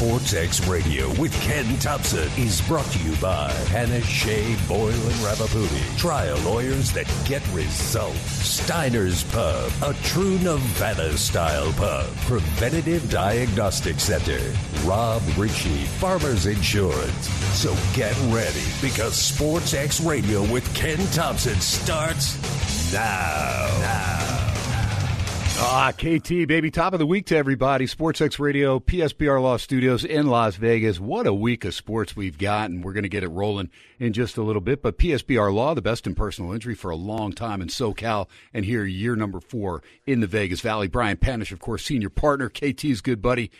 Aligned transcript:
Sports 0.00 0.32
X 0.32 0.66
Radio 0.66 1.10
with 1.20 1.30
Ken 1.42 1.76
Thomson 1.78 2.26
is 2.38 2.62
brought 2.62 2.86
to 2.86 2.98
you 3.00 3.14
by 3.16 3.50
Hannah 3.68 4.00
Shea 4.00 4.56
Boyle 4.66 4.88
and 4.88 5.14
Ravipudi. 5.20 5.98
Trial 5.98 6.38
lawyers 6.38 6.90
that 6.92 7.06
get 7.26 7.46
results. 7.52 8.18
Steiner's 8.18 9.24
Pub, 9.24 9.70
a 9.82 9.92
true 10.04 10.38
Nevada 10.38 11.18
style 11.18 11.70
pub. 11.74 12.06
Preventative 12.22 13.10
Diagnostic 13.10 14.00
Center. 14.00 14.40
Rob 14.86 15.20
Ritchie, 15.36 15.84
Farmers 15.98 16.46
Insurance. 16.46 17.28
So 17.58 17.76
get 17.92 18.16
ready 18.32 18.64
because 18.80 19.14
Sports 19.14 19.74
X 19.74 20.00
Radio 20.00 20.50
with 20.50 20.74
Ken 20.74 20.96
Thomson 21.12 21.60
starts 21.60 22.38
now. 22.90 23.68
Now. 23.82 24.39
Ah, 25.62 25.92
KT, 25.92 26.48
baby. 26.48 26.70
Top 26.70 26.94
of 26.94 26.98
the 26.98 27.06
week 27.06 27.26
to 27.26 27.36
everybody. 27.36 27.86
Sports 27.86 28.22
X 28.22 28.38
Radio, 28.38 28.80
PSBR 28.80 29.42
Law 29.42 29.58
Studios 29.58 30.06
in 30.06 30.26
Las 30.26 30.56
Vegas. 30.56 30.98
What 30.98 31.26
a 31.26 31.34
week 31.34 31.66
of 31.66 31.74
sports 31.74 32.16
we've 32.16 32.38
got, 32.38 32.70
and 32.70 32.82
we're 32.82 32.94
going 32.94 33.02
to 33.02 33.10
get 33.10 33.22
it 33.22 33.28
rolling 33.28 33.68
in 33.98 34.14
just 34.14 34.38
a 34.38 34.42
little 34.42 34.62
bit. 34.62 34.80
But 34.82 34.96
PSBR 34.96 35.52
Law, 35.52 35.74
the 35.74 35.82
best 35.82 36.06
in 36.06 36.14
personal 36.14 36.52
injury 36.52 36.74
for 36.74 36.90
a 36.90 36.96
long 36.96 37.32
time 37.32 37.60
in 37.60 37.68
SoCal, 37.68 38.26
and 38.54 38.64
here, 38.64 38.84
year 38.86 39.14
number 39.14 39.38
four 39.38 39.82
in 40.06 40.20
the 40.20 40.26
Vegas 40.26 40.62
Valley. 40.62 40.88
Brian 40.88 41.18
Panish, 41.18 41.52
of 41.52 41.60
course, 41.60 41.84
senior 41.84 42.10
partner, 42.10 42.48
KT's 42.48 43.02
good 43.02 43.20
buddy. 43.20 43.50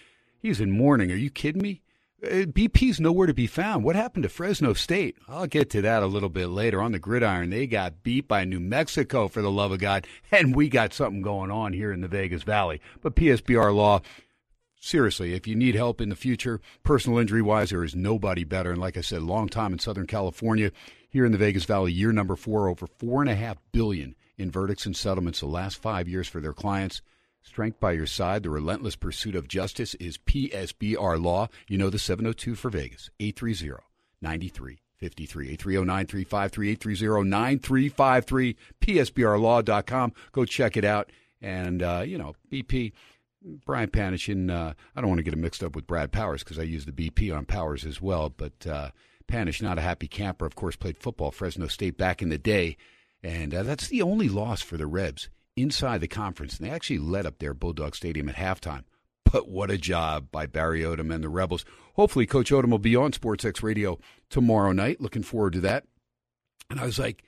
He's 0.41 0.61
in 0.61 0.71
mourning. 0.71 1.13
Are 1.13 1.17
you 1.17 1.29
kidding 1.31 1.61
me? 1.61 1.83
Uh, 2.23 2.45
BP's 2.45 3.01
nowhere 3.01 3.27
to 3.27 3.35
be 3.35 3.47
found. 3.47 3.83
What 3.83 3.97
happened 3.97 4.25
to 4.25 4.29
Fresno 4.29 4.75
State? 4.75 5.17
I'll 5.27 5.47
get 5.47 5.71
to 5.71 5.83
that 5.83 6.03
a 6.03 6.07
little 6.07 6.29
bit 6.29 6.49
later 6.49 6.83
on 6.83 6.93
the 6.93 6.99
gridiron. 6.99 7.49
They 7.49 7.67
got 7.67 8.03
beat 8.03 8.29
by 8.29 8.45
New 8.45 8.61
Mexico 8.61 9.27
for 9.27 9.41
the 9.41 9.51
love 9.51 9.73
of 9.73 9.79
God, 9.79 10.07
and 10.33 10.55
we 10.55 10.69
got 10.69 10.93
something 10.93 11.23
going 11.23 11.51
on 11.51 11.73
here 11.73 11.93
in 11.93 12.03
the 12.03 12.09
Vegas 12.09 12.43
Valley. 12.43 12.81
But 13.01 13.17
PSBR 13.17 13.75
Law, 13.75 14.03
seriously, 14.79 15.33
if 15.33 15.47
you 15.47 15.55
need 15.55 15.75
help 15.75 16.01
in 16.01 16.11
the 16.11 16.17
future, 16.17 16.61
personal 16.83 17.19
injury 17.19 17.43
wise, 17.43 17.71
there 17.71 17.85
is 17.85 17.95
nobody 17.95 18.45
better. 18.45 18.73
And 18.73 18.81
like 18.81 18.99
I 18.99 19.03
said, 19.03 19.23
long 19.23 19.49
time 19.49 19.73
in 19.73 19.79
Southern 19.79 20.07
California, 20.07 20.73
here 21.09 21.25
in 21.25 21.33
the 21.33 21.39
Vegas 21.39 21.65
Valley, 21.65 21.93
year 21.93 22.13
number 22.13 22.37
four, 22.37 22.69
over 22.69 22.87
four 22.87 23.23
and 23.23 23.31
a 23.31 23.35
half 23.35 23.57
billion 23.73 24.15
in 24.37 24.51
verdicts 24.51 24.87
and 24.87 24.97
settlements 24.97 25.41
the 25.41 25.47
last 25.47 25.81
five 25.81 26.07
years 26.07 26.29
for 26.29 26.41
their 26.41 26.53
clients. 26.53 27.01
Strength 27.43 27.81
by 27.81 27.93
your 27.93 28.07
side, 28.07 28.43
the 28.43 28.51
relentless 28.51 28.97
pursuit 28.97 29.35
of 29.35 29.49
justice 29.49 29.95
is 29.95 30.19
PSBR 30.19 31.21
Law. 31.21 31.49
You 31.69 31.79
know 31.79 31.91
the 31.91 31.99
702 31.99 32.55
for 32.55 32.71
Vegas, 32.71 33.11
830 33.19 33.83
9353. 34.21 35.49
830 35.49 35.87
9353, 35.87 36.71
830 36.73 37.31
9353, 37.31 38.57
PSBRlaw.com. 38.81 40.13
Go 40.33 40.45
check 40.45 40.77
it 40.77 40.85
out. 40.85 41.11
And, 41.41 41.83
uh, 41.83 42.03
you 42.07 42.19
know, 42.19 42.35
BP, 42.53 42.93
Brian 43.65 43.89
Panishin, 43.89 44.51
uh, 44.51 44.75
I 44.95 45.01
don't 45.01 45.09
want 45.09 45.19
to 45.19 45.23
get 45.23 45.33
him 45.33 45.41
mixed 45.41 45.65
up 45.65 45.75
with 45.75 45.87
Brad 45.87 46.13
Powers 46.13 46.45
because 46.45 46.59
I 46.59 46.65
use 46.65 46.85
the 46.85 46.93
BP 46.93 47.35
on 47.35 47.47
Powers 47.47 47.87
as 47.87 48.03
well. 48.03 48.29
But 48.29 48.67
uh, 48.67 48.91
Panish, 49.27 49.63
not 49.63 49.79
a 49.79 49.83
happy 49.83 50.07
camper, 50.07 50.45
of 50.45 50.55
course, 50.55 50.77
played 50.77 50.99
football 50.99 51.31
Fresno 51.31 51.67
State 51.69 51.97
back 51.97 52.21
in 52.21 52.29
the 52.29 52.37
day. 52.37 52.77
And 53.23 53.55
uh, 53.55 53.63
that's 53.63 53.89
the 53.89 54.03
only 54.03 54.29
loss 54.29 54.61
for 54.61 54.77
the 54.77 54.87
Rebs 54.87 55.31
inside 55.57 56.01
the 56.01 56.09
conference. 56.09 56.59
And 56.59 56.67
they 56.67 56.73
actually 56.73 56.99
led 56.99 57.27
up 57.27 57.39
there 57.39 57.55
Bulldog 57.55 57.95
Stadium 57.95 58.29
at 58.29 58.37
halftime. 58.37 58.85
But 59.25 59.49
what 59.49 59.71
a 59.71 59.79
job 59.79 60.29
by 60.33 60.47
Barry 60.47 60.83
Odom 60.83 61.15
and 61.15 61.23
the 61.23 61.29
Rebels. 61.29 61.65
Hopefully, 61.95 62.27
Coach 62.27 62.51
Odom 62.51 62.71
will 62.71 62.79
be 62.79 62.97
on 62.97 63.13
Sports 63.13 63.45
X 63.45 63.63
Radio 63.63 63.99
tomorrow 64.29 64.73
night. 64.73 65.01
Looking 65.01 65.23
forward 65.23 65.53
to 65.53 65.61
that. 65.61 65.85
And 66.69 66.81
I 66.81 66.87
was 66.87 66.99
like, 66.99 67.23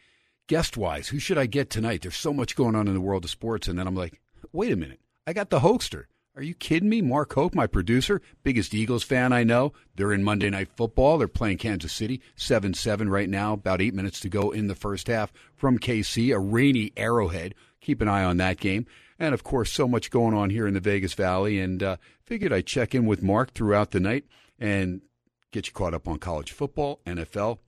guest 0.49 0.77
wise, 0.77 1.09
who 1.09 1.19
should 1.19 1.39
I 1.39 1.47
get 1.47 1.71
tonight? 1.71 2.03
There's 2.03 2.17
so 2.17 2.33
much 2.33 2.57
going 2.57 2.75
on 2.75 2.89
in 2.89 2.95
the 2.95 3.01
world 3.01 3.25
of 3.25 3.31
sports. 3.31 3.69
And 3.69 3.79
then 3.79 3.87
I'm 3.87 3.95
like, 3.95 4.21
wait 4.53 4.73
a 4.73 4.77
minute. 4.77 5.01
I 5.27 5.33
got 5.33 5.51
the 5.51 5.61
Hokester. 5.61 6.05
Are 6.35 6.43
you 6.43 6.55
kidding 6.55 6.89
me? 6.89 7.03
Mark 7.03 7.35
Hoke, 7.35 7.55
my 7.55 7.67
producer, 7.67 8.23
biggest 8.43 8.73
Eagles 8.73 9.05
fan 9.05 9.35
I 9.35 9.45
know. 9.45 9.75
They're 9.97 10.15
in 10.15 10.25
Monday 10.25 10.49
Night 10.49 10.71
Football. 10.75 11.19
They're 11.19 11.29
playing 11.29 11.59
Kansas 11.59 11.93
City, 11.93 12.23
7 12.37 12.73
7 12.73 13.11
right 13.11 13.29
now, 13.29 13.53
about 13.53 13.83
eight 13.83 13.93
minutes 13.93 14.19
to 14.21 14.31
go 14.31 14.51
in 14.51 14.67
the 14.67 14.75
first 14.75 15.09
half 15.09 15.31
from 15.55 15.79
KC, 15.79 16.35
a 16.35 16.39
rainy 16.39 16.91
arrowhead. 16.97 17.55
Keep 17.83 18.01
an 18.01 18.09
eye 18.09 18.25
on 18.25 18.39
that 18.39 18.59
game. 18.59 18.87
And 19.19 19.35
of 19.35 19.45
course, 19.45 19.71
so 19.71 19.87
much 19.87 20.11
going 20.11 20.35
on 20.35 20.49
here 20.49 20.67
in 20.67 20.73
the 20.73 20.81
Vegas 20.81 21.13
Valley. 21.13 21.61
And 21.61 21.83
uh, 21.83 21.97
figured 22.25 22.53
I'd 22.53 22.67
check 22.67 22.95
in 22.95 23.05
with 23.05 23.23
Mark 23.23 23.53
throughout 23.53 23.91
the 23.91 24.01
night 24.01 24.25
and 24.59 25.03
get 25.51 25.67
you 25.67 25.75
caught 25.75 25.93
up 25.93 26.09
on 26.09 26.19
college 26.19 26.53
football, 26.53 27.01
NFL, 27.05 27.59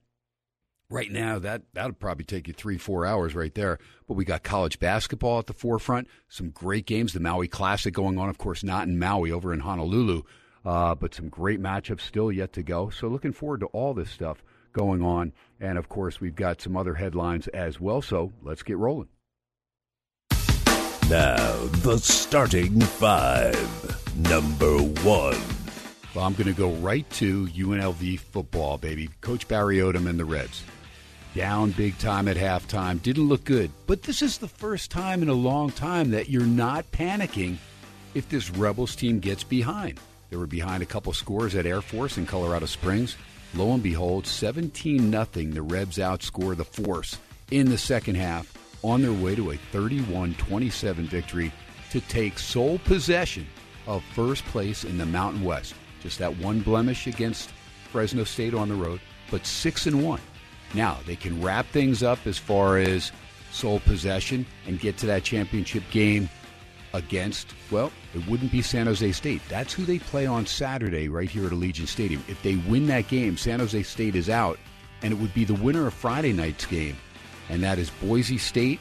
Right 0.90 1.10
now, 1.10 1.38
that 1.38 1.62
that'll 1.72 1.94
probably 1.94 2.24
take 2.24 2.46
you 2.46 2.52
three, 2.52 2.76
four 2.76 3.06
hours 3.06 3.34
right 3.34 3.54
there. 3.54 3.78
But 4.06 4.14
we 4.14 4.24
got 4.24 4.42
college 4.42 4.78
basketball 4.78 5.38
at 5.38 5.46
the 5.46 5.54
forefront. 5.54 6.08
Some 6.28 6.50
great 6.50 6.84
games. 6.86 7.14
The 7.14 7.20
Maui 7.20 7.48
Classic 7.48 7.92
going 7.92 8.18
on, 8.18 8.28
of 8.28 8.38
course, 8.38 8.62
not 8.62 8.86
in 8.86 8.98
Maui, 8.98 9.32
over 9.32 9.52
in 9.52 9.60
Honolulu. 9.60 10.22
Uh, 10.64 10.94
but 10.94 11.14
some 11.14 11.28
great 11.28 11.60
matchups 11.60 12.02
still 12.02 12.30
yet 12.30 12.52
to 12.52 12.62
go. 12.62 12.90
So 12.90 13.08
looking 13.08 13.32
forward 13.32 13.60
to 13.60 13.66
all 13.66 13.94
this 13.94 14.10
stuff 14.10 14.42
going 14.72 15.02
on. 15.02 15.32
And 15.58 15.78
of 15.78 15.88
course, 15.88 16.20
we've 16.20 16.36
got 16.36 16.60
some 16.60 16.76
other 16.76 16.94
headlines 16.94 17.48
as 17.48 17.80
well. 17.80 18.02
So 18.02 18.32
let's 18.42 18.62
get 18.62 18.76
rolling. 18.76 19.08
Now, 21.14 21.66
the 21.84 21.98
starting 21.98 22.80
five. 22.80 24.16
Number 24.28 24.78
one. 24.78 25.40
Well, 26.12 26.24
I'm 26.24 26.32
going 26.32 26.48
to 26.48 26.52
go 26.52 26.72
right 26.72 27.08
to 27.10 27.46
UNLV 27.46 28.18
football, 28.18 28.78
baby. 28.78 29.08
Coach 29.20 29.46
Barry 29.46 29.76
Odom 29.76 30.08
and 30.08 30.18
the 30.18 30.24
Rebs. 30.24 30.64
Down 31.32 31.70
big 31.70 31.96
time 31.98 32.26
at 32.26 32.36
halftime. 32.36 33.00
Didn't 33.00 33.28
look 33.28 33.44
good. 33.44 33.70
But 33.86 34.02
this 34.02 34.22
is 34.22 34.38
the 34.38 34.48
first 34.48 34.90
time 34.90 35.22
in 35.22 35.28
a 35.28 35.34
long 35.34 35.70
time 35.70 36.10
that 36.10 36.30
you're 36.30 36.42
not 36.42 36.90
panicking 36.90 37.58
if 38.14 38.28
this 38.28 38.50
Rebels 38.50 38.96
team 38.96 39.20
gets 39.20 39.44
behind. 39.44 40.00
They 40.30 40.36
were 40.36 40.48
behind 40.48 40.82
a 40.82 40.86
couple 40.86 41.12
scores 41.12 41.54
at 41.54 41.64
Air 41.64 41.80
Force 41.80 42.18
in 42.18 42.26
Colorado 42.26 42.66
Springs. 42.66 43.16
Lo 43.54 43.72
and 43.72 43.84
behold, 43.84 44.26
17 44.26 45.12
0, 45.12 45.24
the 45.52 45.62
Rebs 45.62 45.98
outscore 45.98 46.56
the 46.56 46.64
Force 46.64 47.18
in 47.52 47.70
the 47.70 47.78
second 47.78 48.16
half 48.16 48.63
on 48.84 49.02
their 49.02 49.12
way 49.12 49.34
to 49.34 49.50
a 49.50 49.56
31 49.56 50.34
27 50.34 51.06
victory 51.06 51.50
to 51.90 52.00
take 52.02 52.38
sole 52.38 52.78
possession 52.80 53.46
of 53.86 54.04
first 54.14 54.44
place 54.46 54.84
in 54.84 54.98
the 54.98 55.06
Mountain 55.06 55.42
West. 55.42 55.74
Just 56.02 56.18
that 56.18 56.36
one 56.38 56.60
blemish 56.60 57.06
against 57.06 57.50
Fresno 57.90 58.24
State 58.24 58.54
on 58.54 58.68
the 58.68 58.74
road, 58.74 59.00
but 59.30 59.46
6 59.46 59.86
and 59.86 60.04
1. 60.04 60.20
Now, 60.74 60.98
they 61.06 61.16
can 61.16 61.40
wrap 61.42 61.66
things 61.66 62.02
up 62.02 62.26
as 62.26 62.36
far 62.36 62.78
as 62.78 63.10
sole 63.52 63.80
possession 63.80 64.44
and 64.66 64.80
get 64.80 64.98
to 64.98 65.06
that 65.06 65.22
championship 65.22 65.84
game 65.90 66.28
against, 66.92 67.54
well, 67.70 67.92
it 68.14 68.26
wouldn't 68.28 68.52
be 68.52 68.62
San 68.62 68.86
Jose 68.86 69.12
State. 69.12 69.42
That's 69.48 69.72
who 69.72 69.84
they 69.84 69.98
play 69.98 70.26
on 70.26 70.46
Saturday 70.46 71.08
right 71.08 71.28
here 71.28 71.46
at 71.46 71.52
Allegiant 71.52 71.88
Stadium. 71.88 72.24
If 72.28 72.42
they 72.42 72.56
win 72.56 72.86
that 72.88 73.08
game, 73.08 73.36
San 73.36 73.60
Jose 73.60 73.82
State 73.84 74.14
is 74.16 74.28
out, 74.28 74.58
and 75.02 75.12
it 75.12 75.16
would 75.16 75.34
be 75.34 75.44
the 75.44 75.54
winner 75.54 75.86
of 75.86 75.94
Friday 75.94 76.32
night's 76.32 76.66
game, 76.66 76.96
and 77.48 77.62
that 77.62 77.78
is 77.78 77.90
Boise 77.90 78.38
State. 78.38 78.80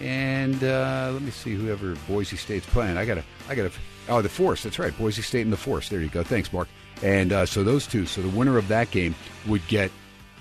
And 0.00 0.62
uh, 0.62 1.10
let 1.12 1.22
me 1.22 1.30
see 1.30 1.54
whoever 1.54 1.94
Boise 2.08 2.36
State's 2.36 2.66
playing. 2.66 2.96
I 2.96 3.04
gotta, 3.04 3.24
I 3.48 3.54
gotta. 3.54 3.70
Oh, 4.08 4.20
the 4.20 4.28
Force. 4.28 4.62
That's 4.62 4.78
right, 4.78 4.96
Boise 4.98 5.22
State 5.22 5.42
and 5.42 5.52
the 5.52 5.56
Force. 5.56 5.88
There 5.88 6.00
you 6.00 6.08
go. 6.08 6.22
Thanks, 6.22 6.52
Mark. 6.52 6.68
And 7.02 7.32
uh, 7.32 7.46
so 7.46 7.64
those 7.64 7.86
two. 7.86 8.06
So 8.06 8.22
the 8.22 8.28
winner 8.28 8.58
of 8.58 8.68
that 8.68 8.90
game 8.90 9.14
would 9.46 9.66
get 9.68 9.90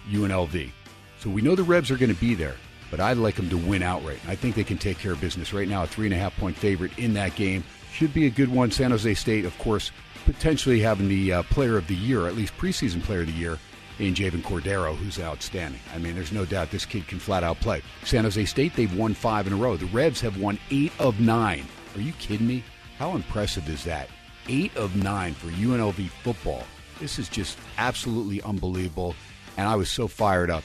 UNLV. 0.09 0.71
So 1.19 1.29
we 1.29 1.41
know 1.41 1.55
the 1.55 1.63
Rebs 1.63 1.89
are 1.91 1.97
going 1.97 2.13
to 2.13 2.19
be 2.19 2.35
there, 2.35 2.55
but 2.91 2.99
I'd 2.99 3.17
like 3.17 3.35
them 3.35 3.49
to 3.49 3.57
win 3.57 3.81
outright. 3.83 4.19
I 4.27 4.35
think 4.35 4.55
they 4.55 4.63
can 4.63 4.77
take 4.77 4.99
care 4.99 5.13
of 5.13 5.21
business 5.21 5.53
right 5.53 5.67
now. 5.67 5.83
A 5.83 5.87
three 5.87 6.07
and 6.07 6.13
a 6.13 6.17
half 6.17 6.35
point 6.37 6.57
favorite 6.57 6.97
in 6.97 7.13
that 7.13 7.35
game 7.35 7.63
should 7.93 8.13
be 8.13 8.25
a 8.25 8.29
good 8.29 8.49
one. 8.49 8.71
San 8.71 8.91
Jose 8.91 9.13
State, 9.13 9.45
of 9.45 9.57
course, 9.59 9.91
potentially 10.25 10.79
having 10.79 11.07
the 11.07 11.33
uh, 11.33 11.43
Player 11.43 11.77
of 11.77 11.87
the 11.87 11.95
Year, 11.95 12.27
at 12.27 12.35
least 12.35 12.57
preseason 12.57 13.01
Player 13.01 13.21
of 13.21 13.27
the 13.27 13.33
Year, 13.33 13.57
in 13.99 14.13
Chevan 14.13 14.41
Cordeiro, 14.41 14.95
who's 14.95 15.19
outstanding. 15.19 15.79
I 15.93 15.97
mean, 15.97 16.15
there's 16.15 16.31
no 16.31 16.45
doubt 16.45 16.71
this 16.71 16.85
kid 16.85 17.07
can 17.07 17.19
flat 17.19 17.43
out 17.43 17.59
play. 17.59 17.81
San 18.03 18.23
Jose 18.23 18.45
State, 18.45 18.75
they've 18.75 18.95
won 18.95 19.13
five 19.13 19.47
in 19.47 19.53
a 19.53 19.55
row. 19.55 19.77
The 19.77 19.85
Rebs 19.87 20.21
have 20.21 20.39
won 20.39 20.59
eight 20.71 20.91
of 20.99 21.19
nine. 21.19 21.65
Are 21.95 22.01
you 22.01 22.13
kidding 22.13 22.47
me? 22.47 22.63
How 22.97 23.15
impressive 23.15 23.67
is 23.69 23.83
that? 23.83 24.09
Eight 24.49 24.75
of 24.75 24.95
nine 24.95 25.33
for 25.33 25.47
UNLV 25.47 26.09
football. 26.23 26.63
This 26.99 27.19
is 27.19 27.29
just 27.29 27.57
absolutely 27.77 28.41
unbelievable. 28.41 29.15
And 29.57 29.67
I 29.67 29.75
was 29.75 29.89
so 29.89 30.07
fired 30.07 30.49
up 30.49 30.63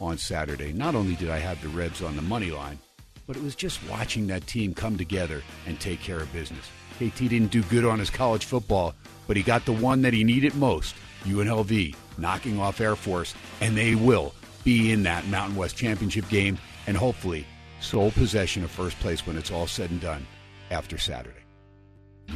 on 0.00 0.18
Saturday. 0.18 0.72
Not 0.72 0.94
only 0.94 1.14
did 1.16 1.30
I 1.30 1.38
have 1.38 1.60
the 1.62 1.68
Rebs 1.68 2.02
on 2.02 2.16
the 2.16 2.22
money 2.22 2.50
line, 2.50 2.78
but 3.26 3.36
it 3.36 3.42
was 3.42 3.54
just 3.54 3.78
watching 3.88 4.26
that 4.26 4.46
team 4.46 4.74
come 4.74 4.96
together 4.96 5.42
and 5.66 5.78
take 5.78 6.00
care 6.00 6.20
of 6.20 6.32
business. 6.32 6.68
KT 6.96 7.28
didn't 7.28 7.50
do 7.50 7.62
good 7.64 7.84
on 7.84 7.98
his 7.98 8.10
college 8.10 8.44
football, 8.44 8.94
but 9.26 9.36
he 9.36 9.42
got 9.42 9.64
the 9.64 9.72
one 9.72 10.02
that 10.02 10.12
he 10.12 10.24
needed 10.24 10.54
most 10.56 10.94
UNLV, 11.24 11.94
knocking 12.18 12.58
off 12.58 12.80
Air 12.80 12.96
Force, 12.96 13.34
and 13.60 13.76
they 13.76 13.94
will 13.94 14.34
be 14.64 14.92
in 14.92 15.02
that 15.04 15.26
Mountain 15.28 15.56
West 15.56 15.76
Championship 15.76 16.28
game 16.28 16.58
and 16.86 16.96
hopefully 16.96 17.46
sole 17.80 18.10
possession 18.10 18.62
of 18.62 18.70
first 18.70 18.98
place 19.00 19.26
when 19.26 19.36
it's 19.36 19.50
all 19.50 19.66
said 19.66 19.90
and 19.90 20.00
done 20.00 20.26
after 20.70 20.98
Saturday. 20.98 21.36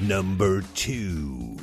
Number 0.01 0.63
two. 0.75 1.57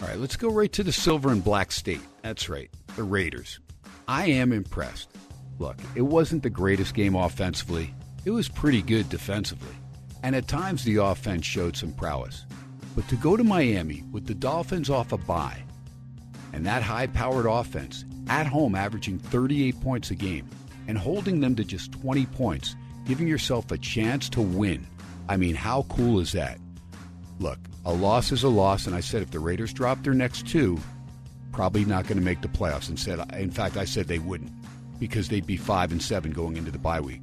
All 0.00 0.08
right, 0.08 0.18
let's 0.18 0.36
go 0.36 0.50
right 0.50 0.72
to 0.72 0.82
the 0.82 0.92
silver 0.92 1.30
and 1.30 1.42
black 1.42 1.72
state. 1.72 2.00
That's 2.22 2.48
right, 2.48 2.70
the 2.96 3.02
Raiders. 3.02 3.60
I 4.08 4.26
am 4.26 4.52
impressed. 4.52 5.10
Look, 5.58 5.76
it 5.94 6.02
wasn't 6.02 6.42
the 6.42 6.50
greatest 6.50 6.94
game 6.94 7.14
offensively, 7.14 7.94
it 8.24 8.30
was 8.30 8.48
pretty 8.48 8.82
good 8.82 9.08
defensively. 9.08 9.74
And 10.22 10.36
at 10.36 10.46
times 10.46 10.84
the 10.84 10.96
offense 10.96 11.44
showed 11.44 11.76
some 11.76 11.92
prowess. 11.92 12.46
But 12.94 13.08
to 13.08 13.16
go 13.16 13.36
to 13.36 13.42
Miami 13.42 14.04
with 14.12 14.26
the 14.26 14.34
Dolphins 14.34 14.90
off 14.90 15.12
a 15.12 15.16
bye 15.16 15.62
and 16.52 16.66
that 16.66 16.82
high 16.82 17.06
powered 17.06 17.46
offense 17.46 18.04
at 18.28 18.46
home 18.46 18.74
averaging 18.74 19.18
38 19.18 19.80
points 19.80 20.10
a 20.10 20.14
game 20.14 20.48
and 20.88 20.98
holding 20.98 21.40
them 21.40 21.54
to 21.56 21.64
just 21.64 21.92
20 21.92 22.26
points, 22.26 22.76
giving 23.06 23.28
yourself 23.28 23.70
a 23.70 23.78
chance 23.78 24.28
to 24.30 24.40
win. 24.40 24.86
I 25.28 25.36
mean, 25.36 25.54
how 25.54 25.82
cool 25.88 26.20
is 26.20 26.32
that? 26.32 26.58
Look, 27.38 27.58
a 27.84 27.92
loss 27.92 28.32
is 28.32 28.42
a 28.42 28.48
loss, 28.48 28.86
and 28.86 28.94
I 28.94 29.00
said 29.00 29.22
if 29.22 29.30
the 29.30 29.40
Raiders 29.40 29.72
drop 29.72 30.02
their 30.02 30.14
next 30.14 30.46
two, 30.46 30.78
probably 31.52 31.84
not 31.84 32.06
going 32.06 32.18
to 32.18 32.24
make 32.24 32.40
the 32.40 32.48
playoffs. 32.48 32.88
And 32.88 32.98
said, 32.98 33.20
in 33.34 33.50
fact, 33.50 33.76
I 33.76 33.84
said 33.84 34.08
they 34.08 34.18
wouldn't 34.18 34.52
because 34.98 35.28
they'd 35.28 35.46
be 35.46 35.56
five 35.56 35.92
and 35.92 36.02
seven 36.02 36.32
going 36.32 36.56
into 36.56 36.70
the 36.70 36.78
bye 36.78 37.00
week. 37.00 37.20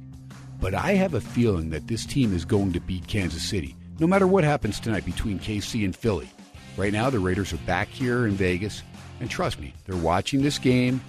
But 0.60 0.74
I 0.74 0.92
have 0.92 1.14
a 1.14 1.20
feeling 1.20 1.70
that 1.70 1.86
this 1.86 2.04
team 2.04 2.34
is 2.34 2.44
going 2.44 2.72
to 2.74 2.80
beat 2.80 3.06
Kansas 3.06 3.48
City, 3.48 3.74
no 3.98 4.06
matter 4.06 4.26
what 4.26 4.44
happens 4.44 4.78
tonight 4.78 5.06
between 5.06 5.38
KC 5.38 5.84
and 5.84 5.96
Philly. 5.96 6.28
Right 6.76 6.92
now, 6.92 7.08
the 7.10 7.18
Raiders 7.18 7.52
are 7.52 7.58
back 7.58 7.88
here 7.88 8.26
in 8.26 8.32
Vegas, 8.32 8.82
and 9.20 9.30
trust 9.30 9.60
me, 9.60 9.74
they're 9.84 9.96
watching 9.96 10.42
this 10.42 10.58
game, 10.58 11.00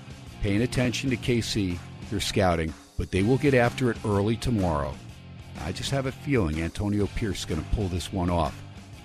paying 0.42 0.62
attention 0.62 1.10
to 1.10 1.18
KC, 1.18 1.78
they're 2.10 2.20
scouting, 2.20 2.74
but 2.98 3.12
they 3.12 3.24
will 3.24 3.38
get 3.38 3.54
after 3.54 3.90
it 3.90 3.98
early 4.06 4.36
tomorrow. 4.36 4.94
I 5.62 5.72
just 5.72 5.92
have 5.92 6.06
a 6.06 6.12
feeling 6.12 6.62
Antonio 6.62 7.08
Pierce 7.08 7.40
is 7.40 7.46
going 7.46 7.64
to 7.64 7.76
pull 7.76 7.88
this 7.88 8.12
one 8.12 8.30
off. 8.30 8.60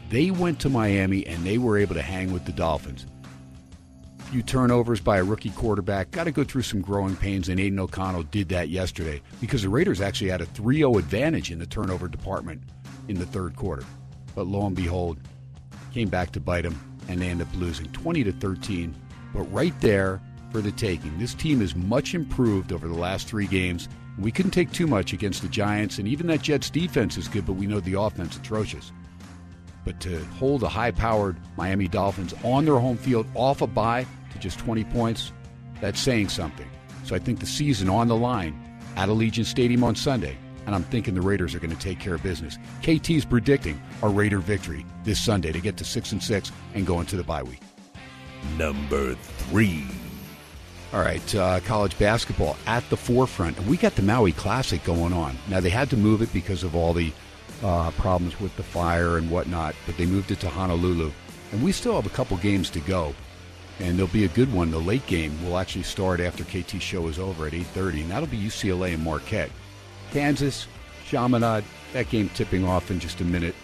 They 0.09 0.31
went 0.31 0.61
to 0.61 0.69
Miami 0.69 1.27
and 1.27 1.45
they 1.45 1.59
were 1.59 1.79
able 1.79 1.95
to 1.95 2.03
hang 2.03 2.33
with 2.33 2.45
the 2.45 2.53
Dolphins. 2.53 3.07
Few 4.31 4.43
turnovers 4.43 5.01
by 5.01 5.19
a 5.19 5.25
rookie 5.25 5.51
quarterback. 5.51 6.11
Got 6.11 6.25
to 6.25 6.33
go 6.33 6.43
through 6.43 6.63
some 6.63 6.81
growing 6.81 7.15
pains, 7.15 7.49
and 7.49 7.61
Aiden 7.61 7.79
O'Connell 7.79 8.25
did 8.25 8.49
that 8.49 8.71
yesterday 8.71 9.23
because 9.41 9.63
the 9.63 9.69
Raiders 9.69 10.01
actually 10.01 10.31
had 10.31 10.41
a 10.41 10.47
3 10.47 10.79
0 10.79 10.99
advantage 10.99 11.53
in 11.53 11.61
the 11.61 11.67
turnover 11.67 12.09
department 12.09 12.61
in 13.07 13.19
the 13.19 13.27
third 13.27 13.55
quarter. 13.55 13.85
But 14.35 14.49
lo 14.49 14.67
and 14.67 14.75
behold, 14.75 15.21
came 15.93 16.09
back 16.09 16.33
to 16.33 16.41
bite 16.41 16.63
them, 16.63 16.79
and 17.09 17.21
they 17.21 17.29
end 17.29 17.43
up 17.43 17.49
losing 17.55 17.87
20 17.93 18.25
to 18.25 18.33
13. 18.33 18.95
But 19.33 19.43
right 19.53 19.79
there 19.81 20.21
for 20.51 20.61
the 20.61 20.73
taking. 20.73 21.19
This 21.19 21.35
team 21.35 21.61
is 21.61 21.75
much 21.77 22.15
improved 22.15 22.73
over 22.73 22.89
the 22.89 22.95
last 22.95 23.29
three 23.29 23.47
games. 23.47 23.89
We 24.19 24.33
couldn't 24.33 24.53
take 24.53 24.73
too 24.73 24.87
much 24.87 25.13
against 25.13 25.43
the 25.43 25.49
Giants, 25.49 25.99
and 25.99 26.09
even 26.09 26.27
that 26.29 26.43
Jets 26.43 26.71
defense 26.71 27.19
is 27.19 27.29
good, 27.29 27.45
but 27.45 27.55
we 27.55 27.67
know 27.67 27.81
the 27.81 28.01
offense 28.01 28.37
atrocious. 28.37 28.93
But 29.85 30.01
to 30.01 30.25
hold 30.39 30.63
the 30.63 30.69
high 30.69 30.93
powered 30.93 31.37
Miami 31.57 31.89
Dolphins 31.89 32.35
on 32.43 32.65
their 32.65 32.79
home 32.79 32.97
field 32.97 33.27
off 33.35 33.61
a 33.61 33.67
bye 33.67 34.07
to 34.33 34.39
just 34.39 34.59
20 34.59 34.85
points, 34.85 35.33
that's 35.81 36.01
saying 36.01 36.31
something. 36.31 36.69
So 37.05 37.15
I 37.15 37.19
think 37.19 37.41
the 37.41 37.47
season 37.47 37.89
on 37.89 38.09
the 38.09 38.17
line 38.17 38.59
at 38.97 39.09
Allegiant 39.09 39.45
Stadium 39.45 39.85
on 39.85 39.95
Sunday, 39.95 40.37
and 40.67 40.75
I'm 40.75 40.85
thinking 40.85 41.15
the 41.15 41.23
Raiders 41.23 41.55
are 41.55 41.61
going 41.61 41.75
to 41.75 41.79
take 41.79 41.99
care 41.99 42.15
of 42.15 42.23
business. 42.23 42.59
KT's 42.83 43.25
predicting 43.25 43.81
a 44.03 44.09
Raider 44.09 44.39
victory 44.39 44.85
this 45.05 45.21
Sunday 45.21 45.53
to 45.53 45.61
get 45.61 45.77
to 45.79 45.85
6 45.85 46.13
and 46.13 46.23
6 46.23 46.53
and 46.75 46.87
go 46.87 47.01
into 47.01 47.17
the 47.17 47.25
bye 47.25 47.43
week. 47.43 47.61
Number 48.59 49.15
three. 49.15 49.87
All 50.93 51.01
right, 51.01 51.35
uh, 51.35 51.61
college 51.61 51.99
basketball 51.99 52.57
at 52.67 52.89
the 52.91 52.97
forefront. 52.97 53.59
And 53.59 53.67
we 53.67 53.77
got 53.77 53.97
the 53.97 54.03
Maui 54.03 54.33
Classic 54.33 54.83
going 54.85 55.13
on. 55.13 55.37
Now, 55.49 55.61
they 55.61 55.71
had 55.71 55.91
to 55.91 55.97
move 55.97 56.23
it 56.23 56.33
because 56.33 56.63
of 56.63 56.77
all 56.77 56.93
the 56.93 57.13
uh, 57.63 57.91
problems 57.93 58.39
with 58.41 58.55
the 58.57 58.63
fire 58.63 59.19
and 59.19 59.31
whatnot, 59.31 59.75
but 59.85 59.97
they 59.97 60.07
moved 60.07 60.31
it 60.31 60.41
to 60.41 60.49
Honolulu. 60.49 61.11
And 61.53 61.63
we 61.63 61.73
still 61.73 61.95
have 61.95 62.07
a 62.07 62.11
couple 62.11 62.37
games 62.39 62.71
to 62.71 62.81
go. 62.81 63.15
And 63.79 63.99
there'll 63.99 64.13
be 64.13 64.25
a 64.25 64.29
good 64.29 64.53
one. 64.53 64.71
The 64.71 64.79
late 64.79 65.07
game 65.07 65.45
will 65.45 65.59
actually 65.59 65.83
start 65.83 66.21
after 66.21 66.45
KT 66.45 66.81
show 66.81 67.09
is 67.09 67.19
over 67.19 67.47
at 67.47 67.53
8.30, 67.53 68.03
and 68.03 68.11
that'll 68.11 68.27
be 68.29 68.39
UCLA 68.39 68.95
and 68.95 69.03
Marquette. 69.03 69.51
Kansas, 70.13 70.67
Chaminade, 71.07 71.65
that 71.93 72.09
game 72.11 72.29
tipping 72.31 72.65
off 72.65 72.91
in 72.91 73.01
just 73.01 73.21
a 73.21 73.25
minute. 73.25 73.55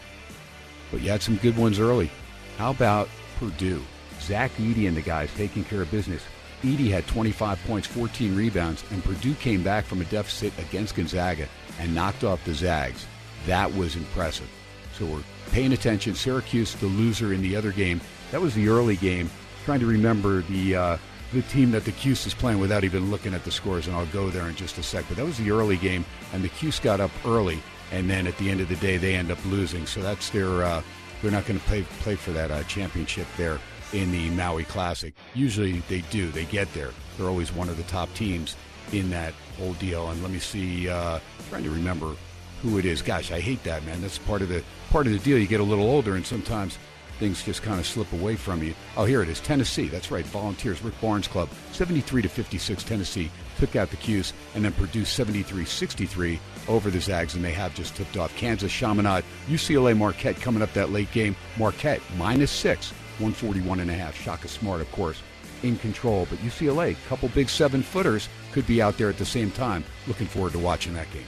But 0.91 1.00
you 1.00 1.11
had 1.11 1.23
some 1.23 1.37
good 1.37 1.56
ones 1.56 1.79
early. 1.79 2.11
How 2.59 2.71
about 2.71 3.09
Purdue? 3.39 3.83
Zach 4.21 4.53
Edey 4.53 4.87
and 4.87 4.97
the 4.97 5.03
guys 5.03 5.33
taking 5.35 5.65
care 5.65 5.83
of 5.83 5.91
business. 5.91 6.23
Edey 6.62 6.91
had 6.91 7.06
25 7.09 7.59
points, 7.67 7.89
14 7.89 8.37
rebounds, 8.37 8.85
and 8.93 9.03
Purdue 9.03 9.35
came 9.35 9.65
back 9.65 9.85
from 9.85 10.00
a 10.00 10.05
deficit 10.05 10.56
against 10.59 10.94
Gonzaga 10.94 11.49
and 11.81 11.94
knocked 11.94 12.23
off 12.23 12.45
the 12.45 12.55
Zags. 12.55 13.06
That 13.47 13.75
was 13.75 13.97
impressive. 13.97 14.49
So 14.97 15.06
we're 15.06 15.25
paying 15.50 15.73
attention. 15.73 16.15
Syracuse, 16.15 16.75
the 16.77 16.87
loser 16.87 17.33
in 17.33 17.43
the 17.43 17.56
other 17.56 17.73
game, 17.73 18.00
that 18.31 18.41
was 18.41 18.55
the 18.55 18.69
early 18.69 18.97
game. 18.97 19.29
Trying 19.65 19.81
to 19.81 19.87
remember 19.87 20.43
the 20.43 20.77
uh, 20.77 20.97
the 21.32 21.43
team 21.43 21.70
that 21.70 21.84
the 21.84 21.93
Cuse 21.93 22.26
is 22.26 22.34
playing 22.34 22.58
without 22.58 22.84
even 22.84 23.11
looking 23.11 23.34
at 23.34 23.44
the 23.44 23.50
scores, 23.50 23.87
and 23.87 23.96
I'll 23.96 24.06
go 24.06 24.31
there 24.31 24.49
in 24.49 24.55
just 24.55 24.79
a 24.79 24.82
sec. 24.82 25.05
But 25.08 25.17
that 25.17 25.25
was 25.25 25.38
the 25.38 25.50
early 25.50 25.76
game, 25.76 26.05
and 26.32 26.43
the 26.43 26.49
Cuse 26.49 26.79
got 26.79 27.00
up 27.00 27.11
early, 27.25 27.62
and 27.90 28.08
then 28.08 28.26
at 28.26 28.37
the 28.38 28.50
end 28.50 28.61
of 28.61 28.69
the 28.69 28.76
day, 28.76 28.96
they 28.96 29.14
end 29.14 29.31
up 29.31 29.38
losing. 29.46 29.87
So 29.87 30.02
that's 30.02 30.31
their 30.31 30.62
uh, 30.62 30.82
they're 31.20 31.31
not 31.31 31.46
going 31.46 31.58
to 31.58 31.67
play 31.67 31.82
play 32.00 32.17
for 32.17 32.32
that 32.32 32.50
uh, 32.50 32.62
championship 32.64 33.26
there 33.37 33.58
in 33.93 34.11
the 34.12 34.31
Maui 34.31 34.64
Classic. 34.64 35.14
Usually 35.34 35.81
they 35.88 36.00
do. 36.11 36.31
They 36.31 36.44
get 36.44 36.73
there. 36.75 36.90
They're 37.17 37.29
always 37.29 37.52
one 37.52 37.69
of 37.69 37.76
the 37.76 37.82
top 37.85 38.12
teams 38.14 38.56
in 38.93 39.11
that 39.11 39.35
whole 39.58 39.75
deal. 39.75 40.11
And 40.11 40.23
let 40.23 40.31
me 40.31 40.38
see. 40.38 40.88
Uh, 40.88 41.19
trying 41.49 41.64
to 41.64 41.70
remember 41.70 42.14
who 42.62 42.78
it 42.78 42.85
is. 42.85 43.02
Gosh, 43.02 43.31
I 43.32 43.40
hate 43.40 43.62
that, 43.64 43.85
man. 43.85 44.00
That's 44.00 44.19
part 44.19 44.43
of 44.43 44.49
the 44.49 44.62
part 44.90 45.06
of 45.06 45.12
the 45.12 45.19
deal. 45.19 45.38
You 45.38 45.46
get 45.46 45.61
a 45.61 45.64
little 45.64 45.88
older, 45.88 46.14
and 46.14 46.26
sometimes 46.26 46.78
things 47.23 47.45
just 47.45 47.63
kind 47.63 47.79
of 47.79 47.87
slip 47.87 48.13
away 48.13 48.35
from 48.35 48.65
you. 48.65 48.75
Oh, 48.97 49.05
here 49.05 49.23
it 49.23 49.29
is. 49.29 49.39
Tennessee. 49.39 49.87
That's 49.87 50.11
right. 50.11 50.25
Volunteers. 50.25 50.83
Rick 50.83 51.01
Barnes 51.01 51.29
Club. 51.29 51.49
73 51.71 52.21
to 52.23 52.29
56. 52.29 52.83
Tennessee 52.83 53.31
took 53.59 53.77
out 53.77 53.91
the 53.91 53.97
Cuse 53.97 54.33
and 54.57 54.65
then 54.65 54.73
produced 54.73 55.17
73-63 55.17 56.41
over 56.67 56.91
the 56.91 57.01
Zags, 57.01 57.37
and 57.37 57.45
they 57.45 57.53
have 57.53 57.77
just 57.77 57.95
tipped 57.95 58.17
off. 58.17 58.35
Kansas, 58.35 58.73
Chaminade, 58.73 59.23
UCLA, 59.47 59.97
Marquette 59.97 60.41
coming 60.41 60.63
up 60.63 60.73
that 60.73 60.91
late 60.91 61.13
game. 61.13 61.37
Marquette 61.57 62.01
minus 62.17 62.51
six 62.51 62.91
141 63.21 63.79
and 63.79 63.91
a 63.91 63.95
half. 63.95 64.17
Shaka 64.17 64.49
Smart, 64.49 64.81
of 64.81 64.91
course, 64.91 65.23
in 65.63 65.77
control. 65.77 66.27
But 66.29 66.41
UCLA, 66.41 66.97
couple 67.09 67.29
big 67.29 67.49
seven 67.49 67.83
footers 67.83 68.29
could 68.51 68.67
be 68.67 68.83
out 68.83 68.99
there 68.99 69.09
at 69.09 69.19
the 69.19 69.25
same 69.25 69.53
time. 69.53 69.85
Looking 70.09 70.27
forward 70.27 70.53
to 70.55 70.59
watching 70.59 70.95
that 70.95 71.11
game. 71.13 71.27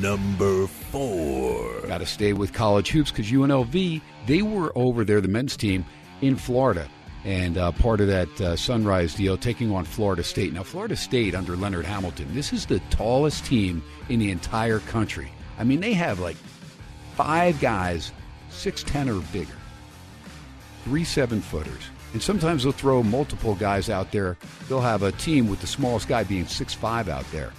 Number 0.00 0.66
four. 0.66 1.80
Got 1.86 1.98
to 1.98 2.06
stay 2.06 2.32
with 2.32 2.52
college 2.52 2.90
hoops 2.90 3.10
because 3.10 3.30
UNLV, 3.30 4.00
they 4.26 4.42
were 4.42 4.72
over 4.76 5.04
there, 5.04 5.20
the 5.20 5.28
men's 5.28 5.56
team 5.56 5.84
in 6.20 6.36
Florida. 6.36 6.88
And 7.24 7.56
uh, 7.56 7.72
part 7.72 8.00
of 8.00 8.08
that 8.08 8.40
uh, 8.40 8.56
Sunrise 8.56 9.14
deal, 9.14 9.36
taking 9.36 9.70
on 9.70 9.84
Florida 9.84 10.24
State. 10.24 10.52
Now, 10.52 10.64
Florida 10.64 10.96
State 10.96 11.34
under 11.34 11.56
Leonard 11.56 11.84
Hamilton, 11.84 12.34
this 12.34 12.52
is 12.52 12.66
the 12.66 12.80
tallest 12.90 13.44
team 13.44 13.82
in 14.08 14.18
the 14.18 14.30
entire 14.30 14.80
country. 14.80 15.30
I 15.58 15.64
mean, 15.64 15.80
they 15.80 15.92
have 15.92 16.18
like 16.18 16.36
five 17.14 17.60
guys, 17.60 18.12
6'10 18.50 19.16
or 19.16 19.22
bigger 19.32 19.54
three 20.84 21.04
seven 21.04 21.40
footers. 21.40 21.82
And 22.12 22.22
sometimes 22.22 22.62
they'll 22.62 22.72
throw 22.72 23.02
multiple 23.02 23.54
guys 23.54 23.88
out 23.88 24.12
there. 24.12 24.36
They'll 24.68 24.80
have 24.80 25.02
a 25.02 25.12
team 25.12 25.48
with 25.48 25.60
the 25.60 25.66
smallest 25.66 26.08
guy 26.08 26.24
being 26.24 26.46
six 26.46 26.74
five 26.74 27.08
out 27.08 27.30
there. 27.32 27.52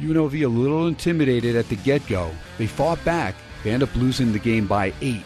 UNLV 0.00 0.44
a 0.44 0.48
little 0.48 0.88
intimidated 0.88 1.56
at 1.56 1.68
the 1.68 1.76
get 1.76 2.06
go. 2.08 2.30
They 2.58 2.66
fought 2.66 3.02
back. 3.04 3.34
They 3.62 3.70
end 3.70 3.82
up 3.82 3.94
losing 3.94 4.32
the 4.32 4.38
game 4.38 4.66
by 4.66 4.92
eight. 5.00 5.24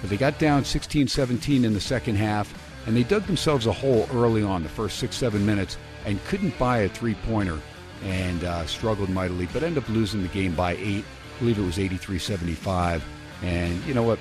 But 0.00 0.10
they 0.10 0.16
got 0.16 0.38
down 0.38 0.64
16 0.64 1.08
17 1.08 1.64
in 1.64 1.72
the 1.72 1.80
second 1.80 2.16
half, 2.16 2.52
and 2.86 2.96
they 2.96 3.02
dug 3.02 3.24
themselves 3.24 3.66
a 3.66 3.72
hole 3.72 4.08
early 4.12 4.42
on, 4.42 4.62
the 4.62 4.68
first 4.68 4.98
six, 4.98 5.16
seven 5.16 5.44
minutes, 5.44 5.78
and 6.04 6.22
couldn't 6.26 6.56
buy 6.58 6.78
a 6.78 6.88
three 6.88 7.14
pointer 7.26 7.58
and 8.04 8.44
uh, 8.44 8.66
struggled 8.66 9.08
mightily, 9.08 9.48
but 9.52 9.62
ended 9.62 9.82
up 9.82 9.88
losing 9.88 10.22
the 10.22 10.28
game 10.28 10.54
by 10.54 10.72
eight. 10.76 11.04
I 11.36 11.38
believe 11.38 11.58
it 11.58 11.62
was 11.62 11.78
83 11.78 12.18
75. 12.18 13.04
And 13.42 13.82
you 13.84 13.94
know 13.94 14.02
what? 14.02 14.18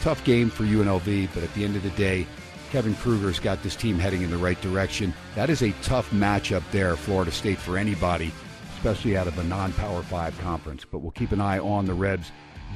Tough 0.00 0.24
game 0.24 0.50
for 0.50 0.64
UNLV, 0.64 1.28
but 1.34 1.42
at 1.42 1.52
the 1.54 1.64
end 1.64 1.76
of 1.76 1.82
the 1.82 1.90
day, 1.90 2.26
Kevin 2.70 2.94
Kruger's 2.94 3.38
got 3.38 3.62
this 3.62 3.76
team 3.76 3.98
heading 3.98 4.22
in 4.22 4.30
the 4.30 4.36
right 4.36 4.60
direction. 4.60 5.14
That 5.36 5.50
is 5.50 5.62
a 5.62 5.70
tough 5.82 6.10
matchup 6.10 6.62
there, 6.72 6.96
Florida 6.96 7.30
State, 7.30 7.58
for 7.58 7.78
anybody, 7.78 8.32
especially 8.84 9.16
out 9.16 9.26
of 9.26 9.38
a 9.38 9.44
non 9.44 9.72
Power 9.72 10.02
5 10.02 10.38
conference. 10.40 10.84
But 10.84 10.98
we'll 10.98 11.12
keep 11.12 11.32
an 11.32 11.40
eye 11.40 11.58
on 11.58 11.86
the 11.86 11.94
Rebs. 11.94 12.30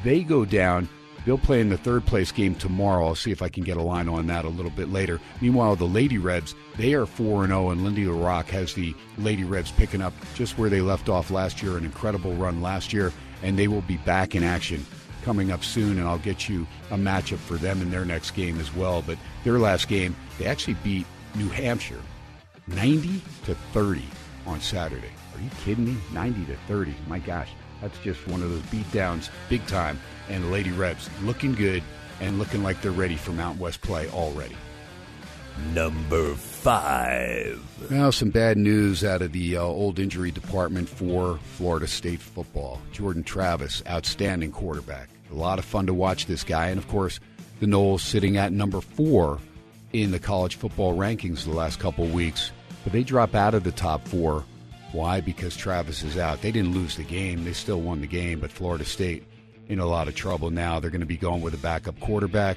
They 0.05 0.23
go 0.23 0.47
down. 0.47 0.88
They'll 1.27 1.37
play 1.37 1.61
in 1.61 1.69
the 1.69 1.77
third 1.77 2.07
place 2.07 2.33
game 2.33 2.55
tomorrow. 2.55 3.09
I'll 3.09 3.15
see 3.15 3.31
if 3.31 3.43
I 3.43 3.50
can 3.50 3.62
get 3.62 3.77
a 3.77 3.83
line 3.83 4.09
on 4.09 4.27
that 4.29 4.47
a 4.47 4.49
little 4.49 4.71
bit 4.71 4.88
later. 4.88 5.21
Meanwhile, 5.43 5.77
the 5.77 5.85
Lady 5.85 6.17
Rebs, 6.17 6.55
they 6.79 6.95
are 6.95 7.05
4 7.05 7.47
0, 7.47 7.71
and 7.71 7.85
Lindy 7.85 8.07
La 8.07 8.19
Rocque 8.19 8.49
has 8.50 8.73
the 8.73 8.95
Lady 9.19 9.45
Rebs 9.45 9.71
picking 9.73 10.00
up 10.00 10.15
just 10.35 10.57
where 10.57 10.71
they 10.71 10.81
left 10.81 11.11
off 11.11 11.31
last 11.31 11.62
year, 11.62 11.77
an 11.77 11.85
incredible 11.85 12.33
run 12.35 12.62
last 12.62 12.95
year, 12.95 13.12
and 13.43 13.59
they 13.59 13.69
will 13.69 13.83
be 13.83 13.99
back 13.99 14.35
in 14.35 14.43
action 14.43 14.87
coming 15.25 15.50
up 15.50 15.62
soon, 15.62 15.99
and 15.99 16.09
I'll 16.09 16.19
get 16.19 16.49
you 16.49 16.67
a 16.91 16.97
matchup 16.97 17.38
for 17.38 17.57
them 17.57 17.83
in 17.83 17.91
their 17.91 18.07
next 18.07 18.31
game 18.31 18.59
as 18.61 18.75
well. 18.75 19.03
But 19.03 19.19
their 19.45 19.59
last 19.59 19.88
game, 19.88 20.17
they 20.38 20.47
actually 20.47 20.75
beat 20.83 21.05
New 21.35 21.50
Hampshire 21.50 22.00
90 22.67 23.21
to 23.45 23.55
30 23.55 24.05
on 24.47 24.59
Saturday. 24.62 25.17
Are 25.38 25.42
you 25.42 25.50
kidding 25.64 25.85
me? 25.85 25.97
90 26.12 26.47
to 26.47 26.57
30. 26.66 26.95
My 27.07 27.21
gosh, 27.21 27.50
that's 27.80 27.99
just 28.00 28.26
one 28.26 28.42
of 28.42 28.50
those 28.50 28.62
beatdowns, 28.62 29.30
big 29.49 29.64
time. 29.66 30.00
And 30.28 30.45
the 30.45 30.49
Lady 30.49 30.73
Rebs 30.73 31.09
looking 31.23 31.54
good, 31.54 31.83
and 32.21 32.38
looking 32.38 32.62
like 32.62 32.80
they're 32.83 32.90
ready 32.90 33.16
for 33.16 33.30
Mountain 33.30 33.61
West 33.61 33.80
play 33.80 34.09
already. 34.11 34.57
Number 35.73 36.35
five. 36.35 37.61
Now, 37.90 38.11
some 38.11 38.30
bad 38.30 38.57
news 38.57 39.04
out 39.04 39.23
of 39.23 39.33
the 39.33 39.57
uh, 39.57 39.62
old 39.62 39.99
injury 39.99 40.30
department 40.30 40.88
for 40.88 41.38
Florida 41.57 41.87
State 41.87 42.21
football. 42.21 42.80
Jordan 42.92 43.25
Travis, 43.25 43.83
outstanding 43.88 44.52
quarterback. 44.52 45.09
A 45.30 45.35
lot 45.35 45.59
of 45.59 45.64
fun 45.64 45.87
to 45.87 45.95
watch 45.95 46.26
this 46.26 46.45
guy. 46.45 46.68
And 46.68 46.78
of 46.78 46.88
course, 46.88 47.18
the 47.61 47.66
Noles 47.66 48.00
sitting 48.00 48.37
at 48.37 48.52
number 48.52 48.80
four 48.80 49.38
in 49.92 50.11
the 50.11 50.18
college 50.18 50.57
football 50.57 50.97
rankings 50.97 51.45
the 51.45 51.50
last 51.50 51.80
couple 51.80 52.07
weeks. 52.07 52.52
But 52.85 52.92
they 52.92 53.02
drop 53.02 53.35
out 53.35 53.54
of 53.54 53.64
the 53.64 53.73
top 53.73 54.07
four. 54.07 54.45
Why? 54.92 55.21
Because 55.21 55.57
Travis 55.57 56.02
is 56.02 56.16
out. 56.16 56.40
They 56.40 56.52
didn't 56.52 56.73
lose 56.73 56.97
the 56.97 57.04
game, 57.04 57.45
they 57.45 57.52
still 57.52 57.80
won 57.80 58.00
the 58.00 58.07
game, 58.07 58.40
but 58.40 58.50
Florida 58.50 58.85
State 58.85 59.25
in 59.68 59.78
a 59.78 59.87
lot 59.87 60.09
of 60.09 60.14
trouble 60.14 60.50
now. 60.50 60.80
They're 60.80 60.90
going 60.90 61.00
to 61.00 61.07
be 61.07 61.16
going 61.16 61.42
with 61.42 61.54
a 61.54 61.59
backup 61.59 62.00
quarterback 62.00 62.57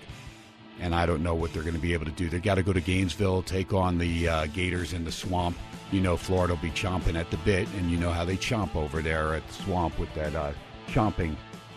and 0.82 0.96
I 0.96 1.06
don't 1.06 1.22
know 1.22 1.36
what 1.36 1.54
they're 1.54 1.62
going 1.62 1.76
to 1.76 1.82
be 1.82 1.94
able 1.94 2.06
to 2.06 2.12
do. 2.12 2.28
They've 2.28 2.42
got 2.42 2.56
to 2.56 2.64
go 2.64 2.74
to 2.74 2.82
Gainesville, 2.82 3.44
take 3.44 3.72
on 3.72 4.00
the 4.00 4.28
uh, 4.28 4.46
Gators 4.48 4.94
in 4.94 5.06
the 5.06 5.12
swamp. 5.12 5.56
You 5.92 6.02
know, 6.02 6.18
Florida 6.18 6.56
will 6.56 6.62
be 6.62 6.72
chomping 6.72 7.16
at 7.16 7.30
the 7.30 7.38
bit, 7.38 7.68
and 7.78 7.92
you 7.92 7.98
know 7.98 8.12
how 8.12 8.26
they 8.26 8.36
chomp 8.36 8.76
over 8.76 9.02
there 9.02 9.36
at 9.36 9.48
the 9.48 9.54
swamp 9.54 9.98
with 10.00 10.14
that 10.16 10.34
uh, 10.36 10.54
chomping 10.88 11.36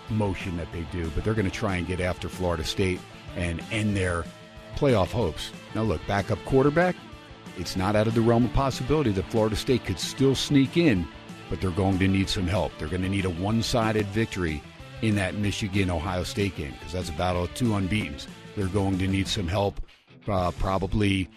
motion 0.09 0.57
that 0.57 0.73
they 0.73 0.83
do. 0.91 1.11
But 1.15 1.25
they're 1.25 1.35
going 1.35 1.51
to 1.51 1.57
try 1.57 1.77
and 1.77 1.87
get 1.87 2.01
after 2.01 2.29
Florida 2.29 2.65
State 2.65 3.01
and 3.37 3.63
end 3.71 3.97
their 3.97 4.25
playoff 4.77 5.11
hopes. 5.11 5.51
Now, 5.75 5.83
look, 5.83 6.01
backup 6.07 6.43
quarterback, 6.45 6.97
it's 7.59 7.77
not 7.77 7.97
out 7.97 8.07
of 8.07 8.15
the 8.15 8.21
realm 8.21 8.45
of 8.45 8.53
possibility 8.53 9.11
that 9.13 9.25
Florida 9.27 9.57
State 9.57 9.85
could 9.85 9.99
still 9.99 10.35
sneak 10.35 10.77
in, 10.77 11.07
but 11.49 11.61
they're 11.61 11.71
going 11.71 11.99
to 11.99 12.09
need 12.09 12.29
some 12.29 12.47
help. 12.47 12.73
They're 12.79 12.89
going 12.89 13.03
to 13.03 13.09
need 13.09 13.25
a 13.25 13.31
one 13.31 13.63
sided 13.63 14.07
victory 14.07 14.63
in 15.03 15.15
that 15.17 15.35
Michigan 15.35 15.91
Ohio 15.91 16.25
State 16.25 16.57
game 16.57 16.73
because 16.73 16.93
that's 16.93 17.11
a 17.11 17.13
battle 17.13 17.45
of 17.45 17.55
two 17.55 17.75
unbeatens. 17.75 18.27
They're 18.57 18.67
going 18.67 18.99
to 18.99 19.07
need 19.07 19.29
some 19.29 19.49
help, 19.49 19.81
uh, 20.29 20.51
probably 20.53 21.29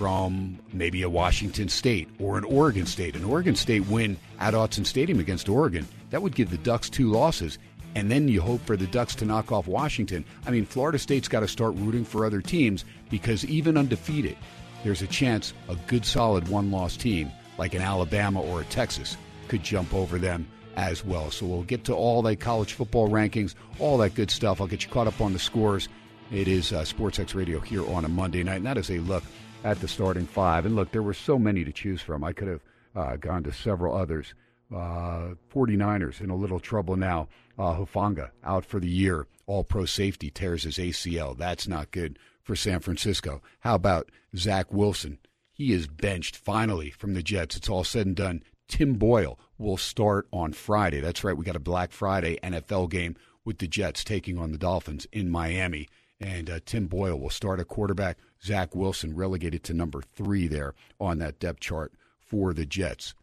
from 0.00 0.58
maybe 0.72 1.02
a 1.02 1.10
Washington 1.10 1.68
State 1.68 2.08
or 2.18 2.38
an 2.38 2.44
Oregon 2.44 2.86
State. 2.86 3.14
An 3.16 3.24
Oregon 3.24 3.54
State 3.54 3.86
win 3.86 4.16
at 4.38 4.54
Autzen 4.54 4.86
Stadium 4.86 5.20
against 5.20 5.48
Oregon, 5.48 5.86
that 6.08 6.22
would 6.22 6.34
give 6.34 6.50
the 6.50 6.58
Ducks 6.58 6.88
two 6.88 7.10
losses. 7.10 7.58
And 7.94 8.10
then 8.10 8.28
you 8.28 8.40
hope 8.40 8.64
for 8.64 8.76
the 8.76 8.86
Ducks 8.86 9.14
to 9.16 9.24
knock 9.24 9.52
off 9.52 9.66
Washington. 9.66 10.24
I 10.46 10.52
mean, 10.52 10.64
Florida 10.64 10.98
State's 10.98 11.28
got 11.28 11.40
to 11.40 11.48
start 11.48 11.74
rooting 11.74 12.04
for 12.04 12.24
other 12.24 12.40
teams 12.40 12.84
because 13.10 13.44
even 13.44 13.76
undefeated, 13.76 14.38
there's 14.84 15.02
a 15.02 15.06
chance 15.06 15.52
a 15.68 15.76
good, 15.86 16.04
solid 16.04 16.48
one 16.48 16.70
loss 16.70 16.96
team 16.96 17.30
like 17.58 17.74
an 17.74 17.82
Alabama 17.82 18.40
or 18.40 18.62
a 18.62 18.64
Texas 18.64 19.16
could 19.48 19.62
jump 19.62 19.92
over 19.92 20.18
them 20.18 20.46
as 20.76 21.04
well. 21.04 21.30
So 21.30 21.46
we'll 21.46 21.62
get 21.62 21.84
to 21.84 21.94
all 21.94 22.22
the 22.22 22.36
college 22.36 22.72
football 22.72 23.08
rankings, 23.08 23.54
all 23.78 23.98
that 23.98 24.14
good 24.14 24.30
stuff. 24.30 24.60
I'll 24.60 24.66
get 24.66 24.84
you 24.84 24.90
caught 24.90 25.06
up 25.06 25.20
on 25.20 25.32
the 25.32 25.38
scores 25.38 25.88
it 26.30 26.46
is 26.46 26.72
uh, 26.72 26.82
SportsX 26.82 27.34
Radio 27.34 27.58
here 27.58 27.84
on 27.88 28.04
a 28.04 28.08
Monday 28.08 28.44
night, 28.44 28.56
and 28.56 28.66
that 28.66 28.78
is 28.78 28.90
a 28.90 28.98
look 29.00 29.24
at 29.64 29.80
the 29.80 29.88
starting 29.88 30.26
five. 30.26 30.64
And 30.64 30.76
look, 30.76 30.92
there 30.92 31.02
were 31.02 31.14
so 31.14 31.38
many 31.38 31.64
to 31.64 31.72
choose 31.72 32.00
from. 32.00 32.22
I 32.22 32.32
could 32.32 32.48
have 32.48 32.60
uh, 32.94 33.16
gone 33.16 33.42
to 33.44 33.52
several 33.52 33.96
others. 33.96 34.34
Uh, 34.72 35.34
49ers 35.52 36.20
in 36.20 36.30
a 36.30 36.36
little 36.36 36.60
trouble 36.60 36.94
now. 36.94 37.26
Uh, 37.58 37.74
Hufanga 37.74 38.30
out 38.44 38.64
for 38.64 38.78
the 38.78 38.88
year. 38.88 39.26
All 39.46 39.64
pro 39.64 39.84
safety 39.84 40.30
tears 40.30 40.62
his 40.62 40.78
ACL. 40.78 41.36
That's 41.36 41.66
not 41.66 41.90
good 41.90 42.16
for 42.50 42.56
San 42.56 42.80
Francisco. 42.80 43.40
How 43.60 43.76
about 43.76 44.10
Zach 44.36 44.72
Wilson? 44.72 45.20
He 45.52 45.72
is 45.72 45.86
benched 45.86 46.36
finally 46.36 46.90
from 46.90 47.14
the 47.14 47.22
Jets. 47.22 47.54
It's 47.54 47.68
all 47.68 47.84
said 47.84 48.08
and 48.08 48.16
done. 48.16 48.42
Tim 48.66 48.94
Boyle 48.94 49.38
will 49.56 49.76
start 49.76 50.26
on 50.32 50.52
Friday. 50.52 50.98
That's 50.98 51.22
right. 51.22 51.36
We 51.36 51.44
got 51.44 51.54
a 51.54 51.60
Black 51.60 51.92
Friday 51.92 52.40
NFL 52.42 52.90
game 52.90 53.14
with 53.44 53.58
the 53.58 53.68
Jets 53.68 54.02
taking 54.02 54.36
on 54.36 54.50
the 54.50 54.58
Dolphins 54.58 55.06
in 55.12 55.30
Miami. 55.30 55.88
And 56.18 56.50
uh, 56.50 56.58
Tim 56.66 56.88
Boyle 56.88 57.20
will 57.20 57.30
start 57.30 57.60
a 57.60 57.64
quarterback. 57.64 58.18
Zach 58.42 58.74
Wilson 58.74 59.14
relegated 59.14 59.62
to 59.62 59.72
number 59.72 60.02
three 60.02 60.48
there 60.48 60.74
on 60.98 61.20
that 61.20 61.38
depth 61.38 61.60
chart 61.60 61.92
for 62.18 62.52
the 62.52 62.66
Jets. 62.66 63.14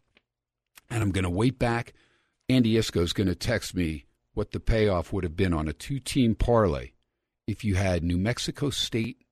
And 0.88 1.02
I'm 1.02 1.10
going 1.10 1.24
to 1.24 1.28
wait 1.28 1.58
back. 1.58 1.92
Andy 2.48 2.76
Iskoe 2.76 3.02
is 3.02 3.12
going 3.12 3.28
to 3.28 3.34
text 3.34 3.74
me 3.74 4.06
what 4.32 4.52
the 4.52 4.60
payoff 4.60 5.12
would 5.12 5.24
have 5.24 5.36
been 5.36 5.52
on 5.52 5.68
a 5.68 5.74
two 5.74 6.00
team 6.00 6.34
parlay 6.34 6.92
if 7.48 7.64
you 7.64 7.76
had 7.76 8.04
New 8.04 8.18
Mexico 8.18 8.68
State 8.68 9.24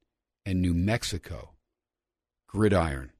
and 0.46 0.62
New 0.62 0.72
Mexico 0.72 1.50
gridiron 2.48 3.12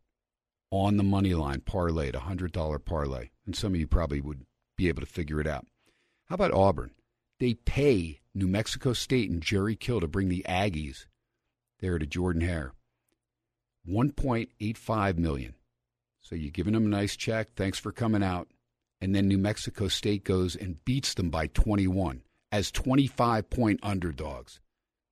on 0.71 0.97
the 0.97 1.03
money 1.03 1.35
line 1.35 1.61
parlayed, 1.61 2.15
a 2.15 2.21
$100 2.21 2.83
parlay. 2.83 3.29
And 3.45 3.55
some 3.55 3.75
of 3.75 3.79
you 3.79 3.87
probably 3.87 4.23
would 4.23 4.47
be 4.75 4.89
able 4.89 5.03
to 5.03 5.07
figure 5.07 5.39
it 5.39 5.47
out. 5.47 5.67
How 6.31 6.37
about 6.37 6.55
Auburn? 6.55 6.93
They 7.39 7.53
pay 7.53 8.21
New 8.35 8.47
Mexico 8.47 8.95
State 8.95 9.29
and 9.29 9.43
Jerry 9.43 9.77
Kill 9.77 10.01
to 10.01 10.09
bring 10.09 10.31
the 10.31 10.47
Aggies 10.49 11.05
there 11.81 11.99
to 11.99 12.07
Jordan 12.07 12.41
Hare. 12.41 12.73
1.85 13.87 15.19
million. 15.19 15.57
So 16.23 16.35
you're 16.35 16.51
giving 16.51 16.73
them 16.73 16.87
a 16.87 16.89
nice 16.89 17.17
check. 17.17 17.51
Thanks 17.55 17.79
for 17.79 17.93
coming 17.93 18.23
out. 18.23 18.49
And 19.03 19.15
then 19.15 19.29
New 19.29 19.37
Mexico 19.37 19.89
State 19.89 20.25
goes 20.25 20.57
and 20.57 20.83
beats 20.87 21.13
them 21.13 21.29
by 21.29 21.49
21 21.49 22.23
as 22.51 22.71
25 22.71 23.51
point 23.51 23.81
underdogs. 23.83 24.59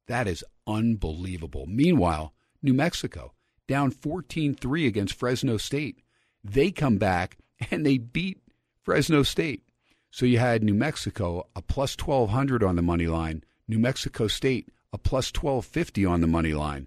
That 0.06 0.26
is 0.26 0.44
unbelievable. 0.66 1.66
Meanwhile, 1.66 2.34
New 2.62 2.74
Mexico 2.74 3.32
down 3.66 3.90
14 3.90 4.54
3 4.54 4.86
against 4.86 5.14
Fresno 5.14 5.56
State. 5.56 6.00
They 6.42 6.70
come 6.70 6.98
back 6.98 7.38
and 7.70 7.84
they 7.84 7.98
beat 7.98 8.38
Fresno 8.82 9.22
State. 9.22 9.62
So 10.10 10.26
you 10.26 10.38
had 10.38 10.62
New 10.62 10.74
Mexico 10.74 11.48
a 11.56 11.62
plus 11.62 11.96
1200 11.98 12.62
on 12.62 12.76
the 12.76 12.82
money 12.82 13.06
line, 13.06 13.42
New 13.66 13.78
Mexico 13.78 14.28
State 14.28 14.68
a 14.92 14.98
plus 14.98 15.32
1250 15.32 16.06
on 16.06 16.20
the 16.20 16.28
money 16.28 16.54
line. 16.54 16.86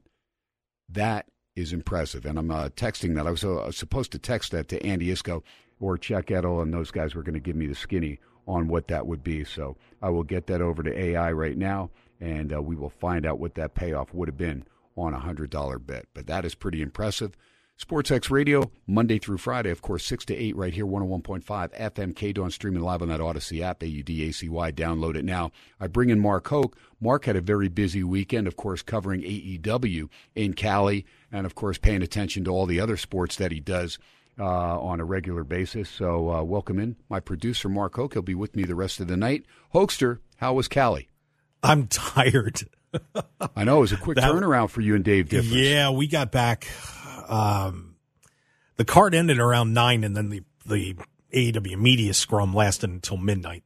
That 0.87 1.25
is 1.57 1.73
impressive. 1.73 2.25
And 2.25 2.39
I'm 2.39 2.49
uh, 2.49 2.69
texting 2.69 3.15
that. 3.15 3.27
I 3.27 3.31
was 3.31 3.43
uh, 3.43 3.69
supposed 3.71 4.13
to 4.13 4.19
text 4.19 4.53
that 4.53 4.69
to 4.69 4.85
Andy 4.85 5.07
Iskoe 5.07 5.43
or 5.79 5.97
Chuck 5.97 6.31
Edel, 6.31 6.61
and 6.61 6.73
those 6.73 6.89
guys 6.89 7.15
were 7.15 7.23
going 7.23 7.33
to 7.33 7.41
give 7.41 7.57
me 7.57 7.67
the 7.67 7.75
skinny 7.75 8.19
on 8.47 8.69
what 8.69 8.87
that 8.87 9.05
would 9.07 9.23
be. 9.23 9.43
So 9.43 9.75
I 10.01 10.09
will 10.09 10.23
get 10.23 10.47
that 10.47 10.61
over 10.61 10.81
to 10.83 10.97
AI 10.97 11.33
right 11.33 11.57
now, 11.57 11.89
and 12.19 12.53
uh, 12.53 12.61
we 12.61 12.75
will 12.75 12.89
find 12.89 13.25
out 13.25 13.39
what 13.39 13.55
that 13.55 13.75
payoff 13.75 14.13
would 14.13 14.27
have 14.27 14.37
been 14.37 14.65
on 14.95 15.13
a 15.13 15.19
$100 15.19 15.85
bet. 15.85 16.05
But 16.13 16.27
that 16.27 16.45
is 16.45 16.55
pretty 16.55 16.81
impressive. 16.81 17.35
SportsX 17.79 18.31
Radio, 18.31 18.71
Monday 18.87 19.19
through 19.19 19.37
Friday, 19.37 19.69
of 19.69 19.83
course, 19.83 20.03
6 20.05 20.25
to 20.25 20.35
8 20.35 20.55
right 20.55 20.73
here, 20.73 20.85
101.5 20.87 21.43
FM, 21.43 22.13
KDAWN, 22.13 22.51
streaming 22.51 22.81
live 22.81 23.03
on 23.03 23.09
that 23.09 23.19
Audacy 23.19 23.61
app, 23.61 23.83
A-U-D-A-C-Y. 23.83 24.71
Download 24.71 25.15
it 25.15 25.23
now. 25.23 25.51
I 25.79 25.85
bring 25.85 26.09
in 26.09 26.19
Mark 26.19 26.47
Hoke. 26.47 26.75
Mark 26.99 27.25
had 27.25 27.35
a 27.35 27.41
very 27.41 27.67
busy 27.67 28.03
weekend, 28.03 28.47
of 28.47 28.57
course, 28.57 28.81
covering 28.81 29.21
AEW 29.21 30.09
in 30.33 30.53
Cali 30.55 31.05
and, 31.31 31.45
of 31.45 31.53
course, 31.53 31.77
paying 31.77 32.01
attention 32.01 32.43
to 32.45 32.51
all 32.51 32.65
the 32.65 32.79
other 32.79 32.97
sports 32.97 33.35
that 33.35 33.51
he 33.51 33.59
does 33.59 33.99
uh, 34.39 34.43
on 34.43 34.99
a 34.99 35.05
regular 35.05 35.43
basis. 35.43 35.87
So 35.87 36.31
uh, 36.31 36.43
welcome 36.43 36.79
in 36.79 36.95
my 37.09 37.19
producer, 37.19 37.69
Mark 37.69 37.95
Hoke. 37.95 38.13
He'll 38.13 38.23
be 38.23 38.33
with 38.33 38.55
me 38.55 38.63
the 38.63 38.75
rest 38.75 38.99
of 38.99 39.07
the 39.07 39.17
night. 39.17 39.45
Hokester, 39.75 40.17
how 40.37 40.53
was 40.53 40.67
Cali? 40.67 41.09
I'm 41.63 41.87
tired. 41.87 42.61
I 43.55 43.63
know 43.63 43.77
it 43.77 43.81
was 43.81 43.91
a 43.91 43.97
quick 43.97 44.15
that, 44.17 44.31
turnaround 44.31 44.69
for 44.69 44.81
you 44.81 44.95
and 44.95 45.03
Dave 45.03 45.29
Differs. 45.29 45.51
Yeah, 45.51 45.89
we 45.89 46.07
got 46.07 46.31
back 46.31 46.67
um, 47.27 47.95
the 48.77 48.85
card 48.85 49.13
ended 49.13 49.39
around 49.39 49.73
nine, 49.73 50.03
and 50.03 50.15
then 50.15 50.29
the 50.29 50.43
the 50.65 50.95
AEW 51.33 51.77
media 51.77 52.13
scrum 52.13 52.53
lasted 52.53 52.89
until 52.89 53.17
midnight. 53.17 53.63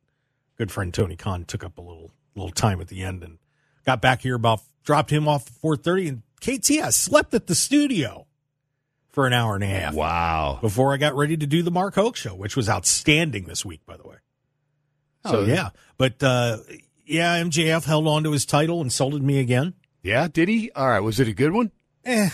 Good 0.58 0.72
friend 0.72 0.94
Tony 0.94 1.16
Khan 1.16 1.46
took 1.46 1.64
up 1.64 1.78
a 1.78 1.82
little 1.82 2.12
little 2.36 2.52
time 2.52 2.82
at 2.82 2.88
the 2.88 3.04
end 3.04 3.24
and 3.24 3.38
got 3.86 4.02
back 4.02 4.22
here 4.22 4.36
about 4.36 4.62
dropped 4.84 5.10
him 5.10 5.28
off 5.28 5.48
at 5.48 5.54
four 5.54 5.76
thirty, 5.76 6.08
and 6.08 6.24
KTS 6.42 6.94
slept 6.94 7.34
at 7.34 7.48
the 7.48 7.56
studio 7.56 8.26
for 9.10 9.28
an 9.28 9.34
hour 9.34 9.56
and 9.56 9.64
a 9.64 9.68
half. 9.68 9.94
Wow! 9.94 10.60
Before 10.62 10.94
I 10.94 10.98
got 10.98 11.16
ready 11.16 11.38
to 11.38 11.48
do 11.48 11.64
the 11.64 11.72
Mark 11.72 11.96
Hoke 11.96 12.16
show, 12.16 12.34
which 12.34 12.56
was 12.56 12.70
outstanding 12.70 13.46
this 13.46 13.66
week, 13.66 13.86
by 13.86 13.98
the 13.98 14.08
way. 14.08 14.16
So 15.26 15.42
oh, 15.42 15.46
yeah, 15.46 15.70
but 15.98 16.22
uh, 16.24 16.58
yeah, 17.12 17.42
MJF 17.42 17.84
held 17.86 18.08
on 18.08 18.24
to 18.24 18.32
his 18.32 18.46
title, 18.46 18.82
insulted 18.82 19.22
me 19.22 19.40
again. 19.40 19.74
Yeah, 20.02 20.28
did 20.28 20.48
he? 20.50 20.72
All 20.72 20.88
right, 20.88 21.00
was 21.00 21.20
it 21.20 21.28
a 21.28 21.34
good 21.34 21.52
one? 21.52 21.72
Eh, 22.06 22.30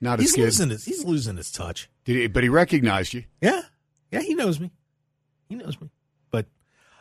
not 0.00 0.20
he's 0.20 0.30
as 0.30 0.36
good. 0.36 0.44
Losing 0.44 0.70
his, 0.70 0.84
he's 0.84 1.04
losing 1.04 1.36
his 1.36 1.50
touch. 1.50 1.90
Did 2.04 2.16
he, 2.16 2.26
but 2.28 2.42
he 2.42 2.48
recognized 2.48 3.12
you. 3.14 3.24
Yeah, 3.40 3.62
yeah, 4.10 4.20
he 4.20 4.34
knows 4.34 4.60
me. 4.60 4.70
He 5.48 5.56
knows 5.56 5.80
me. 5.80 5.90
But, 6.30 6.46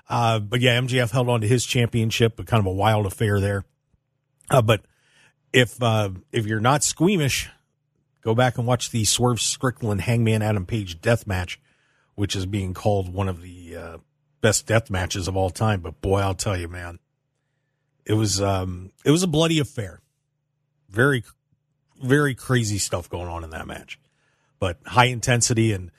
uh, 0.09 0.39
but 0.39 0.61
yeah, 0.61 0.79
MJF 0.79 1.11
held 1.11 1.29
on 1.29 1.41
to 1.41 1.47
his 1.47 1.65
championship, 1.65 2.35
but 2.35 2.47
kind 2.47 2.59
of 2.59 2.65
a 2.65 2.73
wild 2.73 3.05
affair 3.05 3.39
there. 3.39 3.63
Uh, 4.49 4.61
but 4.61 4.81
if 5.53 5.81
uh, 5.81 6.09
if 6.31 6.45
you're 6.45 6.59
not 6.59 6.83
squeamish, 6.83 7.49
go 8.21 8.35
back 8.35 8.57
and 8.57 8.67
watch 8.67 8.91
the 8.91 9.05
Swerve 9.05 9.39
Strickland 9.39 10.01
Hangman 10.01 10.41
Adam 10.41 10.65
Page 10.65 11.01
death 11.01 11.25
match, 11.25 11.59
which 12.15 12.35
is 12.35 12.45
being 12.45 12.73
called 12.73 13.13
one 13.13 13.29
of 13.29 13.41
the 13.41 13.75
uh, 13.75 13.97
best 14.45 14.67
death 14.67 14.91
matches 14.91 15.27
of 15.27 15.35
all 15.35 15.49
time. 15.49 15.81
But 15.81 16.01
boy, 16.01 16.19
I'll 16.19 16.35
tell 16.35 16.55
you, 16.55 16.67
man, 16.67 16.99
it 18.05 18.13
was 18.13 18.39
um, 18.39 18.91
it 19.03 19.09
was 19.09 19.23
a 19.23 19.27
bloody 19.27 19.57
affair. 19.57 20.01
Very 20.87 21.23
very 21.99 22.35
crazy 22.35 22.77
stuff 22.77 23.09
going 23.09 23.27
on 23.27 23.43
in 23.43 23.49
that 23.49 23.65
match, 23.65 23.99
but 24.59 24.77
high 24.85 25.05
intensity 25.05 25.71
and 25.71 25.89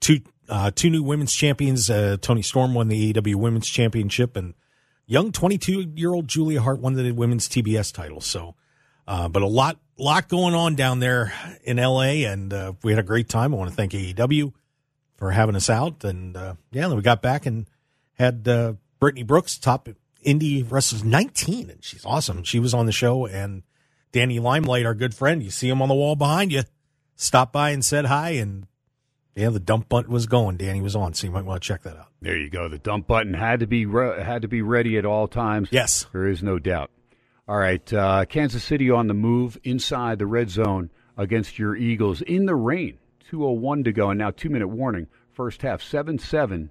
two 0.00 0.20
uh, 0.50 0.70
two 0.74 0.90
new 0.90 1.02
women's 1.02 1.32
champions. 1.32 1.88
Uh, 1.88 2.18
Toni 2.20 2.42
Storm 2.42 2.74
won 2.74 2.88
the 2.88 3.14
AEW 3.14 3.36
Women's 3.36 3.70
Championship, 3.70 4.36
and 4.36 4.52
young 5.06 5.32
22 5.32 5.92
year 5.96 6.12
old 6.12 6.28
Julia 6.28 6.60
Hart 6.60 6.80
won 6.80 6.92
the 6.92 7.10
women's 7.12 7.48
TBS 7.48 7.90
title. 7.90 8.20
So, 8.20 8.54
uh, 9.08 9.30
but 9.30 9.40
a 9.40 9.46
lot, 9.46 9.78
lot 9.96 10.28
going 10.28 10.54
on 10.54 10.74
down 10.74 11.00
there 11.00 11.32
in 11.62 11.78
LA, 11.78 12.26
and 12.28 12.52
uh, 12.52 12.74
we 12.82 12.92
had 12.92 12.98
a 12.98 13.06
great 13.06 13.30
time. 13.30 13.54
I 13.54 13.56
want 13.56 13.70
to 13.70 13.76
thank 13.76 13.92
AEW 13.92 14.52
for 15.16 15.30
having 15.30 15.56
us 15.56 15.70
out, 15.70 16.04
and 16.04 16.36
uh, 16.36 16.56
yeah, 16.70 16.92
we 16.92 17.00
got 17.00 17.22
back 17.22 17.46
and 17.46 17.64
had 18.14 18.46
uh, 18.48 18.74
Brittany 18.98 19.22
Brooks, 19.22 19.58
top 19.58 19.88
indie 20.24 20.68
wrestler, 20.68 21.04
19, 21.04 21.70
and 21.70 21.84
she's 21.84 22.04
awesome. 22.04 22.44
She 22.44 22.58
was 22.58 22.74
on 22.74 22.86
the 22.86 22.92
show, 22.92 23.26
and 23.26 23.62
Danny 24.12 24.38
Limelight, 24.38 24.86
our 24.86 24.94
good 24.94 25.14
friend, 25.14 25.42
you 25.42 25.50
see 25.50 25.68
him 25.68 25.82
on 25.82 25.88
the 25.88 25.94
wall 25.94 26.16
behind 26.16 26.52
you, 26.52 26.62
stopped 27.16 27.52
by 27.52 27.70
and 27.70 27.84
said 27.84 28.06
hi, 28.06 28.30
and 28.30 28.66
yeah, 29.34 29.50
the 29.50 29.60
dump 29.60 29.88
button 29.88 30.12
was 30.12 30.26
going. 30.26 30.56
Danny 30.56 30.80
was 30.80 30.94
on, 30.94 31.14
so 31.14 31.26
you 31.26 31.32
might 31.32 31.44
want 31.44 31.62
to 31.62 31.66
check 31.66 31.82
that 31.82 31.96
out. 31.96 32.08
There 32.20 32.36
you 32.36 32.48
go. 32.48 32.68
The 32.68 32.78
dump 32.78 33.06
button 33.06 33.34
had 33.34 33.60
to 33.60 33.66
be 33.66 33.84
re- 33.84 34.22
had 34.22 34.42
to 34.42 34.48
be 34.48 34.62
ready 34.62 34.96
at 34.96 35.04
all 35.04 35.26
times. 35.26 35.68
Yes, 35.72 36.06
there 36.12 36.28
is 36.28 36.42
no 36.42 36.58
doubt. 36.58 36.90
All 37.46 37.58
right, 37.58 37.92
uh, 37.92 38.24
Kansas 38.26 38.64
City 38.64 38.90
on 38.90 39.08
the 39.08 39.14
move 39.14 39.58
inside 39.64 40.18
the 40.18 40.26
red 40.26 40.48
zone 40.48 40.90
against 41.18 41.58
your 41.58 41.76
Eagles 41.76 42.22
in 42.22 42.46
the 42.46 42.54
rain. 42.54 42.98
201 43.28 43.84
to 43.84 43.92
go, 43.92 44.10
and 44.10 44.18
now 44.18 44.30
two 44.30 44.48
minute 44.48 44.68
warning. 44.68 45.08
First 45.32 45.62
half, 45.62 45.82
7 45.82 46.18
7. 46.18 46.70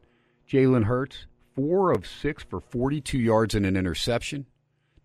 Jalen 0.49 0.85
Hurts, 0.85 1.25
four 1.55 1.91
of 1.91 2.07
six 2.07 2.43
for 2.43 2.59
42 2.59 3.17
yards 3.17 3.55
and 3.55 3.65
an 3.65 3.77
interception. 3.77 4.45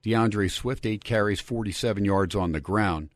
D'Andre 0.02 0.49
Swift, 0.49 0.87
eight 0.87 1.05
carries, 1.05 1.40
47 1.40 2.05
yards 2.05 2.35
on 2.35 2.52
the 2.52 2.61
ground. 2.61 3.11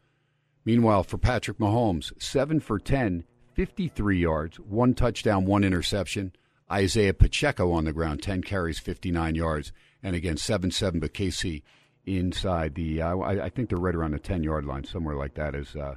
Meanwhile, 0.65 1.05
for 1.05 1.19
Patrick 1.19 1.59
Mahomes, 1.59 2.13
seven 2.21 2.61
for 2.61 2.79
10, 2.79 3.25
53 3.55 4.19
yards, 4.19 4.59
one 4.59 4.95
touchdown, 4.95 5.45
one 5.45 5.65
interception. 5.65 6.33
Isaiah 6.71 7.15
Pacheco 7.15 7.73
on 7.73 7.85
the 7.85 7.93
ground, 7.93 8.23
10 8.23 8.43
carries, 8.43 8.79
59 8.79 9.35
yards. 9.35 9.73
And 10.03 10.17
again, 10.17 10.37
7 10.37 10.71
7, 10.71 11.01
but 11.01 11.15
KC 11.15 11.63
inside 12.05 12.75
the, 12.75 13.03
uh, 13.03 13.19
I, 13.19 13.45
I, 13.45 13.49
think 13.49 13.69
they're 13.69 13.79
right 13.79 13.95
around 13.95 14.13
the 14.13 14.19
10 14.19 14.43
yard 14.43 14.65
line, 14.65 14.85
somewhere 14.85 15.15
like 15.15 15.35
that, 15.35 15.55
as 15.55 15.77
uh, 15.77 15.95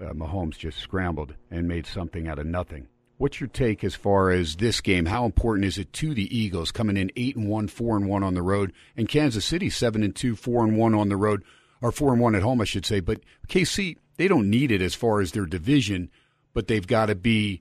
uh, 0.00 0.12
Mahomes 0.12 0.58
just 0.58 0.78
scrambled 0.78 1.34
and 1.50 1.68
made 1.68 1.86
something 1.86 2.26
out 2.26 2.40
of 2.40 2.46
nothing. 2.46 2.88
What's 3.18 3.40
your 3.40 3.48
take 3.48 3.82
as 3.82 3.96
far 3.96 4.30
as 4.30 4.56
this 4.56 4.80
game? 4.80 5.06
How 5.06 5.24
important 5.24 5.64
is 5.64 5.76
it 5.76 5.92
to 5.94 6.14
the 6.14 6.36
Eagles 6.36 6.70
coming 6.70 6.96
in 6.96 7.10
eight 7.16 7.34
and 7.34 7.48
one, 7.48 7.66
four 7.66 7.96
and 7.96 8.08
one 8.08 8.22
on 8.22 8.34
the 8.34 8.42
road, 8.42 8.72
and 8.96 9.08
Kansas 9.08 9.44
City 9.44 9.68
seven 9.70 10.04
and 10.04 10.14
two, 10.14 10.36
four 10.36 10.64
and 10.64 10.76
one 10.76 10.94
on 10.94 11.08
the 11.08 11.16
road, 11.16 11.42
or 11.82 11.90
four 11.90 12.12
and 12.12 12.22
one 12.22 12.36
at 12.36 12.42
home, 12.42 12.60
I 12.60 12.64
should 12.64 12.86
say. 12.86 13.00
But 13.00 13.20
KC, 13.48 13.96
they 14.18 14.28
don't 14.28 14.48
need 14.48 14.70
it 14.70 14.80
as 14.80 14.94
far 14.94 15.20
as 15.20 15.32
their 15.32 15.46
division, 15.46 16.10
but 16.54 16.68
they've 16.68 16.86
got 16.86 17.06
to 17.06 17.16
be 17.16 17.60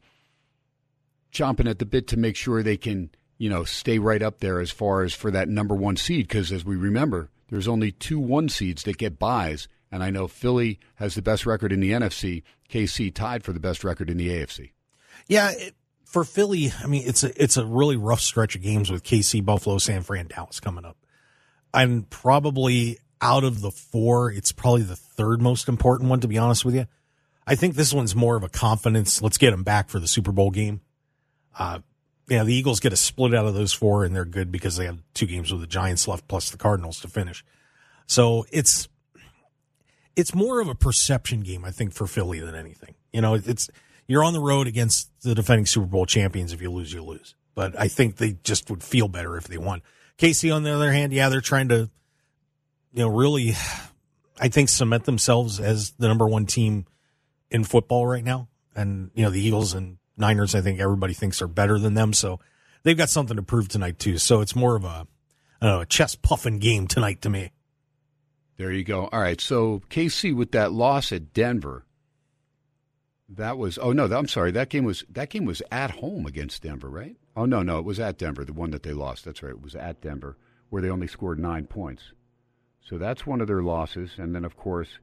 chomping 1.31 1.67
at 1.67 1.79
the 1.79 1.85
bit 1.85 2.07
to 2.09 2.17
make 2.17 2.35
sure 2.35 2.61
they 2.61 2.77
can, 2.77 3.09
you 3.39 3.49
know, 3.49 3.63
stay 3.63 3.97
right 3.97 4.21
up 4.21 4.41
there 4.41 4.59
as 4.59 4.69
far 4.69 5.01
as 5.01 5.15
for 5.15 5.31
that 5.31 5.49
number 5.49 5.73
one 5.73 5.95
seed. 5.95 6.27
Because 6.27 6.51
as 6.51 6.65
we 6.65 6.75
remember, 6.75 7.31
there's 7.49 7.67
only 7.67 7.91
two 7.91 8.19
one 8.19 8.47
seeds 8.47 8.83
that 8.83 8.99
get 8.99 9.17
buys, 9.17 9.67
and 9.91 10.03
I 10.03 10.11
know 10.11 10.27
Philly 10.27 10.79
has 10.97 11.15
the 11.15 11.23
best 11.23 11.47
record 11.47 11.71
in 11.71 11.79
the 11.79 11.93
NFC. 11.93 12.43
KC 12.69 13.11
tied 13.11 13.43
for 13.43 13.53
the 13.53 13.59
best 13.59 13.83
record 13.83 14.11
in 14.11 14.17
the 14.17 14.29
AFC. 14.29 14.73
Yeah, 15.27 15.51
it, 15.51 15.75
for 16.05 16.24
Philly, 16.24 16.72
I 16.81 16.88
mean, 16.88 17.03
it's 17.05 17.24
a 17.24 17.41
it's 17.41 17.57
a 17.57 17.65
really 17.65 17.98
rough 17.98 18.22
stretch 18.22 18.55
of 18.55 18.62
games 18.62 18.89
with 18.89 19.03
KC, 19.03 19.43
Buffalo, 19.43 19.77
San 19.77 20.01
Fran, 20.03 20.27
Dallas 20.27 20.60
coming 20.60 20.86
up. 20.86 20.98
And 21.74 22.10
probably 22.10 23.00
out 23.22 23.43
of 23.43 23.62
the 23.62 23.72
four, 23.72 24.31
it's 24.31 24.51
probably 24.51 24.84
the 24.84 24.96
third 24.96 25.41
most 25.41 25.67
important 25.67 26.10
one, 26.10 26.22
to 26.22 26.27
be 26.27 26.38
honest 26.38 26.63
with 26.63 26.75
you. 26.75 26.86
I 27.46 27.55
think 27.55 27.75
this 27.75 27.93
one's 27.93 28.15
more 28.15 28.36
of 28.36 28.43
a 28.43 28.50
confidence. 28.50 29.22
Let's 29.22 29.38
get 29.38 29.51
them 29.51 29.63
back 29.63 29.89
for 29.89 30.00
the 30.00 30.07
Super 30.07 30.31
Bowl 30.31 30.51
game. 30.51 30.81
Uh, 31.57 31.79
yeah, 32.29 32.43
the 32.43 32.53
Eagles 32.53 32.79
get 32.79 32.93
a 32.93 32.98
split 32.98 33.34
out 33.34 33.46
of 33.46 33.53
those 33.53 33.74
four, 33.74 34.03
and 34.03 34.15
they're 34.15 34.25
good 34.25 34.51
because 34.51 34.75
they 34.75 34.86
have 34.86 35.01
two 35.13 35.25
games 35.25 35.51
with 35.51 35.62
the 35.62 35.67
Giants 35.67 36.07
left 36.07 36.27
plus 36.27 36.50
the 36.50 36.57
Cardinals 36.57 37.00
to 37.01 37.07
finish. 37.07 37.43
So 38.05 38.46
it's 38.51 38.88
it's 40.15 40.34
more 40.34 40.60
of 40.60 40.67
a 40.67 40.75
perception 40.75 41.41
game, 41.41 41.63
I 41.63 41.72
think, 41.72 41.93
for 41.93 42.07
Philly 42.07 42.39
than 42.39 42.55
anything. 42.55 42.95
You 43.13 43.21
know, 43.21 43.36
it's 43.36 43.69
you're 44.08 44.24
on 44.24 44.34
the 44.34 44.39
road 44.39 44.67
against 44.67 45.10
the 45.22 45.36
defending 45.36 45.65
Super 45.65 45.86
Bowl 45.86 46.06
champions. 46.06 46.54
If 46.54 46.62
you 46.62 46.72
lose, 46.72 46.93
you 46.93 47.04
lose. 47.04 47.36
But 47.56 47.78
I 47.78 47.88
think 47.88 48.17
they 48.17 48.38
just 48.43 48.70
would 48.70 48.84
feel 48.84 49.08
better 49.08 49.38
if 49.38 49.48
they 49.48 49.58
won. 49.58 49.82
KC, 50.17 50.56
on 50.56 50.63
the 50.63 50.74
other 50.74 50.91
hand, 50.91 51.13
yeah, 51.13 51.30
they're 51.30 51.41
trying 51.41 51.70
to, 51.70 51.89
you 52.93 53.04
know, 53.04 53.10
really, 53.10 53.54
I 54.39 54.50
think 54.50 54.70
cement 54.70 55.06
themselves 55.06 55.60
as 55.60 55.91
the 55.91 56.08
number 56.08 56.28
one 56.28 56.46
team 56.46 56.86
in 57.50 57.63
football 57.63 58.06
right 58.06 58.24
now. 58.24 58.48
And, 58.76 59.10
you 59.15 59.24
know, 59.24 59.32
the 59.32 59.41
Eagles 59.41 59.74
and 59.74 59.98
Niners, 60.15 60.54
I 60.54 60.62
think 60.62 60.80
everybody 60.80 61.13
thinks 61.13 61.41
are 61.41 61.48
better 61.48 61.80
than 61.80 61.96
them. 61.96 62.13
So 62.13 62.39
they've 62.84 62.98
got 62.98 63.10
something 63.10 63.38
to 63.38 63.43
prove 63.43 63.67
tonight, 63.67 63.98
too. 63.98 64.20
So 64.20 64.41
it's 64.41 64.56
more 64.56 64.76
of 64.76 64.86
a, 64.86 65.08
know, 65.62 65.82
a 65.82 65.86
chest 65.86 66.22
puffing 66.22 66.60
game 66.60 66.88
tonight 66.88 67.24
to 67.24 67.30
me. 67.30 67.52
There 68.58 68.72
you 68.72 68.84
go. 68.84 69.08
All 69.08 69.20
right. 69.20 69.41
So 69.41 69.82
KC 69.89 70.36
with 70.36 70.52
that 70.52 70.72
loss 70.72 71.12
at 71.12 71.34
Denver, 71.34 71.86
that 73.29 73.57
was 73.57 73.77
oh 73.77 73.91
no, 73.91 74.05
I'm 74.05 74.27
sorry. 74.27 74.51
That 74.51 74.69
game 74.69 74.83
was 74.85 75.03
that 75.09 75.29
game 75.29 75.45
was 75.45 75.61
at 75.71 75.91
home 75.91 76.25
against 76.25 76.63
Denver, 76.63 76.89
right? 76.89 77.15
Oh 77.35 77.45
no, 77.45 77.61
no, 77.61 77.79
it 77.79 77.85
was 77.85 77.99
at 77.99 78.17
Denver, 78.17 78.45
the 78.45 78.53
one 78.53 78.71
that 78.71 78.83
they 78.83 78.93
lost. 78.93 79.25
That's 79.25 79.43
right. 79.43 79.51
It 79.51 79.61
was 79.61 79.75
at 79.75 80.01
Denver 80.01 80.37
where 80.69 80.81
they 80.81 80.89
only 80.89 81.07
scored 81.07 81.39
9 81.39 81.65
points. 81.67 82.11
So 82.81 82.97
that's 82.97 83.25
one 83.25 83.39
of 83.41 83.47
their 83.47 83.61
losses 83.61 84.11
and 84.17 84.33
then 84.35 84.43
of 84.45 84.55
course 84.57 84.99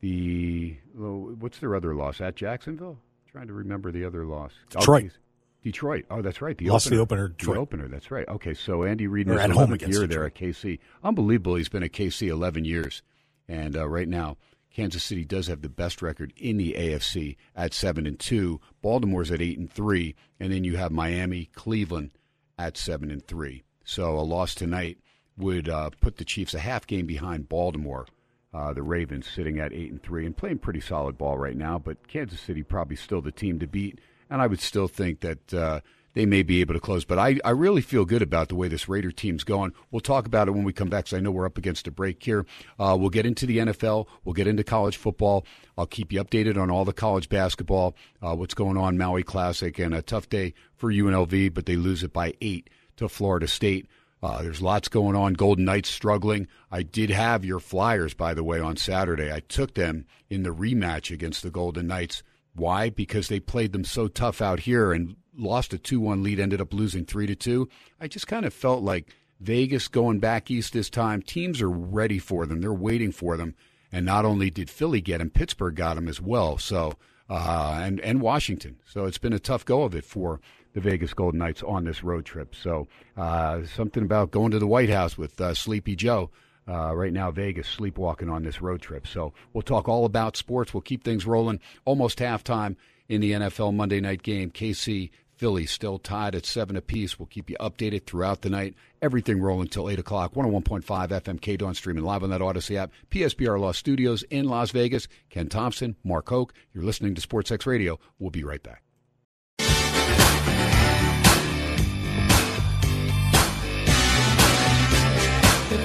the 0.00 0.76
what's 0.94 1.58
their 1.58 1.74
other 1.74 1.94
loss 1.94 2.20
at 2.20 2.36
Jacksonville? 2.36 2.98
I'm 3.26 3.32
trying 3.32 3.46
to 3.48 3.52
remember 3.54 3.90
the 3.90 4.04
other 4.04 4.24
loss. 4.24 4.52
Detroit. 4.70 5.10
Oh, 5.14 5.18
Detroit. 5.62 6.04
Oh, 6.10 6.20
that's 6.20 6.42
right. 6.42 6.58
The 6.58 6.66
Lost 6.68 6.88
opener. 6.88 6.96
the 6.96 7.02
opener. 7.02 7.28
Detroit. 7.28 7.54
The 7.54 7.60
opener. 7.60 7.88
That's 7.88 8.10
right. 8.10 8.28
Okay, 8.28 8.52
so 8.52 8.84
Andy 8.84 9.06
Reid 9.06 9.28
is 9.30 9.36
at 9.38 9.50
home 9.50 9.72
against 9.72 9.96
year 9.98 10.06
Detroit. 10.06 10.10
there 10.10 10.26
at 10.26 10.52
KC. 10.52 10.78
Unbelievable. 11.02 11.54
He's 11.54 11.70
been 11.70 11.82
at 11.82 11.92
KC 11.92 12.28
11 12.28 12.66
years, 12.66 13.02
and 13.48 13.74
uh, 13.74 13.88
right 13.88 14.06
now 14.06 14.36
Kansas 14.74 15.04
City 15.04 15.24
does 15.24 15.46
have 15.46 15.62
the 15.62 15.68
best 15.68 16.02
record 16.02 16.32
in 16.36 16.56
the 16.56 16.74
AFC 16.76 17.36
at 17.54 17.72
seven 17.72 18.06
and 18.06 18.18
two. 18.18 18.60
Baltimore's 18.82 19.30
at 19.30 19.40
eight 19.40 19.58
and 19.58 19.72
three, 19.72 20.16
and 20.40 20.52
then 20.52 20.64
you 20.64 20.76
have 20.76 20.90
Miami, 20.90 21.48
Cleveland 21.54 22.10
at 22.58 22.76
seven 22.76 23.10
and 23.10 23.24
three. 23.24 23.62
So 23.84 24.18
a 24.18 24.20
loss 24.20 24.54
tonight 24.54 24.98
would 25.36 25.68
uh, 25.68 25.90
put 26.00 26.16
the 26.16 26.24
Chiefs 26.24 26.54
a 26.54 26.58
half 26.58 26.86
game 26.86 27.06
behind 27.06 27.48
Baltimore. 27.48 28.06
Uh, 28.52 28.72
the 28.72 28.82
Ravens 28.82 29.26
sitting 29.28 29.58
at 29.58 29.72
eight 29.72 29.90
and 29.90 30.02
three 30.02 30.26
and 30.26 30.36
playing 30.36 30.58
pretty 30.58 30.80
solid 30.80 31.18
ball 31.18 31.38
right 31.38 31.56
now, 31.56 31.78
but 31.78 32.06
Kansas 32.08 32.40
City 32.40 32.62
probably 32.62 32.96
still 32.96 33.20
the 33.20 33.32
team 33.32 33.58
to 33.60 33.66
beat, 33.66 34.00
and 34.30 34.42
I 34.42 34.46
would 34.46 34.60
still 34.60 34.88
think 34.88 35.20
that 35.20 35.54
uh, 35.54 35.80
they 36.14 36.26
may 36.26 36.42
be 36.42 36.60
able 36.60 36.74
to 36.74 36.80
close. 36.80 37.04
But 37.04 37.18
I, 37.18 37.38
I 37.44 37.50
really 37.50 37.82
feel 37.82 38.04
good 38.04 38.22
about 38.22 38.48
the 38.48 38.54
way 38.54 38.68
this 38.68 38.88
Raider 38.88 39.12
team's 39.12 39.44
going. 39.44 39.72
We'll 39.90 40.00
talk 40.00 40.26
about 40.26 40.48
it 40.48 40.52
when 40.52 40.64
we 40.64 40.72
come 40.72 40.88
back 40.88 41.04
because 41.04 41.16
I 41.16 41.20
know 41.20 41.30
we're 41.30 41.46
up 41.46 41.58
against 41.58 41.86
a 41.86 41.90
break 41.90 42.22
here. 42.22 42.46
Uh, 42.78 42.96
we'll 42.98 43.10
get 43.10 43.26
into 43.26 43.46
the 43.46 43.58
NFL. 43.58 44.06
We'll 44.24 44.32
get 44.32 44.46
into 44.46 44.64
college 44.64 44.96
football. 44.96 45.44
I'll 45.76 45.86
keep 45.86 46.12
you 46.12 46.24
updated 46.24 46.56
on 46.56 46.70
all 46.70 46.84
the 46.84 46.92
college 46.92 47.28
basketball, 47.28 47.96
uh, 48.22 48.34
what's 48.34 48.54
going 48.54 48.76
on, 48.76 48.96
Maui 48.96 49.22
Classic, 49.22 49.78
and 49.78 49.92
a 49.92 50.02
tough 50.02 50.28
day 50.28 50.54
for 50.76 50.92
UNLV, 50.92 51.52
but 51.52 51.66
they 51.66 51.76
lose 51.76 52.02
it 52.02 52.12
by 52.12 52.34
eight 52.40 52.70
to 52.96 53.08
Florida 53.08 53.48
State. 53.48 53.88
Uh, 54.22 54.40
there's 54.40 54.62
lots 54.62 54.88
going 54.88 55.14
on. 55.14 55.34
Golden 55.34 55.66
Knights 55.66 55.90
struggling. 55.90 56.48
I 56.70 56.82
did 56.82 57.10
have 57.10 57.44
your 57.44 57.60
Flyers, 57.60 58.14
by 58.14 58.32
the 58.32 58.44
way, 58.44 58.58
on 58.58 58.76
Saturday. 58.76 59.30
I 59.30 59.40
took 59.40 59.74
them 59.74 60.06
in 60.30 60.44
the 60.44 60.54
rematch 60.54 61.12
against 61.12 61.42
the 61.42 61.50
Golden 61.50 61.88
Knights. 61.88 62.22
Why? 62.54 62.88
Because 62.88 63.28
they 63.28 63.40
played 63.40 63.72
them 63.72 63.84
so 63.84 64.08
tough 64.08 64.40
out 64.40 64.60
here 64.60 64.92
and 64.92 65.16
lost 65.36 65.72
a 65.72 65.78
2-1 65.78 66.22
lead, 66.22 66.40
ended 66.40 66.60
up 66.60 66.72
losing 66.72 67.04
3 67.04 67.26
to 67.26 67.34
2. 67.34 67.68
I 68.00 68.08
just 68.08 68.26
kind 68.26 68.46
of 68.46 68.54
felt 68.54 68.82
like 68.82 69.14
Vegas 69.40 69.88
going 69.88 70.20
back 70.20 70.50
east 70.50 70.72
this 70.72 70.90
time, 70.90 71.22
teams 71.22 71.60
are 71.60 71.70
ready 71.70 72.18
for 72.18 72.46
them. 72.46 72.60
They're 72.60 72.72
waiting 72.72 73.12
for 73.12 73.36
them. 73.36 73.54
And 73.92 74.06
not 74.06 74.24
only 74.24 74.50
did 74.50 74.70
Philly 74.70 75.00
get 75.00 75.18
them, 75.18 75.30
Pittsburgh 75.30 75.74
got 75.76 75.94
them 75.94 76.08
as 76.08 76.20
well. 76.20 76.58
So 76.58 76.94
uh, 77.28 77.80
and 77.82 78.00
and 78.00 78.20
Washington. 78.20 78.76
So 78.86 79.06
it's 79.06 79.18
been 79.18 79.32
a 79.32 79.38
tough 79.38 79.64
go 79.64 79.82
of 79.82 79.94
it 79.94 80.04
for 80.04 80.40
the 80.72 80.80
Vegas 80.80 81.14
Golden 81.14 81.38
Knights 81.38 81.62
on 81.62 81.84
this 81.84 82.02
road 82.02 82.24
trip. 82.24 82.54
So 82.54 82.88
uh, 83.16 83.64
something 83.64 84.02
about 84.02 84.30
going 84.30 84.50
to 84.50 84.58
the 84.58 84.66
White 84.66 84.90
House 84.90 85.16
with 85.16 85.40
uh, 85.40 85.54
Sleepy 85.54 85.96
Joe. 85.96 86.30
Uh, 86.66 86.94
right 86.94 87.12
now, 87.12 87.30
Vegas 87.30 87.68
sleepwalking 87.68 88.30
on 88.30 88.42
this 88.42 88.62
road 88.62 88.80
trip. 88.80 89.06
So 89.06 89.34
we'll 89.52 89.62
talk 89.62 89.88
all 89.88 90.06
about 90.06 90.36
sports. 90.36 90.72
We'll 90.72 90.80
keep 90.80 91.04
things 91.04 91.26
rolling. 91.26 91.60
Almost 91.84 92.18
halftime 92.18 92.76
in 93.06 93.20
the 93.20 93.32
NFL 93.32 93.74
Monday 93.74 94.00
night 94.00 94.22
game. 94.22 94.50
KC 94.50 95.10
Still 95.44 95.98
tied 95.98 96.34
at 96.34 96.46
seven 96.46 96.74
apiece. 96.74 97.18
We'll 97.18 97.26
keep 97.26 97.50
you 97.50 97.56
updated 97.60 98.06
throughout 98.06 98.40
the 98.40 98.48
night. 98.48 98.74
Everything 99.02 99.42
rolling 99.42 99.66
until 99.66 99.90
8 99.90 99.98
o'clock. 99.98 100.32
101.5 100.32 100.82
FM 101.10 101.38
K 101.38 101.58
Dawn 101.58 101.74
streaming 101.74 102.02
live 102.02 102.22
on 102.22 102.30
that 102.30 102.40
Audacy 102.40 102.76
app. 102.76 102.90
PSBR 103.10 103.60
Law 103.60 103.72
Studios 103.72 104.22
in 104.30 104.48
Las 104.48 104.70
Vegas. 104.70 105.06
Ken 105.28 105.50
Thomson, 105.50 105.96
Mark 106.02 106.30
Hoke. 106.30 106.54
You're 106.72 106.84
listening 106.84 107.14
to 107.16 107.20
Sports 107.20 107.52
X 107.52 107.66
Radio. 107.66 107.98
We'll 108.18 108.30
be 108.30 108.42
right 108.42 108.62
back. 108.62 108.82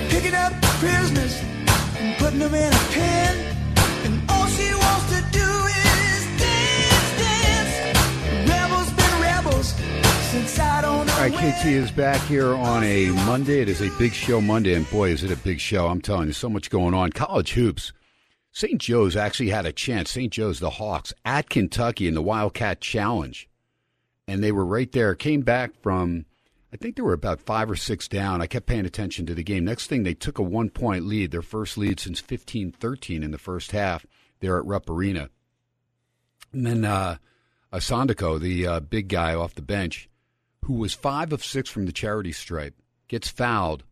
Picking 0.09 0.35
up 0.35 0.53
prisoners 0.79 1.41
and 1.97 2.17
putting 2.17 2.39
them 2.39 2.55
in 2.55 2.71
a 2.73 2.77
pen. 2.93 3.18
KT 11.39 11.67
is 11.67 11.89
back 11.89 12.19
here 12.27 12.53
on 12.53 12.83
a 12.83 13.11
Monday. 13.25 13.61
It 13.61 13.69
is 13.69 13.79
a 13.79 13.89
big 13.97 14.11
show 14.11 14.41
Monday, 14.41 14.73
and 14.73 14.89
boy, 14.89 15.11
is 15.11 15.23
it 15.23 15.31
a 15.31 15.37
big 15.37 15.61
show. 15.61 15.87
I'm 15.87 16.01
telling 16.01 16.27
you, 16.27 16.33
so 16.33 16.49
much 16.49 16.69
going 16.69 16.93
on. 16.93 17.11
College 17.11 17.53
hoops. 17.53 17.93
St. 18.51 18.77
Joe's 18.77 19.15
actually 19.15 19.47
had 19.47 19.65
a 19.65 19.71
chance. 19.71 20.11
St. 20.11 20.33
Joe's, 20.33 20.59
the 20.59 20.71
Hawks, 20.71 21.13
at 21.23 21.49
Kentucky 21.49 22.09
in 22.09 22.13
the 22.13 22.21
Wildcat 22.21 22.81
Challenge. 22.81 23.47
And 24.27 24.43
they 24.43 24.51
were 24.51 24.65
right 24.65 24.91
there. 24.91 25.15
Came 25.15 25.39
back 25.39 25.71
from, 25.81 26.25
I 26.73 26.75
think 26.75 26.97
they 26.97 27.03
were 27.03 27.13
about 27.13 27.39
five 27.39 27.71
or 27.71 27.77
six 27.77 28.09
down. 28.09 28.41
I 28.41 28.45
kept 28.45 28.67
paying 28.67 28.85
attention 28.85 29.25
to 29.27 29.33
the 29.33 29.41
game. 29.41 29.63
Next 29.63 29.87
thing, 29.87 30.03
they 30.03 30.15
took 30.15 30.39
a 30.39 30.43
one 30.43 30.69
point 30.69 31.05
lead, 31.05 31.31
their 31.31 31.41
first 31.41 31.77
lead 31.77 32.01
since 32.01 32.19
15 32.19 32.73
13 32.73 33.23
in 33.23 33.31
the 33.31 33.37
first 33.37 33.71
half 33.71 34.05
there 34.41 34.57
at 34.57 34.65
Rupp 34.65 34.89
Arena. 34.89 35.29
And 36.51 36.67
then 36.67 36.83
uh, 36.83 37.15
Asandiko, 37.71 38.41
the 38.41 38.67
uh, 38.67 38.79
big 38.81 39.07
guy 39.07 39.35
off 39.35 39.55
the 39.55 39.61
bench, 39.61 40.09
who 40.65 40.73
was 40.73 40.93
five 40.93 41.33
of 41.33 41.43
six 41.43 41.69
from 41.69 41.85
the 41.85 41.91
charity 41.91 42.31
stripe, 42.31 42.75
gets 43.07 43.29
fouled 43.29 43.83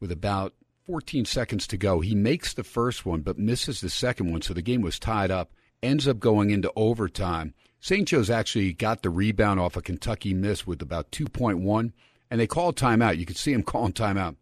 with 0.00 0.12
about 0.12 0.54
14 0.86 1.24
seconds 1.24 1.66
to 1.66 1.76
go. 1.76 2.00
He 2.00 2.14
makes 2.14 2.54
the 2.54 2.64
first 2.64 3.04
one, 3.04 3.22
but 3.22 3.38
misses 3.38 3.80
the 3.80 3.90
second 3.90 4.30
one, 4.30 4.42
so 4.42 4.54
the 4.54 4.62
game 4.62 4.82
was 4.82 4.98
tied 4.98 5.30
up. 5.30 5.52
Ends 5.82 6.06
up 6.06 6.18
going 6.18 6.50
into 6.50 6.72
overtime. 6.76 7.54
St. 7.80 8.08
Joe's 8.08 8.30
actually 8.30 8.72
got 8.72 9.02
the 9.02 9.10
rebound 9.10 9.60
off 9.60 9.76
a 9.76 9.82
Kentucky 9.82 10.32
miss 10.32 10.66
with 10.66 10.80
about 10.80 11.10
2.1, 11.10 11.92
and 12.30 12.40
they 12.40 12.46
called 12.46 12.76
timeout. 12.76 13.18
You 13.18 13.26
could 13.26 13.36
see 13.36 13.52
him 13.52 13.62
calling 13.64 13.92
timeout. 13.92 14.36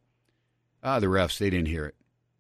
Ah, 0.83 1.01
the 1.01 1.07
refs, 1.07 1.39
they 1.39 1.51
didn't 1.51 1.69
hear 1.69 1.87
it. 1.87 1.95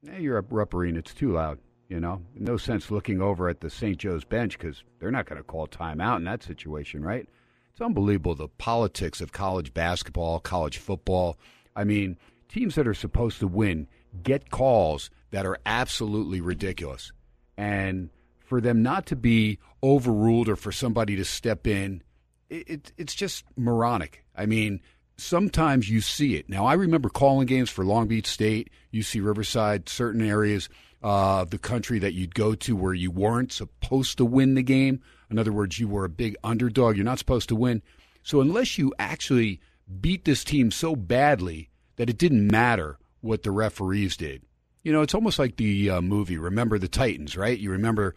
Eh, 0.08 0.18
you're 0.18 0.38
up 0.38 0.46
Rupp 0.50 0.74
Arena. 0.74 0.98
It's 0.98 1.14
too 1.14 1.32
loud. 1.32 1.58
You 1.88 2.00
know, 2.00 2.22
no 2.34 2.56
sense 2.56 2.90
looking 2.90 3.20
over 3.20 3.48
at 3.48 3.60
the 3.60 3.70
St. 3.70 3.98
Joe's 3.98 4.24
bench 4.24 4.58
because 4.58 4.82
they're 4.98 5.10
not 5.10 5.26
going 5.26 5.36
to 5.38 5.44
call 5.44 5.66
timeout 5.66 6.16
in 6.16 6.24
that 6.24 6.42
situation, 6.42 7.02
right? 7.02 7.28
It's 7.74 7.80
unbelievable 7.80 8.36
the 8.36 8.46
politics 8.46 9.20
of 9.20 9.32
college 9.32 9.74
basketball, 9.74 10.38
college 10.38 10.78
football. 10.78 11.36
I 11.74 11.82
mean, 11.82 12.16
teams 12.48 12.76
that 12.76 12.86
are 12.86 12.94
supposed 12.94 13.40
to 13.40 13.48
win 13.48 13.88
get 14.22 14.48
calls 14.48 15.10
that 15.32 15.44
are 15.44 15.58
absolutely 15.66 16.40
ridiculous. 16.40 17.10
And 17.56 18.10
for 18.38 18.60
them 18.60 18.84
not 18.84 19.06
to 19.06 19.16
be 19.16 19.58
overruled 19.82 20.48
or 20.48 20.54
for 20.54 20.70
somebody 20.70 21.16
to 21.16 21.24
step 21.24 21.66
in, 21.66 22.04
it, 22.48 22.70
it, 22.70 22.92
it's 22.96 23.14
just 23.14 23.44
moronic. 23.56 24.24
I 24.36 24.46
mean, 24.46 24.80
sometimes 25.16 25.90
you 25.90 26.00
see 26.00 26.36
it. 26.36 26.48
Now, 26.48 26.66
I 26.66 26.74
remember 26.74 27.08
calling 27.08 27.48
games 27.48 27.70
for 27.70 27.84
Long 27.84 28.06
Beach 28.06 28.28
State, 28.28 28.70
UC 28.92 29.24
Riverside, 29.26 29.88
certain 29.88 30.22
areas 30.22 30.68
uh, 31.02 31.40
of 31.40 31.50
the 31.50 31.58
country 31.58 31.98
that 31.98 32.14
you'd 32.14 32.36
go 32.36 32.54
to 32.54 32.76
where 32.76 32.94
you 32.94 33.10
weren't 33.10 33.50
supposed 33.50 34.18
to 34.18 34.24
win 34.24 34.54
the 34.54 34.62
game. 34.62 35.02
In 35.30 35.38
other 35.38 35.52
words, 35.52 35.78
you 35.78 35.88
were 35.88 36.04
a 36.04 36.10
big 36.10 36.36
underdog. 36.44 36.96
You're 36.96 37.04
not 37.04 37.18
supposed 37.18 37.48
to 37.48 37.56
win. 37.56 37.82
So, 38.22 38.40
unless 38.40 38.78
you 38.78 38.92
actually 38.98 39.60
beat 40.00 40.24
this 40.24 40.44
team 40.44 40.70
so 40.70 40.96
badly 40.96 41.70
that 41.96 42.08
it 42.08 42.18
didn't 42.18 42.46
matter 42.46 42.98
what 43.20 43.42
the 43.42 43.50
referees 43.50 44.16
did, 44.16 44.42
you 44.82 44.92
know, 44.92 45.02
it's 45.02 45.14
almost 45.14 45.38
like 45.38 45.56
the 45.56 45.90
uh, 45.90 46.00
movie 46.00 46.38
Remember 46.38 46.78
the 46.78 46.88
Titans, 46.88 47.36
right? 47.36 47.58
You 47.58 47.70
remember 47.70 48.14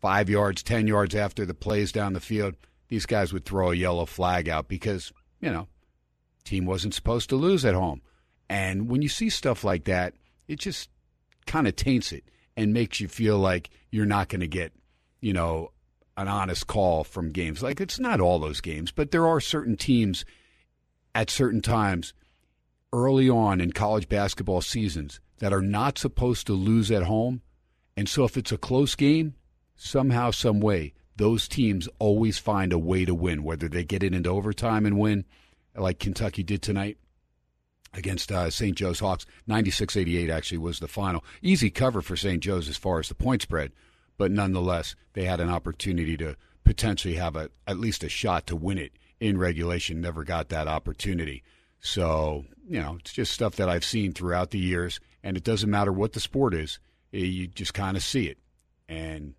five 0.00 0.28
yards, 0.28 0.62
10 0.62 0.88
yards 0.88 1.14
after 1.14 1.46
the 1.46 1.54
plays 1.54 1.92
down 1.92 2.12
the 2.12 2.20
field, 2.20 2.56
these 2.88 3.06
guys 3.06 3.32
would 3.32 3.44
throw 3.44 3.70
a 3.70 3.76
yellow 3.76 4.04
flag 4.04 4.48
out 4.48 4.68
because, 4.68 5.12
you 5.40 5.50
know, 5.50 5.68
team 6.44 6.66
wasn't 6.66 6.94
supposed 6.94 7.30
to 7.30 7.36
lose 7.36 7.64
at 7.64 7.74
home. 7.74 8.02
And 8.48 8.88
when 8.88 9.00
you 9.00 9.08
see 9.08 9.30
stuff 9.30 9.64
like 9.64 9.84
that, 9.84 10.14
it 10.48 10.58
just 10.58 10.90
kind 11.46 11.66
of 11.66 11.76
taints 11.76 12.12
it 12.12 12.24
and 12.56 12.74
makes 12.74 13.00
you 13.00 13.08
feel 13.08 13.38
like 13.38 13.70
you're 13.90 14.04
not 14.04 14.28
going 14.28 14.40
to 14.40 14.48
get, 14.48 14.72
you 15.20 15.32
know, 15.32 15.71
an 16.16 16.28
honest 16.28 16.66
call 16.66 17.04
from 17.04 17.30
games. 17.30 17.62
Like 17.62 17.80
it's 17.80 17.98
not 17.98 18.20
all 18.20 18.38
those 18.38 18.60
games, 18.60 18.90
but 18.90 19.10
there 19.10 19.26
are 19.26 19.40
certain 19.40 19.76
teams 19.76 20.24
at 21.14 21.30
certain 21.30 21.60
times 21.60 22.14
early 22.92 23.28
on 23.28 23.60
in 23.60 23.72
college 23.72 24.08
basketball 24.08 24.60
seasons 24.60 25.20
that 25.38 25.52
are 25.52 25.62
not 25.62 25.98
supposed 25.98 26.46
to 26.46 26.52
lose 26.52 26.90
at 26.90 27.04
home. 27.04 27.42
And 27.96 28.08
so 28.08 28.24
if 28.24 28.36
it's 28.36 28.52
a 28.52 28.58
close 28.58 28.94
game, 28.94 29.34
somehow, 29.74 30.30
some 30.30 30.60
way, 30.60 30.94
those 31.16 31.48
teams 31.48 31.88
always 31.98 32.38
find 32.38 32.72
a 32.72 32.78
way 32.78 33.04
to 33.04 33.14
win, 33.14 33.42
whether 33.42 33.68
they 33.68 33.84
get 33.84 34.02
it 34.02 34.14
into 34.14 34.30
overtime 34.30 34.86
and 34.86 34.98
win, 34.98 35.24
like 35.74 35.98
Kentucky 35.98 36.42
did 36.42 36.62
tonight 36.62 36.98
against 37.94 38.32
uh, 38.32 38.50
St. 38.50 38.76
Joe's 38.76 39.00
Hawks. 39.00 39.26
96 39.46 39.96
88 39.96 40.30
actually 40.30 40.58
was 40.58 40.80
the 40.80 40.88
final. 40.88 41.24
Easy 41.42 41.70
cover 41.70 42.02
for 42.02 42.16
St. 42.16 42.42
Joe's 42.42 42.68
as 42.68 42.76
far 42.76 42.98
as 42.98 43.08
the 43.08 43.14
point 43.14 43.42
spread, 43.42 43.72
but 44.22 44.30
nonetheless, 44.30 44.94
they 45.14 45.24
had 45.24 45.40
an 45.40 45.48
opportunity 45.48 46.16
to 46.16 46.36
potentially 46.62 47.14
have 47.14 47.34
a, 47.34 47.50
at 47.66 47.80
least 47.80 48.04
a 48.04 48.08
shot 48.08 48.46
to 48.46 48.54
win 48.54 48.78
it 48.78 48.92
in 49.18 49.36
regulation. 49.36 50.00
Never 50.00 50.22
got 50.22 50.48
that 50.50 50.68
opportunity. 50.68 51.42
So, 51.80 52.44
you 52.64 52.80
know, 52.80 52.98
it's 53.00 53.12
just 53.12 53.32
stuff 53.32 53.56
that 53.56 53.68
I've 53.68 53.84
seen 53.84 54.12
throughout 54.12 54.52
the 54.52 54.60
years, 54.60 55.00
and 55.24 55.36
it 55.36 55.42
doesn't 55.42 55.68
matter 55.68 55.92
what 55.92 56.12
the 56.12 56.20
sport 56.20 56.54
is, 56.54 56.78
eh, 57.12 57.16
you 57.16 57.48
just 57.48 57.74
kind 57.74 57.96
of 57.96 58.04
see 58.04 58.28
it. 58.28 58.38
And 58.88 59.34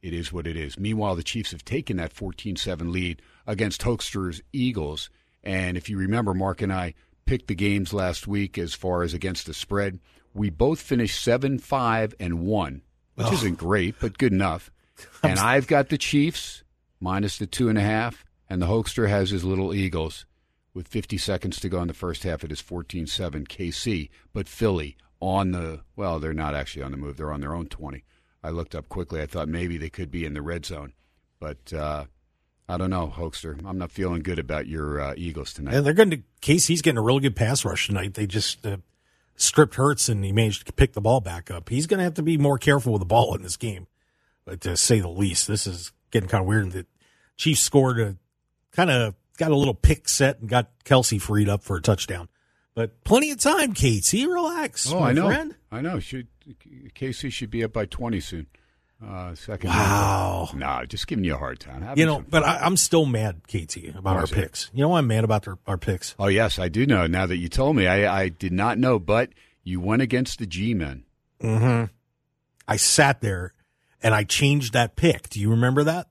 it 0.00 0.14
is 0.14 0.32
what 0.32 0.46
it 0.46 0.56
is. 0.56 0.78
Meanwhile, 0.78 1.16
the 1.16 1.22
Chiefs 1.22 1.50
have 1.50 1.66
taken 1.66 1.98
that 1.98 2.14
14 2.14 2.56
7 2.56 2.90
lead 2.90 3.20
against 3.46 3.82
Hokester's 3.82 4.40
Eagles. 4.50 5.10
And 5.44 5.76
if 5.76 5.90
you 5.90 5.98
remember, 5.98 6.32
Mark 6.32 6.62
and 6.62 6.72
I 6.72 6.94
picked 7.26 7.48
the 7.48 7.54
games 7.54 7.92
last 7.92 8.26
week 8.26 8.56
as 8.56 8.72
far 8.72 9.02
as 9.02 9.12
against 9.12 9.44
the 9.44 9.52
spread. 9.52 10.00
We 10.32 10.48
both 10.48 10.80
finished 10.80 11.22
7 11.22 11.58
5 11.58 12.14
and 12.18 12.40
1, 12.40 12.82
which 13.24 13.32
isn't 13.34 13.58
great, 13.58 13.96
but 14.00 14.18
good 14.18 14.32
enough. 14.32 14.70
And 15.22 15.38
I've 15.38 15.66
got 15.66 15.88
the 15.88 15.96
Chiefs 15.96 16.62
minus 17.00 17.38
the 17.38 17.46
two 17.46 17.70
and 17.70 17.78
a 17.78 17.82
half, 17.82 18.22
and 18.50 18.60
the 18.60 18.66
Hokester 18.66 19.08
has 19.08 19.30
his 19.30 19.44
little 19.44 19.72
Eagles 19.72 20.26
with 20.74 20.88
50 20.88 21.16
seconds 21.16 21.58
to 21.60 21.70
go 21.70 21.80
in 21.80 21.88
the 21.88 21.94
first 21.94 22.22
half. 22.22 22.44
It 22.44 22.52
is 22.52 22.60
14 22.60 23.06
7 23.06 23.46
KC, 23.46 24.10
but 24.34 24.46
Philly 24.46 24.98
on 25.20 25.52
the, 25.52 25.80
well, 25.96 26.18
they're 26.18 26.34
not 26.34 26.54
actually 26.54 26.82
on 26.82 26.90
the 26.90 26.96
move, 26.98 27.16
they're 27.16 27.32
on 27.32 27.40
their 27.40 27.54
own 27.54 27.66
20. 27.66 28.04
I 28.42 28.50
looked 28.50 28.74
up 28.74 28.88
quickly. 28.88 29.20
I 29.20 29.26
thought 29.26 29.48
maybe 29.48 29.76
they 29.76 29.90
could 29.90 30.10
be 30.10 30.24
in 30.24 30.34
the 30.34 30.42
red 30.42 30.64
zone, 30.64 30.92
but 31.38 31.72
uh, 31.72 32.04
I 32.68 32.76
don't 32.76 32.90
know, 32.90 33.12
Hokester. 33.14 33.58
I'm 33.66 33.78
not 33.78 33.90
feeling 33.90 34.22
good 34.22 34.38
about 34.38 34.66
your 34.66 35.00
uh, 35.00 35.14
Eagles 35.16 35.52
tonight. 35.52 35.74
And 35.74 35.84
they're 35.84 35.92
going 35.92 36.10
to 36.10 36.22
KC's 36.40 36.82
getting 36.82 36.98
a 36.98 37.02
really 37.02 37.20
good 37.20 37.36
pass 37.36 37.64
rush 37.64 37.88
tonight. 37.88 38.14
They 38.14 38.26
just 38.26 38.64
uh, 38.64 38.78
stripped 39.40 39.74
Hurts 39.76 40.08
and 40.08 40.24
he 40.24 40.32
managed 40.32 40.66
to 40.66 40.72
pick 40.72 40.92
the 40.92 41.00
ball 41.00 41.20
back 41.20 41.50
up. 41.50 41.68
He's 41.68 41.86
going 41.86 41.98
to 41.98 42.04
have 42.04 42.14
to 42.14 42.22
be 42.22 42.36
more 42.36 42.58
careful 42.58 42.92
with 42.92 43.00
the 43.00 43.06
ball 43.06 43.34
in 43.34 43.42
this 43.42 43.56
game, 43.56 43.86
but 44.44 44.60
to 44.62 44.76
say 44.76 45.00
the 45.00 45.08
least. 45.08 45.48
This 45.48 45.66
is 45.66 45.92
getting 46.10 46.28
kind 46.28 46.42
of 46.42 46.48
weird. 46.48 46.72
The 46.72 46.86
Chiefs 47.36 47.60
scored 47.60 47.98
a 48.00 48.16
kind 48.72 48.90
of 48.90 49.14
got 49.38 49.50
a 49.50 49.56
little 49.56 49.74
pick 49.74 50.08
set 50.08 50.40
and 50.40 50.48
got 50.48 50.70
Kelce 50.84 51.20
freed 51.20 51.48
up 51.48 51.62
for 51.62 51.76
a 51.76 51.80
touchdown. 51.82 52.28
But 52.74 53.02
plenty 53.04 53.30
of 53.30 53.38
time, 53.38 53.72
Casey. 53.72 54.26
Relax. 54.26 54.92
oh, 54.92 55.00
my 55.00 55.08
I 55.10 55.12
know. 55.12 55.26
friend. 55.26 55.56
I 55.72 55.80
know. 55.80 55.98
Should 55.98 56.28
KC 56.94 57.32
should 57.32 57.50
be 57.50 57.64
up 57.64 57.72
by 57.72 57.86
20 57.86 58.20
soon. 58.20 58.46
Uh, 59.06 59.34
second. 59.34 59.70
Wow. 59.70 60.50
No, 60.54 60.84
just 60.86 61.06
giving 61.06 61.24
you 61.24 61.34
a 61.34 61.38
hard 61.38 61.58
time. 61.58 61.80
Having 61.82 61.98
You 61.98 62.06
know, 62.06 62.24
but. 62.28 62.42
I, 62.44 62.58
I'm 62.58 62.76
still 62.76 63.06
mad, 63.06 63.42
KT, 63.48 63.94
about 63.96 64.16
our 64.16 64.24
is 64.24 64.32
it? 64.32 64.34
picks. 64.34 64.70
You 64.74 64.82
know 64.82 64.90
why 64.90 64.98
I'm 64.98 65.06
mad 65.06 65.24
about 65.24 65.48
our, 65.48 65.58
our 65.66 65.78
picks? 65.78 66.14
Oh 66.18 66.26
yes, 66.28 66.58
I 66.58 66.68
do 66.68 66.84
know. 66.86 67.06
Now 67.06 67.24
that 67.26 67.36
you 67.38 67.48
told 67.48 67.76
me, 67.76 67.86
I, 67.86 68.22
I 68.24 68.28
did 68.28 68.52
not 68.52 68.76
know. 68.78 68.98
But 68.98 69.30
you 69.64 69.80
went 69.80 70.02
against 70.02 70.38
the 70.38 70.46
G-men. 70.46 71.04
Mm-hmm. 71.42 71.84
I 72.68 72.76
sat 72.76 73.20
there 73.22 73.54
and 74.02 74.14
I 74.14 74.24
changed 74.24 74.74
that 74.74 74.96
pick. 74.96 75.30
Do 75.30 75.40
you 75.40 75.50
remember 75.50 75.84
that? 75.84 76.08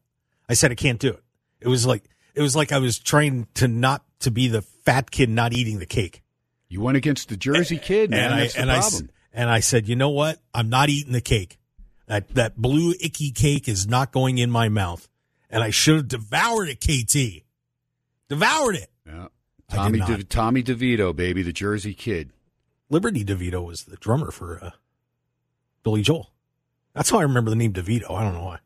I 0.50 0.54
said 0.56 0.72
I 0.72 0.76
can't 0.76 1.00
do 1.00 1.10
it. 1.10 1.24
It 1.62 1.68
was 1.68 1.86
like 1.86 2.04
it 2.34 2.42
was 2.42 2.56
like 2.56 2.72
I 2.72 2.80
was 2.80 2.98
trying 2.98 3.48
to 3.56 3.68
not 3.68 4.04
to 4.22 4.32
be 4.32 4.48
the 4.48 4.64
fat 4.64 5.12
kid 5.12 5.30
not 5.30 5.54
eating 5.54 5.78
the 5.78 5.86
cake. 5.86 6.24
You 6.70 6.82
went 6.82 6.98
against 6.98 7.30
the 7.30 7.38
Jersey 7.38 7.78
kid, 7.78 8.10
man. 8.10 8.32
and 8.32 8.34
I 8.34 8.48
the 8.48 8.60
and 8.60 8.72
I 8.72 8.78
s- 8.78 8.90
problem. 8.90 9.12
and 9.34 9.50
I 9.50 9.60
said, 9.60 9.88
you 9.88 9.96
know 9.96 10.10
what? 10.10 10.40
I'm 10.56 10.70
not 10.70 10.90
eating 10.90 11.14
the 11.14 11.22
cake. 11.22 11.59
That 12.10 12.28
that 12.30 12.58
blue 12.58 12.96
icky 13.00 13.32
cake 13.32 13.70
is 13.70 13.88
not 13.88 14.12
going 14.12 14.40
in 14.40 14.50
my 14.50 14.68
mouth. 14.68 15.08
And 15.50 15.64
I 15.64 15.70
should 15.70 15.96
have 15.96 16.08
devoured 16.08 16.68
it, 16.68 16.82
KT. 16.82 17.44
Devoured 18.28 18.76
it. 18.76 18.90
yeah. 19.06 19.28
Tommy. 19.70 20.00
De, 20.00 20.24
Tommy 20.24 20.64
DeVito, 20.64 21.16
baby, 21.16 21.44
the 21.44 21.54
Jersey 21.54 21.94
kid. 21.94 22.32
Liberty 22.90 23.24
DeVito 23.24 23.64
was 23.64 23.84
the 23.84 23.98
drummer 23.98 24.32
for 24.32 24.60
uh, 24.64 24.72
Billy 25.84 26.02
Joel. 26.02 26.32
That's 26.96 27.12
how 27.12 27.20
I 27.20 27.24
remember 27.24 27.52
the 27.52 27.56
name 27.56 27.74
DeVito. 27.74 28.10
I 28.12 28.24
don't 28.24 28.34
know 28.34 28.46
why. 28.46 28.60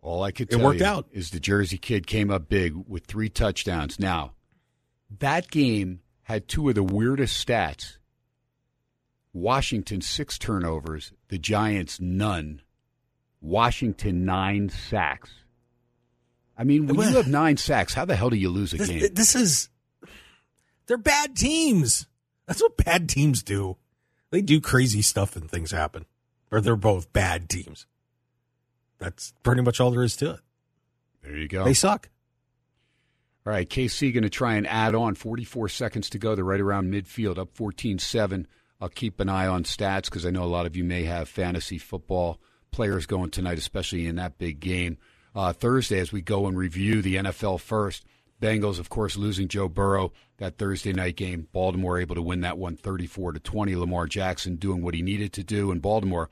All 0.00 0.22
I 0.22 0.30
could 0.30 0.50
It 0.50 0.56
worked 0.56 0.80
you 0.80 0.86
out. 0.86 1.06
is 1.12 1.30
the 1.30 1.40
Jersey 1.40 1.76
kid 1.76 2.06
came 2.06 2.30
up 2.30 2.48
big 2.48 2.74
with 2.88 3.04
three 3.04 3.28
touchdowns. 3.28 3.98
Now, 3.98 4.32
that 5.18 5.50
game 5.50 6.00
had 6.22 6.48
two 6.48 6.68
of 6.70 6.74
the 6.74 6.82
weirdest 6.82 7.46
stats. 7.46 7.98
Washington 9.36 10.00
six 10.00 10.38
turnovers, 10.38 11.12
the 11.28 11.36
Giants 11.38 12.00
none. 12.00 12.62
Washington 13.42 14.24
nine 14.24 14.70
sacks. 14.70 15.30
I 16.56 16.64
mean, 16.64 16.86
when 16.86 16.96
Well- 16.96 17.10
you 17.10 17.16
have 17.16 17.28
nine 17.28 17.58
sacks, 17.58 17.92
how 17.92 18.06
the 18.06 18.16
hell 18.16 18.30
do 18.30 18.36
you 18.36 18.48
lose 18.48 18.72
a 18.72 18.78
This, 18.78 18.88
game? 18.88 19.14
this 19.14 19.34
is 19.34 19.68
they're 20.86 20.96
bad 20.96 21.36
teams. 21.36 22.06
That's 22.46 22.62
what 22.62 22.78
bad 22.78 23.08
teams 23.10 23.42
do. 23.42 23.76
They 24.30 24.40
do 24.40 24.60
crazy 24.60 25.02
stuff 25.02 25.36
and 25.36 25.50
things 25.50 25.70
happen. 25.70 26.06
Or 26.50 26.60
they're 26.62 26.74
both 26.76 27.12
bad 27.12 27.50
teams. 27.50 27.86
That's 28.98 29.34
pretty 29.42 29.60
much 29.62 29.80
all 29.80 29.90
there 29.90 30.02
is 30.02 30.16
to 30.16 30.30
it. 30.30 30.40
There 31.22 31.36
you 31.36 31.48
go. 31.48 31.64
They 31.64 31.74
suck. 31.74 32.08
All 33.44 33.52
right, 33.52 33.68
KC 33.68 34.12
going 34.12 34.22
to 34.24 34.30
try 34.30 34.54
and 34.54 34.66
add 34.66 34.94
on 34.94 35.14
44 35.14 35.68
seconds 35.68 36.08
to 36.10 36.18
go. 36.18 36.34
They're 36.34 36.44
right 36.44 36.60
around 36.60 36.90
midfield, 36.92 37.36
up 37.36 37.50
14 37.54 37.98
7. 37.98 38.46
I'll 38.80 38.88
keep 38.88 39.20
an 39.20 39.28
eye 39.28 39.46
on 39.46 39.64
stats 39.64 40.04
because 40.04 40.26
I 40.26 40.30
know 40.30 40.44
a 40.44 40.46
lot 40.46 40.66
of 40.66 40.76
you 40.76 40.84
may 40.84 41.04
have 41.04 41.28
fantasy 41.28 41.78
football 41.78 42.40
players 42.70 43.06
going 43.06 43.30
tonight, 43.30 43.58
especially 43.58 44.06
in 44.06 44.16
that 44.16 44.38
big 44.38 44.60
game. 44.60 44.98
Uh, 45.34 45.52
Thursday, 45.52 45.98
as 45.98 46.12
we 46.12 46.22
go 46.22 46.46
and 46.46 46.56
review 46.56 47.02
the 47.02 47.16
NFL 47.16 47.60
first, 47.60 48.04
Bengals, 48.40 48.78
of 48.78 48.90
course, 48.90 49.16
losing 49.16 49.48
Joe 49.48 49.68
Burrow 49.68 50.12
that 50.38 50.58
Thursday 50.58 50.92
night 50.92 51.16
game. 51.16 51.48
Baltimore 51.52 51.98
able 51.98 52.14
to 52.14 52.22
win 52.22 52.42
that 52.42 52.58
one 52.58 52.76
34 52.76 53.32
to 53.32 53.40
20. 53.40 53.76
Lamar 53.76 54.06
Jackson 54.06 54.56
doing 54.56 54.82
what 54.82 54.94
he 54.94 55.02
needed 55.02 55.32
to 55.34 55.44
do. 55.44 55.70
And 55.70 55.80
Baltimore, 55.80 56.28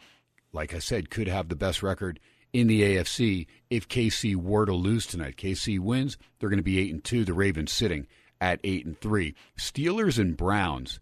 like 0.52 0.74
I 0.74 0.78
said, 0.78 1.10
could 1.10 1.28
have 1.28 1.48
the 1.48 1.56
best 1.56 1.82
record 1.82 2.20
in 2.52 2.66
the 2.66 2.82
AFC 2.82 3.46
if 3.70 3.88
KC 3.88 4.36
were 4.36 4.66
to 4.66 4.74
lose 4.74 5.06
tonight. 5.06 5.36
KC 5.36 5.78
wins, 5.80 6.18
they're 6.38 6.50
going 6.50 6.58
to 6.58 6.62
be 6.62 6.78
8 6.78 6.92
and 6.92 7.04
2. 7.04 7.24
The 7.24 7.32
Ravens 7.32 7.72
sitting 7.72 8.06
at 8.40 8.60
8 8.62 8.86
and 8.86 9.00
3. 9.00 9.34
Steelers 9.58 10.18
and 10.18 10.36
Browns. 10.36 11.00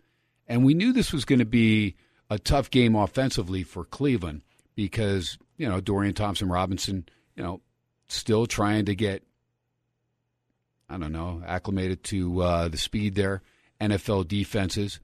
And 0.52 0.64
we 0.64 0.74
knew 0.74 0.92
this 0.92 1.14
was 1.14 1.24
going 1.24 1.38
to 1.38 1.46
be 1.46 1.96
a 2.28 2.38
tough 2.38 2.70
game 2.70 2.94
offensively 2.94 3.62
for 3.62 3.86
Cleveland 3.86 4.42
because, 4.74 5.38
you 5.56 5.66
know, 5.66 5.80
Dorian 5.80 6.12
Thompson 6.12 6.50
Robinson, 6.50 7.08
you 7.34 7.42
know, 7.42 7.62
still 8.08 8.44
trying 8.44 8.84
to 8.84 8.94
get 8.94 9.22
I 10.90 10.98
don't 10.98 11.12
know, 11.12 11.42
acclimated 11.46 12.04
to 12.04 12.42
uh, 12.42 12.68
the 12.68 12.76
speed 12.76 13.14
there. 13.14 13.40
NFL 13.80 14.28
defenses. 14.28 15.00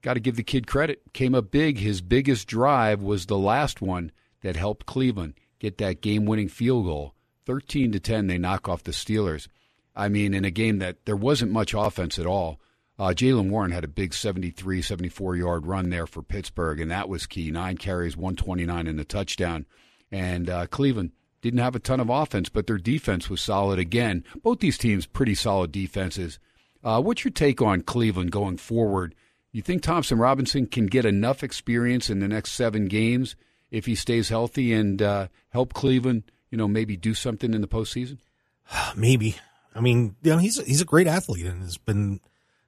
Got 0.00 0.14
to 0.14 0.20
give 0.20 0.36
the 0.36 0.42
kid 0.42 0.66
credit. 0.66 1.02
Came 1.12 1.34
up 1.34 1.50
big. 1.50 1.76
His 1.76 2.00
biggest 2.00 2.48
drive 2.48 3.02
was 3.02 3.26
the 3.26 3.36
last 3.36 3.82
one 3.82 4.10
that 4.40 4.56
helped 4.56 4.86
Cleveland 4.86 5.34
get 5.58 5.76
that 5.78 6.00
game-winning 6.00 6.48
field 6.48 6.86
goal. 6.86 7.14
13 7.44 7.92
to 7.92 8.00
10 8.00 8.26
they 8.26 8.38
knock 8.38 8.70
off 8.70 8.84
the 8.84 8.92
Steelers. 8.92 9.48
I 9.94 10.08
mean, 10.08 10.32
in 10.32 10.46
a 10.46 10.50
game 10.50 10.78
that 10.78 11.04
there 11.04 11.14
wasn't 11.14 11.52
much 11.52 11.74
offense 11.74 12.18
at 12.18 12.24
all. 12.24 12.58
Uh, 12.98 13.08
Jaylen 13.08 13.50
Warren 13.50 13.70
had 13.70 13.84
a 13.84 13.88
big 13.88 14.14
73, 14.14 14.82
74 14.82 15.36
yard 15.36 15.66
run 15.66 15.90
there 15.90 16.06
for 16.06 16.22
Pittsburgh, 16.22 16.80
and 16.80 16.90
that 16.90 17.08
was 17.08 17.26
key. 17.26 17.50
Nine 17.50 17.76
carries, 17.76 18.16
129 18.16 18.86
in 18.86 18.96
the 18.96 19.04
touchdown. 19.04 19.66
And 20.10 20.48
uh, 20.48 20.66
Cleveland 20.66 21.12
didn't 21.40 21.60
have 21.60 21.74
a 21.74 21.80
ton 21.80 22.00
of 22.00 22.10
offense, 22.10 22.48
but 22.48 22.66
their 22.66 22.78
defense 22.78 23.28
was 23.28 23.40
solid 23.40 23.78
again. 23.78 24.24
Both 24.42 24.60
these 24.60 24.78
teams 24.78 25.06
pretty 25.06 25.34
solid 25.34 25.72
defenses. 25.72 26.38
Uh, 26.84 27.00
what's 27.00 27.24
your 27.24 27.32
take 27.32 27.62
on 27.62 27.82
Cleveland 27.82 28.30
going 28.30 28.56
forward? 28.58 29.14
You 29.52 29.62
think 29.62 29.82
Thompson 29.82 30.18
Robinson 30.18 30.66
can 30.66 30.86
get 30.86 31.04
enough 31.04 31.42
experience 31.42 32.08
in 32.08 32.20
the 32.20 32.28
next 32.28 32.52
seven 32.52 32.86
games 32.86 33.36
if 33.70 33.86
he 33.86 33.94
stays 33.94 34.28
healthy 34.28 34.72
and 34.72 35.00
uh, 35.00 35.28
help 35.50 35.74
Cleveland, 35.74 36.24
you 36.50 36.58
know, 36.58 36.68
maybe 36.68 36.96
do 36.96 37.14
something 37.14 37.52
in 37.54 37.60
the 37.60 37.68
postseason? 37.68 38.18
Maybe. 38.96 39.36
I 39.74 39.80
mean, 39.80 40.16
you 40.22 40.32
know, 40.32 40.38
he's 40.38 40.64
he's 40.66 40.80
a 40.82 40.86
great 40.86 41.06
athlete 41.06 41.46
and 41.46 41.62
has 41.62 41.78
been, 41.78 42.20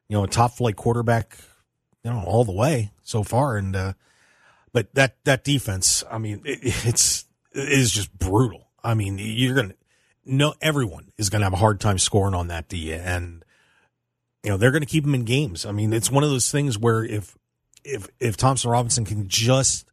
you 0.09 0.17
know, 0.17 0.25
a 0.25 0.29
top 0.29 0.53
flight 0.53 0.77
quarterback, 0.77 1.39
you 2.03 2.11
know, 2.11 2.23
all 2.25 2.45
the 2.45 2.53
way 2.53 2.93
so 3.03 3.23
far. 3.23 3.57
And 3.57 3.75
uh, 3.75 3.93
but 4.73 4.95
that 4.95 5.17
that 5.25 5.45
defense, 5.45 6.05
I 6.11 6.19
mean, 6.19 6.43
it, 6.45 6.59
it's 6.87 7.25
it 7.53 7.69
is 7.69 7.91
just 7.91 8.17
brutal. 8.19 8.69
I 8.83 8.95
mean, 8.95 9.19
you're 9.19 9.55
going 9.55 9.71
to 9.71 9.77
no 10.27 10.55
everyone 10.61 11.13
is 11.19 11.31
going 11.31 11.41
to 11.41 11.47
have 11.47 11.53
a 11.53 11.57
hard 11.57 11.81
time 11.81 11.99
scoring 11.99 12.35
on 12.35 12.49
that 12.49 12.69
D, 12.69 12.93
and 12.93 13.45
you 14.43 14.51
know 14.51 14.57
they're 14.57 14.71
going 14.71 14.83
to 14.83 14.87
keep 14.87 15.05
them 15.05 15.15
in 15.15 15.25
games. 15.25 15.65
I 15.67 15.73
mean, 15.73 15.93
it's 15.93 16.11
one 16.11 16.25
of 16.25 16.31
those 16.31 16.51
things 16.51 16.79
where 16.79 17.05
if 17.05 17.37
if 17.85 18.09
if 18.21 18.37
Thompson 18.37 18.71
Robinson 18.71 19.05
can 19.05 19.29
just 19.29 19.87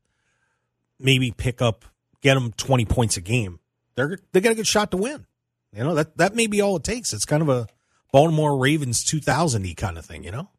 maybe 0.99 1.31
pick 1.31 1.61
up, 1.61 1.85
get 2.21 2.35
them 2.35 2.53
twenty 2.53 2.85
points 2.85 3.17
a 3.17 3.21
game, 3.21 3.59
they're 3.95 4.19
they 4.31 4.41
got 4.41 4.53
a 4.53 4.55
good 4.55 4.67
shot 4.67 4.91
to 4.91 4.97
win. 4.97 5.25
You 5.73 5.83
know 5.83 5.95
that 5.95 6.17
that 6.17 6.35
may 6.35 6.47
be 6.47 6.61
all 6.61 6.77
it 6.77 6.83
takes. 6.83 7.13
It's 7.13 7.25
kind 7.25 7.41
of 7.41 7.49
a 7.49 7.67
Baltimore 8.11 8.57
Ravens 8.57 9.03
two 9.03 9.19
thousand 9.19 9.63
y 9.63 9.73
kind 9.75 9.97
of 9.97 10.05
thing. 10.05 10.23
You 10.23 10.31
know. 10.31 10.49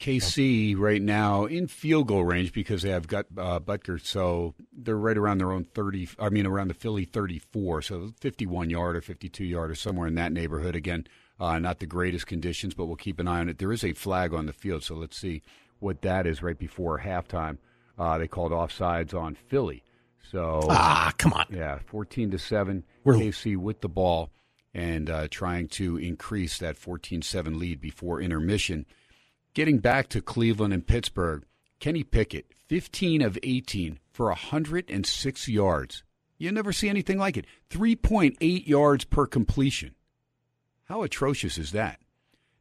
KC 0.00 0.78
right 0.78 1.02
now 1.02 1.46
in 1.46 1.66
field 1.66 2.06
goal 2.06 2.22
range 2.22 2.52
because 2.52 2.82
they 2.82 2.90
have 2.90 3.08
got 3.08 3.26
uh, 3.36 3.58
Butker, 3.58 4.00
so 4.00 4.54
they're 4.72 4.96
right 4.96 5.18
around 5.18 5.38
their 5.38 5.50
own 5.50 5.64
thirty. 5.64 6.08
I 6.20 6.28
mean, 6.28 6.46
around 6.46 6.68
the 6.68 6.74
Philly 6.74 7.04
thirty-four, 7.04 7.82
so 7.82 8.12
fifty-one 8.20 8.70
yard 8.70 8.94
or 8.94 9.00
fifty-two 9.00 9.44
yard 9.44 9.72
or 9.72 9.74
somewhere 9.74 10.06
in 10.06 10.14
that 10.14 10.30
neighborhood. 10.30 10.76
Again, 10.76 11.08
uh, 11.40 11.58
not 11.58 11.80
the 11.80 11.86
greatest 11.86 12.28
conditions, 12.28 12.74
but 12.74 12.86
we'll 12.86 12.94
keep 12.96 13.18
an 13.18 13.26
eye 13.26 13.40
on 13.40 13.48
it. 13.48 13.58
There 13.58 13.72
is 13.72 13.82
a 13.82 13.92
flag 13.92 14.32
on 14.32 14.46
the 14.46 14.52
field, 14.52 14.84
so 14.84 14.94
let's 14.94 15.18
see 15.18 15.42
what 15.80 16.02
that 16.02 16.26
is 16.28 16.42
right 16.44 16.58
before 16.58 17.00
halftime. 17.00 17.58
Uh, 17.98 18.18
they 18.18 18.28
called 18.28 18.52
offsides 18.52 19.12
on 19.14 19.34
Philly, 19.34 19.82
so 20.30 20.60
ah, 20.70 21.12
come 21.18 21.32
on, 21.32 21.46
yeah, 21.50 21.80
fourteen 21.86 22.30
to 22.30 22.38
7 22.38 22.84
We're- 23.02 23.18
KC 23.18 23.56
with 23.56 23.80
the 23.80 23.88
ball 23.88 24.30
and 24.74 25.10
uh, 25.10 25.28
trying 25.30 25.68
to 25.68 25.96
increase 25.96 26.58
that 26.58 26.78
14-7 26.78 27.58
lead 27.58 27.80
before 27.80 28.20
intermission. 28.20 28.86
Getting 29.54 29.78
back 29.78 30.08
to 30.10 30.20
Cleveland 30.20 30.72
and 30.72 30.86
Pittsburgh, 30.86 31.44
Kenny 31.80 32.02
Pickett, 32.02 32.52
15 32.68 33.22
of 33.22 33.38
18 33.42 33.98
for 34.12 34.26
106 34.26 35.48
yards. 35.48 36.04
You 36.36 36.52
never 36.52 36.72
see 36.72 36.88
anything 36.88 37.18
like 37.18 37.36
it. 37.36 37.46
3.8 37.70 38.66
yards 38.66 39.04
per 39.04 39.26
completion. 39.26 39.94
How 40.84 41.02
atrocious 41.02 41.58
is 41.58 41.72
that? 41.72 42.00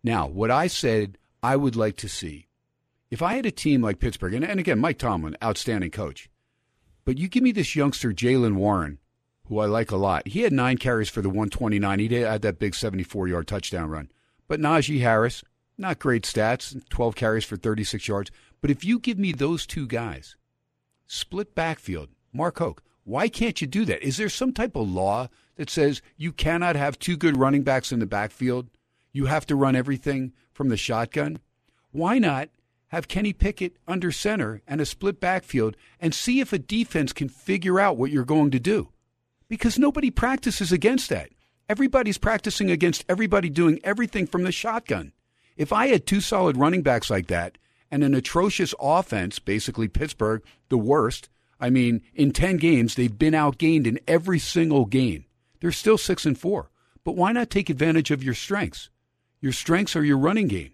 Now, 0.04 0.28
what 0.28 0.52
I 0.52 0.68
said 0.68 1.18
I 1.44 1.56
would 1.56 1.76
like 1.76 1.98
to 1.98 2.10
see, 2.10 2.48
if 3.12 3.22
I 3.22 3.36
had 3.36 3.46
a 3.46 3.52
team 3.52 3.82
like 3.82 4.00
Pittsburgh, 4.00 4.34
and, 4.34 4.44
and 4.44 4.60
again, 4.60 4.80
Mike 4.80 4.98
Tomlin, 4.98 5.38
outstanding 5.44 5.92
coach, 5.92 6.30
but 7.06 7.18
you 7.18 7.28
give 7.28 7.44
me 7.44 7.52
this 7.52 7.76
youngster, 7.76 8.12
Jaylen 8.12 8.56
Warren, 8.56 9.00
who 9.48 9.60
I 9.60 9.66
like 9.66 9.92
a 9.92 9.98
lot. 9.98 10.28
He 10.28 10.42
had 10.42 10.54
nine 10.54 10.78
carries 10.78 11.10
for 11.10 11.22
the 11.22 11.30
129. 11.30 12.00
He 12.00 12.08
did 12.08 12.28
had 12.28 12.42
that 12.42 12.60
big 12.60 12.76
74 12.76 13.28
yard 13.28 13.48
touchdown 13.48 13.90
run. 13.90 14.10
But 14.48 14.60
Najee 14.60 15.02
Harris, 15.02 15.44
not 15.78 16.00
great 16.00 16.24
stats, 16.24 16.78
12 16.90 17.16
carries 17.16 17.46
for 17.46 17.58
36 17.58 18.08
yards. 18.08 18.32
But 18.62 18.72
if 18.72 18.84
you 18.84 19.00
give 19.00 19.18
me 19.18 19.32
those 19.32 19.66
two 19.66 19.88
guys, 19.88 20.36
split 21.06 21.56
backfield, 21.56 22.10
Mark 22.34 22.60
Hoke, 22.60 22.84
why 23.04 23.30
can't 23.30 23.62
you 23.62 23.68
do 23.68 23.86
that? 23.86 24.04
Is 24.04 24.18
there 24.18 24.30
some 24.30 24.52
type 24.52 24.76
of 24.76 24.90
law 24.90 25.30
that 25.56 25.70
says 25.70 26.02
you 26.18 26.32
cannot 26.32 26.76
have 26.76 27.00
two 27.00 27.16
good 27.16 27.38
running 27.38 27.64
backs 27.64 27.92
in 27.92 28.00
the 28.00 28.06
backfield? 28.06 28.68
You 29.14 29.26
have 29.26 29.46
to 29.48 29.56
run 29.56 29.76
everything 29.76 30.34
from 30.52 30.70
the 30.70 30.78
shotgun? 30.78 31.40
Why 31.92 32.20
not 32.20 32.50
have 32.90 33.08
Kenny 33.08 33.34
Pickett 33.34 33.78
under 33.88 34.12
center 34.12 34.62
and 34.68 34.82
a 34.82 34.86
split 34.86 35.20
backfield 35.20 35.78
and 36.00 36.14
see 36.14 36.40
if 36.40 36.52
a 36.52 36.60
defense 36.60 37.14
can 37.14 37.30
figure 37.30 37.80
out 37.80 37.98
what 37.98 38.12
you're 38.12 38.26
going 38.26 38.52
to 38.52 38.60
do? 38.60 38.90
Because 39.50 39.80
nobody 39.80 40.12
practices 40.12 40.72
against 40.72 41.10
that. 41.10 41.30
Everybody's 41.70 42.18
practicing 42.18 42.72
against 42.72 43.06
everybody 43.10 43.50
doing 43.50 43.80
everything 43.84 44.28
from 44.28 44.44
the 44.44 44.52
shotgun. 44.52 45.12
If 45.56 45.74
I 45.74 45.88
had 45.88 46.06
two 46.06 46.22
solid 46.22 46.58
running 46.58 46.82
backs 46.82 47.10
like 47.10 47.28
that 47.28 47.58
and 47.90 48.04
an 48.04 48.14
atrocious 48.14 48.74
offense, 48.80 49.40
basically 49.40 49.88
Pittsburgh, 49.88 50.44
the 50.70 50.78
worst, 50.78 51.30
I 51.60 51.70
mean, 51.70 52.02
in 52.14 52.32
10 52.32 52.58
games, 52.58 52.96
they've 52.96 53.18
been 53.18 53.34
outgained 53.34 53.88
in 53.88 54.00
every 54.08 54.40
single 54.40 54.86
game. 54.86 55.26
They're 55.60 55.72
still 55.72 55.98
6 55.98 56.26
and 56.26 56.38
4. 56.38 56.70
But 57.04 57.16
why 57.16 57.32
not 57.32 57.50
take 57.50 57.70
advantage 57.70 58.12
of 58.12 58.24
your 58.24 58.34
strengths? 58.34 58.90
Your 59.42 59.54
strengths 59.54 59.96
are 59.96 60.04
your 60.04 60.18
running 60.18 60.48
game. 60.48 60.72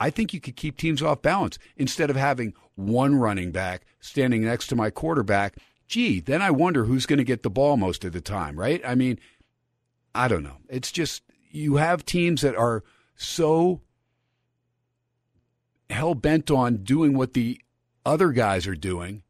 I 0.00 0.10
think 0.10 0.32
you 0.32 0.40
could 0.40 0.56
keep 0.56 0.76
teams 0.76 1.02
off 1.02 1.22
balance 1.22 1.58
instead 1.76 2.10
of 2.10 2.16
having 2.16 2.54
one 2.76 3.16
running 3.16 3.50
back 3.50 3.84
standing 4.00 4.44
next 4.44 4.68
to 4.68 4.76
my 4.76 4.90
quarterback. 4.90 5.56
Gee, 5.88 6.20
then 6.20 6.42
I 6.42 6.50
wonder 6.50 6.84
who's 6.84 7.06
going 7.06 7.18
to 7.18 7.24
get 7.24 7.42
the 7.42 7.50
ball 7.50 7.76
most 7.76 8.04
of 8.04 8.12
the 8.12 8.20
time, 8.20 8.58
right? 8.58 8.80
I 8.86 8.94
mean, 8.94 9.18
I 10.14 10.28
don't 10.28 10.42
know. 10.42 10.58
It's 10.68 10.92
just 10.92 11.22
you 11.50 11.76
have 11.76 12.04
teams 12.04 12.42
that 12.42 12.54
are 12.54 12.84
so 13.16 13.80
hell 15.88 16.14
bent 16.14 16.50
on 16.50 16.78
doing 16.78 17.16
what 17.16 17.32
the 17.32 17.60
other 18.04 18.32
guys 18.32 18.66
are 18.66 18.74
doing 18.74 19.22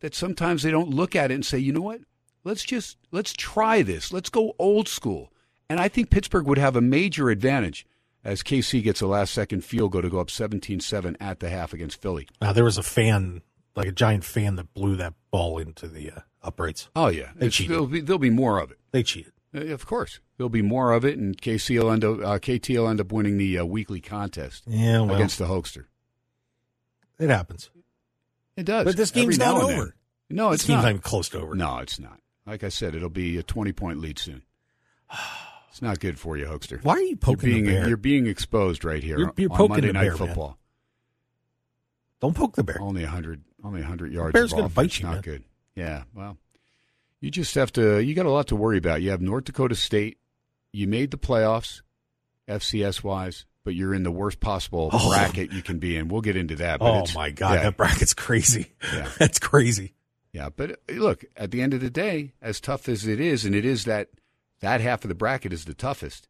that 0.00 0.14
sometimes 0.14 0.62
they 0.62 0.70
don't 0.70 0.90
look 0.90 1.16
at 1.16 1.30
it 1.30 1.34
and 1.34 1.46
say, 1.46 1.58
you 1.58 1.72
know 1.72 1.80
what? 1.80 2.00
Let's 2.44 2.64
just 2.64 2.96
let's 3.10 3.32
try 3.32 3.82
this. 3.82 4.12
Let's 4.12 4.30
go 4.30 4.54
old 4.58 4.88
school. 4.88 5.32
And 5.68 5.80
I 5.80 5.88
think 5.88 6.10
Pittsburgh 6.10 6.46
would 6.46 6.58
have 6.58 6.76
a 6.76 6.80
major 6.80 7.30
advantage 7.30 7.86
as 8.24 8.42
KC 8.42 8.82
gets 8.82 9.00
a 9.00 9.06
last 9.06 9.32
second 9.32 9.64
field 9.64 9.92
goal 9.92 10.02
to 10.02 10.10
go 10.10 10.20
up 10.20 10.28
17-7 10.28 11.16
at 11.20 11.40
the 11.40 11.48
half 11.48 11.72
against 11.72 12.00
Philly. 12.00 12.28
Now 12.40 12.52
there 12.52 12.64
was 12.64 12.78
a 12.78 12.82
fan, 12.82 13.42
like 13.76 13.86
a 13.88 13.92
giant 13.92 14.24
fan, 14.24 14.56
that 14.56 14.72
blew 14.74 14.96
that 14.96 15.14
ball 15.30 15.58
into 15.58 15.88
the 15.88 16.10
uh, 16.10 16.20
uprights. 16.42 16.88
Oh 16.96 17.08
yeah, 17.08 17.30
They 17.36 17.46
It's- 17.46 17.54
cheated. 17.54 17.70
There'll 17.72 17.86
be, 17.86 18.00
there'll 18.00 18.18
be 18.18 18.30
more 18.30 18.58
of 18.58 18.70
it. 18.70 18.78
They 18.90 19.02
cheated. 19.02 19.32
Uh, 19.54 19.66
Of 19.66 19.86
course, 19.86 20.20
there'll 20.36 20.48
be 20.48 20.62
more 20.62 20.92
of 20.92 21.04
it, 21.04 21.18
and 21.18 21.36
KC 21.40 21.78
will 21.78 21.90
end 21.90 22.04
up, 22.04 22.20
uh, 22.20 22.38
KT 22.38 22.70
will 22.70 22.88
end 22.88 23.00
up 23.00 23.12
winning 23.12 23.36
the 23.38 23.58
uh, 23.58 23.64
weekly 23.64 24.00
contest 24.00 24.64
Yeah, 24.66 25.00
well, 25.02 25.14
against 25.14 25.38
the 25.38 25.46
Hokester. 25.46 25.86
it 27.18 27.28
happens. 27.30 27.70
It 28.56 28.64
does, 28.64 28.84
But 28.84 28.96
this 28.96 29.10
game's 29.10 29.38
not 29.38 29.62
over. 29.62 29.94
No, 30.30 30.50
This 30.50 30.60
it's 30.62 30.66
game's 30.68 30.76
not. 30.78 30.82
not 30.84 30.88
even 30.90 31.00
close 31.02 31.28
to 31.30 31.40
over. 31.40 31.54
No, 31.54 31.78
it's 31.78 31.98
not. 31.98 32.18
Like 32.46 32.64
I 32.64 32.68
said, 32.70 32.94
it'll 32.94 33.08
be 33.10 33.36
a 33.38 33.42
twenty-point 33.42 33.98
lead 34.00 34.18
soon. 34.18 34.42
It's 35.70 35.80
not 35.80 36.00
good 36.00 36.18
for 36.18 36.36
you, 36.36 36.44
Hokester. 36.44 36.84
Why 36.84 36.92
are 36.96 37.00
you 37.00 37.08
You're 37.08 37.16
poking 37.16 37.48
being 37.50 37.64
the 37.64 37.72
bear? 37.72 37.88
you're 37.88 37.96
being 37.96 38.26
exposed 38.26 38.84
right 38.84 39.02
here 39.02 39.18
You're- 39.18 39.32
you're 39.38 39.50
on 39.50 39.56
poking 39.56 39.70
Monday 39.70 39.86
the 39.86 39.92
Night 39.94 40.00
bear, 40.02 40.10
man. 40.10 40.18
Football. 40.18 40.58
Don't 42.20 42.36
poke 42.36 42.56
the 42.56 42.62
bear. 42.62 42.78
Only 42.80 43.04
hundred, 43.04 43.42
only 43.64 43.82
hundred 43.82 44.12
yards. 44.12 44.32
bear's 44.32 44.52
gonna 44.52 44.68
bite 44.68 44.98
you, 44.98 45.04
Not 45.06 45.12
man. 45.14 45.20
good. 45.22 45.44
Yeah. 45.74 46.02
Well, 46.14 46.36
you 47.20 47.30
just 47.30 47.54
have 47.54 47.72
to. 47.72 47.98
You 48.00 48.14
got 48.14 48.26
a 48.26 48.30
lot 48.30 48.48
to 48.48 48.56
worry 48.56 48.78
about. 48.78 49.02
You 49.02 49.10
have 49.10 49.20
North 49.20 49.44
Dakota 49.44 49.74
State. 49.74 50.18
You 50.72 50.86
made 50.86 51.10
the 51.10 51.18
playoffs. 51.18 51.82
FCS 52.48 53.04
wise, 53.04 53.46
but 53.64 53.74
you're 53.76 53.94
in 53.94 54.02
the 54.02 54.10
worst 54.10 54.40
possible 54.40 54.90
bracket 54.90 55.52
you 55.52 55.62
can 55.62 55.78
be 55.78 55.96
in. 55.96 56.08
We'll 56.08 56.20
get 56.22 56.36
into 56.36 56.56
that. 56.56 56.80
But 56.80 56.90
Oh 56.90 57.04
my 57.14 57.30
god, 57.30 57.54
yeah, 57.54 57.62
that 57.62 57.76
bracket's 57.76 58.14
crazy. 58.14 58.72
Yeah. 58.92 59.08
That's 59.18 59.38
crazy. 59.38 59.94
yeah. 60.32 60.48
But 60.54 60.72
uh, 60.72 60.74
look, 60.94 61.24
at 61.36 61.52
the 61.52 61.62
end 61.62 61.72
of 61.72 61.80
the 61.80 61.88
day, 61.88 62.32
as 62.42 62.60
tough 62.60 62.88
as 62.88 63.06
it 63.06 63.20
is, 63.20 63.44
and 63.44 63.54
it 63.54 63.64
is 63.64 63.84
that 63.84 64.08
that 64.60 64.80
half 64.80 65.04
of 65.04 65.08
the 65.08 65.14
bracket 65.14 65.52
is 65.52 65.64
the 65.64 65.72
toughest. 65.72 66.28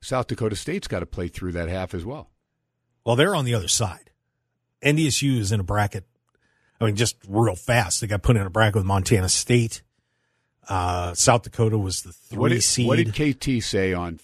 South 0.00 0.26
Dakota 0.26 0.56
State's 0.56 0.88
got 0.88 1.00
to 1.00 1.06
play 1.06 1.28
through 1.28 1.52
that 1.52 1.68
half 1.68 1.92
as 1.94 2.04
well. 2.04 2.30
Well, 3.04 3.16
they're 3.16 3.34
on 3.36 3.44
the 3.44 3.54
other 3.54 3.68
side. 3.68 4.10
NDSU 4.82 5.38
is 5.38 5.52
in 5.52 5.60
a 5.60 5.64
bracket. 5.64 6.06
I 6.84 6.88
mean, 6.88 6.96
just 6.96 7.16
real 7.28 7.56
fast. 7.56 8.00
They 8.00 8.06
got 8.06 8.22
put 8.22 8.36
in 8.36 8.42
a 8.42 8.50
bracket 8.50 8.76
with 8.76 8.84
Montana 8.84 9.28
State. 9.28 9.82
Uh, 10.68 11.14
South 11.14 11.42
Dakota 11.42 11.76
was 11.78 12.02
the 12.02 12.12
three 12.12 12.38
What 12.38 12.48
did, 12.50 12.62
seed. 12.62 12.86
what 12.86 12.96
did 12.96 13.12
KT 13.14 13.62
say 13.62 13.92
on? 13.92 14.20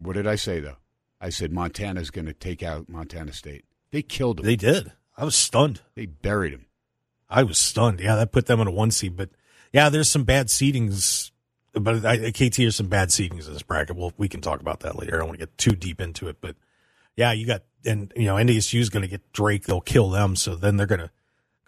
What 0.00 0.14
did 0.14 0.26
I 0.26 0.34
say 0.36 0.60
though? 0.60 0.76
I 1.20 1.30
said 1.30 1.52
Montana's 1.52 2.10
going 2.10 2.26
to 2.26 2.32
take 2.32 2.62
out 2.62 2.88
Montana 2.88 3.32
State. 3.32 3.64
They 3.90 4.02
killed 4.02 4.38
them. 4.38 4.46
they 4.46 4.56
did. 4.56 4.92
I 5.16 5.24
was 5.24 5.34
stunned. 5.34 5.80
They 5.94 6.06
buried 6.06 6.52
them. 6.54 6.66
I 7.28 7.42
was 7.42 7.58
stunned. 7.58 8.00
Yeah, 8.00 8.16
that 8.16 8.32
put 8.32 8.46
them 8.46 8.60
in 8.60 8.68
a 8.68 8.70
one 8.70 8.90
seed. 8.90 9.16
But 9.16 9.30
yeah, 9.72 9.88
there's 9.88 10.08
some 10.08 10.24
bad 10.24 10.46
seedings. 10.48 11.30
But 11.74 12.04
I, 12.04 12.30
KT 12.30 12.56
there's 12.56 12.76
some 12.76 12.88
bad 12.88 13.08
seedings 13.08 13.46
in 13.46 13.52
this 13.52 13.62
bracket. 13.62 13.96
Well, 13.96 14.12
we 14.16 14.28
can 14.28 14.40
talk 14.40 14.60
about 14.60 14.80
that 14.80 14.96
later. 14.96 15.14
I 15.14 15.18
don't 15.18 15.28
want 15.28 15.38
to 15.40 15.46
get 15.46 15.58
too 15.58 15.72
deep 15.72 16.00
into 16.00 16.28
it, 16.28 16.40
but 16.40 16.56
yeah, 17.16 17.32
you 17.32 17.46
got 17.46 17.62
and 17.84 18.12
you 18.16 18.24
know 18.24 18.36
NDSU 18.36 18.80
is 18.80 18.90
going 18.90 19.02
to 19.02 19.08
get 19.08 19.32
Drake. 19.32 19.64
They'll 19.64 19.80
kill 19.80 20.10
them. 20.10 20.34
So 20.36 20.54
then 20.54 20.76
they're 20.76 20.86
going 20.86 21.00
to 21.00 21.10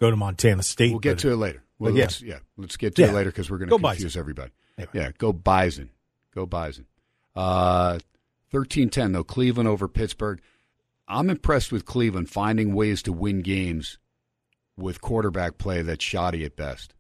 go 0.01 0.11
to 0.11 0.17
Montana 0.17 0.63
State. 0.63 0.91
We'll 0.91 1.01
get 1.01 1.19
to 1.21 1.31
it 1.31 1.37
later. 1.37 1.63
Well, 1.79 1.93
yeah. 1.95 2.03
let's, 2.03 2.21
yeah, 2.23 2.39
let's 2.57 2.77
get 2.77 2.95
to 2.97 3.03
Yeah. 3.03 3.09
it 3.09 3.15
later 3.15 3.31
because 3.31 3.51
we're 3.51 3.59
going 3.59 3.71
Go 3.71 3.77
to 3.79 3.83
Bison. 3.83 3.97
confuse 3.99 4.17
everybody. 4.17 4.51
Anyway. 4.77 4.91
Yeah, 4.95 5.11
go 5.19 5.33
Bison. 5.33 5.91
Go 6.35 6.47
Bison. 6.47 6.87
Uh, 7.35 7.99
13-10, 8.53 9.13
though, 9.13 9.25
Cleveland 9.25 9.69
over 9.69 9.89
Pittsburgh. 9.89 10.41
I'm 11.09 11.31
impressed 11.31 11.73
with 11.73 11.85
Cleveland 11.87 12.29
finding 12.31 12.75
ways 12.75 13.03
to 13.03 13.13
win 13.13 13.41
games 13.43 13.99
with 14.77 15.01
quarterback 15.01 15.59
play 15.59 15.83
that's 15.83 16.05
shoddy 16.05 16.45
at 16.45 16.57
best. 16.57 16.95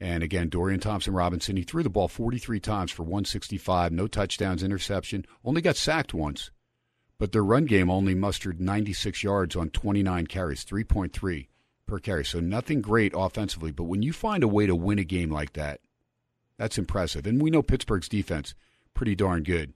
And 0.00 0.22
again, 0.22 0.48
Dorian 0.48 0.80
Thompson 0.80 1.12
Robinson, 1.12 1.56
he 1.56 1.62
threw 1.64 1.82
the 1.82 1.90
ball 1.90 2.06
43 2.08 2.60
times 2.60 2.90
for 2.92 3.02
165, 3.02 3.90
no 3.92 4.06
touchdowns, 4.06 4.62
interception, 4.62 5.24
only 5.44 5.60
got 5.60 5.76
sacked 5.76 6.14
once. 6.14 6.50
But 7.18 7.32
their 7.32 7.42
run 7.42 7.64
game 7.64 7.90
only 7.90 8.14
mustered 8.14 8.60
96 8.60 9.24
yards 9.24 9.56
on 9.56 9.70
29 9.70 10.26
carries, 10.28 10.64
3.3 10.64 11.48
per 11.88 11.98
carry. 11.98 12.24
So 12.24 12.38
nothing 12.38 12.80
great 12.80 13.12
offensively. 13.16 13.72
But 13.72 13.84
when 13.84 14.02
you 14.02 14.12
find 14.12 14.44
a 14.44 14.48
way 14.48 14.66
to 14.66 14.76
win 14.76 14.98
a 14.98 15.04
game 15.04 15.30
like 15.30 15.54
that, 15.54 15.80
that's 16.56 16.78
impressive. 16.78 17.26
And 17.26 17.42
we 17.42 17.50
know 17.50 17.62
Pittsburgh's 17.62 18.08
defense 18.08 18.54
pretty 18.94 19.14
darn 19.14 19.42
good. 19.42 19.72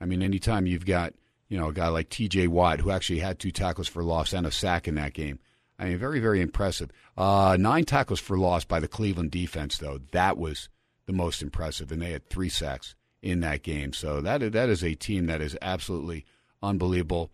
I 0.00 0.06
mean, 0.06 0.22
anytime 0.22 0.66
you've 0.66 0.86
got 0.86 1.14
you 1.48 1.58
know 1.58 1.68
a 1.68 1.72
guy 1.72 1.88
like 1.88 2.08
T.J. 2.08 2.48
Watt 2.48 2.80
who 2.80 2.90
actually 2.90 3.20
had 3.20 3.38
two 3.38 3.50
tackles 3.50 3.88
for 3.88 4.02
loss 4.02 4.32
and 4.32 4.46
a 4.46 4.50
sack 4.50 4.88
in 4.88 4.94
that 4.96 5.12
game. 5.12 5.38
I 5.78 5.86
mean, 5.86 5.98
very 5.98 6.20
very 6.20 6.40
impressive. 6.40 6.90
Uh, 7.16 7.56
nine 7.58 7.84
tackles 7.84 8.20
for 8.20 8.38
loss 8.38 8.64
by 8.64 8.80
the 8.80 8.88
Cleveland 8.88 9.30
defense, 9.30 9.78
though 9.78 10.00
that 10.12 10.36
was 10.38 10.68
the 11.06 11.12
most 11.12 11.42
impressive, 11.42 11.92
and 11.92 12.02
they 12.02 12.12
had 12.12 12.28
three 12.28 12.48
sacks 12.48 12.94
in 13.22 13.40
that 13.40 13.62
game. 13.62 13.92
So 13.92 14.20
that 14.20 14.52
that 14.52 14.68
is 14.68 14.82
a 14.82 14.94
team 14.94 15.26
that 15.26 15.40
is 15.40 15.56
absolutely 15.62 16.24
unbelievable. 16.62 17.30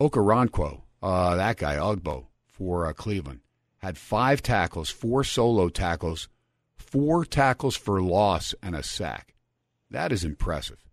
Okoronkwo, 0.00 0.82
uh, 1.02 1.34
that 1.36 1.56
guy, 1.56 1.76
Ogbo, 1.76 2.26
for 2.58 2.86
uh, 2.86 2.92
Cleveland, 2.92 3.40
had 3.78 3.96
five 3.96 4.42
tackles, 4.42 4.90
four 4.90 5.22
solo 5.24 5.68
tackles, 5.68 6.28
four 6.76 7.24
tackles 7.24 7.76
for 7.76 8.02
loss, 8.02 8.54
and 8.62 8.74
a 8.74 8.82
sack. 8.82 9.34
That 9.90 10.12
is 10.12 10.24
impressive. 10.24 10.84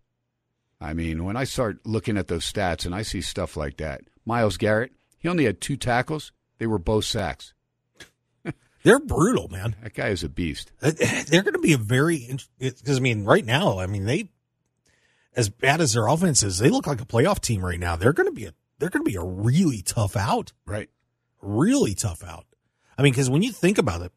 I 0.79 0.93
mean, 0.93 1.23
when 1.23 1.35
I 1.35 1.45
start 1.45 1.85
looking 1.85 2.17
at 2.17 2.27
those 2.27 2.49
stats 2.51 2.85
and 2.85 2.93
I 2.93 3.01
see 3.01 3.21
stuff 3.21 3.57
like 3.57 3.77
that, 3.77 4.01
Myles 4.25 4.57
Garrett, 4.57 4.91
he 5.17 5.27
only 5.27 5.45
had 5.45 5.59
two 5.59 5.77
tackles. 5.77 6.31
They 6.59 6.67
were 6.67 6.77
both 6.77 7.05
sacks. 7.05 7.53
They're 8.83 8.99
brutal, 8.99 9.47
man. 9.47 9.75
That 9.81 9.93
guy 9.93 10.09
is 10.09 10.23
a 10.23 10.29
beast. 10.29 10.71
Uh, 10.81 10.91
They're 11.27 11.43
going 11.43 11.53
to 11.53 11.59
be 11.59 11.73
a 11.73 11.77
very 11.77 12.29
because 12.59 12.97
I 12.97 13.01
mean, 13.01 13.25
right 13.25 13.45
now, 13.45 13.79
I 13.79 13.87
mean, 13.87 14.05
they 14.05 14.29
as 15.35 15.49
bad 15.49 15.81
as 15.81 15.93
their 15.93 16.07
offense 16.07 16.43
is, 16.43 16.59
they 16.59 16.69
look 16.69 16.87
like 16.87 17.01
a 17.01 17.05
playoff 17.05 17.41
team 17.41 17.65
right 17.65 17.79
now. 17.79 17.95
They're 17.95 18.13
going 18.13 18.29
to 18.29 18.33
be 18.35 18.45
a 18.45 18.53
they're 18.77 18.89
going 18.89 19.03
to 19.03 19.09
be 19.09 19.17
a 19.17 19.23
really 19.23 19.81
tough 19.81 20.15
out, 20.15 20.51
Right. 20.65 20.89
Really 21.45 21.93
tough 21.93 22.23
out. 22.23 22.45
I 22.97 23.01
mean, 23.01 23.13
because 23.13 23.29
when 23.29 23.41
you 23.41 23.51
think 23.51 23.77
about 23.77 24.01
it, 24.01 24.11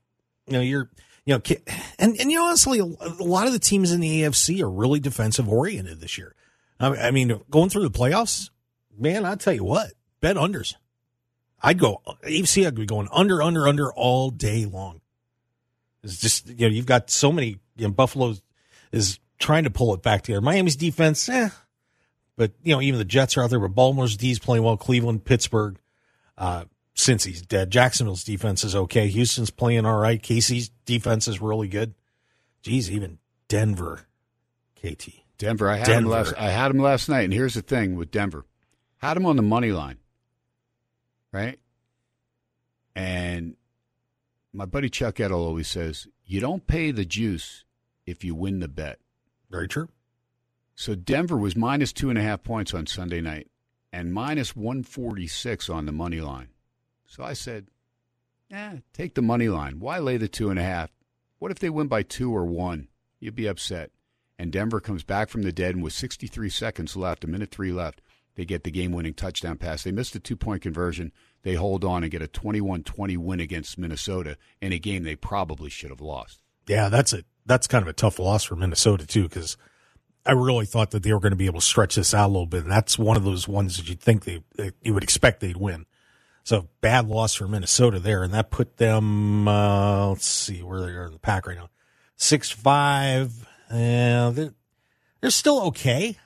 you 0.47 0.55
know, 0.55 0.61
you're 0.61 0.91
you 1.25 1.35
know, 1.35 1.43
and 1.99 2.19
and 2.19 2.31
you 2.31 2.39
know, 2.39 2.47
honestly, 2.47 2.79
a 2.79 2.85
lot 3.23 3.47
of 3.47 3.53
the 3.53 3.59
teams 3.59 3.93
in 3.93 4.01
the 4.01 4.23
AFC 4.23 4.63
are 4.63 4.71
really 4.71 5.01
defensive 5.01 5.49
oriented 5.49 6.01
this 6.01 6.17
year. 6.17 6.35
I 6.81 6.91
mean, 6.91 7.01
I 7.01 7.11
mean, 7.11 7.41
going 7.51 7.69
through 7.69 7.89
the 7.89 7.99
playoffs, 7.99 8.51
man, 8.97 9.25
I 9.25 9.35
tell 9.35 9.53
you 9.53 9.65
what, 9.65 9.93
bet 10.21 10.37
unders. 10.37 10.75
I'd 11.61 11.79
go 11.79 12.01
AFC. 12.25 12.67
I'd 12.67 12.75
be 12.75 12.87
going 12.87 13.09
under, 13.13 13.43
under, 13.43 13.67
under 13.67 13.93
all 13.93 14.31
day 14.31 14.65
long. 14.65 15.01
It's 16.03 16.19
just 16.19 16.49
you 16.49 16.69
know 16.69 16.69
you've 16.69 16.87
got 16.87 17.11
so 17.11 17.33
many. 17.33 17.59
You 17.77 17.89
know, 17.89 17.91
Buffalo 17.91 18.35
is 18.93 19.19
trying 19.39 19.65
to 19.65 19.71
pull 19.71 19.95
it 19.95 20.03
back 20.03 20.23
together. 20.23 20.41
Miami's 20.41 20.77
defense, 20.77 21.29
eh, 21.29 21.51
but 22.37 22.53
you 22.63 22.75
know 22.75 22.81
even 22.81 22.99
the 22.99 23.05
Jets 23.05 23.37
are 23.37 23.43
out 23.43 23.51
there. 23.51 23.61
But 23.61 23.75
Baltimore's 23.75 24.17
D's 24.17 24.39
playing 24.39 24.63
well. 24.63 24.77
Cleveland, 24.77 25.25
Pittsburgh, 25.25 25.79
uh, 26.37 26.65
since 26.99 27.23
he's 27.23 27.43
dead. 27.43 27.71
Jacksonville's 27.71 28.25
defense 28.25 28.65
is 28.65 28.75
okay. 28.75 29.07
Houston's 29.07 29.51
playing 29.51 29.87
all 29.87 29.99
right. 29.99 30.21
KC's 30.21 30.71
defense 30.85 31.29
is 31.29 31.41
really 31.41 31.69
good. 31.69 31.95
Geez, 32.63 32.91
even 32.91 33.19
Denver, 33.47 34.07
KT. 34.77 35.11
Denver. 35.39 35.71
I 35.71 35.77
had 35.77 35.89
him 35.89 36.07
last. 36.07 36.35
I 36.37 36.51
had 36.51 36.73
him 36.73 36.79
last 36.79 37.09
night, 37.09 37.23
and 37.23 37.33
here's 37.33 37.55
the 37.55 37.63
thing 37.63 37.95
with 37.95 38.11
Denver, 38.11 38.45
had 38.97 39.17
him 39.17 39.27
on 39.27 39.37
the 39.37 39.43
money 39.43 39.71
line, 39.71 39.99
right? 41.33 41.61
And 42.97 43.55
my 44.53 44.65
buddy 44.65 44.91
Chuck 44.91 45.21
Edel 45.21 45.47
always 45.47 45.69
says, 45.69 46.09
"You 46.27 46.41
don't 46.41 46.67
pay 46.67 46.91
the 46.91 47.05
juice 47.05 47.65
if 48.07 48.25
you 48.25 48.35
win 48.35 48.59
the 48.59 48.67
bet." 48.67 48.99
Very 49.49 49.69
true. 49.69 49.89
So 50.75 50.97
Denver 50.97 51.37
was 51.37 51.55
minus 51.55 51.93
two 51.93 52.11
and 52.11 52.19
a 52.19 52.23
half 52.23 52.43
points 52.43 52.75
on 52.75 52.87
Sunday 52.89 53.21
night, 53.21 53.49
and 53.93 54.13
minus 54.13 54.57
one 54.57 54.83
forty 54.83 55.29
six 55.29 55.69
on 55.69 55.87
the 55.87 55.93
money 55.93 56.21
line. 56.21 56.49
So 57.09 57.25
I 57.25 57.33
said, 57.33 57.67
"Eh, 58.51 58.79
take 58.93 59.15
the 59.15 59.23
money 59.23 59.49
line. 59.49 59.81
Why 59.81 59.99
lay 59.99 60.17
the 60.17 60.29
two 60.29 60.51
and 60.51 60.59
a 60.59 60.63
half? 60.63 60.91
What 61.39 61.51
if 61.51 61.59
they 61.59 61.71
win 61.71 61.89
by 61.89 62.03
two 62.05 62.35
or 62.35 62.45
one? 62.45 62.89
You'd 63.19 63.35
be 63.35 63.47
upset." 63.49 63.91
And 64.39 64.53
Denver 64.53 64.81
comes 64.81 65.03
back 65.03 65.31
from 65.31 65.43
the 65.43 65.51
dead, 65.51 65.75
and 65.75 65.83
with 65.83 65.93
63 65.93 66.49
seconds 66.49 66.97
left, 66.97 67.25
a 67.25 67.27
minute 67.27 67.51
three 67.51 67.73
left, 67.73 68.01
they 68.37 68.45
get 68.45 68.63
the 68.63 68.71
game 68.71 68.93
winning 68.93 69.15
touchdown 69.15 69.57
pass. 69.57 69.83
They 69.83 69.91
missed 69.91 70.15
a 70.15 70.21
two 70.21 70.37
point 70.37 70.63
conversion. 70.63 71.11
They 71.43 71.55
hold 71.55 71.85
on 71.85 72.05
and 72.05 72.13
get 72.13 72.23
a 72.23 72.29
21 72.29 72.85
20 72.85 73.17
win 73.17 73.41
against 73.41 73.79
Minnesota 73.79 74.37
in 74.61 74.73
a 74.73 74.79
game 74.79 75.03
they 75.03 75.17
probably 75.17 75.71
should 75.71 75.91
have 75.91 76.01
lost. 76.01 76.43
Yeah, 76.69 76.89
that's 76.89 77.13
a 77.13 77.25
that's 77.47 77.67
kind 77.67 77.83
of 77.83 77.89
a 77.89 77.95
tough 77.95 78.19
loss 78.21 78.45
for 78.45 78.55
Minnesota 78.55 79.07
too, 79.07 79.25
because 79.25 79.57
I 80.25 80.33
really 80.33 80.67
thought 80.67 80.91
that 80.91 81.03
they 81.03 81.13
were 81.13 81.21
going 81.21 81.33
to 81.33 81.37
be 81.37 81.47
able 81.47 81.61
to 81.61 81.67
stretch 81.67 81.97
this 81.97 82.15
out 82.15 82.27
a 82.27 82.33
little 82.33 82.47
bit. 82.47 82.63
And 82.63 82.71
that's 82.71 82.99
one 82.99 83.17
of 83.17 83.25
those 83.25 83.49
ones 83.49 83.77
that 83.79 83.89
you'd 83.89 84.01
think 84.01 84.25
they, 84.25 84.45
that 84.57 84.75
you 84.83 84.95
would 84.95 85.03
expect 85.03 85.41
they'd 85.41 85.57
win. 85.57 85.87
So 86.49 86.67
bad 86.81 87.07
loss 87.07 87.35
for 87.35 87.47
Minnesota 87.47 87.99
there, 87.99 88.23
and 88.23 88.33
that 88.33 88.51
put 88.51 88.79
them. 88.79 89.47
Uh, 89.47 90.09
let's 90.09 90.25
see 90.25 90.63
where 90.63 90.81
they 90.81 90.93
are 90.93 91.05
in 91.05 91.13
the 91.13 91.19
pack 91.19 91.47
right 91.47 91.59
now, 91.59 91.69
six 92.17 92.51
five. 92.51 93.47
Uh, 93.69 94.31
they're 94.31 94.55
they're 95.21 95.29
still 95.29 95.61
okay, 95.65 96.17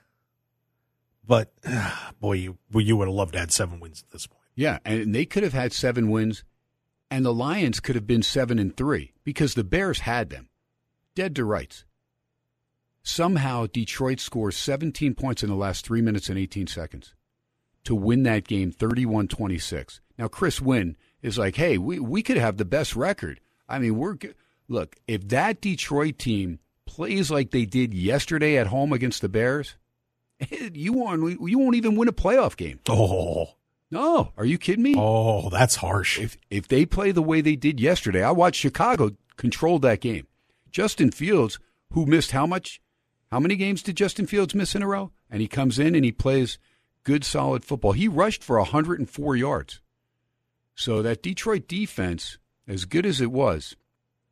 but 1.27 1.53
boy, 2.21 2.35
you 2.35 2.57
you 2.73 2.97
would 2.97 3.09
have 3.09 3.15
loved 3.17 3.33
to 3.33 3.41
have 3.41 3.51
seven 3.51 3.81
wins 3.81 4.05
at 4.07 4.13
this 4.13 4.29
point. 4.29 4.45
Yeah, 4.55 4.79
and 4.85 5.13
they 5.13 5.25
could 5.25 5.43
have 5.43 5.55
had 5.55 5.73
seven 5.73 6.09
wins, 6.09 6.45
and 7.11 7.25
the 7.25 7.35
Lions 7.35 7.81
could 7.81 7.97
have 7.97 8.07
been 8.07 8.23
seven 8.23 8.61
and 8.61 8.77
three 8.77 9.15
because 9.25 9.55
the 9.55 9.65
Bears 9.65 9.99
had 9.99 10.31
them 10.31 10.51
dead 11.17 11.35
to 11.35 11.45
rights. 11.45 11.85
Somehow, 13.03 13.67
Detroit 13.67 14.21
scores 14.21 14.57
17 14.57 15.17
points 15.17 15.43
in 15.43 15.49
the 15.49 15.57
last 15.57 15.85
three 15.85 16.01
minutes 16.01 16.29
and 16.29 16.39
18 16.39 16.69
seconds 16.69 17.13
to 17.83 17.97
win 17.97 18.23
that 18.23 18.47
game 18.47 18.71
31 18.71 19.27
26. 19.27 20.01
Now, 20.19 20.29
Chris 20.29 20.61
Wynn 20.61 20.97
is 21.23 21.39
like, 21.39 21.57
hey, 21.57 21.79
we, 21.79 21.99
we 21.99 22.23
could 22.23 22.37
have 22.37 22.57
the 22.57 22.65
best 22.65 22.95
record. 22.97 23.41
I 23.69 23.79
mean, 23.79 23.97
we're 23.97 24.17
look, 24.69 24.97
if 25.07 25.29
that 25.29 25.61
Detroit 25.61 26.19
team 26.19 26.59
plays 26.87 27.31
like 27.31 27.51
they 27.51 27.65
did 27.65 27.95
yesterday 27.95 28.57
at 28.59 28.67
home 28.67 28.93
against 28.93 29.23
the 29.23 29.29
Bears, 29.29 29.77
you 30.73 30.93
won't, 30.93 31.41
you 31.49 31.59
won't 31.59 31.77
even 31.77 31.97
win 31.97 32.09
a 32.09 32.13
playoff 32.13 32.57
game. 32.57 32.81
Oh, 32.89 33.55
No, 33.91 34.33
are 34.37 34.45
you 34.45 34.59
kidding 34.59 34.83
me? 34.83 34.95
oh, 34.99 35.49
that's 35.51 35.77
harsh. 35.77 36.19
If 36.19 36.37
if 36.51 36.69
they 36.69 36.85
play 36.87 37.13
the 37.13 37.23
way 37.23 37.41
they 37.41 37.57
did 37.57 37.81
yesterday, 37.81 38.23
I 38.23 38.31
watched 38.33 38.61
Chicago 38.61 39.13
control 39.37 39.79
that 39.81 40.01
game. 40.01 40.27
Justin 40.71 41.11
Fields, 41.11 41.59
who 41.93 42.07
missed 42.07 42.33
how 42.33 42.47
much? 42.47 42.81
How 43.31 43.41
many 43.41 43.57
games 43.57 43.83
did 43.83 43.97
Justin 43.97 44.27
Fields 44.27 44.55
miss 44.55 44.75
in 44.75 44.83
a 44.83 44.87
row? 44.87 45.11
And 45.31 45.41
he 45.41 45.49
comes 45.49 45.79
in 45.79 45.95
and 45.95 46.05
he 46.05 46.13
plays 46.13 46.59
good, 47.05 47.25
solid 47.25 47.65
football. 47.65 47.93
He 47.93 48.09
rushed 48.09 48.43
for 48.45 48.59
104 48.59 49.37
yards. 49.37 49.81
So 50.75 51.03
that 51.03 51.23
Detroit 51.23 51.69
defense, 51.69 52.39
as 52.67 52.85
good 52.85 53.07
as 53.07 53.21
it 53.21 53.31
was, 53.31 53.77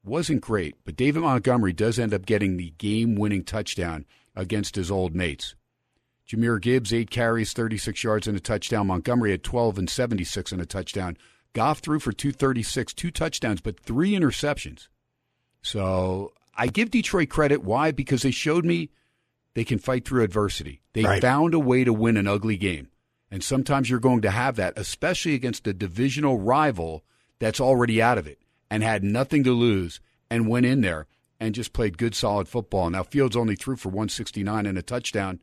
wasn't 0.04 0.40
great. 0.40 0.76
But 0.84 0.96
David 0.96 1.20
Montgomery 1.22 1.72
does 1.72 1.98
end 1.98 2.14
up 2.14 2.24
getting 2.26 2.56
the 2.56 2.70
game-winning 2.78 3.44
touchdown 3.44 4.06
against 4.34 4.76
his 4.76 4.90
old 4.90 5.14
mates. 5.14 5.54
Jahmyr 6.28 6.60
Gibbs, 6.60 6.92
eight 6.92 7.10
carries, 7.10 7.52
36 7.52 8.02
yards, 8.04 8.26
and 8.28 8.36
a 8.36 8.40
touchdown. 8.40 8.86
Montgomery 8.86 9.32
had 9.32 9.42
12 9.42 9.78
and 9.78 9.90
76 9.90 10.52
and 10.52 10.62
a 10.62 10.66
touchdown. 10.66 11.16
Goff 11.52 11.80
threw 11.80 11.98
for 11.98 12.12
236, 12.12 12.94
two 12.94 13.10
touchdowns, 13.10 13.60
but 13.60 13.80
three 13.80 14.12
interceptions. 14.12 14.86
So 15.62 16.32
I 16.56 16.68
give 16.68 16.90
Detroit 16.90 17.28
credit. 17.28 17.62
Why? 17.64 17.90
Because 17.90 18.22
they 18.22 18.30
showed 18.30 18.64
me 18.64 18.90
they 19.54 19.64
can 19.64 19.78
fight 19.78 20.04
through 20.06 20.22
adversity. 20.22 20.80
They 20.92 21.02
Right. 21.02 21.20
found 21.20 21.54
a 21.54 21.58
way 21.58 21.82
to 21.84 21.92
win 21.92 22.16
an 22.16 22.28
ugly 22.28 22.56
game. 22.56 22.88
And 23.30 23.44
sometimes 23.44 23.88
you're 23.88 24.00
going 24.00 24.22
to 24.22 24.30
have 24.30 24.56
that, 24.56 24.74
especially 24.76 25.34
against 25.34 25.66
a 25.66 25.72
divisional 25.72 26.38
rival 26.38 27.04
that's 27.38 27.60
already 27.60 28.02
out 28.02 28.18
of 28.18 28.26
it 28.26 28.38
and 28.70 28.82
had 28.82 29.04
nothing 29.04 29.44
to 29.44 29.52
lose 29.52 30.00
and 30.30 30.48
went 30.48 30.66
in 30.66 30.80
there 30.80 31.06
and 31.38 31.54
just 31.54 31.72
played 31.72 31.98
good, 31.98 32.14
solid 32.14 32.48
football. 32.48 32.90
Now, 32.90 33.02
Fields 33.02 33.36
only 33.36 33.56
threw 33.56 33.76
for 33.76 33.88
169 33.88 34.66
and 34.66 34.76
a 34.76 34.82
touchdown, 34.82 35.40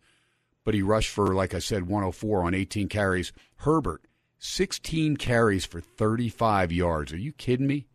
but 0.63 0.73
he 0.73 0.81
rushed 0.81 1.09
for, 1.09 1.33
like 1.33 1.53
I 1.53 1.59
said, 1.59 1.87
104 1.87 2.43
on 2.43 2.53
18 2.53 2.87
carries. 2.87 3.33
Herbert, 3.57 4.05
16 4.39 5.17
carries 5.17 5.65
for 5.65 5.81
35 5.81 6.71
yards. 6.71 7.11
Are 7.11 7.17
you 7.17 7.31
kidding 7.33 7.67
me? 7.67 7.87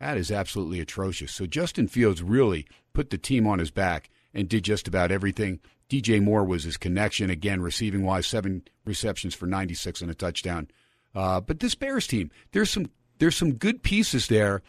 That 0.00 0.16
is 0.16 0.32
absolutely 0.32 0.80
atrocious. 0.80 1.32
So 1.32 1.46
Justin 1.46 1.86
Fields 1.86 2.22
really 2.22 2.66
put 2.92 3.10
the 3.10 3.18
team 3.18 3.46
on 3.46 3.58
his 3.58 3.70
back 3.70 4.10
and 4.34 4.48
did 4.48 4.64
just 4.64 4.88
about 4.88 5.12
everything. 5.12 5.60
DJ 5.88 6.22
Moore 6.22 6.44
was 6.44 6.64
his 6.64 6.76
connection 6.76 7.30
again, 7.30 7.60
receiving 7.60 8.04
wise, 8.04 8.26
seven 8.26 8.62
receptions 8.84 9.34
for 9.34 9.46
96 9.46 10.02
and 10.02 10.10
a 10.10 10.14
touchdown. 10.14 10.68
Uh, 11.14 11.40
but 11.40 11.60
this 11.60 11.74
Bears 11.74 12.06
team, 12.06 12.30
there's 12.52 12.70
some 12.70 12.90
there's 13.18 13.36
some 13.36 13.54
good 13.54 13.82
pieces 13.82 14.26
there. 14.28 14.62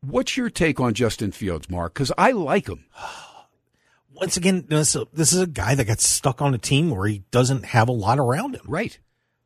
What's 0.00 0.36
your 0.36 0.50
take 0.50 0.78
on 0.78 0.94
Justin 0.94 1.32
Fields, 1.32 1.70
Mark? 1.70 1.94
Because 1.94 2.12
I 2.18 2.32
like 2.32 2.68
him. 2.68 2.84
Once 4.12 4.36
again, 4.36 4.64
this, 4.68 4.96
this 5.12 5.32
is 5.32 5.40
a 5.40 5.46
guy 5.46 5.76
that 5.76 5.84
got 5.84 6.00
stuck 6.00 6.42
on 6.42 6.52
a 6.52 6.58
team 6.58 6.90
where 6.90 7.06
he 7.06 7.22
doesn't 7.30 7.64
have 7.66 7.88
a 7.88 7.92
lot 7.92 8.18
around 8.18 8.56
him. 8.56 8.64
Right. 8.66 8.98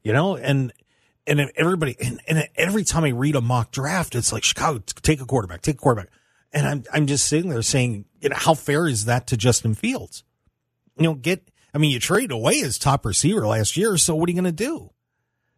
you 0.03 0.13
know, 0.13 0.37
and 0.37 0.73
and 1.27 1.41
everybody 1.57 1.97
and, 2.03 2.21
and 2.27 2.49
every 2.57 2.83
time 2.85 3.05
I 3.05 3.11
read 3.11 3.37
a 3.37 3.41
mock 3.41 3.71
draft, 3.71 4.15
it's 4.15 4.33
like 4.33 4.43
Chicago, 4.45 4.83
take 5.03 5.21
a 5.21 5.27
quarterback, 5.27 5.63
take 5.63 5.77
a 5.77 5.79
quarterback, 5.79 6.11
and 6.53 6.67
I'm 6.67 6.85
I'm 6.93 7.07
just 7.07 7.27
sitting 7.27 7.51
there 7.51 7.63
saying, 7.63 8.07
you 8.21 8.31
know, 8.31 8.37
how 8.37 8.55
fair 8.55 8.89
is 8.89 9.05
that 9.05 9.27
to 9.29 9.37
Justin 9.37 9.75
Fields? 9.75 10.25
You 10.97 11.05
know, 11.05 11.15
get 11.15 11.49
I 11.75 11.79
mean, 11.79 11.91
you 11.91 12.01
traded 12.01 12.33
away 12.33 12.59
his 12.59 12.79
top 12.79 13.05
receiver 13.07 13.47
last 13.47 13.77
year, 13.77 13.97
so 13.97 14.15
what 14.15 14.29
are 14.29 14.33
you 14.33 14.41
going 14.41 14.57
to 14.57 14.65
do? 14.65 14.91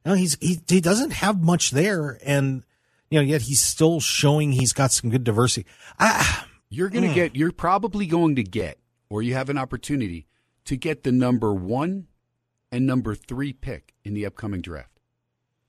You 0.05 0.12
know, 0.12 0.14
he's 0.14 0.37
he 0.41 0.61
he 0.68 0.80
doesn't 0.80 1.12
have 1.12 1.43
much 1.43 1.70
there, 1.70 2.18
and 2.24 2.64
you 3.11 3.18
know, 3.18 3.24
yet 3.24 3.43
he's 3.43 3.61
still 3.61 4.01
showing 4.01 4.53
he's 4.53 4.72
got 4.72 4.93
some 4.93 5.11
good 5.11 5.24
diversity. 5.24 5.66
I, 5.99 6.45
You're 6.74 6.89
going 6.89 7.05
to 7.05 7.11
mm. 7.11 7.14
get, 7.14 7.37
you're 7.37 7.53
probably 7.53 8.07
going 8.07 8.35
to 8.35 8.43
get, 8.43 8.80
or 9.09 9.22
you 9.22 9.35
have 9.35 9.49
an 9.49 9.57
opportunity 9.57 10.26
to 10.64 10.76
get 10.76 11.05
the 11.05 11.12
number 11.12 11.55
one 11.55 12.09
and 12.72 12.85
number 12.85 13.14
three 13.14 13.53
pick 13.53 13.95
in 14.03 14.12
the 14.14 14.26
upcoming 14.26 14.61
draft 14.61 14.99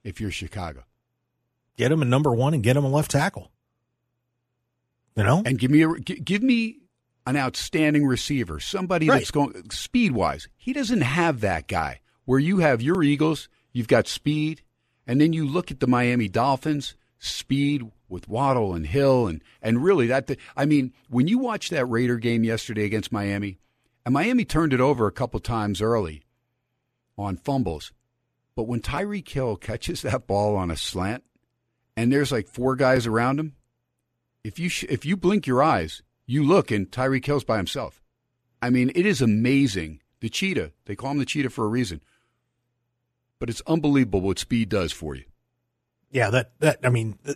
if 0.04 0.20
you're 0.20 0.32
Chicago. 0.32 0.84
get 1.78 1.92
him 1.92 2.02
a 2.02 2.06
number 2.06 2.34
one 2.34 2.56
and 2.56 2.64
get 2.64 2.76
him 2.76 2.84
a 2.84 2.90
left 2.90 3.12
tackle. 3.12 3.52
You 5.16 5.24
know, 5.24 5.44
And 5.46 5.60
give 5.60 5.70
me 5.70 5.84
a 5.84 5.94
give 5.94 6.42
me 6.42 6.80
an 7.26 7.36
outstanding 7.38 8.06
receiver, 8.06 8.60
somebody 8.60 9.10
Right. 9.10 9.20
that's 9.20 9.32
going 9.32 9.70
speed 9.72 10.12
wise. 10.12 10.48
He 10.58 10.74
doesn't 10.74 11.02
have 11.02 11.42
that 11.42 11.68
guy 11.68 12.02
where 12.26 12.40
you 12.40 12.60
have 12.60 12.82
your 12.82 13.02
Eagles, 13.04 13.50
you've 13.74 13.88
got 13.88 14.08
speed, 14.08 14.62
and 15.08 15.20
then 15.22 15.34
you 15.34 15.46
look 15.48 15.72
at 15.72 15.80
the 15.80 15.88
Miami 15.88 16.28
Dolphins, 16.28 16.96
speed 17.20 17.84
with 18.08 18.28
Waddle 18.28 18.74
and 18.76 18.86
Hill, 18.86 19.28
and 19.28 19.44
and 19.62 19.84
really 19.84 20.08
that. 20.08 20.30
I 20.56 20.66
mean, 20.66 20.94
when 21.10 21.28
you 21.28 21.40
watch 21.40 21.70
that 21.70 21.86
Raider 21.88 22.18
game 22.18 22.44
yesterday 22.44 22.86
against 22.86 23.12
Miami, 23.12 23.58
and 24.06 24.14
Miami 24.14 24.46
turned 24.46 24.74
it 24.74 24.80
over 24.80 25.08
a 25.08 25.12
couple 25.12 25.40
times 25.40 25.82
early 25.82 26.24
on 27.18 27.38
fumbles, 27.38 27.92
but 28.56 28.64
when 28.68 28.82
Tyreek 28.82 29.28
Hill 29.28 29.56
catches 29.56 30.02
that 30.04 30.28
ball 30.28 30.56
on 30.56 30.70
a 30.70 30.78
slant, 30.78 31.24
and 31.98 32.12
there's 32.12 32.32
like 32.32 32.48
four 32.48 32.76
guys 32.76 33.08
around 33.08 33.40
him, 33.40 33.56
if 34.44 34.60
you 34.60 34.70
sh- 34.70 34.86
if 34.90 35.06
you 35.06 35.18
blink 35.18 35.48
your 35.48 35.64
eyes, 35.64 36.04
you 36.26 36.44
look 36.44 36.72
and 36.72 36.90
Tyreek 36.90 37.26
Hill's 37.26 37.44
by 37.44 37.58
himself. 37.58 38.02
I 38.62 38.70
mean, 38.70 38.92
it 38.96 39.06
is 39.06 39.22
amazing. 39.22 40.02
The 40.22 40.30
cheetah, 40.30 40.72
they 40.86 40.96
call 40.96 41.12
him 41.12 41.20
the 41.20 41.26
cheetah 41.26 41.50
for 41.52 41.66
a 41.66 41.70
reason. 41.70 42.02
But 43.40 43.50
it's 43.50 43.62
unbelievable 43.68 44.22
what 44.22 44.40
speed 44.40 44.70
does 44.70 44.92
for 44.92 45.14
you. 45.16 45.26
yeah, 46.10 46.30
that 46.30 46.52
that 46.60 46.80
I 46.84 46.90
mean, 46.90 47.20
the- 47.24 47.36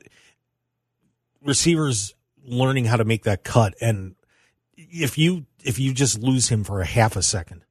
receivers 1.42 2.14
learning 2.46 2.86
how 2.86 2.98
to 2.98 3.06
make 3.06 3.24
that 3.24 3.44
cut, 3.44 3.76
and 3.82 4.16
if 4.78 5.18
you 5.18 5.46
if 5.64 5.78
you 5.80 5.94
just 5.94 6.20
lose 6.20 6.50
him 6.50 6.64
for 6.64 6.82
a 6.82 6.86
half 6.86 7.16
a 7.16 7.22
second, 7.22 7.64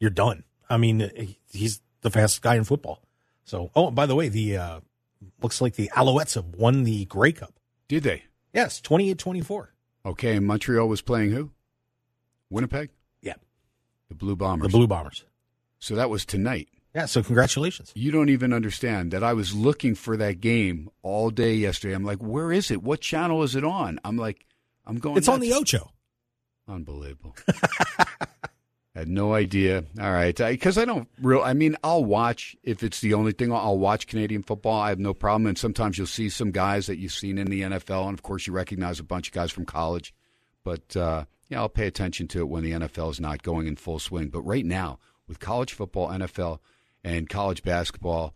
you're 0.00 0.10
done. 0.10 0.44
I 0.68 0.78
mean, 0.78 1.36
he's 1.52 1.80
the 2.00 2.10
fastest 2.10 2.42
guy 2.42 2.56
in 2.56 2.64
football. 2.64 3.02
So, 3.44 3.70
oh, 3.76 3.90
by 3.90 4.06
the 4.06 4.16
way, 4.16 4.28
the 4.28 4.56
uh, 4.56 4.80
looks 5.42 5.60
like 5.60 5.74
the 5.76 5.90
Alouettes 5.94 6.34
have 6.34 6.46
won 6.46 6.82
the 6.84 7.04
Grey 7.04 7.32
Cup. 7.32 7.54
Did 7.88 8.02
they? 8.02 8.24
Yes, 8.52 8.80
28-24. 8.80 9.68
Okay, 10.06 10.36
and 10.36 10.46
Montreal 10.46 10.88
was 10.88 11.02
playing 11.02 11.32
who? 11.32 11.50
Winnipeg? 12.48 12.90
Yeah, 13.22 13.34
The 14.08 14.14
Blue 14.14 14.36
Bombers. 14.36 14.70
the 14.70 14.78
Blue 14.78 14.86
Bombers. 14.86 15.24
So 15.80 15.96
that 15.96 16.08
was 16.08 16.24
tonight. 16.24 16.68
Yeah, 16.94 17.06
so 17.06 17.22
congratulations. 17.22 17.92
You 17.94 18.10
don't 18.12 18.30
even 18.30 18.52
understand 18.52 19.10
that 19.10 19.22
I 19.22 19.34
was 19.34 19.52
looking 19.54 19.94
for 19.94 20.16
that 20.16 20.40
game 20.40 20.88
all 21.02 21.28
day 21.30 21.54
yesterday. 21.54 21.94
I'm 21.94 22.04
like, 22.04 22.18
where 22.22 22.50
is 22.52 22.70
it? 22.70 22.82
What 22.82 23.00
channel 23.02 23.42
is 23.42 23.54
it 23.54 23.64
on? 23.64 23.98
I'm 24.04 24.16
like, 24.16 24.46
I'm 24.86 24.98
going. 24.98 25.18
It's 25.18 25.28
on 25.28 25.40
the. 25.40 25.52
Ocho. 25.52 25.90
Unbelievable. 26.68 27.36
Had 28.96 29.08
no 29.08 29.34
idea. 29.34 29.84
All 30.00 30.10
right, 30.10 30.34
because 30.34 30.78
I, 30.78 30.86
don't 30.86 31.06
real. 31.20 31.42
I 31.42 31.52
mean, 31.52 31.76
I'll 31.84 32.02
watch 32.02 32.56
if 32.62 32.82
it's 32.82 33.02
the 33.02 33.12
only 33.12 33.32
thing. 33.32 33.52
I'll 33.52 33.76
watch 33.76 34.06
Canadian 34.06 34.42
football. 34.42 34.80
I 34.80 34.88
have 34.88 34.98
no 34.98 35.12
problem. 35.12 35.46
And 35.46 35.58
sometimes 35.58 35.98
you'll 35.98 36.06
see 36.06 36.30
some 36.30 36.50
guys 36.50 36.86
that 36.86 36.96
you've 36.96 37.12
seen 37.12 37.36
in 37.36 37.48
the 37.48 37.60
NFL, 37.60 38.08
and 38.08 38.14
of 38.14 38.22
course 38.22 38.46
you 38.46 38.54
recognize 38.54 38.98
a 38.98 39.04
bunch 39.04 39.28
of 39.28 39.34
guys 39.34 39.52
from 39.52 39.66
college. 39.66 40.14
But 40.64 40.96
uh, 40.96 41.26
yeah, 41.50 41.60
I'll 41.60 41.68
pay 41.68 41.86
attention 41.86 42.26
to 42.28 42.38
it 42.38 42.48
when 42.48 42.64
the 42.64 42.72
NFL 42.72 43.10
is 43.10 43.20
not 43.20 43.42
going 43.42 43.66
in 43.66 43.76
full 43.76 43.98
swing. 43.98 44.28
But 44.28 44.40
right 44.40 44.64
now, 44.64 44.98
with 45.28 45.40
college 45.40 45.74
football, 45.74 46.08
NFL, 46.08 46.60
and 47.04 47.28
college 47.28 47.62
basketball, 47.62 48.34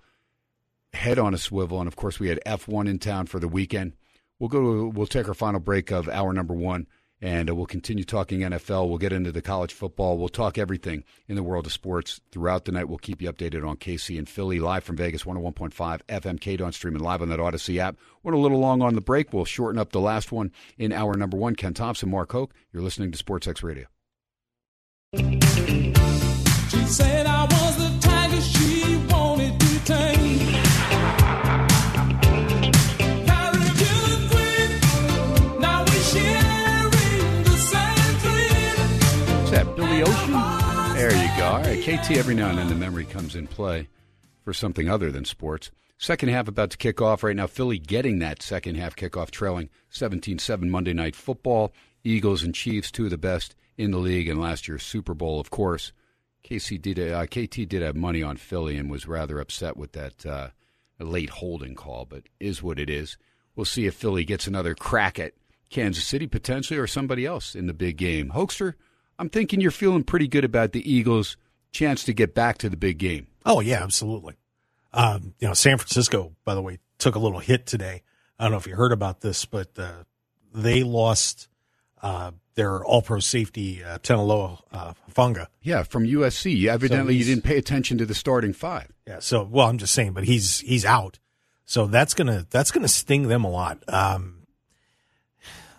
head 0.93 1.19
on 1.19 1.33
a 1.33 1.39
swivel. 1.39 1.79
And 1.79 1.89
of 1.89 1.97
course, 1.97 2.21
we 2.21 2.29
had 2.29 2.39
F1 2.45 2.87
in 2.87 2.99
town 2.99 3.29
for 3.29 3.39
the 3.39 3.49
weekend. 3.49 3.95
We'll 4.39 4.51
go. 4.51 4.89
We'll 4.89 5.07
take 5.07 5.27
our 5.27 5.33
final 5.33 5.61
break 5.61 5.91
of 5.91 6.07
hour 6.07 6.35
number 6.35 6.53
one, 6.55 6.87
and 7.21 7.51
uh, 7.51 7.55
we'll 7.55 7.66
continue 7.66 8.05
talking 8.05 8.41
NFL. 8.41 8.89
We'll 8.89 8.99
get 8.99 9.12
into 9.12 9.33
the 9.33 9.43
college 9.43 9.73
football. 9.73 10.18
We'll 10.18 10.29
talk 10.29 10.59
everything 10.59 11.05
in 11.29 11.37
the 11.37 11.43
world 11.43 11.66
of 11.66 11.73
sports 11.73 12.21
throughout 12.33 12.64
the 12.64 12.73
night. 12.73 12.89
We'll 12.89 12.99
keep 12.99 13.21
you 13.21 13.33
updated 13.33 13.66
on 13.66 13.77
KC 13.77 14.18
and 14.18 14.29
Philly 14.29 14.61
live 14.61 14.85
from 14.85 14.97
Vegas, 14.97 15.25
101.5 15.25 15.73
FM 16.09 16.39
KDON 16.39 16.73
streaming 16.73 17.03
live 17.03 17.23
on 17.23 17.29
that 17.29 17.39
Audacy 17.39 17.79
app. 17.79 17.97
Went 18.23 18.37
a 18.37 18.41
little 18.41 18.59
long 18.59 18.83
on 18.83 18.95
the 18.95 19.01
break. 19.01 19.33
We'll 19.33 19.45
shorten 19.45 19.79
up 19.79 19.93
the 19.93 20.01
last 20.01 20.33
one 20.33 20.53
in 20.79 20.93
hour 20.93 21.14
number 21.16 21.37
one. 21.37 21.57
Ken 21.57 21.75
Thomson, 21.75 22.11
Mark 22.11 22.33
Hoke. 22.33 22.55
You're 22.73 22.83
listening 22.83 23.12
to 23.12 23.18
Sports 23.18 23.47
X 23.47 23.62
Radio. 23.62 23.87
KT, 41.91 42.12
every 42.12 42.36
now 42.36 42.49
and 42.51 42.57
then 42.57 42.68
the 42.68 42.74
memory 42.76 43.05
comes 43.05 43.34
in 43.34 43.49
play 43.49 43.88
for 44.45 44.53
something 44.53 44.88
other 44.88 45.11
than 45.11 45.24
sports. 45.24 45.72
Second 45.99 46.28
half 46.28 46.47
about 46.47 46.70
to 46.70 46.76
kick 46.76 47.03
off 47.03 47.24
right 47.24 47.34
now. 47.34 47.49
Philly 47.49 47.80
getting 47.80 48.20
that 48.20 48.43
second 48.43 48.76
half 48.76 48.95
kickoff, 48.95 49.32
trailing 49.32 49.68
17 49.88 50.38
7 50.38 50.70
Monday 50.70 50.93
Night 50.93 51.16
Football. 51.16 51.72
Eagles 52.05 52.45
and 52.45 52.55
Chiefs, 52.55 52.93
two 52.93 53.07
of 53.07 53.11
the 53.11 53.18
best 53.18 53.57
in 53.76 53.91
the 53.91 53.99
league, 53.99 54.28
and 54.28 54.41
last 54.41 54.68
year's 54.68 54.84
Super 54.84 55.14
Bowl, 55.14 55.41
of 55.41 55.51
course. 55.51 55.91
KC 56.45 56.80
did 56.80 57.01
uh, 57.01 57.26
KT 57.26 57.68
did 57.68 57.82
have 57.82 57.97
money 57.97 58.22
on 58.22 58.36
Philly 58.36 58.76
and 58.76 58.88
was 58.88 59.09
rather 59.09 59.41
upset 59.41 59.76
with 59.76 59.91
that 59.91 60.24
uh, 60.24 60.51
late 61.01 61.30
holding 61.30 61.74
call, 61.74 62.05
but 62.05 62.22
is 62.38 62.62
what 62.62 62.78
it 62.78 62.88
is. 62.88 63.18
We'll 63.57 63.64
see 63.64 63.86
if 63.86 63.97
Philly 63.97 64.24
gets 64.24 64.47
another 64.47 64.76
crack 64.76 65.18
at 65.18 65.32
Kansas 65.70 66.05
City 66.05 66.28
potentially 66.28 66.78
or 66.78 66.86
somebody 66.86 67.26
else 67.26 67.57
in 67.57 67.66
the 67.66 67.74
big 67.74 67.97
game. 67.97 68.30
Hokester, 68.30 68.74
I'm 69.18 69.28
thinking 69.28 69.61
you're 69.61 69.72
feeling 69.72 70.05
pretty 70.05 70.28
good 70.28 70.45
about 70.45 70.70
the 70.70 70.88
Eagles' 70.88 71.36
chance 71.73 72.05
to 72.05 72.12
get 72.12 72.35
back 72.35 72.59
to 72.59 72.68
the 72.68 72.77
big 72.77 72.99
game. 72.99 73.27
Oh 73.45 73.61
yeah, 73.61 73.83
absolutely. 73.83 74.35
Um, 74.93 75.35
you 75.39 75.49
know, 75.49 75.55
San 75.55 75.79
Francisco, 75.79 76.35
by 76.45 76.55
the 76.55 76.62
way, 76.62 76.79
took 76.99 77.14
a 77.14 77.18
little 77.18 77.39
hit 77.39 77.66
today. 77.66 78.03
I 78.39 78.45
don't 78.45 78.53
know 78.53 78.59
if 78.59 78.66
you 78.66 78.75
heard 78.75 78.93
about 78.93 79.21
this, 79.21 79.45
but 79.45 79.79
uh, 79.79 80.05
they 80.53 80.83
lost 80.83 81.49
uh, 82.03 82.33
their 82.55 82.85
All-Pro 82.85 83.21
safety 83.21 83.85
uh, 83.85 83.99
Talanoa 83.99 84.61
uh, 84.73 84.93
Funga. 85.12 85.47
Yeah, 85.62 85.83
from 85.83 86.05
USC. 86.05 86.66
Evidently, 86.66 87.14
you 87.14 87.25
didn't 87.25 87.45
pay 87.45 87.57
attention 87.57 87.99
to 87.99 88.07
the 88.07 88.14
starting 88.14 88.53
five. 88.53 88.89
Yeah. 89.07 89.18
So, 89.21 89.45
well, 89.45 89.68
I'm 89.68 89.79
just 89.79 89.95
saying, 89.95 90.12
but 90.12 90.25
he's 90.25 90.61
he's 90.61 90.85
out. 90.85 91.18
So 91.64 91.87
that's 91.87 92.14
gonna 92.14 92.47
that's 92.51 92.71
gonna 92.71 92.89
sting 92.89 93.29
them 93.29 93.45
a 93.45 93.51
lot. 93.51 93.83
Um, 93.87 94.47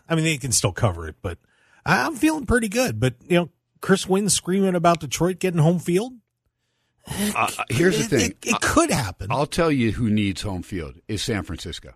I 0.07 0.15
mean, 0.15 0.23
they 0.23 0.37
can 0.37 0.51
still 0.51 0.71
cover 0.71 1.07
it, 1.07 1.15
but 1.21 1.37
I'm 1.85 2.15
feeling 2.15 2.45
pretty 2.45 2.69
good. 2.69 2.99
But 2.99 3.15
you 3.27 3.37
know, 3.37 3.49
Chris 3.81 4.07
Wynn 4.07 4.29
screaming 4.29 4.75
about 4.75 4.99
Detroit 4.99 5.39
getting 5.39 5.59
home 5.59 5.79
field. 5.79 6.13
Uh, 7.07 7.31
uh, 7.35 7.63
here's 7.69 7.97
the 7.97 8.03
thing. 8.03 8.31
It, 8.31 8.37
it 8.43 8.61
could 8.61 8.91
happen. 8.91 9.27
I'll 9.31 9.47
tell 9.47 9.71
you 9.71 9.91
who 9.91 10.09
needs 10.09 10.43
home 10.43 10.61
field 10.61 10.95
is 11.07 11.23
San 11.23 11.43
Francisco. 11.43 11.93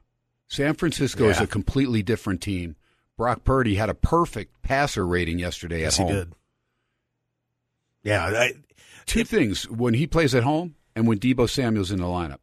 San 0.47 0.73
Francisco 0.73 1.29
is 1.29 1.39
a 1.39 1.47
completely 1.47 2.03
different 2.03 2.41
team. 2.41 2.75
Brock 3.17 3.43
Purdy 3.43 3.75
had 3.75 3.89
a 3.89 3.93
perfect 3.93 4.61
passer 4.61 5.05
rating 5.05 5.39
yesterday 5.39 5.81
yes, 5.81 5.99
at 5.99 6.07
he 6.07 6.13
home. 6.13 6.19
did. 6.19 6.33
Yeah, 8.03 8.25
I, 8.25 8.53
Two 9.05 9.23
things: 9.23 9.69
when 9.69 9.93
he 9.93 10.07
plays 10.07 10.33
at 10.33 10.43
home 10.43 10.75
and 10.95 11.07
when 11.07 11.19
Deebo 11.19 11.49
Samuel's 11.49 11.91
in 11.91 11.99
the 11.99 12.05
lineup, 12.05 12.39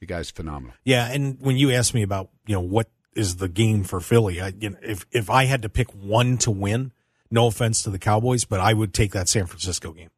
the 0.00 0.06
guy's 0.06 0.30
phenomenal. 0.30 0.74
Yeah, 0.84 1.10
and 1.10 1.40
when 1.40 1.56
you 1.56 1.70
asked 1.70 1.94
me 1.94 2.02
about 2.02 2.30
you 2.46 2.54
know 2.54 2.60
what 2.60 2.90
is 3.14 3.36
the 3.36 3.48
game 3.48 3.84
for 3.84 4.00
Philly, 4.00 4.40
I, 4.40 4.52
you 4.58 4.70
know, 4.70 4.76
if 4.82 5.06
if 5.12 5.30
I 5.30 5.44
had 5.44 5.62
to 5.62 5.68
pick 5.68 5.92
one 5.92 6.38
to 6.38 6.50
win, 6.50 6.92
no 7.32 7.46
offense 7.46 7.82
to 7.82 7.90
the 7.90 7.98
Cowboys, 7.98 8.44
but 8.44 8.60
I 8.60 8.72
would 8.72 8.92
take 8.92 9.12
that 9.12 9.28
San 9.28 9.46
Francisco 9.46 9.92
game. 9.92 10.10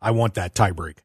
I 0.00 0.10
want 0.10 0.34
that 0.34 0.54
tiebreak, 0.54 0.98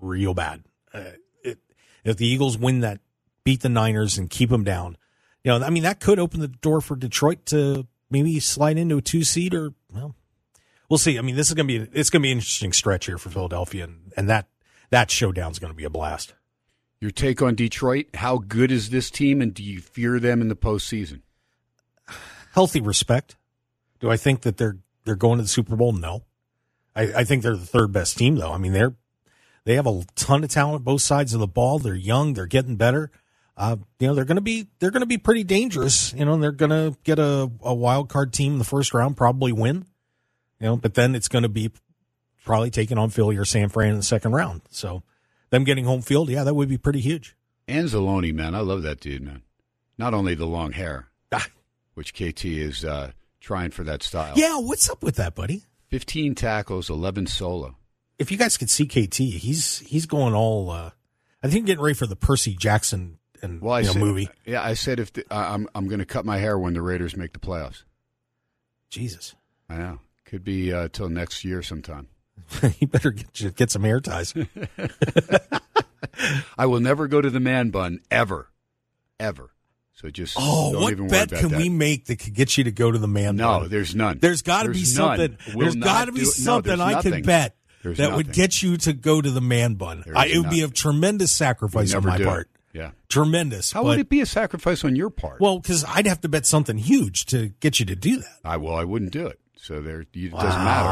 real 0.00 0.34
bad. 0.34 0.64
Uh, 0.92 1.12
it, 1.42 1.58
if 2.04 2.16
the 2.16 2.26
Eagles 2.26 2.58
win 2.58 2.80
that, 2.80 3.00
beat 3.44 3.60
the 3.60 3.68
Niners 3.68 4.18
and 4.18 4.30
keep 4.30 4.50
them 4.50 4.64
down, 4.64 4.96
you 5.42 5.50
know, 5.50 5.64
I 5.64 5.70
mean 5.70 5.82
that 5.82 6.00
could 6.00 6.18
open 6.18 6.40
the 6.40 6.48
door 6.48 6.80
for 6.80 6.96
Detroit 6.96 7.46
to 7.46 7.86
maybe 8.10 8.40
slide 8.40 8.78
into 8.78 8.96
a 8.96 9.02
two 9.02 9.24
seed 9.24 9.54
or 9.54 9.74
well, 9.92 10.14
we'll 10.88 10.98
see. 10.98 11.18
I 11.18 11.22
mean, 11.22 11.36
this 11.36 11.48
is 11.48 11.54
gonna 11.54 11.66
be 11.66 11.76
it's 11.92 12.10
gonna 12.10 12.22
be 12.22 12.32
an 12.32 12.38
interesting 12.38 12.72
stretch 12.72 13.06
here 13.06 13.18
for 13.18 13.30
Philadelphia, 13.30 13.84
and, 13.84 14.12
and 14.16 14.28
that 14.28 14.48
that 14.90 15.10
showdown's 15.10 15.58
gonna 15.58 15.74
be 15.74 15.84
a 15.84 15.90
blast. 15.90 16.34
Your 17.00 17.10
take 17.10 17.42
on 17.42 17.54
Detroit? 17.54 18.06
How 18.14 18.38
good 18.38 18.72
is 18.72 18.88
this 18.88 19.10
team, 19.10 19.42
and 19.42 19.52
do 19.52 19.62
you 19.62 19.80
fear 19.80 20.18
them 20.18 20.40
in 20.40 20.48
the 20.48 20.56
postseason? 20.56 21.20
healthy 22.54 22.80
respect. 22.80 23.36
Do 24.00 24.10
I 24.10 24.16
think 24.16 24.42
that 24.42 24.56
they're 24.56 24.78
they're 25.04 25.14
going 25.16 25.38
to 25.38 25.42
the 25.42 25.48
Super 25.48 25.76
Bowl? 25.76 25.92
No. 25.92 26.22
I, 26.96 27.02
I 27.02 27.24
think 27.24 27.42
they're 27.42 27.56
the 27.56 27.66
third 27.66 27.92
best 27.92 28.16
team 28.16 28.36
though. 28.36 28.52
I 28.52 28.58
mean 28.58 28.72
they're 28.72 28.94
they 29.64 29.74
have 29.76 29.86
a 29.86 30.02
ton 30.14 30.44
of 30.44 30.50
talent 30.50 30.84
both 30.84 31.02
sides 31.02 31.34
of 31.34 31.40
the 31.40 31.46
ball. 31.46 31.78
They're 31.78 31.94
young, 31.94 32.34
they're 32.34 32.46
getting 32.46 32.76
better. 32.76 33.10
Uh, 33.56 33.76
you 34.00 34.08
know, 34.08 34.14
they're 34.14 34.24
gonna 34.24 34.40
be 34.40 34.68
they're 34.78 34.90
gonna 34.90 35.06
be 35.06 35.18
pretty 35.18 35.44
dangerous, 35.44 36.12
you 36.12 36.24
know, 36.24 36.34
and 36.34 36.42
they're 36.42 36.52
gonna 36.52 36.96
get 37.04 37.18
a, 37.18 37.50
a 37.62 37.74
wild 37.74 38.08
card 38.08 38.32
team 38.32 38.54
in 38.54 38.58
the 38.58 38.64
first 38.64 38.92
round, 38.92 39.16
probably 39.16 39.52
win. 39.52 39.86
You 40.60 40.66
know, 40.66 40.76
but 40.76 40.94
then 40.94 41.14
it's 41.14 41.28
gonna 41.28 41.48
be 41.48 41.70
probably 42.44 42.70
taking 42.70 42.98
on 42.98 43.10
Philly 43.10 43.36
or 43.36 43.44
San 43.44 43.68
Fran 43.68 43.90
in 43.90 43.96
the 43.96 44.02
second 44.02 44.32
round. 44.32 44.62
So 44.70 45.02
them 45.50 45.64
getting 45.64 45.84
home 45.84 46.02
field, 46.02 46.28
yeah, 46.30 46.44
that 46.44 46.54
would 46.54 46.68
be 46.68 46.78
pretty 46.78 47.00
huge. 47.00 47.36
Anzalone, 47.68 48.34
man, 48.34 48.54
I 48.54 48.60
love 48.60 48.82
that 48.82 49.00
dude, 49.00 49.22
man. 49.22 49.42
Not 49.96 50.14
only 50.14 50.34
the 50.34 50.46
long 50.46 50.72
hair, 50.72 51.08
which 51.94 52.12
KT 52.12 52.44
is 52.44 52.84
uh, 52.84 53.12
trying 53.44 53.70
for 53.70 53.84
that 53.84 54.02
style. 54.02 54.32
Yeah, 54.36 54.58
what's 54.58 54.88
up 54.90 55.02
with 55.02 55.16
that, 55.16 55.34
buddy? 55.34 55.62
15 55.90 56.34
tackles, 56.34 56.90
11 56.90 57.26
solo. 57.28 57.76
if 58.18 58.32
you 58.32 58.38
guys 58.38 58.56
could 58.56 58.70
see 58.70 58.86
KT, 58.86 59.16
he's 59.16 59.78
he's 59.80 60.06
going 60.06 60.34
all. 60.34 60.70
Uh, 60.70 60.90
I 61.42 61.48
think 61.48 61.66
getting 61.66 61.84
ready 61.84 61.94
for 61.94 62.06
the 62.06 62.16
Percy 62.16 62.54
Jackson 62.54 63.18
and 63.42 63.60
Well, 63.60 63.74
I 63.74 63.80
you 63.80 63.86
know, 63.86 63.92
said, 63.92 64.00
movie. 64.02 64.28
Yeah, 64.46 64.62
I 64.62 64.74
said 64.74 64.98
if 64.98 65.12
the, 65.12 65.24
I- 65.30 65.52
I'm 65.54 65.68
I'm 65.74 65.86
going 65.88 65.98
to 66.00 66.06
cut 66.06 66.24
my 66.24 66.38
hair 66.38 66.58
when 66.58 66.72
the 66.74 66.82
Raiders 66.82 67.16
make 67.16 67.32
the 67.32 67.38
playoffs. 67.38 67.82
Jesus, 68.90 69.34
I 69.68 69.76
know. 69.76 69.98
Could 70.24 70.42
be 70.44 70.72
uh, 70.72 70.88
till 70.90 71.08
next 71.08 71.44
year 71.44 71.62
sometime. 71.62 72.08
you 72.80 72.86
better 72.88 73.10
get 73.10 73.54
get 73.56 73.70
some 73.70 73.82
hair 73.84 74.00
ties. 74.00 74.34
I 76.58 76.66
will 76.66 76.80
never 76.80 77.08
go 77.08 77.20
to 77.20 77.30
the 77.30 77.40
man 77.40 77.70
bun 77.70 78.00
ever, 78.10 78.50
ever. 79.20 79.50
So 79.94 80.10
just 80.10 80.36
Oh, 80.38 80.80
what 80.80 80.96
bet 81.08 81.30
can 81.30 81.50
that. 81.50 81.58
we 81.58 81.68
make 81.68 82.06
that 82.06 82.18
could 82.18 82.34
get 82.34 82.58
you 82.58 82.64
to 82.64 82.72
go 82.72 82.90
to 82.90 82.98
the 82.98 83.06
man? 83.08 83.36
Bun? 83.36 83.36
No, 83.36 83.60
bun? 83.60 83.68
there's 83.70 83.94
none. 83.94 84.18
There's 84.20 84.42
got 84.42 84.64
to 84.64 84.70
be 84.70 84.84
something. 84.84 85.36
Will 85.54 85.60
there's 85.62 85.76
got 85.76 86.06
to 86.06 86.12
be 86.12 86.20
no, 86.20 86.24
something 86.24 86.80
I 86.80 86.92
nothing. 86.92 87.12
could 87.12 87.26
bet 87.26 87.56
There's 87.82 87.98
that 87.98 88.14
would 88.16 88.32
get 88.32 88.62
you 88.62 88.76
to 88.78 88.92
go 88.92 89.20
to 89.22 89.30
the 89.30 89.40
man 89.40 89.74
bun. 89.74 90.02
I, 90.14 90.26
it 90.26 90.38
would 90.38 90.50
be 90.50 90.62
a 90.62 90.68
tremendous 90.68 91.30
sacrifice 91.30 91.94
on 91.94 92.04
my 92.04 92.18
do 92.18 92.24
part. 92.24 92.50
Yeah. 92.72 92.90
Tremendous. 93.08 93.70
How 93.70 93.82
but, 93.84 93.90
would 93.90 93.98
it 94.00 94.08
be 94.08 94.20
a 94.20 94.26
sacrifice 94.26 94.84
on 94.84 94.96
your 94.96 95.10
part? 95.10 95.40
Well, 95.40 95.60
because 95.60 95.84
I'd 95.86 96.06
have 96.08 96.20
to 96.22 96.28
bet 96.28 96.44
something 96.44 96.76
huge 96.76 97.26
to 97.26 97.50
get 97.60 97.78
you 97.78 97.86
to 97.86 97.94
do 97.94 98.16
that. 98.16 98.38
I 98.44 98.56
well, 98.56 98.74
I 98.74 98.82
wouldn't 98.82 99.12
do 99.12 99.28
it. 99.28 99.38
So 99.56 99.80
there, 99.80 100.04
you, 100.12 100.26
it 100.28 100.32
Wow. 100.34 100.42
doesn't 100.42 100.64
matter. 100.64 100.88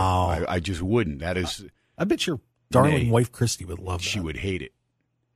I, 0.48 0.54
I 0.54 0.60
just 0.60 0.80
wouldn't. 0.80 1.18
That 1.18 1.36
is, 1.36 1.64
I 1.98 2.04
bet 2.04 2.24
your 2.26 2.40
darling 2.70 3.06
Nay. 3.06 3.10
wife 3.10 3.32
Christy 3.32 3.64
would 3.64 3.80
love 3.80 3.98
that. 4.00 4.04
she 4.08 4.20
would 4.20 4.36
hate 4.36 4.62
it. 4.62 4.72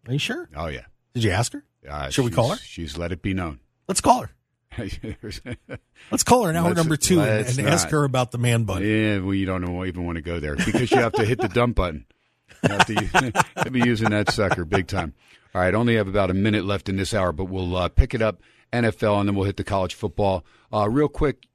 Are 0.06 0.12
you 0.12 0.20
sure? 0.20 0.48
Oh 0.54 0.68
yeah. 0.68 0.84
Did 1.16 1.24
you 1.24 1.30
ask 1.30 1.54
her? 1.54 1.64
Uh, 1.88 2.10
Should 2.10 2.26
we 2.26 2.30
call 2.30 2.50
her? 2.50 2.56
she's- 2.56 2.98
let 2.98 3.10
it 3.10 3.22
be 3.22 3.32
known. 3.32 3.58
Let's 3.88 4.02
call 4.02 4.20
her. 4.22 4.30
Let's 6.10 6.22
call 6.24 6.44
her 6.44 6.50
in 6.50 6.56
hour 6.56 6.64
Let's- 6.68 6.76
number 6.76 6.96
two 6.98 7.20
and, 7.22 7.58
and 7.58 7.60
ask 7.68 7.88
her 7.88 8.04
about 8.04 8.32
the 8.32 8.38
man 8.38 8.64
bun. 8.64 8.82
Yeah, 8.84 9.20
well, 9.20 9.32
you 9.32 9.46
don't 9.46 9.64
even 9.86 10.04
want 10.04 10.16
to 10.16 10.22
go 10.22 10.38
there 10.40 10.56
because 10.56 10.90
you 10.90 10.98
have 10.98 11.14
to 11.14 11.24
hit 11.24 11.40
the 11.40 11.48
dump 11.48 11.76
button. 11.76 12.04
You 12.62 12.68
have 12.68 12.86
to 12.86 13.44
I'll 13.56 13.70
be 13.70 13.80
using 13.80 14.10
that 14.10 14.30
sucker 14.30 14.66
big 14.66 14.88
time. 14.88 15.14
All 15.54 15.62
right, 15.62 15.74
only 15.74 15.96
have 15.96 16.06
about 16.08 16.30
a 16.30 16.34
minute 16.34 16.66
left 16.66 16.90
in 16.90 16.96
this 16.96 17.14
hour, 17.14 17.32
but 17.32 17.46
we'll 17.46 17.74
uh, 17.76 17.88
pick 17.88 18.12
it 18.12 18.20
up 18.20 18.42
NFL 18.74 19.20
and 19.20 19.28
then 19.28 19.34
we'll 19.34 19.46
hit 19.46 19.56
the 19.56 19.64
college 19.64 19.94
football. 19.94 20.44
Uh, 20.70 20.86
real 20.90 21.08
quick, 21.08 21.46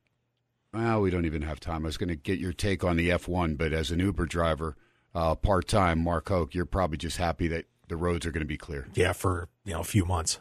well, 0.73 1.01
we 1.01 1.11
don't 1.11 1.25
even 1.25 1.43
have 1.43 1.59
time. 1.59 1.85
I 1.85 1.87
was 1.87 1.97
going 1.97 2.09
to 2.09 2.15
get 2.15 2.39
your 2.39 2.53
take 2.53 2.83
on 2.83 2.97
the 2.97 3.09
F1, 3.09 3.59
but 3.59 3.73
as 3.73 3.91
an 3.91 3.99
Uber 3.99 4.25
driver, 4.25 4.75
uh, 5.13 5.35
part 5.35 5.67
time, 5.67 6.03
Mark 6.03 6.29
Hoke, 6.29 6.55
you're 6.55 6.65
probably 6.65 6.97
just 6.97 7.17
happy 7.17 7.47
that 7.49 7.65
the 7.91 7.97
roads 7.97 8.25
are 8.25 8.31
going 8.31 8.41
to 8.41 8.47
be 8.47 8.57
clear. 8.57 8.87
Yeah, 8.93 9.11
for 9.11 9.49
you 9.65 9.73
know 9.73 9.81
a 9.81 9.83
few 9.83 10.05
months. 10.05 10.39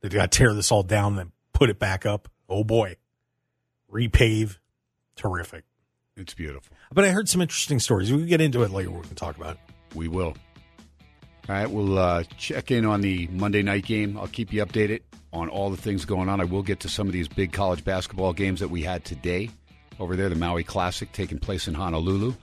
They 0.00 0.08
got 0.08 0.30
to 0.30 0.38
tear 0.38 0.54
this 0.54 0.72
all 0.72 0.84
down, 0.84 1.16
then 1.16 1.32
put 1.52 1.68
it 1.68 1.78
back 1.78 2.06
up. 2.06 2.28
Oh 2.48 2.64
boy, 2.64 2.96
repave, 3.92 4.56
terrific. 5.16 5.64
It's 6.16 6.32
beautiful. 6.32 6.74
But 6.92 7.04
I 7.04 7.10
heard 7.10 7.28
some 7.28 7.40
interesting 7.42 7.80
stories. 7.80 8.12
We 8.12 8.18
can 8.18 8.28
get 8.28 8.40
into 8.40 8.62
it 8.62 8.70
later. 8.70 8.90
We 8.90 9.02
can 9.02 9.16
talk 9.16 9.36
about 9.36 9.56
it. 9.56 9.96
We 9.96 10.08
will. 10.08 10.34
All 11.48 11.56
right, 11.56 11.68
we'll 11.68 11.98
uh, 11.98 12.22
check 12.38 12.70
in 12.70 12.86
on 12.86 13.00
the 13.00 13.26
Monday 13.32 13.62
night 13.62 13.84
game. 13.84 14.16
I'll 14.16 14.28
keep 14.28 14.52
you 14.52 14.64
updated 14.64 15.00
on 15.32 15.48
all 15.48 15.70
the 15.70 15.76
things 15.76 16.04
going 16.04 16.28
on. 16.28 16.40
I 16.40 16.44
will 16.44 16.62
get 16.62 16.80
to 16.80 16.88
some 16.88 17.08
of 17.08 17.12
these 17.12 17.26
big 17.26 17.52
college 17.52 17.84
basketball 17.84 18.32
games 18.32 18.60
that 18.60 18.68
we 18.68 18.82
had 18.82 19.04
today 19.04 19.50
over 19.98 20.14
there, 20.14 20.28
the 20.28 20.36
Maui 20.36 20.62
Classic 20.62 21.10
taking 21.12 21.38
place 21.38 21.66
in 21.66 21.74
Honolulu, 21.74 22.34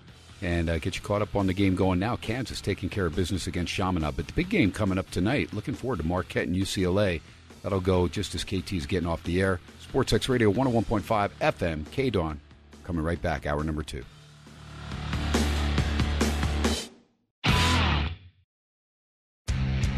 and 0.42 0.70
uh, 0.70 0.78
get 0.80 0.96
you 0.96 1.02
caught 1.02 1.22
up 1.22 1.36
on 1.36 1.48
the 1.48 1.54
game 1.54 1.76
going 1.76 2.00
now. 2.00 2.16
Kansas 2.16 2.62
taking 2.62 2.90
care 2.90 3.06
of 3.06 3.16
business 3.16 3.48
against 3.48 3.74
Chaminade. 3.74 4.16
But 4.16 4.28
the 4.28 4.34
big 4.34 4.50
game 4.50 4.72
coming 4.72 4.98
up 4.98 5.10
tonight, 5.10 5.54
looking 5.54 5.74
forward 5.74 6.00
to 6.00 6.06
Marquette 6.06 6.48
and 6.48 6.56
UCLA. 6.56 7.22
That'll 7.64 7.80
go 7.80 8.08
just 8.08 8.36
as 8.36 8.44
KT's 8.44 8.86
getting 8.86 9.08
off 9.10 9.24
the 9.24 9.42
air. 9.42 9.60
Sports 9.80 10.14
X 10.14 10.30
Radio 10.30 10.52
101.5 10.52 11.30
FM, 11.42 11.84
KDON. 11.86 12.38
Coming 12.84 13.04
right 13.04 13.22
back, 13.22 13.46
hour 13.46 13.64
number 13.64 13.84
two. 13.84 14.04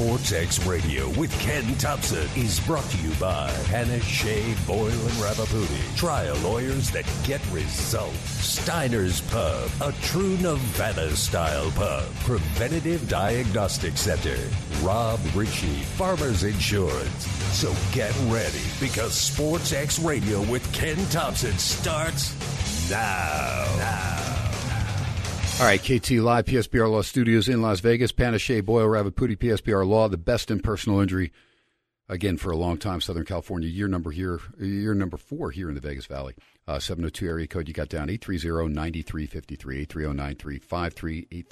Sports 0.00 0.32
X 0.32 0.64
Radio 0.64 1.10
with 1.10 1.30
Ken 1.40 1.74
Thomson 1.74 2.26
is 2.34 2.58
brought 2.60 2.88
to 2.88 2.96
you 3.06 3.10
by 3.20 3.50
Hannah 3.68 4.00
Shea 4.00 4.54
Boyle 4.66 4.86
and 4.86 5.20
Ravipudi. 5.20 5.94
Trial 5.94 6.34
lawyers 6.38 6.90
that 6.92 7.04
get 7.22 7.42
results. 7.52 8.16
Steiner's 8.18 9.20
Pub, 9.20 9.70
a 9.82 9.92
true 10.00 10.38
Nevada 10.38 11.14
style 11.14 11.70
pub. 11.72 12.06
Preventative 12.20 13.10
Diagnostic 13.10 13.98
Center. 13.98 14.38
Rob 14.80 15.20
Ritchie, 15.34 15.82
Farmers 15.98 16.44
Insurance. 16.44 17.26
So 17.52 17.70
get 17.92 18.14
ready 18.28 18.64
because 18.80 19.12
Sports 19.12 19.74
X 19.74 19.98
Radio 19.98 20.40
with 20.50 20.72
Ken 20.72 20.96
Thomson 21.10 21.58
starts 21.58 22.32
now. 22.90 23.66
Now. 23.76 24.39
All 25.60 25.66
right, 25.66 25.78
KT 25.78 26.12
Live, 26.12 26.46
PSBR 26.46 26.90
Law 26.90 27.02
Studios 27.02 27.46
in 27.46 27.60
Las 27.60 27.80
Vegas. 27.80 28.12
Panish, 28.12 28.48
Boyle, 28.64 28.86
Ravipudi, 28.86 29.36
PSBR 29.36 29.86
Law, 29.86 30.08
the 30.08 30.16
best 30.16 30.50
in 30.50 30.60
personal 30.60 31.00
injury. 31.00 31.32
Again, 32.08 32.38
for 32.38 32.50
a 32.50 32.56
long 32.56 32.78
time, 32.78 33.02
Southern 33.02 33.26
California, 33.26 33.68
year 33.68 33.86
number 33.86 34.10
here, 34.10 34.40
year 34.58 34.94
number 34.94 35.18
four 35.18 35.50
here 35.50 35.68
in 35.68 35.74
the 35.74 35.82
Vegas 35.82 36.06
Valley. 36.06 36.34
Uh, 36.66 36.78
702 36.78 37.26
area 37.26 37.46
code 37.46 37.68
you 37.68 37.74
got 37.74 37.90
down, 37.90 38.08
830-9353, 38.08 39.86
830-9353, 39.86 41.44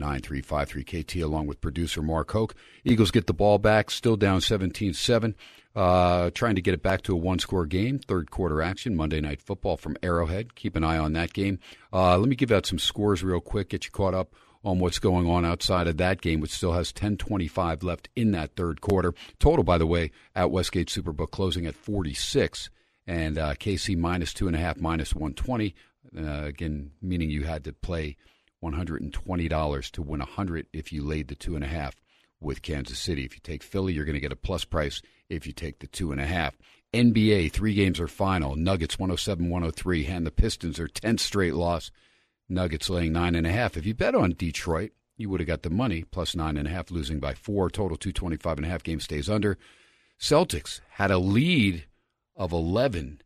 830-9353, 0.00 1.04
KT 1.04 1.16
along 1.16 1.48
with 1.48 1.60
producer 1.60 2.02
Mark 2.02 2.30
Hoke. 2.30 2.54
Eagles 2.84 3.10
get 3.10 3.26
the 3.26 3.34
ball 3.34 3.58
back, 3.58 3.90
still 3.90 4.16
down 4.16 4.38
17-7. 4.38 5.34
Uh, 5.74 6.30
trying 6.30 6.56
to 6.56 6.62
get 6.62 6.74
it 6.74 6.82
back 6.82 7.02
to 7.02 7.12
a 7.12 7.16
one-score 7.16 7.66
game. 7.66 7.98
Third 7.98 8.30
quarter 8.30 8.60
action, 8.62 8.96
Monday 8.96 9.20
Night 9.20 9.40
Football 9.40 9.76
from 9.76 9.96
Arrowhead. 10.02 10.54
Keep 10.54 10.76
an 10.76 10.82
eye 10.82 10.98
on 10.98 11.12
that 11.12 11.32
game. 11.32 11.58
Uh, 11.92 12.18
let 12.18 12.28
me 12.28 12.34
give 12.34 12.50
out 12.50 12.66
some 12.66 12.78
scores 12.78 13.22
real 13.22 13.40
quick. 13.40 13.68
Get 13.68 13.84
you 13.84 13.90
caught 13.90 14.14
up 14.14 14.34
on 14.64 14.78
what's 14.80 14.98
going 14.98 15.28
on 15.28 15.44
outside 15.44 15.86
of 15.86 15.96
that 15.98 16.20
game, 16.20 16.40
which 16.40 16.50
still 16.50 16.72
has 16.72 16.92
10:25 16.92 17.82
left 17.82 18.08
in 18.16 18.32
that 18.32 18.56
third 18.56 18.80
quarter. 18.80 19.14
Total, 19.38 19.62
by 19.62 19.78
the 19.78 19.86
way, 19.86 20.10
at 20.34 20.50
Westgate 20.50 20.88
Superbook 20.88 21.30
closing 21.30 21.66
at 21.66 21.74
46 21.74 22.70
and 23.06 23.38
uh, 23.38 23.54
KC 23.54 23.96
minus 23.96 24.34
two 24.34 24.46
and 24.46 24.56
a 24.56 24.58
half, 24.58 24.76
minus 24.78 25.14
120. 25.14 25.74
Uh, 26.16 26.44
again, 26.44 26.90
meaning 27.00 27.30
you 27.30 27.44
had 27.44 27.64
to 27.64 27.72
play 27.72 28.16
$120 28.62 29.90
to 29.92 30.02
win 30.02 30.20
100 30.20 30.66
if 30.72 30.92
you 30.92 31.04
laid 31.04 31.28
the 31.28 31.34
two 31.34 31.54
and 31.54 31.64
a 31.64 31.68
half 31.68 31.94
with 32.40 32.62
Kansas 32.62 32.98
City. 32.98 33.24
If 33.24 33.34
you 33.34 33.40
take 33.42 33.62
Philly, 33.62 33.92
you're 33.92 34.04
going 34.04 34.14
to 34.14 34.20
get 34.20 34.32
a 34.32 34.36
plus 34.36 34.64
price 34.64 35.02
if 35.28 35.46
you 35.46 35.52
take 35.52 35.80
the 35.80 35.86
two 35.86 36.12
and 36.12 36.20
a 36.20 36.26
half. 36.26 36.56
NBA, 36.94 37.52
three 37.52 37.74
games 37.74 38.00
are 38.00 38.08
final. 38.08 38.56
Nuggets 38.56 38.98
107 38.98 39.50
103. 39.50 40.04
Hand 40.04 40.26
the 40.26 40.30
Pistons 40.30 40.78
their 40.78 40.88
10th 40.88 41.20
straight 41.20 41.54
loss. 41.54 41.90
Nuggets 42.48 42.88
laying 42.88 43.12
nine 43.12 43.34
and 43.34 43.46
a 43.46 43.52
half. 43.52 43.76
If 43.76 43.84
you 43.84 43.94
bet 43.94 44.14
on 44.14 44.32
Detroit, 44.32 44.92
you 45.18 45.28
would 45.28 45.40
have 45.40 45.46
got 45.46 45.62
the 45.62 45.70
money 45.70 46.04
plus 46.04 46.34
nine 46.34 46.56
and 46.56 46.66
a 46.66 46.70
half, 46.70 46.90
losing 46.90 47.20
by 47.20 47.34
four. 47.34 47.68
Total 47.68 47.96
225 47.96 48.56
and 48.56 48.66
a 48.66 48.70
half. 48.70 48.82
Game 48.82 49.00
stays 49.00 49.28
under. 49.28 49.58
Celtics 50.18 50.80
had 50.90 51.10
a 51.10 51.18
lead 51.18 51.84
of 52.36 52.52
11 52.52 53.20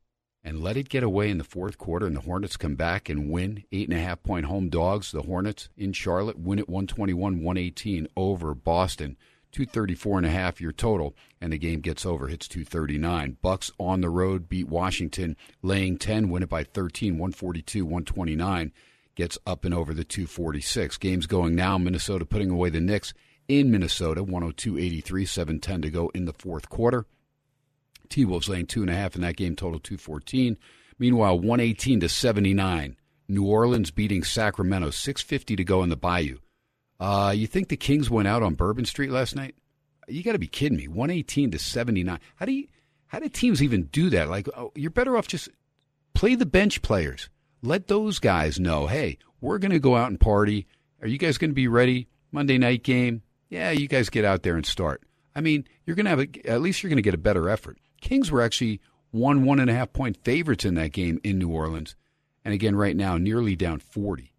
and 0.44 0.60
let 0.60 0.76
it 0.76 0.88
get 0.88 1.02
away 1.02 1.30
in 1.30 1.38
the 1.38 1.44
fourth 1.44 1.78
quarter, 1.78 2.06
and 2.06 2.16
the 2.16 2.20
Hornets 2.20 2.56
come 2.56 2.74
back 2.74 3.08
and 3.08 3.30
win. 3.30 3.64
Eight 3.70 3.88
and 3.88 3.96
a 3.96 4.02
half 4.02 4.22
point 4.22 4.46
home 4.46 4.68
dogs. 4.68 5.12
The 5.12 5.22
Hornets 5.22 5.68
in 5.76 5.92
Charlotte 5.92 6.38
win 6.38 6.58
at 6.58 6.68
121 6.68 7.42
118 7.42 8.08
over 8.16 8.54
Boston. 8.54 9.16
234 9.52 10.18
and 10.18 10.26
a 10.26 10.30
half 10.30 10.60
your 10.60 10.72
total 10.72 11.14
and 11.40 11.52
the 11.52 11.58
game 11.58 11.80
gets 11.80 12.06
over 12.06 12.28
hits 12.28 12.48
239 12.48 13.36
bucks 13.42 13.70
on 13.78 14.00
the 14.00 14.08
road 14.08 14.48
beat 14.48 14.66
washington 14.66 15.36
laying 15.60 15.98
10 15.98 16.30
win 16.30 16.42
it 16.42 16.48
by 16.48 16.64
13 16.64 17.18
142 17.18 17.84
129 17.84 18.72
gets 19.14 19.36
up 19.46 19.66
and 19.66 19.74
over 19.74 19.92
the 19.92 20.04
246 20.04 20.96
games 20.96 21.26
going 21.26 21.54
now 21.54 21.76
minnesota 21.76 22.24
putting 22.24 22.48
away 22.48 22.70
the 22.70 22.80
knicks 22.80 23.12
in 23.46 23.70
minnesota 23.70 24.24
102-83 24.24 25.28
710 25.28 25.82
to 25.82 25.90
go 25.90 26.10
in 26.14 26.24
the 26.24 26.32
fourth 26.32 26.70
quarter 26.70 27.04
t-wolves 28.12 28.48
laying 28.48 28.66
two 28.66 28.82
and 28.82 28.90
a 28.90 28.94
half 28.94 29.14
in 29.14 29.22
that 29.22 29.36
game 29.36 29.56
total 29.56 29.80
214 29.80 30.56
meanwhile 30.98 31.38
118 31.38 32.00
to 32.00 32.08
79 32.08 32.96
new 33.28 33.44
orleans 33.44 33.90
beating 33.90 34.22
sacramento 34.22 34.90
650 34.90 35.56
to 35.56 35.64
go 35.64 35.82
in 35.82 35.88
the 35.88 35.96
bayou 35.96 36.38
uh, 37.02 37.32
you 37.32 37.48
think 37.48 37.66
the 37.66 37.76
Kings 37.76 38.08
went 38.08 38.28
out 38.28 38.44
on 38.44 38.54
Bourbon 38.54 38.84
Street 38.84 39.10
last 39.10 39.34
night? 39.34 39.56
You 40.06 40.22
got 40.22 40.32
to 40.32 40.38
be 40.38 40.46
kidding 40.46 40.78
me. 40.78 40.86
118 40.86 41.50
to 41.50 41.58
79. 41.58 42.20
How 42.36 42.46
do 42.46 42.52
you 42.52 42.68
how 43.08 43.18
do 43.18 43.28
teams 43.28 43.60
even 43.60 43.84
do 43.86 44.08
that? 44.10 44.30
Like 44.30 44.48
oh, 44.56 44.70
you're 44.76 44.92
better 44.92 45.16
off 45.16 45.26
just 45.26 45.48
play 46.14 46.36
the 46.36 46.46
bench 46.46 46.80
players. 46.80 47.28
Let 47.60 47.88
those 47.88 48.20
guys 48.20 48.60
know, 48.60 48.86
"Hey, 48.86 49.18
we're 49.40 49.58
going 49.58 49.72
to 49.72 49.80
go 49.80 49.96
out 49.96 50.10
and 50.10 50.20
party. 50.20 50.68
Are 51.00 51.08
you 51.08 51.18
guys 51.18 51.38
going 51.38 51.50
to 51.50 51.54
be 51.56 51.66
ready 51.66 52.06
Monday 52.30 52.56
night 52.56 52.84
game? 52.84 53.22
Yeah, 53.48 53.72
you 53.72 53.88
guys 53.88 54.08
get 54.08 54.24
out 54.24 54.44
there 54.44 54.54
and 54.54 54.64
start." 54.64 55.02
I 55.34 55.40
mean, 55.40 55.66
you're 55.84 55.96
going 55.96 56.04
to 56.06 56.10
have 56.10 56.20
a, 56.20 56.28
at 56.48 56.60
least 56.60 56.82
you're 56.84 56.90
going 56.90 56.98
to 56.98 57.02
get 57.02 57.14
a 57.14 57.18
better 57.18 57.48
effort. 57.48 57.78
Kings 58.02 58.30
were 58.30 58.42
actually 58.42 58.80
one 59.10 59.44
one 59.44 59.58
and 59.58 59.70
a 59.70 59.74
half 59.74 59.94
point 59.94 60.18
favorites 60.22 60.66
in 60.66 60.74
that 60.74 60.92
game 60.92 61.18
in 61.24 61.38
New 61.38 61.48
Orleans, 61.48 61.96
and 62.44 62.52
again 62.52 62.76
right 62.76 62.96
now 62.96 63.16
nearly 63.16 63.56
down 63.56 63.78
40. 63.78 64.34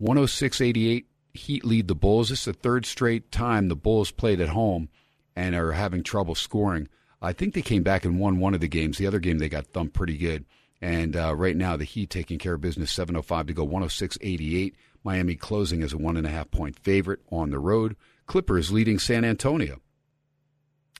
106-88 0.00 1.04
Heat 1.32 1.64
lead 1.64 1.86
the 1.86 1.94
Bulls. 1.94 2.30
This 2.30 2.40
is 2.40 2.44
the 2.46 2.52
third 2.54 2.86
straight 2.86 3.30
time 3.30 3.68
the 3.68 3.76
Bulls 3.76 4.10
played 4.10 4.40
at 4.40 4.48
home 4.48 4.88
and 5.36 5.54
are 5.54 5.72
having 5.72 6.02
trouble 6.02 6.34
scoring. 6.34 6.88
I 7.22 7.32
think 7.32 7.54
they 7.54 7.62
came 7.62 7.82
back 7.82 8.04
and 8.04 8.18
won 8.18 8.40
one 8.40 8.54
of 8.54 8.60
the 8.60 8.68
games. 8.68 8.98
The 8.98 9.06
other 9.06 9.20
game 9.20 9.38
they 9.38 9.48
got 9.48 9.66
thumped 9.66 9.94
pretty 9.94 10.16
good. 10.16 10.44
And 10.80 11.14
uh, 11.14 11.34
right 11.36 11.56
now 11.56 11.76
the 11.76 11.84
Heat 11.84 12.10
taking 12.10 12.38
care 12.38 12.54
of 12.54 12.62
business, 12.62 12.92
7:05 12.96 13.48
to 13.48 13.52
go, 13.52 13.66
106-88. 13.66 14.72
Miami 15.04 15.34
closing 15.34 15.82
as 15.82 15.92
a 15.92 15.98
one 15.98 16.16
and 16.16 16.26
a 16.26 16.30
half 16.30 16.50
point 16.50 16.78
favorite 16.78 17.20
on 17.30 17.50
the 17.50 17.58
road. 17.58 17.96
Clippers 18.26 18.70
leading 18.70 18.98
San 18.98 19.24
Antonio. 19.24 19.80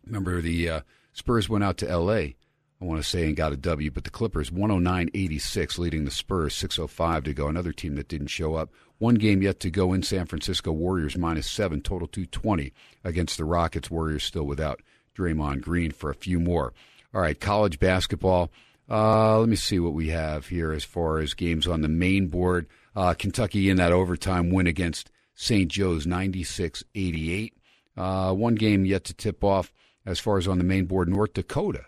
Remember 0.07 0.41
the 0.41 0.68
uh, 0.68 0.81
Spurs 1.13 1.49
went 1.49 1.65
out 1.65 1.77
to 1.79 1.89
L.A. 1.89 2.37
I 2.81 2.87
want 2.87 3.03
to 3.03 3.09
say 3.09 3.27
and 3.27 3.37
got 3.37 3.53
a 3.53 3.59
W, 3.59 3.91
but 3.91 4.05
the 4.05 4.11
Clippers 4.11 4.51
109-86 4.51 5.79
leading 5.79 6.05
the 6.07 6.11
Spurs 6.11 6.55
6:05 6.55 7.25
to 7.25 7.35
go. 7.35 7.49
Another 7.49 7.73
team 7.73 7.97
that 7.97 8.09
didn't 8.09 8.29
show 8.29 8.55
up. 8.55 8.71
One 8.99 9.17
game 9.17 9.43
yet 9.43 9.61
to 9.61 9.71
go 9.71 9.93
in 9.93 10.03
San 10.03 10.27
Francisco. 10.27 10.73
Warriors 10.73 11.17
minus 11.17 11.51
seven, 11.51 11.83
total 11.83 12.09
220 12.09 12.73
against 13.05 13.37
the 13.37 13.45
Rockets. 13.45 13.91
Warriors 13.91 14.25
still 14.25 14.45
without 14.45 14.81
Draymond 15.17 15.61
Green 15.61 15.91
for 15.91 16.11
a 16.11 16.15
few 16.15 16.41
more. 16.41 16.73
All 17.13 17.21
right, 17.21 17.39
college 17.39 17.79
basketball. 17.79 18.51
Uh, 18.89 19.39
let 19.39 19.49
me 19.49 19.57
see 19.57 19.79
what 19.79 19.93
we 19.93 20.09
have 20.09 20.47
here 20.49 20.73
as 20.73 20.85
far 20.85 21.19
as 21.19 21.35
games 21.35 21.67
on 21.67 21.83
the 21.83 21.89
main 21.89 22.29
board. 22.29 22.67
Uh, 22.97 23.15
Kentucky 23.15 23.69
in 23.69 23.77
that 23.77 23.93
overtime 23.93 24.51
win 24.51 24.67
against 24.67 25.11
St. 25.35 25.71
Joe's 25.71 26.07
96 26.07 26.83
88. 26.95 27.55
Uh, 27.97 28.33
one 28.33 28.55
game 28.55 28.85
yet 28.85 29.05
to 29.05 29.15
tip 29.15 29.45
off 29.45 29.73
as 30.07 30.18
far 30.18 30.38
as 30.38 30.48
on 30.48 30.59
the 30.59 30.64
main 30.64 30.86
board 30.86 31.09
North 31.09 31.34
Dakota 31.34 31.86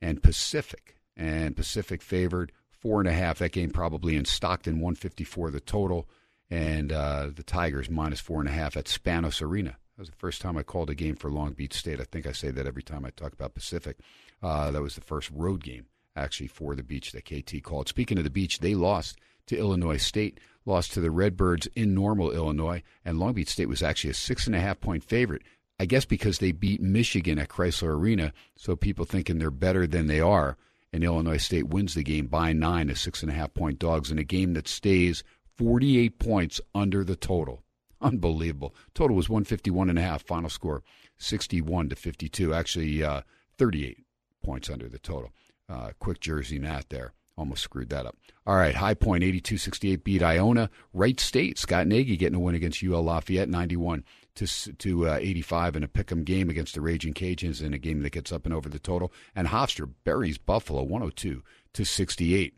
and 0.00 0.22
Pacific. 0.22 0.96
And 1.16 1.56
Pacific 1.56 2.02
favored 2.02 2.52
four 2.70 3.00
and 3.00 3.08
a 3.08 3.12
half. 3.12 3.38
That 3.38 3.52
game 3.52 3.70
probably 3.70 4.16
in 4.16 4.24
Stockton, 4.24 4.74
154 4.74 5.50
the 5.50 5.60
total 5.60 6.08
and 6.50 6.92
uh, 6.92 7.28
the 7.34 7.42
Tigers 7.42 7.90
minus 7.90 8.20
four 8.20 8.40
and 8.40 8.48
a 8.48 8.52
half 8.52 8.76
at 8.76 8.86
Spanos 8.86 9.42
Arena. 9.42 9.76
That 9.96 10.02
was 10.02 10.10
the 10.10 10.16
first 10.16 10.40
time 10.40 10.56
I 10.56 10.62
called 10.62 10.90
a 10.90 10.94
game 10.94 11.16
for 11.16 11.30
Long 11.30 11.52
Beach 11.52 11.74
State. 11.74 12.00
I 12.00 12.04
think 12.04 12.26
I 12.26 12.32
say 12.32 12.50
that 12.50 12.66
every 12.66 12.82
time 12.82 13.04
I 13.04 13.10
talk 13.10 13.32
about 13.32 13.54
Pacific. 13.54 13.98
Uh, 14.42 14.70
that 14.70 14.80
was 14.80 14.94
the 14.94 15.00
first 15.00 15.30
road 15.32 15.62
game 15.62 15.86
actually 16.14 16.46
for 16.46 16.74
the 16.74 16.82
beach 16.82 17.12
that 17.12 17.24
KT 17.24 17.62
called. 17.62 17.88
Speaking 17.88 18.18
of 18.18 18.24
the 18.24 18.30
beach, 18.30 18.60
they 18.60 18.74
lost 18.74 19.18
to 19.46 19.56
Illinois 19.56 19.96
State, 19.96 20.38
lost 20.64 20.92
to 20.92 21.00
the 21.00 21.10
Redbirds 21.10 21.66
in 21.74 21.94
normal 21.94 22.30
Illinois, 22.30 22.82
and 23.04 23.18
Long 23.18 23.32
Beach 23.32 23.48
State 23.48 23.68
was 23.68 23.82
actually 23.82 24.10
a 24.10 24.14
six 24.14 24.46
and 24.46 24.54
a 24.54 24.60
half 24.60 24.80
point 24.80 25.04
favorite. 25.04 25.42
I 25.78 25.86
guess 25.86 26.04
because 26.04 26.38
they 26.38 26.52
beat 26.52 26.80
Michigan 26.80 27.38
at 27.38 27.48
Crisler 27.48 27.94
Arena, 27.94 28.32
so 28.56 28.74
people 28.74 29.04
thinking 29.04 29.38
they're 29.38 29.50
better 29.50 29.86
than 29.86 30.06
they 30.08 30.20
are. 30.20 30.56
And 30.92 31.04
Illinois 31.04 31.36
State 31.36 31.68
wins 31.68 31.94
the 31.94 32.02
game 32.02 32.26
by 32.26 32.52
nine 32.52 32.90
as 32.90 33.00
six 33.00 33.22
and 33.22 33.30
a 33.30 33.34
half 33.34 33.54
point 33.54 33.78
dogs 33.78 34.10
in 34.10 34.18
a 34.18 34.24
game 34.24 34.54
that 34.54 34.66
stays 34.66 35.22
48 35.56 36.18
points 36.18 36.60
under 36.74 37.04
the 37.04 37.16
total. 37.16 37.62
Unbelievable. 38.00 38.74
Total 38.94 39.16
was 39.16 39.28
151 39.28 39.90
and 39.90 39.98
a 39.98 40.02
half. 40.02 40.22
Final 40.22 40.48
score 40.48 40.82
61 41.18 41.90
to 41.90 41.96
52. 41.96 42.54
Actually, 42.54 43.02
uh, 43.02 43.22
38 43.58 44.04
points 44.42 44.70
under 44.70 44.88
the 44.88 44.98
total. 44.98 45.30
Uh, 45.68 45.90
quick 45.98 46.20
Jersey 46.20 46.58
math 46.58 46.88
there. 46.88 47.12
Almost 47.36 47.62
screwed 47.62 47.90
that 47.90 48.06
up. 48.06 48.16
All 48.46 48.56
right, 48.56 48.74
High 48.74 48.94
Point 48.94 49.22
82 49.22 49.58
68 49.58 50.02
beat 50.02 50.22
Iona. 50.22 50.70
Wright 50.92 51.20
State, 51.20 51.58
Scott 51.58 51.86
Nagy 51.86 52.16
getting 52.16 52.34
a 52.34 52.40
win 52.40 52.56
against 52.56 52.82
UL 52.82 53.02
Lafayette 53.02 53.48
91 53.48 54.04
to, 54.38 54.72
to 54.74 55.08
uh, 55.08 55.18
85 55.20 55.76
in 55.76 55.84
a 55.84 55.88
pick'em 55.88 56.24
game 56.24 56.50
against 56.50 56.74
the 56.74 56.80
Raging 56.80 57.14
Cajuns 57.14 57.62
in 57.62 57.74
a 57.74 57.78
game 57.78 58.02
that 58.02 58.10
gets 58.10 58.32
up 58.32 58.44
and 58.44 58.54
over 58.54 58.68
the 58.68 58.78
total. 58.78 59.12
And 59.34 59.48
Hofstra 59.48 59.90
buries 60.04 60.38
Buffalo 60.38 60.82
102 60.82 61.42
to 61.74 61.84
68. 61.84 62.54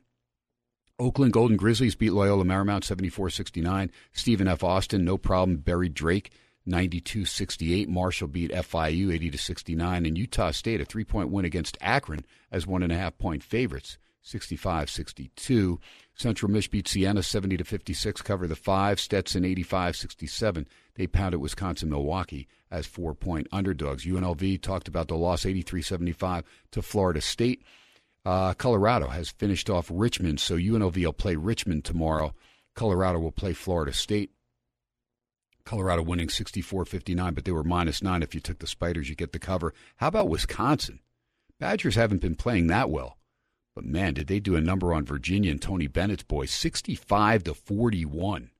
Oakland 0.99 1.33
Golden 1.33 1.57
Grizzlies 1.57 1.95
beat 1.95 2.13
Loyola 2.13 2.45
Marymount 2.45 2.83
74-69. 2.83 3.91
Stephen 4.13 4.49
F. 4.49 4.63
Austin, 4.63 5.05
no 5.05 5.17
problem, 5.17 5.57
buried 5.57 5.95
Drake 5.95 6.31
92-68. 6.69 7.89
Marshall 7.89 8.29
beat 8.29 8.53
FIU 8.53 9.13
80 9.13 9.31
to 9.31 9.39
69, 9.39 10.07
And 10.07 10.19
Utah 10.19 10.51
State, 10.51 10.81
a 10.81 10.85
three-point 10.85 11.31
win 11.31 11.47
against 11.47 11.79
Akron 11.81 12.25
as 12.53 12.67
one 12.67 12.83
and 12.83 12.93
a 12.93 12.97
half 12.97 13.17
point 13.17 13.43
favorites, 13.43 13.97
65-62. 14.25 15.79
Central 16.15 16.53
Mich 16.53 16.71
beat 16.71 16.87
Siena 16.87 17.23
70 17.23 17.57
to 17.57 17.65
56, 17.65 18.21
cover 18.21 18.47
the 18.47 18.55
five. 18.55 19.01
Stetson 19.01 19.43
85 19.43 19.97
67. 19.97 20.69
They 20.95 21.07
pounded 21.07 21.41
Wisconsin 21.41 21.91
Milwaukee 21.91 22.49
as 22.71 22.87
four 22.87 23.15
point 23.15 23.49
underdogs. 23.53 24.05
UNLV 24.05 24.61
talked 24.61 24.89
about 24.89 25.09
the 25.09 25.17
loss 25.17 25.47
83 25.47 25.83
75 25.83 26.45
to 26.73 26.83
Florida 26.83 27.21
State. 27.21 27.63
Uh, 28.25 28.53
Colorado 28.55 29.09
has 29.09 29.31
finished 29.31 29.71
off 29.71 29.91
Richmond, 29.93 30.41
so 30.41 30.57
UNLV 30.57 31.03
will 31.05 31.13
play 31.13 31.37
Richmond 31.37 31.85
tomorrow. 31.85 32.35
Colorado 32.75 33.19
will 33.19 33.33
play 33.33 33.53
Florida 33.53 33.93
State. 33.93 34.31
Colorado 35.65 36.03
winning 36.03 36.29
64 36.29 36.85
59, 36.85 37.35
but 37.35 37.45
they 37.45 37.53
were 37.53 37.65
minus 37.65 38.03
nine. 38.03 38.23
If 38.23 38.35
you 38.35 38.41
took 38.41 38.59
the 38.59 38.67
Spiders, 38.67 39.09
you 39.09 39.15
get 39.15 39.33
the 39.33 39.39
cover. 39.39 39.73
How 39.97 40.09
about 40.09 40.29
Wisconsin? 40.29 41.01
Badgers 41.59 41.95
haven't 41.95 42.23
been 42.23 42.35
playing 42.35 42.69
that 42.69 42.91
well. 42.91 43.19
But 43.75 43.85
man, 43.85 44.15
did 44.15 44.27
they 44.27 44.41
do 44.41 44.57
a 44.57 44.61
number 44.61 44.93
on 44.93 45.05
Virginia 45.05 45.51
and 45.51 45.63
Tony 45.63 45.87
Bennett's 45.87 46.23
boys 46.23 46.51
65 46.51 47.45
to 47.45 47.55
41. 47.55 48.51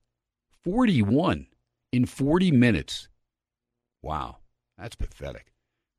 41 0.63 1.47
in 1.91 2.05
40 2.05 2.51
minutes. 2.51 3.07
Wow, 4.01 4.37
that's 4.77 4.95
pathetic. 4.95 5.51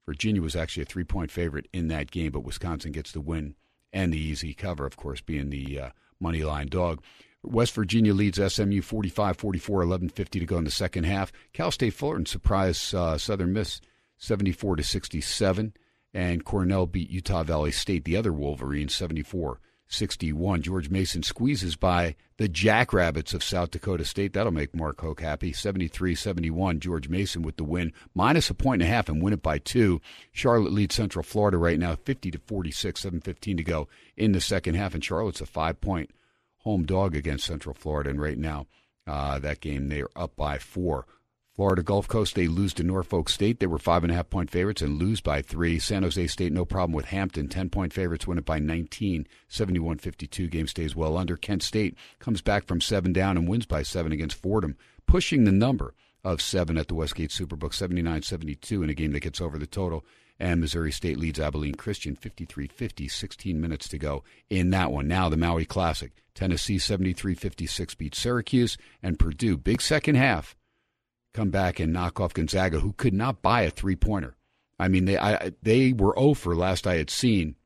Virginia 0.06 0.42
was 0.42 0.56
actually 0.56 0.82
a 0.82 0.86
three 0.86 1.04
point 1.04 1.30
favorite 1.30 1.68
in 1.72 1.88
that 1.88 2.10
game, 2.10 2.32
but 2.32 2.44
Wisconsin 2.44 2.92
gets 2.92 3.12
the 3.12 3.20
win 3.20 3.54
and 3.92 4.12
the 4.12 4.20
easy 4.20 4.54
cover, 4.54 4.86
of 4.86 4.96
course, 4.96 5.20
being 5.20 5.50
the 5.50 5.78
uh, 5.78 5.90
money 6.18 6.42
line 6.42 6.66
dog. 6.68 7.02
West 7.44 7.74
Virginia 7.74 8.14
leads 8.14 8.40
SMU 8.52 8.82
45 8.82 9.36
44, 9.36 9.84
11.50 9.84 10.30
to 10.30 10.46
go 10.46 10.58
in 10.58 10.64
the 10.64 10.70
second 10.70 11.04
half. 11.04 11.32
Cal 11.52 11.70
State 11.70 11.94
Fullerton 11.94 12.26
surprised 12.26 12.94
uh, 12.94 13.18
Southern 13.18 13.52
Miss 13.52 13.80
74 14.18 14.76
to 14.76 14.82
67, 14.84 15.74
and 16.14 16.44
Cornell 16.44 16.86
beat 16.86 17.10
Utah 17.10 17.42
Valley 17.42 17.72
State, 17.72 18.04
the 18.04 18.16
other 18.16 18.32
Wolverines, 18.32 18.94
74 18.94 19.60
61. 19.92 20.62
George 20.62 20.90
Mason 20.90 21.22
squeezes 21.22 21.76
by 21.76 22.16
the 22.38 22.48
Jackrabbits 22.48 23.34
of 23.34 23.44
South 23.44 23.70
Dakota 23.70 24.04
State. 24.04 24.32
That'll 24.32 24.52
make 24.52 24.74
Mark 24.74 25.00
Hoke 25.00 25.20
happy. 25.20 25.52
73 25.52 26.14
71. 26.14 26.80
George 26.80 27.08
Mason 27.08 27.42
with 27.42 27.56
the 27.56 27.64
win, 27.64 27.92
minus 28.14 28.50
a 28.50 28.54
point 28.54 28.82
and 28.82 28.90
a 28.90 28.94
half, 28.94 29.08
and 29.08 29.22
win 29.22 29.32
it 29.32 29.42
by 29.42 29.58
two. 29.58 30.00
Charlotte 30.32 30.72
leads 30.72 30.94
Central 30.94 31.22
Florida 31.22 31.58
right 31.58 31.78
now, 31.78 31.94
50 31.94 32.30
to 32.32 32.38
46, 32.38 33.04
7.15 33.04 33.56
to 33.56 33.64
go 33.64 33.88
in 34.16 34.32
the 34.32 34.40
second 34.40 34.74
half. 34.74 34.94
And 34.94 35.04
Charlotte's 35.04 35.40
a 35.40 35.46
five 35.46 35.80
point 35.80 36.10
home 36.58 36.84
dog 36.84 37.14
against 37.14 37.46
Central 37.46 37.74
Florida. 37.74 38.10
And 38.10 38.20
right 38.20 38.38
now, 38.38 38.66
uh, 39.06 39.38
that 39.40 39.60
game, 39.60 39.88
they're 39.88 40.08
up 40.16 40.36
by 40.36 40.58
four. 40.58 41.06
Florida 41.54 41.82
Gulf 41.82 42.08
Coast, 42.08 42.34
they 42.34 42.48
lose 42.48 42.72
to 42.74 42.82
Norfolk 42.82 43.28
State. 43.28 43.60
They 43.60 43.66
were 43.66 43.78
five 43.78 44.04
and 44.04 44.10
a 44.10 44.14
half 44.14 44.30
point 44.30 44.50
favorites 44.50 44.80
and 44.80 44.98
lose 44.98 45.20
by 45.20 45.42
three. 45.42 45.78
San 45.78 46.02
Jose 46.02 46.26
State, 46.28 46.50
no 46.50 46.64
problem 46.64 46.92
with 46.92 47.04
Hampton. 47.06 47.46
10 47.46 47.68
point 47.68 47.92
favorites, 47.92 48.26
win 48.26 48.38
it 48.38 48.46
by 48.46 48.58
19. 48.58 49.26
71 49.48 49.98
52. 49.98 50.48
Game 50.48 50.66
stays 50.66 50.96
well 50.96 51.18
under. 51.18 51.36
Kent 51.36 51.62
State 51.62 51.94
comes 52.18 52.40
back 52.40 52.64
from 52.64 52.80
seven 52.80 53.12
down 53.12 53.36
and 53.36 53.46
wins 53.46 53.66
by 53.66 53.82
seven 53.82 54.12
against 54.12 54.40
Fordham, 54.40 54.78
pushing 55.06 55.44
the 55.44 55.52
number 55.52 55.92
of 56.24 56.40
seven 56.40 56.78
at 56.78 56.88
the 56.88 56.94
Westgate 56.94 57.28
Superbook, 57.28 57.74
79 57.74 58.22
72 58.22 58.82
in 58.82 58.88
a 58.88 58.94
game 58.94 59.12
that 59.12 59.20
gets 59.20 59.40
over 59.40 59.58
the 59.58 59.66
total. 59.66 60.06
And 60.40 60.58
Missouri 60.58 60.90
State 60.90 61.18
leads 61.18 61.38
Abilene 61.38 61.74
Christian 61.74 62.16
53 62.16 62.68
50, 62.68 63.08
16 63.08 63.60
minutes 63.60 63.88
to 63.88 63.98
go 63.98 64.24
in 64.48 64.70
that 64.70 64.90
one. 64.90 65.06
Now, 65.06 65.28
the 65.28 65.36
Maui 65.36 65.66
Classic. 65.66 66.12
Tennessee 66.34 66.78
73 66.78 67.34
56 67.34 67.94
beats 67.96 68.18
Syracuse 68.18 68.78
and 69.02 69.18
Purdue. 69.18 69.58
Big 69.58 69.82
second 69.82 70.14
half 70.14 70.56
come 71.32 71.50
back 71.50 71.80
and 71.80 71.92
knock 71.92 72.20
off 72.20 72.34
Gonzaga, 72.34 72.80
who 72.80 72.92
could 72.92 73.14
not 73.14 73.42
buy 73.42 73.62
a 73.62 73.70
three 73.70 73.96
pointer. 73.96 74.36
I 74.78 74.88
mean, 74.88 75.04
they 75.04 75.18
I, 75.18 75.52
they 75.62 75.92
were 75.92 76.14
0 76.18 76.34
for 76.34 76.54
last 76.54 76.86
I 76.86 76.96
had 76.96 77.10
seen. 77.10 77.56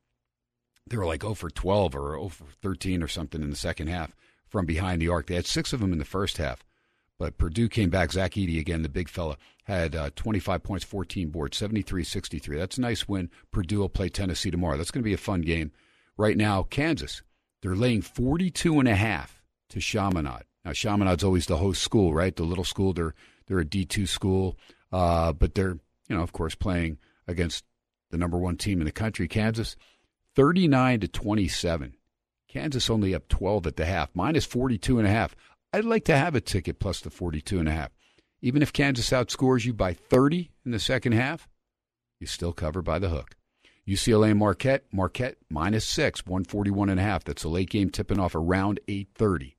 They 0.87 0.97
were 0.97 1.07
like 1.07 1.23
0 1.23 1.35
for 1.35 1.51
12 1.51 1.97
or 1.97 2.17
0 2.17 2.29
for 2.29 2.45
13 2.63 3.03
or 3.03 3.09
something 3.09 3.43
in 3.43 3.51
the 3.51 3.57
second 3.57 3.89
half 3.89 4.15
from 4.49 4.67
behind 4.67 5.03
the 5.03 5.09
arc. 5.09 5.27
They 5.27 5.35
had 5.35 5.47
six 5.47 5.73
of 5.73 5.81
them 5.81 5.93
in 5.93 5.99
the 5.99 6.05
first 6.05 6.37
half, 6.37 6.65
but 7.19 7.39
Purdue 7.39 7.69
came 7.69 7.91
back. 7.91 8.13
Zach 8.13 8.33
Edey, 8.33 8.61
again, 8.61 8.83
the 8.83 8.89
big 8.89 9.09
fella, 9.09 9.37
had 9.65 9.97
uh, 9.97 10.11
25 10.15 10.63
points, 10.63 10.85
14 10.85 11.31
boards, 11.31 11.57
73 11.57 12.05
63. 12.05 12.57
That's 12.57 12.79
a 12.79 12.83
nice 12.83 13.09
win. 13.09 13.31
Purdue 13.51 13.81
will 13.81 13.89
play 13.89 14.09
Tennessee 14.09 14.51
tomorrow. 14.51 14.77
That's 14.77 14.91
going 14.91 15.03
to 15.03 15.09
be 15.09 15.15
a 15.15 15.19
fun 15.19 15.41
game. 15.41 15.73
Right 16.17 16.37
now, 16.37 16.63
Kansas, 16.63 17.23
they're 17.63 17.75
laying 17.75 18.03
42 18.03 18.79
and 18.79 18.89
a 18.89 18.95
half 18.95 19.43
to 19.71 19.81
Chaminade. 19.81 20.45
Now, 20.65 20.73
Chaminade's 20.73 21.25
always 21.25 21.47
the 21.47 21.59
host 21.59 21.83
school, 21.83 22.15
right? 22.15 22.35
The 22.35 22.45
little 22.45 22.65
school. 22.65 22.93
They're 22.93 23.15
they're 23.47 23.61
a 23.61 23.65
D2 23.65 24.09
school, 24.09 24.59
uh, 24.93 25.33
but 25.33 25.55
they're, 25.55 25.79
you 26.09 26.17
know, 26.17 26.23
of 26.23 26.33
course, 26.33 26.55
playing 26.55 26.99
against 27.27 27.65
the 28.11 28.19
number 28.19 28.39
one 28.39 28.57
team 28.57 28.81
in 28.81 28.87
the 28.87 28.93
country, 28.93 29.29
Kansas, 29.29 29.77
39 30.35 31.01
to 31.01 31.09
27. 31.09 31.95
Kansas 32.49 32.91
only 32.91 33.15
up 33.15 33.29
12 33.29 33.67
at 33.67 33.77
the 33.77 33.85
half, 33.85 34.11
minus 34.15 34.45
42 34.45 34.99
and 34.99 35.07
a 35.07 35.11
half. 35.11 35.35
I'd 35.73 35.85
like 35.85 36.05
to 36.05 36.17
have 36.17 36.35
a 36.35 36.41
ticket 36.41 36.79
plus 36.79 37.01
the 37.01 37.11
42 37.11 37.59
and 37.59 37.69
a 37.69 37.73
half. 37.73 37.91
Even 38.41 38.63
if 38.63 38.73
Kansas 38.73 39.11
outscores 39.11 39.65
you 39.65 39.73
by 39.73 39.93
30 39.93 40.51
in 40.65 40.71
the 40.71 40.79
second 40.79 41.13
half, 41.13 41.49
you 42.21 42.27
still 42.27 42.53
cover 42.53 42.83
by 42.83 42.99
the 42.99 43.09
hook. 43.09 43.35
UCLA 43.87 44.31
and 44.31 44.39
Marquette, 44.39 44.85
Marquette 44.93 45.37
minus 45.49 45.85
six, 45.85 46.27
141 46.27 46.89
and 46.89 46.99
a 46.99 47.03
half. 47.03 47.25
That's 47.25 47.45
a 47.45 47.49
late 47.49 47.71
game 47.71 47.91
tipping 47.91 48.19
off 48.19 48.35
around 48.35 48.81
830. 48.89 49.56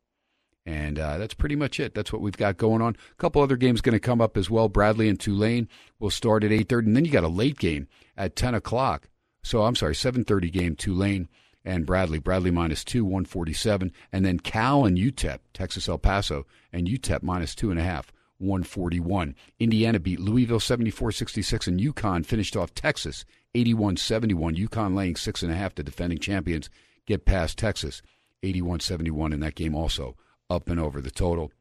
And 0.68 0.99
uh, 0.99 1.18
that's 1.18 1.34
pretty 1.34 1.55
much 1.55 1.80
it. 1.80 1.95
That's 1.95 2.11
what 2.11 2.22
we've 2.22 2.36
got 2.36 2.57
going 2.57 2.82
on. 2.82 2.97
A 3.09 3.15
couple 3.15 3.41
other 3.41 3.55
games 3.55 3.80
going 3.80 3.93
to 3.93 4.01
come 4.01 4.20
up 4.20 4.36
as 4.36 4.49
well. 4.49 4.68
Bradley 4.68 5.07
and 5.07 5.18
Tulane 5.18 5.70
will 5.97 6.09
start 6.09 6.43
at 6.43 6.51
8.30. 6.51 6.88
And 6.88 6.95
then 6.97 7.05
you 7.05 7.11
got 7.11 7.24
a 7.24 7.30
late 7.30 7.57
game 7.57 7.88
at 8.18 8.36
10 8.36 8.53
o'clock. 8.53 9.07
So 9.43 9.63
I'm 9.63 9.78
sorry, 9.78 9.93
7.30 9.93 10.51
game, 10.51 10.76
Tulane 10.76 11.30
and 11.63 11.86
Bradley. 11.86 12.20
Bradley 12.20 12.51
minus 12.51 12.84
2, 12.84 13.05
147. 13.05 13.93
And 14.11 14.26
then 14.26 14.39
Cal 14.39 14.84
and 14.84 14.97
UTEP, 14.97 15.39
Texas 15.53 15.88
El 15.88 15.99
Paso, 15.99 16.45
and 16.74 16.86
UTEP 16.86 17.24
minus 17.24 17.55
2.5, 17.55 18.07
141. 18.39 19.36
Indiana 19.59 20.01
beat 20.01 20.20
Louisville 20.20 20.59
74-66. 20.59 21.68
And 21.68 21.80
UConn 21.80 22.26
finished 22.26 22.57
off 22.57 22.74
Texas 22.74 23.24
81-71. 23.55 24.68
UConn 24.68 24.95
laying 24.95 25.13
6.5 25.13 25.76
to 25.76 25.84
defending 25.84 26.20
champions 26.20 26.70
get 27.05 27.24
past 27.24 27.57
Texas 27.57 28.01
81-71 28.43 29.34
in 29.34 29.39
that 29.39 29.55
game 29.55 29.74
also 29.74 30.18
up 30.49 30.69
and 30.69 30.79
over 30.79 31.01
the 31.01 31.11
total. 31.11 31.51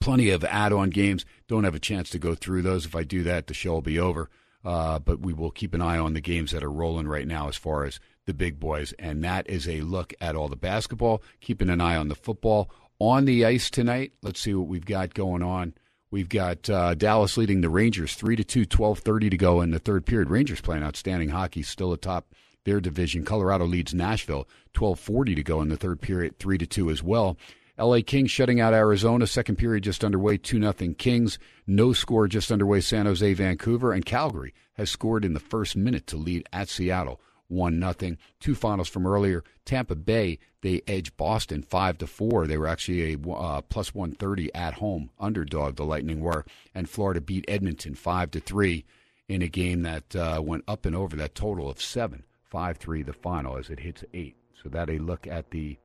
Plenty 0.00 0.30
of 0.30 0.44
add 0.44 0.72
on 0.72 0.90
games. 0.90 1.26
Don't 1.46 1.64
have 1.64 1.74
a 1.74 1.80
chance 1.80 2.08
to 2.10 2.18
go 2.18 2.34
through 2.34 2.62
those. 2.62 2.86
If 2.86 2.96
I 2.96 3.04
do 3.04 3.22
that, 3.24 3.46
the 3.46 3.54
show 3.54 3.72
will 3.72 3.82
be 3.82 3.98
over. 3.98 4.30
Uh, 4.64 4.98
but 4.98 5.20
we 5.20 5.32
will 5.32 5.50
keep 5.50 5.74
an 5.74 5.80
eye 5.80 5.98
on 5.98 6.12
the 6.12 6.20
games 6.20 6.52
that 6.52 6.62
are 6.62 6.70
rolling 6.70 7.08
right 7.08 7.26
now 7.26 7.48
as 7.48 7.56
far 7.56 7.84
as 7.84 7.98
the 8.26 8.34
big 8.34 8.60
boys. 8.60 8.92
And 8.98 9.24
that 9.24 9.48
is 9.48 9.68
a 9.68 9.80
look 9.80 10.12
at 10.20 10.36
all 10.36 10.48
the 10.48 10.56
basketball, 10.56 11.22
keeping 11.40 11.70
an 11.70 11.80
eye 11.80 11.96
on 11.96 12.08
the 12.08 12.14
football. 12.14 12.70
On 12.98 13.24
the 13.24 13.46
ice 13.46 13.70
tonight, 13.70 14.12
let's 14.22 14.40
see 14.40 14.54
what 14.54 14.68
we've 14.68 14.84
got 14.84 15.14
going 15.14 15.42
on. 15.42 15.74
We've 16.10 16.28
got 16.28 16.68
uh, 16.68 16.94
Dallas 16.94 17.36
leading 17.36 17.60
the 17.60 17.70
Rangers 17.70 18.14
3 18.14 18.36
to 18.36 18.44
2, 18.44 18.66
12:30 18.66 19.30
to 19.30 19.36
go 19.36 19.60
in 19.60 19.70
the 19.70 19.78
third 19.78 20.04
period. 20.04 20.28
Rangers 20.28 20.60
playing 20.60 20.82
outstanding 20.82 21.30
hockey, 21.30 21.62
still 21.62 21.92
atop 21.92 22.34
their 22.64 22.80
division. 22.80 23.24
Colorado 23.24 23.64
leads 23.64 23.94
Nashville 23.94 24.46
12:40 24.74 25.36
to 25.36 25.42
go 25.42 25.62
in 25.62 25.68
the 25.68 25.76
third 25.76 26.00
period, 26.00 26.38
3 26.38 26.58
to 26.58 26.66
2 26.66 26.90
as 26.90 27.02
well. 27.02 27.38
LA 27.80 28.00
Kings 28.06 28.30
shutting 28.30 28.60
out 28.60 28.74
Arizona. 28.74 29.26
Second 29.26 29.56
period 29.56 29.84
just 29.84 30.04
underway, 30.04 30.36
2 30.36 30.60
0 30.60 30.94
Kings. 30.98 31.38
No 31.66 31.92
score 31.92 32.28
just 32.28 32.52
underway, 32.52 32.80
San 32.80 33.06
Jose, 33.06 33.32
Vancouver. 33.32 33.92
And 33.92 34.04
Calgary 34.04 34.52
has 34.74 34.90
scored 34.90 35.24
in 35.24 35.32
the 35.32 35.40
first 35.40 35.76
minute 35.76 36.06
to 36.08 36.16
lead 36.16 36.46
at 36.52 36.68
Seattle. 36.68 37.20
1 37.48 37.80
0. 37.98 38.16
Two 38.38 38.54
finals 38.54 38.88
from 38.88 39.06
earlier. 39.06 39.42
Tampa 39.64 39.96
Bay, 39.96 40.38
they 40.62 40.82
edged 40.86 41.16
Boston 41.16 41.62
5 41.62 41.98
to 41.98 42.06
4. 42.06 42.46
They 42.46 42.56
were 42.56 42.68
actually 42.68 43.14
a 43.14 43.30
uh, 43.30 43.60
plus 43.62 43.94
130 43.94 44.54
at 44.54 44.74
home 44.74 45.10
underdog, 45.18 45.76
the 45.76 45.84
Lightning 45.84 46.20
were. 46.20 46.44
And 46.74 46.88
Florida 46.88 47.20
beat 47.20 47.44
Edmonton 47.48 47.94
5 47.94 48.30
to 48.32 48.40
3 48.40 48.84
in 49.28 49.42
a 49.42 49.48
game 49.48 49.82
that 49.82 50.14
uh, 50.14 50.40
went 50.44 50.64
up 50.68 50.86
and 50.86 50.94
over 50.94 51.16
that 51.16 51.34
total 51.34 51.70
of 51.70 51.80
7. 51.80 52.24
5 52.44 52.76
3 52.76 53.02
the 53.02 53.12
final 53.12 53.56
as 53.56 53.70
it 53.70 53.80
hits 53.80 54.04
8. 54.12 54.36
So 54.62 54.68
that 54.68 54.90
a 54.90 54.98
look 54.98 55.26
at 55.26 55.50
the 55.50 55.78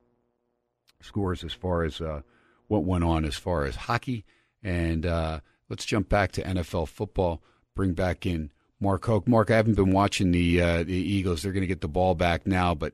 scores 1.05 1.43
as 1.43 1.53
far 1.53 1.83
as 1.83 2.01
uh, 2.01 2.21
what 2.67 2.83
went 2.83 3.03
on 3.03 3.25
as 3.25 3.35
far 3.35 3.65
as 3.65 3.75
hockey. 3.75 4.25
And 4.63 5.05
uh, 5.05 5.39
let's 5.69 5.85
jump 5.85 6.09
back 6.09 6.31
to 6.33 6.43
NFL 6.43 6.87
football. 6.89 7.41
Bring 7.75 7.93
back 7.93 8.25
in 8.25 8.51
Mark 8.79 9.05
Hoke. 9.05 9.27
Mark, 9.27 9.51
I 9.51 9.55
haven't 9.55 9.75
been 9.75 9.91
watching 9.91 10.31
the 10.31 10.61
uh, 10.61 10.83
the 10.83 10.93
Eagles. 10.93 11.43
They're 11.43 11.51
going 11.51 11.61
to 11.61 11.67
get 11.67 11.81
the 11.81 11.87
ball 11.87 12.15
back 12.15 12.47
now, 12.47 12.73
but 12.73 12.93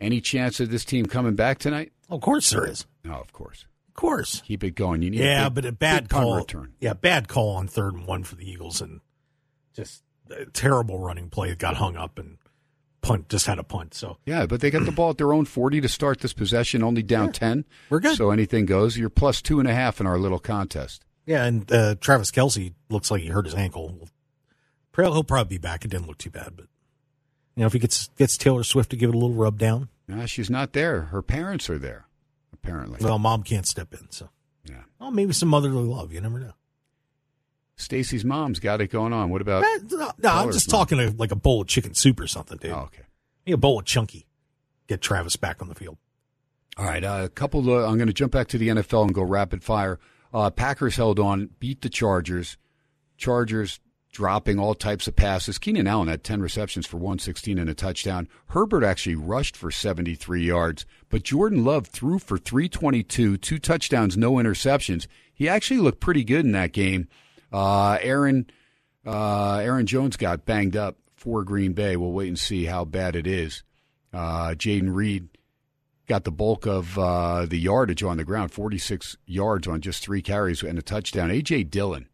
any 0.00 0.20
chance 0.20 0.60
of 0.60 0.70
this 0.70 0.84
team 0.84 1.06
coming 1.06 1.34
back 1.34 1.58
tonight? 1.58 1.92
Of 2.08 2.20
course 2.20 2.50
there 2.50 2.66
is. 2.66 2.86
No, 3.04 3.14
of 3.14 3.32
course. 3.32 3.66
Of 3.88 3.94
course. 3.94 4.40
Keep 4.46 4.64
it 4.64 4.74
going. 4.74 5.02
You 5.02 5.10
need 5.10 5.20
yeah, 5.20 5.46
a 5.46 5.50
big, 5.50 5.54
but 5.62 5.64
a 5.66 5.72
bad 5.72 6.08
call. 6.08 6.36
return. 6.36 6.74
Yeah, 6.80 6.94
bad 6.94 7.28
call 7.28 7.56
on 7.56 7.68
third 7.68 7.94
and 7.94 8.06
one 8.06 8.24
for 8.24 8.36
the 8.36 8.48
Eagles, 8.48 8.80
and 8.80 9.00
just 9.74 10.02
a 10.30 10.46
terrible 10.46 10.98
running 10.98 11.28
play. 11.28 11.50
that 11.50 11.58
Got 11.58 11.76
hung 11.76 11.96
up 11.96 12.18
and 12.18 12.38
punt. 13.02 13.28
Just 13.28 13.46
had 13.46 13.58
a 13.58 13.62
punt. 13.64 13.94
So 13.94 14.18
Yeah, 14.26 14.46
but 14.46 14.60
they 14.60 14.70
got 14.70 14.84
the 14.84 14.92
ball 14.92 15.10
at 15.10 15.18
their 15.18 15.32
own 15.32 15.44
40 15.44 15.80
to 15.80 15.88
start 15.88 16.20
this 16.20 16.32
possession, 16.32 16.82
only 16.82 17.02
down 17.02 17.32
10. 17.32 17.64
We're 17.88 18.00
good. 18.00 18.16
So 18.16 18.30
anything 18.30 18.66
goes. 18.66 18.96
You're 18.98 19.10
plus 19.10 19.40
two 19.42 19.58
and 19.60 19.68
a 19.68 19.74
half 19.74 20.00
in 20.00 20.06
our 20.06 20.18
little 20.18 20.38
contest. 20.38 21.04
yeah, 21.26 21.44
and 21.44 21.70
uh, 21.72 21.94
Travis 22.00 22.30
Kelce 22.30 22.74
looks 22.88 23.10
like 23.10 23.22
he 23.22 23.28
hurt 23.28 23.44
his 23.46 23.54
ankle. 23.54 24.08
He'll 24.96 25.24
probably 25.24 25.56
be 25.56 25.58
back. 25.58 25.84
It 25.84 25.88
didn't 25.88 26.06
look 26.08 26.18
too 26.18 26.30
bad, 26.30 26.52
but 26.56 26.66
you 27.56 27.62
know 27.62 27.66
if 27.66 27.72
he 27.72 27.78
gets 27.78 28.08
gets 28.18 28.36
Taylor 28.36 28.62
Swift 28.64 28.90
to 28.90 28.96
give 28.96 29.10
it 29.10 29.14
a 29.14 29.18
little 29.18 29.34
rub 29.34 29.58
down, 29.58 29.88
Nah, 30.08 30.26
she's 30.26 30.50
not 30.50 30.72
there. 30.72 31.02
Her 31.02 31.22
parents 31.22 31.70
are 31.70 31.78
there, 31.78 32.06
apparently. 32.52 32.98
well, 33.00 33.18
mom 33.18 33.42
can't 33.44 33.66
step 33.66 33.94
in. 33.94 34.10
So 34.10 34.28
yeah. 34.68 34.82
oh, 35.00 35.10
maybe 35.10 35.32
some 35.32 35.48
motherly 35.48 35.84
love. 35.84 36.12
You 36.12 36.20
never 36.20 36.38
know. 36.38 36.52
Stacy's 37.80 38.24
mom's 38.24 38.60
got 38.60 38.80
it 38.80 38.88
going 38.88 39.12
on. 39.12 39.30
What 39.30 39.40
about? 39.40 39.64
Eh, 39.64 39.78
no, 39.90 40.12
no, 40.18 40.28
I'm 40.28 40.52
just 40.52 40.70
mom. 40.70 40.80
talking 40.80 40.98
to 40.98 41.10
like 41.16 41.32
a 41.32 41.36
bowl 41.36 41.62
of 41.62 41.68
chicken 41.68 41.94
soup 41.94 42.20
or 42.20 42.26
something, 42.26 42.58
dude. 42.58 42.72
Oh, 42.72 42.80
okay. 42.80 43.02
Maybe 43.44 43.54
a 43.54 43.58
bowl 43.58 43.78
of 43.78 43.84
chunky. 43.84 44.26
Get 44.86 45.00
Travis 45.00 45.36
back 45.36 45.62
on 45.62 45.68
the 45.68 45.74
field. 45.74 45.98
All 46.76 46.84
right, 46.84 47.02
uh, 47.02 47.22
a 47.24 47.28
couple. 47.28 47.60
Of, 47.60 47.84
I'm 47.90 47.96
going 47.96 48.08
to 48.08 48.12
jump 48.12 48.32
back 48.32 48.48
to 48.48 48.58
the 48.58 48.68
NFL 48.68 49.04
and 49.04 49.14
go 49.14 49.22
rapid 49.22 49.62
fire. 49.62 49.98
Uh, 50.32 50.50
Packers 50.50 50.96
held 50.96 51.18
on, 51.18 51.50
beat 51.58 51.82
the 51.82 51.88
Chargers. 51.88 52.56
Chargers 53.16 53.80
dropping 54.12 54.58
all 54.58 54.74
types 54.74 55.06
of 55.06 55.16
passes. 55.16 55.58
Keenan 55.58 55.86
Allen 55.86 56.08
had 56.08 56.24
10 56.24 56.40
receptions 56.40 56.86
for 56.86 56.96
116 56.96 57.58
and 57.58 57.70
a 57.70 57.74
touchdown. 57.74 58.28
Herbert 58.48 58.84
actually 58.84 59.14
rushed 59.14 59.56
for 59.56 59.70
73 59.70 60.42
yards, 60.44 60.84
but 61.08 61.22
Jordan 61.22 61.64
Love 61.64 61.86
threw 61.86 62.18
for 62.18 62.38
322, 62.38 63.36
two 63.36 63.58
touchdowns, 63.58 64.16
no 64.16 64.32
interceptions. 64.32 65.06
He 65.32 65.48
actually 65.48 65.80
looked 65.80 66.00
pretty 66.00 66.24
good 66.24 66.44
in 66.44 66.52
that 66.52 66.72
game. 66.72 67.08
Uh, 67.52 67.98
Aaron 68.00 68.46
uh, 69.06 69.56
Aaron 69.56 69.86
Jones 69.86 70.16
got 70.16 70.44
banged 70.44 70.76
up 70.76 70.96
for 71.14 71.44
Green 71.44 71.72
Bay. 71.72 71.96
We'll 71.96 72.12
wait 72.12 72.28
and 72.28 72.38
see 72.38 72.64
how 72.64 72.84
bad 72.84 73.16
it 73.16 73.26
is. 73.26 73.62
Uh, 74.12 74.50
Jayden 74.50 74.94
Reed 74.94 75.28
got 76.06 76.24
the 76.24 76.32
bulk 76.32 76.66
of 76.66 76.98
uh, 76.98 77.46
the 77.46 77.58
yardage 77.58 78.02
on 78.02 78.16
the 78.16 78.24
ground, 78.24 78.50
46 78.50 79.16
yards 79.26 79.68
on 79.68 79.80
just 79.80 80.02
three 80.02 80.22
carries 80.22 80.62
and 80.62 80.78
a 80.78 80.82
touchdown. 80.82 81.30
A.J. 81.30 81.64
Dillon, 81.64 82.08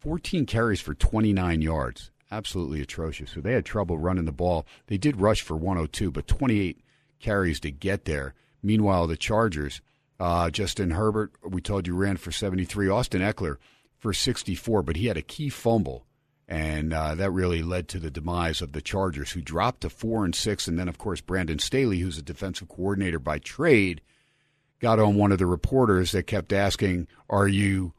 14 0.00 0.46
carries 0.46 0.80
for 0.80 0.94
29 0.94 1.62
yards. 1.62 2.10
Absolutely 2.32 2.80
atrocious. 2.80 3.30
So 3.30 3.40
they 3.40 3.52
had 3.52 3.64
trouble 3.64 3.98
running 3.98 4.24
the 4.24 4.32
ball. 4.32 4.66
They 4.86 4.98
did 4.98 5.20
rush 5.20 5.42
for 5.42 5.56
102, 5.56 6.10
but 6.10 6.26
28 6.26 6.80
carries 7.18 7.60
to 7.60 7.70
get 7.70 8.04
there. 8.04 8.34
Meanwhile, 8.62 9.06
the 9.06 9.16
Chargers, 9.16 9.80
uh, 10.18 10.50
Justin 10.50 10.90
Herbert, 10.90 11.32
we 11.42 11.60
told 11.60 11.86
you 11.86 11.94
ran 11.94 12.16
for 12.16 12.32
73. 12.32 12.88
Austin 12.88 13.22
Ekeler 13.22 13.56
for 14.00 14.12
64, 14.12 14.82
but 14.82 14.96
he 14.96 15.06
had 15.06 15.18
a 15.18 15.22
key 15.22 15.50
fumble, 15.50 16.06
and 16.48 16.92
uh, 16.92 17.14
that 17.14 17.30
really 17.30 17.62
led 17.62 17.86
to 17.88 18.00
the 18.00 18.10
demise 18.10 18.60
of 18.60 18.72
the 18.72 18.80
Chargers, 18.80 19.32
who 19.32 19.42
dropped 19.42 19.82
to 19.82 19.90
four 19.90 20.24
and 20.24 20.34
six. 20.34 20.66
And 20.66 20.78
then, 20.78 20.88
of 20.88 20.98
course, 20.98 21.20
Brandon 21.20 21.58
Staley, 21.58 22.00
who's 22.00 22.18
a 22.18 22.22
defensive 22.22 22.68
coordinator 22.68 23.18
by 23.20 23.38
trade, 23.38 24.00
got 24.80 24.98
on 24.98 25.14
one 25.14 25.30
of 25.30 25.38
the 25.38 25.46
reporters 25.46 26.12
that 26.12 26.26
kept 26.26 26.52
asking, 26.52 27.06
"Are 27.28 27.46
you 27.46 27.92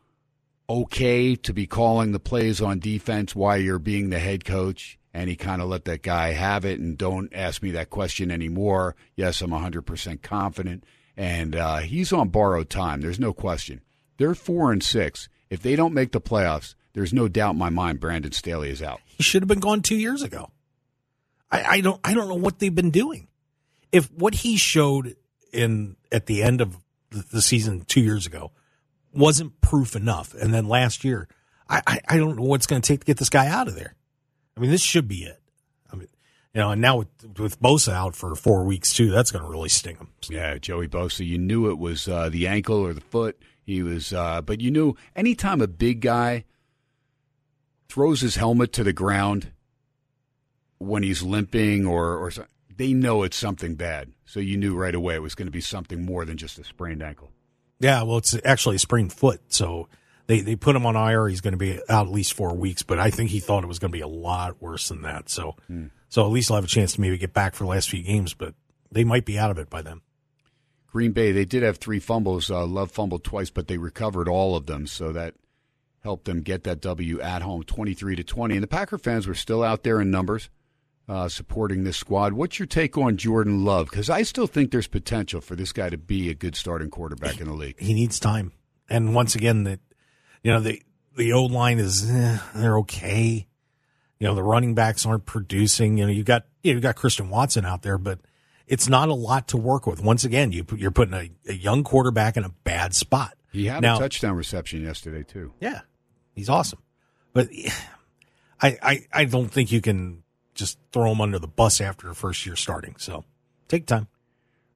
okay 0.67 1.35
to 1.35 1.53
be 1.53 1.67
calling 1.67 2.11
the 2.11 2.19
plays 2.19 2.59
on 2.61 2.79
defense 2.79 3.35
while 3.35 3.57
you're 3.57 3.79
being 3.79 4.09
the 4.09 4.19
head 4.19 4.43
coach?" 4.43 4.97
And 5.13 5.29
he 5.29 5.35
kind 5.35 5.61
of 5.61 5.69
let 5.69 5.85
that 5.85 6.01
guy 6.01 6.31
have 6.31 6.65
it, 6.65 6.79
and 6.79 6.97
don't 6.97 7.31
ask 7.33 7.61
me 7.61 7.71
that 7.71 7.89
question 7.89 8.31
anymore. 8.31 8.95
Yes, 9.15 9.41
I'm 9.41 9.51
100% 9.51 10.21
confident, 10.21 10.83
and 11.15 11.55
uh, 11.55 11.77
he's 11.77 12.11
on 12.11 12.29
borrowed 12.29 12.69
time. 12.69 13.01
There's 13.01 13.19
no 13.19 13.33
question. 13.33 13.81
They're 14.17 14.35
four 14.35 14.71
and 14.71 14.83
six. 14.83 15.29
If 15.51 15.61
they 15.61 15.75
don't 15.75 15.93
make 15.93 16.13
the 16.13 16.21
playoffs, 16.21 16.75
there's 16.93 17.13
no 17.13 17.27
doubt 17.27 17.51
in 17.51 17.59
my 17.59 17.69
mind 17.69 17.99
Brandon 17.99 18.31
Staley 18.31 18.69
is 18.69 18.81
out. 18.81 19.01
He 19.05 19.21
should 19.21 19.43
have 19.43 19.49
been 19.49 19.59
gone 19.59 19.81
two 19.81 19.97
years 19.97 20.23
ago. 20.23 20.49
I, 21.51 21.63
I 21.63 21.81
don't 21.81 21.99
I 22.03 22.13
don't 22.13 22.29
know 22.29 22.35
what 22.35 22.59
they've 22.59 22.73
been 22.73 22.89
doing. 22.89 23.27
If 23.91 24.09
what 24.13 24.33
he 24.35 24.55
showed 24.55 25.17
in 25.51 25.97
at 26.09 26.27
the 26.27 26.41
end 26.41 26.61
of 26.61 26.77
the, 27.09 27.25
the 27.33 27.41
season 27.41 27.83
two 27.85 27.99
years 27.99 28.25
ago 28.25 28.51
wasn't 29.13 29.59
proof 29.59 29.93
enough, 29.93 30.33
and 30.33 30.53
then 30.53 30.69
last 30.69 31.03
year, 31.03 31.27
I, 31.69 31.81
I, 31.85 31.99
I 32.07 32.17
don't 32.17 32.37
know 32.37 32.43
what's 32.43 32.65
going 32.65 32.81
to 32.81 32.87
take 32.87 33.01
to 33.01 33.05
get 33.05 33.17
this 33.17 33.29
guy 33.29 33.47
out 33.47 33.67
of 33.67 33.75
there. 33.75 33.95
I 34.55 34.61
mean, 34.61 34.71
this 34.71 34.81
should 34.81 35.09
be 35.09 35.23
it. 35.23 35.41
I 35.91 35.97
mean, 35.97 36.07
you 36.53 36.61
know, 36.61 36.71
and 36.71 36.81
now 36.81 36.99
with 36.99 37.37
with 37.37 37.59
Bosa 37.59 37.91
out 37.91 38.15
for 38.15 38.33
four 38.35 38.63
weeks 38.63 38.93
too, 38.93 39.11
that's 39.11 39.31
going 39.31 39.43
to 39.43 39.51
really 39.51 39.69
sting 39.69 39.97
him. 39.97 40.11
Yeah, 40.29 40.57
Joey 40.57 40.87
Bosa. 40.87 41.25
You 41.25 41.37
knew 41.37 41.69
it 41.69 41.77
was 41.77 42.07
uh, 42.07 42.29
the 42.29 42.47
ankle 42.47 42.77
or 42.77 42.93
the 42.93 43.01
foot. 43.01 43.37
He 43.63 43.83
was, 43.83 44.11
uh, 44.11 44.41
but 44.41 44.59
you 44.61 44.71
knew 44.71 44.95
anytime 45.15 45.61
a 45.61 45.67
big 45.67 46.01
guy 46.01 46.45
throws 47.89 48.21
his 48.21 48.35
helmet 48.35 48.73
to 48.73 48.83
the 48.83 48.93
ground 48.93 49.51
when 50.77 51.03
he's 51.03 51.21
limping 51.21 51.85
or 51.85 52.15
or 52.17 52.31
they 52.77 52.93
know 52.93 53.23
it's 53.23 53.37
something 53.37 53.75
bad. 53.75 54.11
So 54.25 54.39
you 54.39 54.57
knew 54.57 54.75
right 54.75 54.95
away 54.95 55.15
it 55.15 55.21
was 55.21 55.35
going 55.35 55.45
to 55.47 55.51
be 55.51 55.61
something 55.61 56.03
more 56.03 56.25
than 56.25 56.37
just 56.37 56.57
a 56.57 56.63
sprained 56.63 57.03
ankle. 57.03 57.31
Yeah, 57.79 58.03
well, 58.03 58.17
it's 58.17 58.35
actually 58.45 58.77
a 58.77 58.79
sprained 58.79 59.13
foot, 59.13 59.41
so 59.49 59.87
they 60.27 60.41
they 60.41 60.55
put 60.55 60.75
him 60.75 60.85
on 60.85 60.95
IR. 60.95 61.27
He's 61.27 61.41
going 61.41 61.53
to 61.53 61.57
be 61.57 61.79
out 61.89 62.07
at 62.07 62.13
least 62.13 62.33
four 62.33 62.55
weeks, 62.55 62.81
but 62.83 62.99
I 62.99 63.09
think 63.09 63.29
he 63.29 63.39
thought 63.39 63.63
it 63.63 63.67
was 63.67 63.79
going 63.79 63.91
to 63.91 63.97
be 63.97 64.01
a 64.01 64.07
lot 64.07 64.61
worse 64.61 64.87
than 64.89 65.01
that. 65.03 65.29
So, 65.29 65.55
so 66.09 66.25
at 66.25 66.31
least 66.31 66.47
he'll 66.49 66.55
have 66.55 66.63
a 66.63 66.67
chance 66.67 66.93
to 66.93 67.01
maybe 67.01 67.17
get 67.17 67.33
back 67.33 67.55
for 67.55 67.63
the 67.63 67.69
last 67.69 67.89
few 67.89 68.03
games, 68.03 68.33
but 68.33 68.53
they 68.91 69.03
might 69.03 69.25
be 69.25 69.37
out 69.37 69.51
of 69.51 69.57
it 69.57 69.69
by 69.69 69.81
then. 69.81 70.01
Green 70.91 71.13
Bay, 71.13 71.31
they 71.31 71.45
did 71.45 71.63
have 71.63 71.77
three 71.77 71.99
fumbles. 71.99 72.51
Uh, 72.51 72.65
Love 72.65 72.91
fumbled 72.91 73.23
twice, 73.23 73.49
but 73.49 73.67
they 73.67 73.77
recovered 73.77 74.27
all 74.27 74.57
of 74.57 74.65
them, 74.65 74.85
so 74.85 75.13
that 75.13 75.35
helped 76.03 76.25
them 76.25 76.41
get 76.41 76.65
that 76.65 76.81
W 76.81 77.21
at 77.21 77.41
home, 77.41 77.63
twenty-three 77.63 78.17
to 78.17 78.23
twenty. 78.23 78.55
And 78.55 78.63
the 78.63 78.67
Packer 78.67 78.97
fans 78.97 79.25
were 79.25 79.33
still 79.33 79.63
out 79.63 79.83
there 79.83 80.01
in 80.01 80.11
numbers, 80.11 80.49
uh, 81.07 81.29
supporting 81.29 81.85
this 81.85 81.95
squad. 81.95 82.33
What's 82.33 82.59
your 82.59 82.65
take 82.65 82.97
on 82.97 83.15
Jordan 83.15 83.63
Love? 83.63 83.89
Because 83.89 84.09
I 84.09 84.23
still 84.23 84.47
think 84.47 84.71
there's 84.71 84.87
potential 84.87 85.39
for 85.39 85.55
this 85.55 85.71
guy 85.71 85.89
to 85.89 85.97
be 85.97 86.29
a 86.29 86.33
good 86.33 86.57
starting 86.57 86.89
quarterback 86.89 87.39
in 87.39 87.47
the 87.47 87.53
league. 87.53 87.79
He 87.79 87.93
needs 87.93 88.19
time, 88.19 88.51
and 88.89 89.15
once 89.15 89.33
again, 89.33 89.63
that 89.63 89.79
you 90.43 90.51
know 90.51 90.59
the 90.59 90.81
the 91.15 91.31
O 91.31 91.45
line 91.45 91.79
is 91.79 92.11
eh, 92.11 92.37
they're 92.53 92.79
okay. 92.79 93.47
You 94.19 94.27
know 94.27 94.35
the 94.35 94.43
running 94.43 94.75
backs 94.75 95.05
aren't 95.05 95.25
producing. 95.25 95.97
You 95.97 96.05
know 96.07 96.11
you 96.11 96.25
got 96.25 96.47
you, 96.63 96.73
know, 96.73 96.75
you 96.75 96.81
got 96.81 96.97
Christian 96.97 97.29
Watson 97.29 97.65
out 97.65 97.81
there, 97.81 97.97
but 97.97 98.19
it's 98.67 98.87
not 98.89 99.09
a 99.09 99.13
lot 99.13 99.47
to 99.49 99.57
work 99.57 99.85
with. 99.87 100.01
Once 100.01 100.23
again, 100.23 100.51
you 100.51 100.63
put- 100.63 100.79
you're 100.79 100.91
putting 100.91 101.13
a, 101.13 101.29
a 101.49 101.53
young 101.53 101.83
quarterback 101.83 102.37
in 102.37 102.43
a 102.43 102.49
bad 102.63 102.93
spot. 102.95 103.35
He 103.51 103.65
had 103.65 103.81
Now- 103.81 103.97
a 103.97 103.99
touchdown 103.99 104.35
reception 104.35 104.81
yesterday 104.83 105.23
too. 105.23 105.53
Yeah, 105.59 105.81
he's 106.33 106.49
awesome, 106.49 106.79
but 107.33 107.49
I, 108.61 108.77
I 108.81 109.05
I 109.11 109.25
don't 109.25 109.49
think 109.49 109.71
you 109.71 109.81
can 109.81 110.23
just 110.53 110.77
throw 110.91 111.11
him 111.11 111.21
under 111.21 111.39
the 111.39 111.47
bus 111.47 111.81
after 111.81 112.07
the 112.07 112.13
first 112.15 112.45
year 112.45 112.55
starting. 112.55 112.95
So 112.97 113.25
take 113.67 113.85
time. 113.87 114.07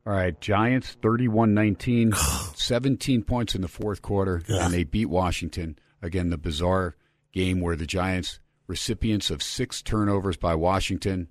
All 0.08 0.14
right, 0.14 0.40
Giants 0.40 0.96
31-19, 1.02 2.16
17 2.56 3.24
points 3.24 3.56
in 3.56 3.62
the 3.62 3.68
fourth 3.68 4.02
quarter, 4.04 4.44
and 4.48 4.72
they 4.74 4.84
beat 4.84 5.08
Washington. 5.10 5.80
Again, 6.02 6.30
the 6.30 6.38
bizarre 6.38 6.96
game 7.34 7.60
where 7.60 7.76
the 7.76 7.88
Giants 7.88 8.40
recipients 8.68 9.32
of 9.32 9.42
six 9.42 9.82
turnovers 9.82 10.38
by 10.38 10.54
Washington, 10.56 11.28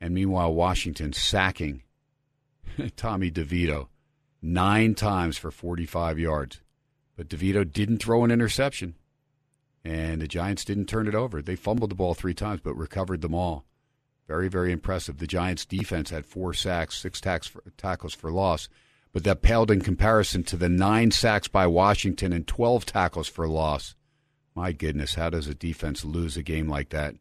and 0.00 0.14
meanwhile 0.14 0.54
Washington 0.54 1.12
sacking 1.12 1.82
Tommy 2.96 3.30
DeVito 3.30 3.88
nine 4.40 4.94
times 4.94 5.36
for 5.36 5.50
45 5.50 6.18
yards. 6.18 6.60
But 7.16 7.28
DeVito 7.28 7.70
didn't 7.70 7.98
throw 7.98 8.24
an 8.24 8.30
interception, 8.30 8.94
and 9.84 10.22
the 10.22 10.28
Giants 10.28 10.64
didn't 10.64 10.86
turn 10.86 11.08
it 11.08 11.14
over. 11.14 11.42
They 11.42 11.56
fumbled 11.56 11.90
the 11.90 11.96
ball 11.96 12.14
three 12.14 12.34
times, 12.34 12.60
but 12.62 12.74
recovered 12.74 13.22
them 13.22 13.34
all. 13.34 13.64
Very, 14.28 14.48
very 14.48 14.70
impressive. 14.70 15.18
The 15.18 15.26
Giants' 15.26 15.64
defense 15.64 16.10
had 16.10 16.26
four 16.26 16.54
sacks, 16.54 16.98
six 16.98 17.20
for, 17.48 17.62
tackles 17.76 18.14
for 18.14 18.30
loss, 18.30 18.68
but 19.12 19.24
that 19.24 19.42
paled 19.42 19.70
in 19.70 19.80
comparison 19.80 20.44
to 20.44 20.56
the 20.56 20.68
nine 20.68 21.10
sacks 21.10 21.48
by 21.48 21.66
Washington 21.66 22.32
and 22.32 22.46
12 22.46 22.86
tackles 22.86 23.26
for 23.26 23.48
loss. 23.48 23.94
My 24.54 24.72
goodness, 24.72 25.14
how 25.14 25.30
does 25.30 25.48
a 25.48 25.54
defense 25.54 26.04
lose 26.04 26.36
a 26.36 26.42
game 26.42 26.68
like 26.68 26.90
that? 26.90 27.14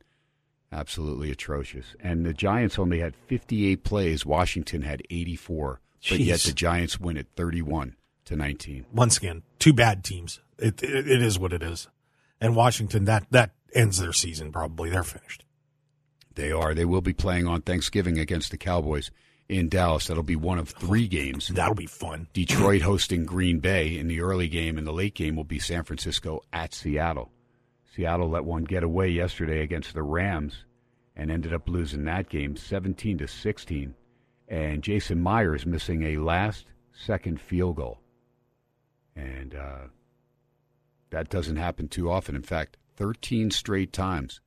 Absolutely 0.72 1.32
atrocious. 1.32 1.96
And 2.00 2.26
the 2.26 2.34
Giants 2.34 2.78
only 2.78 3.00
had 3.00 3.16
58 3.28 3.84
plays. 3.84 4.26
Washington 4.26 4.82
had 4.82 5.02
84, 5.10 5.80
but 6.10 6.20
yet 6.20 6.42
the 6.42 6.52
Giants 6.52 7.00
win 7.00 7.18
at 7.18 7.28
31 7.36 7.96
to 8.26 8.36
19. 8.36 8.86
Once 8.94 9.18
again, 9.18 9.44
two 9.60 9.74
bad 9.74 10.04
teams. 10.04 10.42
It, 10.58 10.84
it 10.84 11.08
it 11.08 11.22
is 11.22 11.40
what 11.40 11.54
it 11.54 11.62
is, 11.62 11.88
and 12.42 12.56
Washington 12.56 13.06
that 13.06 13.28
that 13.30 13.52
ends 13.74 14.00
their 14.00 14.12
season 14.14 14.52
probably. 14.52 14.90
They're 14.90 15.04
finished. 15.04 15.46
They 16.34 16.52
are. 16.52 16.74
They 16.74 16.86
will 16.86 17.02
be 17.02 17.14
playing 17.14 17.48
on 17.48 17.62
Thanksgiving 17.62 18.20
against 18.20 18.52
the 18.52 18.58
Cowboys 18.58 19.12
in 19.50 19.70
Dallas. 19.70 20.08
That'll 20.08 20.24
be 20.24 20.36
one 20.36 20.60
of 20.60 20.70
three 20.70 21.08
games. 21.08 21.48
That'll 21.48 21.76
be 21.76 21.86
fun. 21.86 22.28
Detroit 22.34 22.82
hosting 22.82 23.26
Green 23.26 23.60
Bay 23.60 23.98
in 23.98 24.08
the 24.08 24.22
early 24.22 24.48
game, 24.48 24.78
and 24.78 24.86
the 24.86 24.92
late 24.94 25.16
game 25.16 25.36
will 25.36 25.44
be 25.44 25.60
San 25.60 25.84
Francisco 25.84 26.42
at 26.52 26.74
Seattle. 26.74 27.32
Seattle 27.98 28.30
let 28.30 28.46
one 28.46 28.64
get 28.64 28.84
away 28.84 29.10
yesterday 29.10 29.64
against 29.64 29.96
the 29.96 30.04
Rams 30.04 30.66
and 31.16 31.32
ended 31.32 31.52
up 31.52 31.68
losing 31.68 32.06
that 32.06 32.30
game 32.30 32.56
17 32.56 33.18
to 33.18 33.28
16. 33.28 33.96
And 34.48 34.84
Jason 34.84 35.20
Myers 35.20 35.66
missing 35.66 36.04
a 36.04 36.18
last 36.18 36.68
second 36.94 37.42
field 37.42 37.78
goal. 37.78 38.00
And 39.16 39.56
uh, 39.56 39.88
that 41.10 41.30
doesn't 41.30 41.56
happen 41.56 41.88
too 41.88 42.12
often. 42.12 42.36
In 42.36 42.44
fact, 42.44 42.78
13 42.98 43.50
straight 43.50 43.92
times 43.92 44.42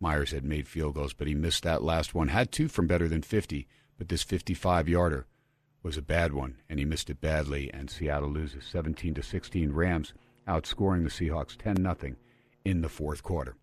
Myers 0.00 0.32
had 0.32 0.44
made 0.44 0.66
field 0.66 0.96
goals, 0.96 1.12
but 1.12 1.28
he 1.28 1.34
missed 1.34 1.62
that 1.62 1.84
last 1.84 2.12
one. 2.12 2.26
Had 2.26 2.50
two 2.50 2.66
from 2.66 2.88
better 2.88 3.06
than 3.06 3.22
50, 3.22 3.68
but 3.96 4.08
this 4.08 4.24
55 4.24 4.88
yarder 4.88 5.26
was 5.80 5.96
a 5.96 6.02
bad 6.02 6.34
one, 6.34 6.56
and 6.68 6.80
he 6.80 6.84
missed 6.84 7.08
it 7.08 7.20
badly. 7.20 7.70
And 7.72 7.88
Seattle 7.88 8.30
loses 8.30 8.64
17 8.64 9.14
to 9.14 9.22
16. 9.22 9.70
Rams 9.70 10.12
outscoring 10.48 11.04
the 11.04 11.08
Seahawks 11.08 11.56
10 11.56 11.76
nothing 11.78 12.16
in 12.66 12.82
the 12.82 12.88
fourth 12.88 13.22
quarter. 13.22 13.54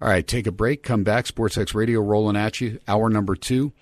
All 0.00 0.08
right, 0.08 0.26
take 0.26 0.46
a 0.46 0.52
break. 0.52 0.82
Come 0.82 1.04
back. 1.04 1.26
Sports 1.26 1.58
X 1.58 1.74
Radio 1.74 2.00
rolling 2.00 2.36
at 2.36 2.60
you. 2.60 2.78
Hour 2.86 3.10
number 3.10 3.34
two. 3.34 3.72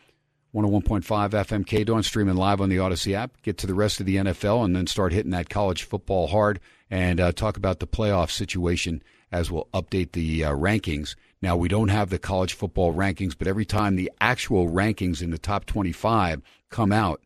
101.5 0.55 1.03
FM 1.03 1.65
KDON 1.67 2.05
streaming 2.05 2.37
live 2.37 2.61
on 2.61 2.69
the 2.69 2.77
Audacy 2.77 3.13
app. 3.13 3.43
Get 3.43 3.59
to 3.59 3.67
the 3.67 3.75
rest 3.75 3.99
of 3.99 4.07
the 4.07 4.17
NFL 4.17 4.65
and 4.65 4.75
then 4.75 4.87
start 4.87 5.13
hitting 5.13 5.33
that 5.33 5.49
college 5.49 5.83
football 5.83 6.29
hard 6.29 6.61
and 6.89 7.21
uh, 7.21 7.33
talk 7.33 7.57
about 7.57 7.81
the 7.81 7.89
playoff 7.89 8.31
situation 8.31 9.03
as 9.33 9.51
we'll 9.51 9.69
update 9.75 10.13
the 10.13 10.45
uh, 10.45 10.53
rankings. 10.53 11.17
Now, 11.43 11.57
we 11.57 11.67
don't 11.69 11.89
have 11.89 12.09
the 12.09 12.21
college 12.21 12.55
football 12.55 12.95
rankings, 12.95 13.37
but 13.37 13.49
every 13.49 13.65
time 13.65 13.97
the 13.97 14.13
actual 14.21 14.69
rankings 14.69 15.21
in 15.21 15.31
the 15.31 15.39
top 15.39 15.67
25 15.67 16.41
come 16.71 16.93
out, 16.93 17.21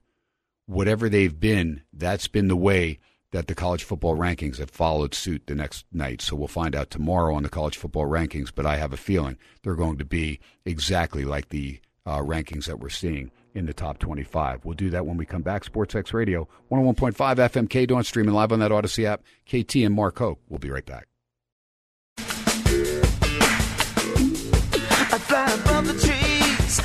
whatever 0.65 1.11
they've 1.11 1.39
been, 1.39 1.83
that's 1.93 2.29
been 2.29 2.49
the 2.49 2.57
way 2.57 2.99
that 3.33 3.47
the 3.47 3.55
college 3.55 3.85
football 3.85 4.17
rankings 4.17 4.59
have 4.59 4.71
followed 4.71 5.15
suit 5.15 5.43
the 5.47 5.55
next 5.55 5.85
night. 5.93 6.23
So 6.23 6.37
we'll 6.37 6.49
find 6.49 6.75
out 6.75 6.91
tomorrow 6.91 7.35
on 7.35 7.43
the 7.43 7.49
college 7.49 7.77
football 7.77 8.07
rankings, 8.07 8.51
but 8.55 8.67
I 8.67 8.77
have 8.77 8.93
a 8.93 8.97
feeling 8.97 9.37
they're 9.63 9.75
going 9.75 9.99
to 9.99 10.05
be 10.05 10.41
exactly 10.65 11.25
like 11.25 11.51
the 11.51 11.81
uh, 12.07 12.21
rankings 12.21 12.65
that 12.65 12.81
we're 12.81 12.89
seeing 12.89 13.31
in 13.55 13.67
the 13.67 13.75
top 13.75 13.99
25. 13.99 14.65
We'll 14.65 14.75
do 14.75 14.91
that 14.91 15.05
when 15.05 15.17
we 15.17 15.27
come 15.27 15.43
back. 15.43 15.65
SportsX 15.65 16.13
Radio, 16.15 16.49
101.5 16.71 17.13
FM 17.13 17.69
KDON, 17.69 18.05
streaming 18.05 18.35
live 18.35 18.53
on 18.53 18.61
that 18.61 18.71
Audacy 18.71 19.05
app. 19.05 19.23
KT 19.47 19.77
and 19.77 19.95
Mark 19.95 20.19
Hoke. 20.19 20.41
We'll 20.49 20.59
be 20.59 20.71
right 20.71 20.87
back. 20.87 21.07
I 25.11 25.19
fly 25.19 25.51
above 25.53 25.87
the 25.87 25.95
trees, 25.95 26.81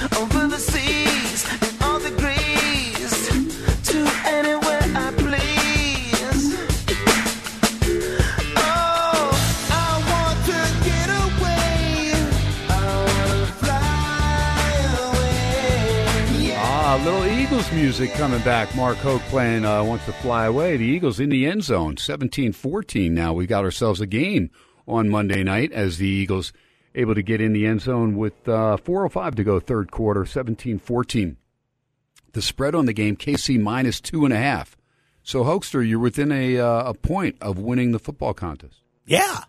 Eagles 17.63 17.81
music 17.81 18.13
coming 18.13 18.41
back. 18.41 18.75
Mark 18.75 18.97
Hoke 18.97 19.21
playing 19.23 19.63
uh, 19.63 19.83
Wants 19.83 20.05
to 20.05 20.11
Fly 20.11 20.45
Away. 20.45 20.75
The 20.75 20.83
Eagles 20.83 21.19
in 21.19 21.29
the 21.29 21.45
end 21.45 21.63
zone, 21.63 21.95
17-14 21.95 23.11
now. 23.11 23.31
We 23.31 23.45
got 23.45 23.63
ourselves 23.63 24.01
a 24.01 24.05
game 24.05 24.49
on 24.85 25.09
Monday 25.09 25.43
night 25.43 25.71
as 25.71 25.97
the 25.97 26.07
Eagles 26.07 26.51
able 26.93 27.15
to 27.15 27.21
get 27.21 27.39
in 27.39 27.53
the 27.53 27.65
end 27.65 27.81
zone 27.81 28.17
with 28.17 28.33
uh, 28.49 28.77
4.05 28.83 29.35
to 29.35 29.43
go 29.43 29.59
third 29.59 29.91
quarter, 29.91 30.23
17-14. 30.23 31.37
The 32.33 32.41
spread 32.41 32.75
on 32.75 32.85
the 32.85 32.93
game, 32.93 33.15
KC 33.15 33.59
minus 33.59 34.01
two 34.01 34.25
and 34.25 34.33
a 34.33 34.37
half. 34.37 34.75
So, 35.21 35.43
Hokester, 35.43 35.87
you're 35.87 35.99
within 35.99 36.31
a, 36.31 36.59
uh, 36.59 36.89
a 36.89 36.93
point 36.93 37.37
of 37.39 37.59
winning 37.59 37.91
the 37.91 37.99
football 37.99 38.33
contest. 38.33 38.81
Yeah. 39.05 39.43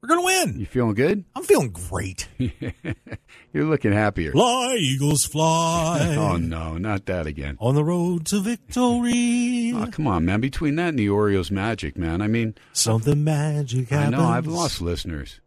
We're 0.00 0.08
going 0.08 0.20
to 0.20 0.24
win. 0.24 0.60
You 0.60 0.66
feeling 0.66 0.94
good? 0.94 1.24
I'm 1.34 1.42
feeling 1.42 1.70
great. 1.70 2.28
You're 2.38 3.64
looking 3.64 3.92
happier. 3.92 4.30
Fly, 4.30 4.76
Eagles, 4.78 5.24
fly. 5.24 6.14
Oh, 6.18 6.36
no, 6.36 6.78
not 6.78 7.06
that 7.06 7.26
again. 7.26 7.56
On 7.60 7.74
the 7.74 7.82
road 7.82 8.26
to 8.26 8.40
victory. 8.40 9.72
Oh, 9.74 9.88
come 9.90 10.06
on, 10.06 10.24
man. 10.24 10.40
Between 10.40 10.76
that 10.76 10.90
and 10.90 10.98
the 10.98 11.08
Orioles 11.08 11.50
magic, 11.50 11.96
man. 11.96 12.22
I 12.22 12.28
mean, 12.28 12.54
Something 12.72 13.24
magic 13.24 13.92
I 13.92 14.10
know 14.10 14.24
I've 14.24 14.46
lost 14.46 14.80
listeners 14.80 15.40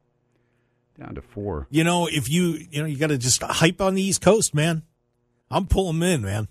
down 0.99 1.15
to 1.15 1.21
four. 1.21 1.67
You 1.69 1.83
know, 1.83 2.07
if 2.07 2.29
you, 2.29 2.59
you 2.69 2.81
know, 2.81 2.87
you 2.87 2.97
got 2.97 3.07
to 3.07 3.17
just 3.17 3.41
hype 3.41 3.79
on 3.79 3.95
the 3.95 4.01
East 4.01 4.21
Coast, 4.21 4.53
man. 4.53 4.83
I'm 5.49 5.65
pulling 5.65 5.99
them 5.99 6.03
in, 6.09 6.21
man. 6.23 6.47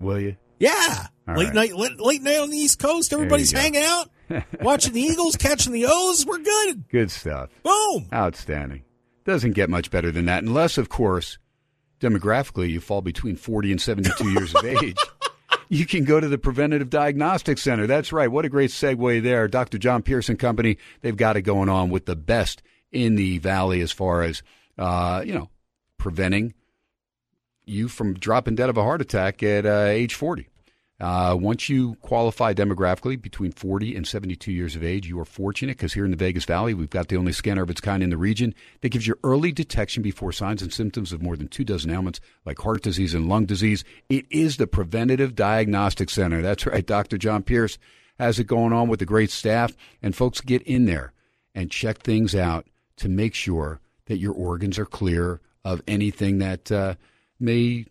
Will 0.00 0.20
you? 0.20 0.36
Yeah. 0.58 1.06
All 1.28 1.34
late 1.34 1.46
right. 1.46 1.54
night, 1.54 1.76
late, 1.76 2.00
late 2.00 2.22
night 2.22 2.38
on 2.38 2.50
the 2.50 2.56
East 2.56 2.78
Coast. 2.78 3.12
Everybody's 3.12 3.52
hanging 3.52 3.82
out, 3.82 4.10
watching 4.60 4.92
the 4.92 5.00
Eagles, 5.00 5.36
catching 5.36 5.72
the 5.72 5.86
O's. 5.88 6.26
We're 6.26 6.38
good. 6.38 6.88
Good 6.88 7.10
stuff. 7.10 7.50
Boom. 7.62 8.08
Outstanding. 8.12 8.84
Doesn't 9.24 9.52
get 9.52 9.70
much 9.70 9.90
better 9.90 10.10
than 10.10 10.26
that, 10.26 10.42
unless, 10.42 10.76
of 10.76 10.88
course, 10.88 11.38
demographically 12.00 12.70
you 12.70 12.80
fall 12.80 13.00
between 13.00 13.36
40 13.36 13.72
and 13.72 13.80
72 13.80 14.30
years 14.30 14.54
of 14.54 14.64
age. 14.82 14.98
You 15.68 15.86
can 15.86 16.04
go 16.04 16.20
to 16.20 16.28
the 16.28 16.38
Preventative 16.38 16.90
Diagnostic 16.90 17.58
Center. 17.58 17.86
That's 17.86 18.12
right. 18.12 18.30
What 18.30 18.44
a 18.44 18.50
great 18.50 18.70
segue 18.70 19.22
there. 19.22 19.48
Dr. 19.48 19.78
John 19.78 20.02
Pearson 20.02 20.36
Company, 20.36 20.76
they've 21.00 21.16
got 21.16 21.36
it 21.36 21.42
going 21.42 21.68
on 21.68 21.90
with 21.90 22.04
the 22.04 22.16
best 22.16 22.62
in 22.92 23.16
the 23.16 23.38
valley 23.38 23.80
as 23.80 23.90
far 23.90 24.22
as, 24.22 24.42
uh, 24.78 25.22
you 25.24 25.32
know, 25.32 25.48
preventing 25.96 26.54
you 27.64 27.88
from 27.88 28.14
dropping 28.14 28.54
dead 28.54 28.68
of 28.68 28.76
a 28.76 28.82
heart 28.82 29.00
attack 29.00 29.42
at 29.42 29.64
uh, 29.64 29.84
age 29.86 30.14
40. 30.14 30.48
Uh, 31.00 31.36
once 31.38 31.68
you 31.68 31.96
qualify 31.96 32.54
demographically 32.54 33.20
between 33.20 33.50
40 33.50 33.96
and 33.96 34.06
72 34.06 34.52
years 34.52 34.76
of 34.76 34.84
age, 34.84 35.08
you 35.08 35.18
are 35.18 35.24
fortunate 35.24 35.76
because 35.76 35.92
here 35.92 36.04
in 36.04 36.12
the 36.12 36.16
Vegas 36.16 36.44
Valley, 36.44 36.72
we've 36.72 36.90
got 36.90 37.08
the 37.08 37.16
only 37.16 37.32
scanner 37.32 37.62
of 37.62 37.70
its 37.70 37.80
kind 37.80 38.00
in 38.02 38.10
the 38.10 38.16
region 38.16 38.54
that 38.80 38.90
gives 38.90 39.06
you 39.06 39.16
early 39.24 39.50
detection 39.50 40.04
before 40.04 40.30
signs 40.30 40.62
and 40.62 40.72
symptoms 40.72 41.12
of 41.12 41.20
more 41.20 41.36
than 41.36 41.48
two 41.48 41.64
dozen 41.64 41.90
ailments 41.90 42.20
like 42.44 42.60
heart 42.60 42.82
disease 42.82 43.12
and 43.12 43.28
lung 43.28 43.44
disease. 43.44 43.82
It 44.08 44.26
is 44.30 44.56
the 44.56 44.68
Preventative 44.68 45.34
Diagnostic 45.34 46.10
Center. 46.10 46.42
That's 46.42 46.64
right. 46.64 46.86
Dr. 46.86 47.18
John 47.18 47.42
Pierce 47.42 47.76
has 48.20 48.38
it 48.38 48.44
going 48.44 48.72
on 48.72 48.88
with 48.88 49.00
the 49.00 49.06
great 49.06 49.30
staff, 49.30 49.76
and 50.00 50.14
folks 50.14 50.40
get 50.40 50.62
in 50.62 50.84
there 50.84 51.12
and 51.56 51.72
check 51.72 51.98
things 51.98 52.36
out 52.36 52.68
to 52.98 53.08
make 53.08 53.34
sure 53.34 53.80
that 54.06 54.18
your 54.18 54.32
organs 54.32 54.78
are 54.78 54.86
clear 54.86 55.40
of 55.64 55.82
anything 55.88 56.38
that 56.38 56.70
uh, 56.70 56.94
may 57.40 57.86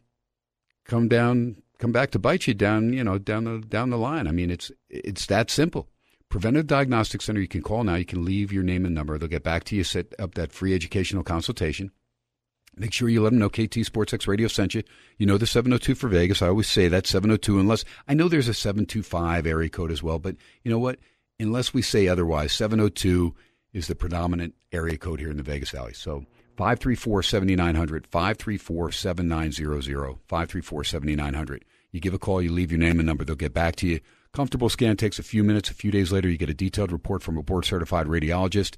come 0.86 1.10
down 1.10 1.63
come 1.84 1.92
back 1.92 2.12
to 2.12 2.20
bite 2.20 2.48
you 2.48 2.54
down 2.54 2.94
you 2.94 3.04
know 3.04 3.18
down 3.18 3.44
the 3.44 3.60
down 3.60 3.90
the 3.90 3.98
line. 3.98 4.26
I 4.26 4.32
mean 4.32 4.50
it's 4.50 4.72
it's 4.90 5.26
that 5.26 5.52
simple. 5.52 5.90
Preventive 6.30 6.66
diagnostic 6.66 7.22
center 7.22 7.42
you 7.42 7.48
can 7.48 7.62
call 7.62 7.84
now. 7.84 7.96
You 7.96 8.06
can 8.06 8.24
leave 8.24 8.54
your 8.54 8.64
name 8.64 8.86
and 8.86 8.96
number. 8.96 9.18
They'll 9.18 9.28
get 9.28 9.44
back 9.44 9.66
to 9.66 9.76
you 9.76 9.84
set 9.84 10.14
up 10.18 10.36
that 10.36 10.54
free 10.54 10.74
educational 10.74 11.24
consultation. 11.24 11.92
Make 12.78 12.94
sure 12.94 13.10
you 13.10 13.22
let 13.22 13.32
them 13.32 13.40
know 13.40 13.50
kt 13.50 13.86
sports 13.86 14.14
x 14.14 14.28
radio 14.28 14.48
sent 14.48 14.76
you. 14.76 14.84
You 15.18 15.26
know 15.26 15.38
the 15.38 15.46
702 15.46 15.94
for 15.94 16.08
vegas. 16.08 16.42
I 16.42 16.48
always 16.48 16.70
say 16.70 16.88
that 16.88 17.06
702 17.06 17.60
unless 17.60 17.84
i 18.08 18.14
know 18.14 18.30
there's 18.30 18.48
a 18.48 18.54
725 18.54 19.46
area 19.46 19.70
code 19.70 19.92
as 19.92 20.02
well 20.02 20.20
but 20.20 20.38
you 20.64 20.72
know 20.72 20.80
what? 20.80 21.00
Unless 21.38 21.74
we 21.74 21.82
say 21.82 22.08
otherwise 22.08 22.54
702 22.54 23.36
is 23.74 23.88
the 23.88 23.96
predominant 23.96 24.56
area 24.72 24.98
code 24.98 25.20
here 25.20 25.32
in 25.32 25.38
the 25.38 25.44
vegas 25.44 25.72
valley. 25.72 25.94
So 25.94 26.26
534-7900, 26.58 28.08
534-7900, 28.08 30.18
534-7900. 30.30 31.62
You 31.92 32.00
give 32.00 32.14
a 32.14 32.20
call, 32.20 32.42
you 32.42 32.52
leave 32.52 32.72
your 32.72 32.80
name 32.80 33.00
and 33.00 33.06
number, 33.06 33.24
they'll 33.24 33.36
get 33.36 33.54
back 33.54 33.76
to 33.78 33.88
you. 33.88 34.00
Comfortable 34.34 34.70
scan 34.70 34.98
takes 34.98 35.20
a 35.20 35.24
few 35.24 35.44
minutes. 35.44 35.70
A 35.70 35.76
few 35.76 35.92
days 35.92 36.12
later, 36.12 36.28
you 36.28 36.40
get 36.40 36.50
a 36.50 36.56
detailed 36.56 36.92
report 36.92 37.22
from 37.22 37.38
a 37.38 37.44
board 37.44 37.66
certified 37.66 38.08
radiologist. 38.08 38.78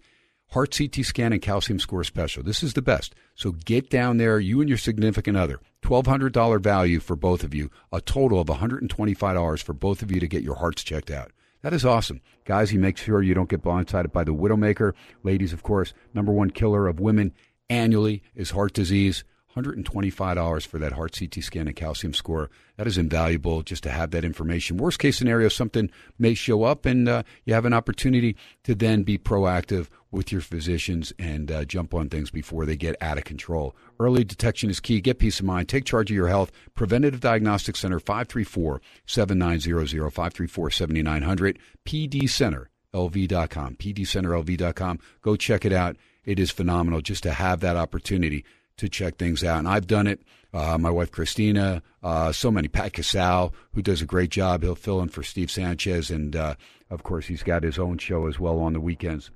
Heart 0.49 0.77
CT 0.77 1.05
scan 1.05 1.31
and 1.31 1.41
calcium 1.41 1.79
score 1.79 2.03
special. 2.03 2.43
This 2.43 2.61
is 2.61 2.73
the 2.73 2.81
best. 2.81 3.15
So 3.35 3.53
get 3.53 3.89
down 3.89 4.17
there, 4.17 4.37
you 4.37 4.59
and 4.59 4.67
your 4.67 4.77
significant 4.77 5.37
other. 5.37 5.61
$1,200 5.81 6.61
value 6.61 6.99
for 6.99 7.15
both 7.15 7.43
of 7.43 7.53
you, 7.53 7.71
a 7.91 8.01
total 8.01 8.41
of 8.41 8.47
$125 8.47 9.63
for 9.63 9.73
both 9.73 10.01
of 10.01 10.11
you 10.11 10.19
to 10.19 10.27
get 10.27 10.43
your 10.43 10.55
hearts 10.55 10.83
checked 10.83 11.09
out. 11.09 11.31
That 11.61 11.73
is 11.73 11.85
awesome. 11.85 12.21
Guys, 12.43 12.73
you 12.73 12.79
make 12.79 12.97
sure 12.97 13.23
you 13.23 13.33
don't 13.33 13.49
get 13.49 13.63
blindsided 13.63 14.11
by 14.11 14.23
the 14.23 14.35
Widowmaker. 14.35 14.93
Ladies, 15.23 15.53
of 15.53 15.63
course, 15.63 15.93
number 16.13 16.31
one 16.31 16.51
killer 16.51 16.87
of 16.87 16.99
women 16.99 17.33
annually 17.69 18.23
is 18.35 18.51
heart 18.51 18.73
disease. 18.73 19.23
$125 19.55 20.67
for 20.67 20.79
that 20.79 20.91
heart 20.91 21.17
CT 21.17 21.43
scan 21.43 21.67
and 21.67 21.75
calcium 21.75 22.13
score. 22.13 22.49
That 22.77 22.87
is 22.87 22.97
invaluable 22.97 23.61
just 23.61 23.83
to 23.83 23.89
have 23.89 24.11
that 24.11 24.25
information. 24.25 24.77
Worst 24.77 24.99
case 24.99 25.17
scenario, 25.17 25.47
something 25.47 25.89
may 26.19 26.33
show 26.33 26.63
up 26.63 26.85
and 26.85 27.07
uh, 27.07 27.23
you 27.45 27.53
have 27.53 27.65
an 27.65 27.73
opportunity 27.73 28.35
to 28.63 28.75
then 28.75 29.03
be 29.03 29.17
proactive 29.17 29.87
with 30.11 30.31
your 30.31 30.41
physicians 30.41 31.13
and 31.17 31.51
uh, 31.51 31.63
jump 31.65 31.93
on 31.93 32.09
things 32.09 32.31
before 32.31 32.65
they 32.65 32.75
get 32.75 32.95
out 33.01 33.17
of 33.17 33.23
control. 33.23 33.75
Early 33.99 34.23
detection 34.23 34.69
is 34.69 34.79
key. 34.79 34.99
Get 34.99 35.19
peace 35.19 35.39
of 35.39 35.45
mind. 35.45 35.69
Take 35.69 35.85
charge 35.85 36.11
of 36.11 36.15
your 36.15 36.27
health. 36.27 36.51
Preventative 36.73 37.21
Diagnostic 37.21 37.75
Center, 37.75 37.99
534 37.99 38.81
7900 39.05 40.11
534 40.11 40.71
7900. 40.71 41.59
PD 41.85 42.29
Center. 42.29 42.69
LV.com, 42.93 43.75
pdcenterlv.com. 43.75 44.99
Go 45.21 45.35
check 45.35 45.65
it 45.65 45.73
out. 45.73 45.97
It 46.25 46.39
is 46.39 46.51
phenomenal 46.51 47.01
just 47.01 47.23
to 47.23 47.31
have 47.31 47.59
that 47.61 47.75
opportunity 47.75 48.43
to 48.77 48.89
check 48.89 49.17
things 49.17 49.43
out. 49.43 49.59
And 49.59 49.67
I've 49.67 49.87
done 49.87 50.07
it. 50.07 50.21
Uh, 50.53 50.77
my 50.77 50.89
wife 50.89 51.11
Christina, 51.11 51.81
uh, 52.01 52.31
so 52.31 52.49
many. 52.49 52.67
Pat 52.67 52.93
Casal, 52.93 53.53
who 53.73 53.81
does 53.81 54.01
a 54.01 54.05
great 54.05 54.31
job. 54.31 54.63
He'll 54.63 54.75
fill 54.75 55.01
in 55.01 55.09
for 55.09 55.21
Steve 55.21 55.51
Sanchez, 55.51 56.09
and 56.09 56.35
uh, 56.35 56.55
of 56.89 57.03
course 57.03 57.25
he's 57.27 57.43
got 57.43 57.63
his 57.63 57.77
own 57.77 57.97
show 57.97 58.27
as 58.27 58.39
well 58.39 58.59
on 58.59 58.73
the 58.73 58.79
weekends. 58.79 59.31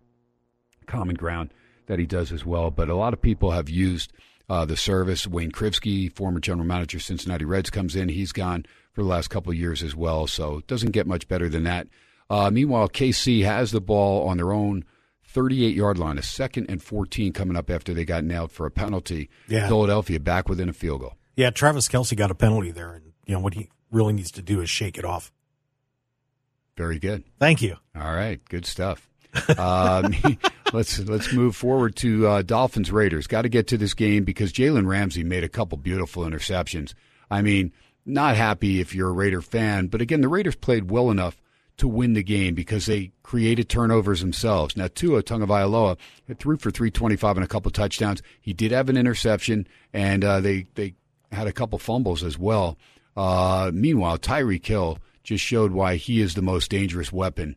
Common 0.87 1.15
Ground 1.15 1.53
that 1.87 1.99
he 1.99 2.05
does 2.05 2.31
as 2.31 2.45
well. 2.45 2.71
But 2.71 2.89
a 2.89 2.95
lot 2.95 3.13
of 3.13 3.21
people 3.21 3.51
have 3.51 3.69
used 3.69 4.13
uh, 4.49 4.63
the 4.65 4.77
service. 4.77 5.27
Wayne 5.27 5.51
Krivsky, 5.51 6.13
former 6.13 6.39
general 6.39 6.65
manager 6.65 6.99
Cincinnati 6.99 7.45
Reds, 7.45 7.69
comes 7.69 7.95
in. 7.95 8.09
He's 8.09 8.31
gone 8.31 8.65
for 8.93 9.03
the 9.03 9.09
last 9.09 9.29
couple 9.29 9.51
of 9.51 9.57
years 9.57 9.83
as 9.83 9.95
well. 9.95 10.25
So 10.27 10.59
it 10.59 10.67
doesn't 10.67 10.91
get 10.91 11.07
much 11.07 11.27
better 11.27 11.49
than 11.49 11.63
that. 11.63 11.87
Uh, 12.29 12.49
meanwhile, 12.51 12.87
KC 12.87 13.43
has 13.43 13.71
the 13.71 13.81
ball 13.81 14.27
on 14.27 14.37
their 14.37 14.53
own 14.53 14.85
38 15.29 15.75
yard 15.75 15.97
line, 15.97 16.17
a 16.17 16.23
second 16.23 16.65
and 16.69 16.81
14 16.81 17.33
coming 17.33 17.55
up 17.55 17.69
after 17.69 17.93
they 17.93 18.03
got 18.03 18.23
nailed 18.23 18.51
for 18.51 18.65
a 18.65 18.71
penalty. 18.71 19.29
Yeah. 19.47 19.67
Philadelphia 19.67 20.19
back 20.19 20.49
within 20.49 20.69
a 20.69 20.73
field 20.73 21.01
goal. 21.01 21.15
Yeah, 21.35 21.51
Travis 21.51 21.87
Kelce 21.87 22.17
got 22.17 22.31
a 22.31 22.35
penalty 22.35 22.71
there, 22.71 22.93
and 22.93 23.13
you 23.25 23.35
know 23.35 23.39
what 23.39 23.53
he 23.53 23.69
really 23.91 24.13
needs 24.13 24.31
to 24.31 24.41
do 24.41 24.61
is 24.61 24.69
shake 24.69 24.97
it 24.97 25.05
off. 25.05 25.31
Very 26.75 26.99
good. 26.99 27.23
Thank 27.39 27.61
you. 27.61 27.75
All 27.95 28.13
right, 28.13 28.43
good 28.49 28.65
stuff. 28.65 29.07
um, 29.57 30.15
let's 30.73 30.99
let's 30.99 31.31
move 31.31 31.55
forward 31.55 31.95
to 31.97 32.27
uh, 32.27 32.41
Dolphins 32.41 32.91
Raiders. 32.91 33.27
Got 33.27 33.43
to 33.43 33.49
get 33.49 33.67
to 33.67 33.77
this 33.77 33.93
game 33.93 34.23
because 34.23 34.51
Jalen 34.51 34.87
Ramsey 34.87 35.23
made 35.23 35.43
a 35.43 35.49
couple 35.49 35.77
beautiful 35.77 36.23
interceptions. 36.23 36.93
I 37.29 37.41
mean, 37.43 37.71
not 38.05 38.35
happy 38.35 38.79
if 38.79 38.95
you're 38.95 39.09
a 39.09 39.13
Raider 39.13 39.41
fan, 39.41 39.87
but 39.87 40.01
again, 40.01 40.21
the 40.21 40.27
Raiders 40.27 40.55
played 40.55 40.89
well 40.89 41.11
enough 41.11 41.39
to 41.79 41.87
win 41.87 42.13
the 42.13 42.23
game 42.23 42.53
because 42.55 42.85
they 42.85 43.11
created 43.23 43.69
turnovers 43.69 44.21
themselves. 44.21 44.77
Now, 44.77 44.87
Tua 44.93 45.23
Tagovailoa 45.23 45.97
threw 46.37 46.57
for 46.57 46.71
325 46.71 47.37
and 47.37 47.43
a 47.43 47.47
couple 47.47 47.71
touchdowns. 47.71 48.21
He 48.39 48.53
did 48.53 48.71
have 48.71 48.89
an 48.89 48.97
interception, 48.97 49.67
and 49.93 50.23
uh, 50.23 50.39
they 50.39 50.67
they 50.75 50.95
had 51.31 51.47
a 51.47 51.53
couple 51.53 51.79
fumbles 51.79 52.23
as 52.23 52.37
well. 52.37 52.77
Uh, 53.15 53.71
meanwhile, 53.73 54.17
Tyreek 54.17 54.65
Hill 54.65 54.99
just 55.23 55.43
showed 55.43 55.71
why 55.71 55.95
he 55.95 56.21
is 56.21 56.35
the 56.35 56.41
most 56.41 56.69
dangerous 56.69 57.11
weapon 57.11 57.55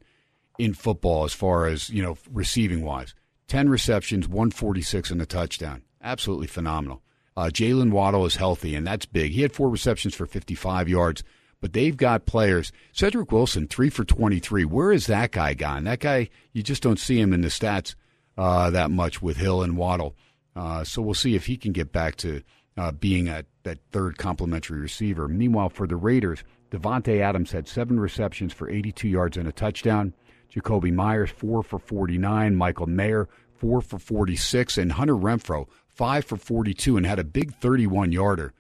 in 0.59 0.75
football 0.75 1.25
as 1.25 1.33
far 1.33 1.67
as 1.67 1.91
you 1.91 2.03
know 2.03 2.17
receiving 2.31 2.83
wise. 2.83 3.15
Ten 3.49 3.69
receptions, 3.69 4.29
one 4.29 4.51
forty 4.51 4.83
six, 4.83 5.11
and 5.11 5.21
a 5.21 5.27
touchdown. 5.27 5.83
Absolutely 6.03 6.47
phenomenal. 6.47 7.03
Uh, 7.37 7.45
Jaylen 7.47 7.91
Waddle 7.91 8.27
is 8.27 8.37
healthy, 8.37 8.75
and 8.75 8.87
that's 8.87 9.07
big. 9.07 9.33
He 9.33 9.43
had 9.43 9.53
four 9.53 9.71
receptions 9.71 10.15
for 10.15 10.27
fifty 10.27 10.55
five 10.55 10.89
yards, 10.89 11.23
but 11.63 11.73
they've 11.73 11.97
got 11.97 12.27
players. 12.27 12.73
Cedric 12.93 13.33
Wilson, 13.33 13.69
three 13.69 13.89
for 13.89 14.05
twenty 14.05 14.41
three. 14.41 14.67
Where 14.67 14.93
is 14.93 15.07
that 15.07 15.31
guy 15.31 15.55
gone? 15.55 15.85
That 15.85 16.01
guy, 16.01 16.29
you 16.53 16.63
just 16.63 16.83
don't 16.83 16.99
see 16.99 17.19
him 17.19 17.33
in 17.33 17.41
the 17.41 17.49
stats 17.49 17.95
uh, 18.37 18.69
that 18.71 18.91
much 18.91 19.23
with 19.23 19.39
Hill 19.39 19.63
and 19.63 19.77
Waddle. 19.77 20.15
Uh, 20.55 20.85
so 20.85 21.01
we'll 21.01 21.15
see 21.15 21.35
if 21.35 21.47
he 21.47 21.57
can 21.57 21.73
get 21.73 21.93
back 21.93 22.17
to 22.17 22.43
uh, 22.77 22.93
being 22.93 23.29
a, 23.29 23.45
that 23.63 23.79
third 23.93 24.19
complementary 24.19 24.81
receiver. 24.81 25.29
Meanwhile, 25.29 25.71
for 25.71 25.87
the 25.87 25.97
Raiders, 25.97 26.45
Davante 26.71 27.21
Adams 27.21 27.53
had 27.53 27.69
seven 27.69 27.99
receptions 28.01 28.53
for 28.53 28.69
82 28.69 29.09
yards 29.09 29.37
and 29.37 29.49
a 29.49 29.53
touchdown. 29.53 30.13
Jakobi 30.53 30.93
Meyers, 30.93 31.31
four 31.31 31.63
for 31.63 31.79
49. 31.79 32.57
Michael 32.57 32.87
Mayer, 32.87 33.29
four 33.55 33.81
for 33.81 33.99
46. 33.99 34.79
And 34.79 34.93
Hunter 34.93 35.15
Renfrow, 35.15 35.69
five 35.87 36.25
for 36.25 36.37
42, 36.37 36.97
and 36.97 37.07
had 37.07 37.19
a 37.19 37.25
big 37.25 37.55
31 37.55 38.13
yarder 38.13 38.53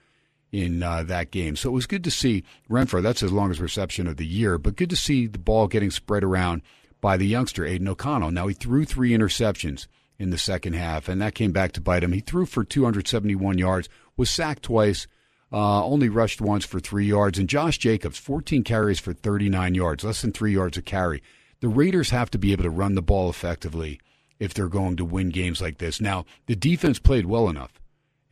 in 0.53 0.83
uh, 0.83 1.03
that 1.05 1.31
game. 1.31 1.57
So 1.57 1.71
it 1.71 1.73
was 1.73 1.87
good 1.87 2.05
to 2.05 2.11
see 2.11 2.45
Renfrow. 2.71 3.03
That's 3.03 3.21
his 3.21 3.33
longest 3.33 3.61
reception 3.61 4.07
of 4.07 4.19
the 4.19 4.27
year, 4.27 4.59
but 4.59 4.77
good 4.77 4.91
to 4.91 4.97
see 4.97 5.27
the 5.27 5.39
ball 5.39 5.67
getting 5.67 5.91
spread 5.91 6.23
around 6.23 6.63
by 7.01 7.17
the 7.17 7.27
youngster 7.27 7.65
Aidan 7.65 7.89
O'Connell. 7.89 8.31
Now 8.31 8.47
he 8.47 8.55
threw 8.55 8.85
three 8.85 9.11
interceptions 9.11 9.87
in 10.19 10.31
the 10.31 10.39
second 10.39 10.75
half, 10.75 11.09
and 11.09 11.21
that 11.21 11.35
came 11.35 11.53
back 11.53 11.73
to 11.73 11.81
bite 11.81 12.05
him. 12.05 12.13
He 12.13 12.21
threw 12.21 12.47
for 12.47 12.65
271 12.65 13.59
yards, 13.59 13.89
was 14.17 14.31
sacked 14.31 14.63
twice, 14.63 15.09
uh, 15.51 15.85
only 15.85 16.09
rushed 16.09 16.41
once 16.41 16.65
for 16.65 16.81
three 16.81 17.07
yards. 17.07 17.39
And 17.39 17.49
Josh 17.49 17.79
Jacobs, 17.79 18.19
14 18.19 18.63
carries 18.63 19.01
for 19.01 19.13
39 19.13 19.75
yards, 19.75 20.05
less 20.05 20.23
than 20.23 20.33
three 20.33 20.53
yards 20.53 20.77
a 20.77 20.83
carry. 20.83 21.23
The 21.61 21.69
Raiders 21.69 22.11
have 22.11 22.31
to 22.31 22.39
be 22.39 22.53
able 22.53 22.65
to 22.65 22.71
run 22.71 22.95
the 22.95 23.03
ball 23.03 23.31
effectively 23.31 24.01
if 24.39 24.53
they're 24.53 24.69
going 24.69 24.97
to 24.97 25.05
win 25.05 25.31
games 25.31 25.61
like 25.61 25.79
this. 25.79 26.01
Now, 26.01 26.25
the 26.47 26.57
defense 26.57 26.99
played 26.99 27.27
well 27.27 27.49
enough. 27.49 27.82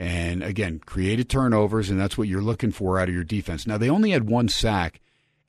And 0.01 0.43
again, 0.43 0.81
created 0.87 1.29
turnovers, 1.29 1.91
and 1.91 2.01
that's 2.01 2.17
what 2.17 2.27
you're 2.27 2.41
looking 2.41 2.73
for 2.73 2.99
out 2.99 3.11
of 3.11 3.15
your 3.15 3.23
defense. 3.23 3.67
Now, 3.67 3.77
they 3.77 3.91
only 3.91 4.13
had 4.13 4.27
one 4.27 4.49
sack 4.49 4.99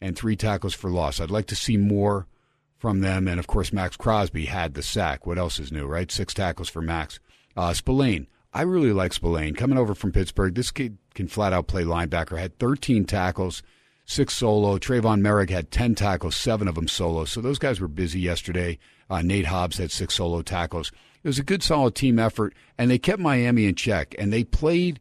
and 0.02 0.14
three 0.14 0.36
tackles 0.36 0.74
for 0.74 0.90
loss. 0.90 1.22
I'd 1.22 1.32
like 1.32 1.46
to 1.48 1.56
see 1.56 1.78
more 1.78 2.28
from 2.78 3.00
them. 3.00 3.30
And 3.30 3.40
of 3.40 3.48
course, 3.48 3.72
Maxx 3.72 3.96
Crosby 3.96 4.48
had 4.48 4.74
the 4.74 4.84
sack. 4.84 5.26
What 5.26 5.38
else 5.38 5.58
is 5.58 5.72
new, 5.72 5.86
right? 5.86 6.12
Six 6.12 6.34
tackles 6.34 6.68
for 6.68 6.82
Max. 6.82 7.22
Uh, 7.56 7.72
Spillane, 7.72 8.28
I 8.54 8.64
really 8.64 8.92
like 8.92 9.14
Spillane. 9.14 9.56
Coming 9.56 9.78
over 9.78 9.96
from 9.96 10.12
Pittsburgh, 10.12 10.54
this 10.54 10.70
kid 10.70 10.98
can 11.14 11.30
flat 11.30 11.54
out 11.54 11.68
play 11.68 11.84
linebacker. 11.84 12.38
Had 12.38 12.60
13 12.60 13.06
tackles, 13.06 13.64
six 14.06 14.34
solo. 14.34 14.78
Tre'von 14.78 15.22
Moehrig 15.22 15.50
had 15.50 15.72
10 15.72 15.96
tackles, 15.96 16.36
seven 16.36 16.68
of 16.68 16.76
them 16.76 16.90
solo. 16.90 17.24
So 17.24 17.40
those 17.40 17.58
guys 17.58 17.80
were 17.80 17.88
busy 17.88 18.20
yesterday. 18.20 18.80
Uh, 19.10 19.22
Nate 19.22 19.46
Hobbs 19.46 19.78
had 19.78 19.92
six 19.92 20.16
solo 20.16 20.42
tackles. 20.42 20.92
It 21.24 21.28
was 21.28 21.40
a 21.40 21.44
good, 21.44 21.64
solid 21.64 21.96
team 21.96 22.18
effort, 22.18 22.54
and 22.78 22.90
they 22.90 22.98
kept 22.98 23.20
Miami 23.20 23.66
in 23.66 23.76
check, 23.76 24.16
and 24.18 24.34
they 24.34 24.44
played 24.44 25.00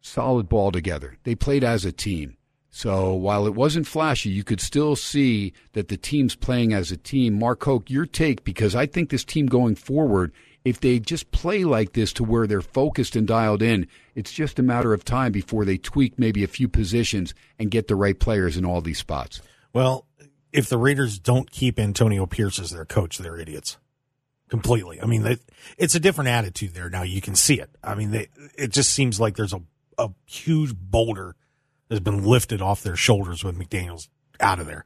solid 0.00 0.48
ball 0.48 0.70
together. 0.70 1.16
They 1.24 1.34
played 1.34 1.64
as 1.64 1.84
a 1.84 1.92
team. 1.92 2.36
So 2.70 3.14
while 3.14 3.46
it 3.46 3.54
wasn't 3.54 3.86
flashy, 3.86 4.30
you 4.30 4.42
could 4.42 4.60
still 4.60 4.96
see 4.96 5.52
that 5.74 5.88
the 5.88 5.96
team's 5.96 6.34
playing 6.34 6.72
as 6.72 6.90
a 6.90 6.96
team. 6.96 7.38
Mark 7.38 7.62
Hoke, 7.62 7.88
your 7.88 8.04
take, 8.04 8.42
because 8.42 8.74
I 8.74 8.86
think 8.86 9.10
this 9.10 9.24
team 9.24 9.46
going 9.46 9.76
forward, 9.76 10.32
if 10.64 10.80
they 10.80 10.98
just 10.98 11.30
play 11.30 11.62
like 11.62 11.92
this 11.92 12.12
to 12.14 12.24
where 12.24 12.48
they're 12.48 12.60
focused 12.60 13.14
and 13.14 13.28
dialed 13.28 13.62
in, 13.62 13.86
it's 14.16 14.32
just 14.32 14.58
a 14.58 14.62
matter 14.62 14.92
of 14.92 15.04
time 15.04 15.30
before 15.30 15.64
they 15.64 15.78
tweak 15.78 16.18
maybe 16.18 16.42
a 16.42 16.48
few 16.48 16.68
positions 16.68 17.32
and 17.60 17.70
get 17.70 17.86
the 17.86 17.94
right 17.94 18.18
players 18.18 18.56
in 18.56 18.64
all 18.64 18.80
these 18.80 18.98
spots. 18.98 19.40
Well, 19.72 20.06
if 20.52 20.68
the 20.68 20.78
Raiders 20.78 21.20
don't 21.20 21.50
keep 21.50 21.78
Antonio 21.78 22.26
Pierce 22.26 22.58
as 22.58 22.70
their 22.70 22.84
coach, 22.84 23.18
they're 23.18 23.38
idiots. 23.38 23.76
Completely. 24.48 25.00
I 25.00 25.06
mean, 25.06 25.38
it's 25.78 25.94
a 25.94 26.00
different 26.00 26.28
attitude 26.28 26.74
there 26.74 26.90
now. 26.90 27.02
You 27.02 27.20
can 27.20 27.34
see 27.34 27.60
it. 27.60 27.70
I 27.82 27.94
mean, 27.94 28.10
they, 28.10 28.28
it 28.56 28.70
just 28.72 28.92
seems 28.92 29.18
like 29.18 29.36
there's 29.36 29.54
a, 29.54 29.62
a 29.98 30.10
huge 30.26 30.74
boulder 30.74 31.34
has 31.90 32.00
been 32.00 32.24
lifted 32.24 32.60
off 32.60 32.82
their 32.82 32.96
shoulders 32.96 33.42
with 33.42 33.58
McDaniels 33.58 34.08
out 34.40 34.60
of 34.60 34.66
there. 34.66 34.84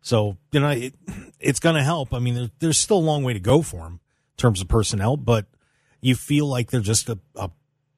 So, 0.00 0.38
you 0.52 0.60
know, 0.60 0.70
it, 0.70 0.94
it's 1.40 1.60
going 1.60 1.76
to 1.76 1.82
help. 1.82 2.14
I 2.14 2.18
mean, 2.18 2.34
there, 2.34 2.50
there's 2.60 2.78
still 2.78 2.98
a 2.98 3.00
long 3.00 3.24
way 3.24 3.32
to 3.32 3.40
go 3.40 3.62
for 3.62 3.84
them 3.84 3.94
in 3.94 4.36
terms 4.36 4.60
of 4.60 4.68
personnel, 4.68 5.16
but 5.16 5.46
you 6.00 6.14
feel 6.14 6.46
like 6.46 6.70
they're 6.70 6.80
just 6.80 7.08
a, 7.08 7.18
a 7.36 7.50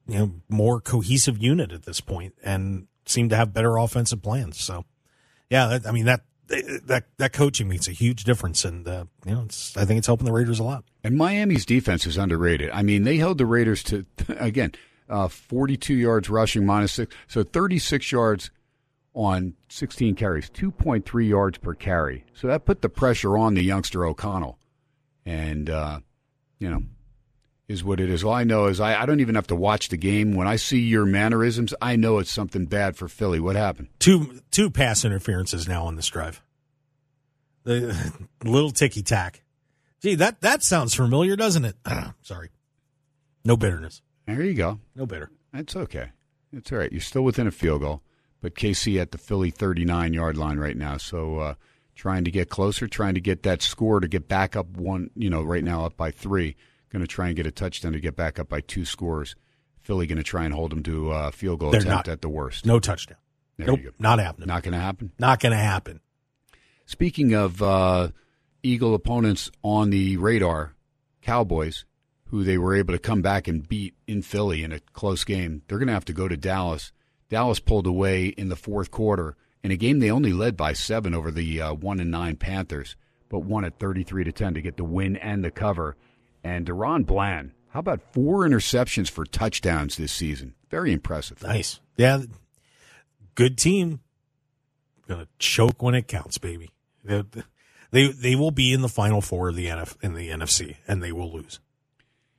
you 0.07 0.17
know, 0.17 0.31
more 0.49 0.81
cohesive 0.81 1.37
unit 1.37 1.71
at 1.71 1.83
this 1.83 2.01
point 2.01 2.33
and 2.43 2.87
seem 3.05 3.29
to 3.29 3.35
have 3.35 3.53
better 3.53 3.77
offensive 3.77 4.21
plans. 4.21 4.59
So, 4.59 4.85
yeah, 5.49 5.67
that, 5.67 5.87
I 5.87 5.91
mean, 5.91 6.05
that, 6.05 6.21
that, 6.47 7.03
that 7.17 7.33
coaching 7.33 7.67
makes 7.67 7.87
a 7.87 7.91
huge 7.91 8.23
difference. 8.23 8.65
And, 8.65 8.87
uh, 8.87 9.05
you 9.25 9.33
know, 9.33 9.47
I 9.75 9.85
think 9.85 9.97
it's 9.97 10.07
helping 10.07 10.25
the 10.25 10.33
Raiders 10.33 10.59
a 10.59 10.63
lot. 10.63 10.83
And 11.03 11.17
Miami's 11.17 11.65
defense 11.65 12.05
is 12.05 12.17
underrated. 12.17 12.69
I 12.71 12.83
mean, 12.83 13.03
they 13.03 13.17
held 13.17 13.37
the 13.37 13.45
Raiders 13.45 13.83
to, 13.83 14.05
again, 14.37 14.73
uh, 15.09 15.27
42 15.27 15.93
yards 15.93 16.29
rushing, 16.29 16.65
minus 16.65 16.93
six. 16.93 17.15
So 17.27 17.43
36 17.43 18.11
yards 18.11 18.51
on 19.13 19.53
16 19.69 20.15
carries, 20.15 20.49
2.3 20.49 21.27
yards 21.27 21.57
per 21.59 21.73
carry. 21.73 22.25
So 22.33 22.47
that 22.47 22.65
put 22.65 22.81
the 22.81 22.89
pressure 22.89 23.37
on 23.37 23.53
the 23.53 23.63
youngster 23.63 24.05
O'Connell. 24.05 24.57
And, 25.25 25.69
uh, 25.69 25.99
you 26.59 26.69
know, 26.69 26.83
is 27.67 27.83
what 27.83 27.99
it 27.99 28.09
is. 28.09 28.23
All 28.23 28.33
I 28.33 28.43
know 28.43 28.65
is 28.65 28.79
I, 28.79 29.01
I 29.01 29.05
don't 29.05 29.19
even 29.19 29.35
have 29.35 29.47
to 29.47 29.55
watch 29.55 29.89
the 29.89 29.97
game. 29.97 30.35
When 30.35 30.47
I 30.47 30.57
see 30.57 30.79
your 30.79 31.05
mannerisms, 31.05 31.73
I 31.81 31.95
know 31.95 32.19
it's 32.19 32.31
something 32.31 32.65
bad 32.65 32.95
for 32.95 33.07
Philly. 33.07 33.39
What 33.39 33.55
happened? 33.55 33.89
Two, 33.99 34.41
two 34.51 34.69
pass 34.69 35.05
interferences 35.05 35.67
now 35.67 35.85
on 35.85 35.95
this 35.95 36.07
drive. 36.07 36.41
The 37.63 38.13
little 38.43 38.71
ticky 38.71 39.01
tack. 39.01 39.41
Gee, 40.01 40.15
that, 40.15 40.41
that 40.41 40.63
sounds 40.63 40.93
familiar, 40.93 41.35
doesn't 41.35 41.63
it? 41.63 41.77
Sorry. 42.21 42.49
No 43.45 43.55
bitterness. 43.55 44.01
There 44.25 44.41
you 44.41 44.53
go. 44.53 44.79
No 44.95 45.05
bitter. 45.05 45.29
That's 45.53 45.75
okay. 45.75 46.09
It's 46.51 46.71
all 46.71 46.77
right. 46.77 46.91
You're 46.91 47.01
still 47.01 47.23
within 47.23 47.47
a 47.47 47.51
field 47.51 47.81
goal, 47.81 48.01
but 48.41 48.55
KC 48.55 48.99
at 48.99 49.11
the 49.11 49.17
Philly 49.17 49.49
39 49.49 50.13
yard 50.13 50.37
line 50.37 50.57
right 50.57 50.77
now. 50.77 50.97
So 50.97 51.39
uh, 51.39 51.53
trying 51.95 52.25
to 52.25 52.31
get 52.31 52.49
closer, 52.49 52.87
trying 52.87 53.15
to 53.15 53.21
get 53.21 53.43
that 53.43 53.61
score 53.61 53.99
to 53.99 54.07
get 54.07 54.27
back 54.27 54.55
up 54.55 54.67
one. 54.77 55.09
You 55.15 55.29
know, 55.29 55.41
right 55.41 55.63
now 55.63 55.85
up 55.85 55.97
by 55.97 56.11
three. 56.11 56.55
Going 56.93 57.01
to 57.01 57.07
try 57.07 57.27
and 57.27 57.35
get 57.35 57.47
a 57.47 57.51
touchdown 57.51 57.93
to 57.93 57.99
get 57.99 58.15
back 58.15 58.37
up 58.39 58.47
by 58.47 58.61
two 58.61 58.85
scores. 58.85 59.35
Philly 59.81 60.07
going 60.07 60.17
to 60.19 60.23
try 60.23 60.45
and 60.45 60.53
hold 60.53 60.71
them 60.71 60.83
to 60.83 61.11
a 61.11 61.31
field 61.31 61.59
goal 61.59 61.71
They're 61.71 61.81
attempt 61.81 62.07
not. 62.07 62.13
at 62.13 62.21
the 62.21 62.29
worst. 62.29 62.65
No 62.65 62.79
touchdown. 62.79 63.17
There 63.57 63.67
nope. 63.67 63.79
you 63.79 63.85
go. 63.85 63.95
Not 63.99 64.19
happening. 64.19 64.47
Not 64.47 64.63
going 64.63 64.73
to 64.73 64.79
happen. 64.79 65.11
Not 65.19 65.39
going 65.39 65.51
to 65.51 65.57
happen. 65.57 65.99
Speaking 66.85 67.33
of 67.33 67.61
uh, 67.61 68.09
Eagle 68.61 68.93
opponents 68.93 69.49
on 69.63 69.89
the 69.89 70.17
radar, 70.17 70.75
Cowboys, 71.21 71.85
who 72.27 72.43
they 72.43 72.57
were 72.57 72.75
able 72.75 72.93
to 72.93 72.99
come 72.99 73.21
back 73.21 73.47
and 73.47 73.67
beat 73.67 73.95
in 74.07 74.21
Philly 74.21 74.63
in 74.63 74.71
a 74.71 74.79
close 74.79 75.23
game, 75.23 75.63
they're 75.67 75.79
going 75.79 75.87
to 75.87 75.93
have 75.93 76.05
to 76.05 76.13
go 76.13 76.27
to 76.27 76.37
Dallas. 76.37 76.91
Dallas 77.29 77.59
pulled 77.59 77.87
away 77.87 78.27
in 78.27 78.49
the 78.49 78.55
fourth 78.55 78.91
quarter 78.91 79.35
in 79.63 79.71
a 79.71 79.77
game 79.77 79.99
they 79.99 80.11
only 80.11 80.33
led 80.33 80.55
by 80.55 80.73
seven 80.73 81.13
over 81.15 81.31
the 81.31 81.61
uh, 81.61 81.73
one 81.73 81.99
and 81.99 82.11
nine 82.11 82.35
Panthers, 82.35 82.95
but 83.29 83.39
won 83.39 83.65
at 83.65 83.79
thirty 83.79 84.03
three 84.03 84.23
to 84.23 84.31
ten 84.31 84.53
to 84.53 84.61
get 84.61 84.77
the 84.77 84.83
win 84.83 85.15
and 85.15 85.43
the 85.43 85.51
cover. 85.51 85.95
And 86.43 86.65
DaRon 86.65 87.05
Bland, 87.05 87.51
how 87.69 87.79
about 87.79 88.01
four 88.13 88.47
interceptions 88.47 89.09
for 89.09 89.25
touchdowns 89.25 89.97
this 89.97 90.11
season? 90.11 90.55
Very 90.69 90.91
impressive. 90.91 91.41
Nice. 91.41 91.79
Yeah. 91.97 92.23
Good 93.35 93.57
team. 93.57 94.01
Gonna 95.07 95.27
choke 95.39 95.81
when 95.81 95.95
it 95.95 96.07
counts, 96.07 96.37
baby. 96.37 96.71
They, 97.03 97.23
they 97.91 98.11
they 98.11 98.35
will 98.35 98.51
be 98.51 98.71
in 98.73 98.81
the 98.81 98.89
final 98.89 99.21
four 99.21 99.49
of 99.49 99.55
the 99.55 99.67
NF 99.67 99.95
in 100.01 100.13
the 100.13 100.29
NFC, 100.29 100.77
and 100.87 101.03
they 101.03 101.11
will 101.11 101.31
lose. 101.31 101.59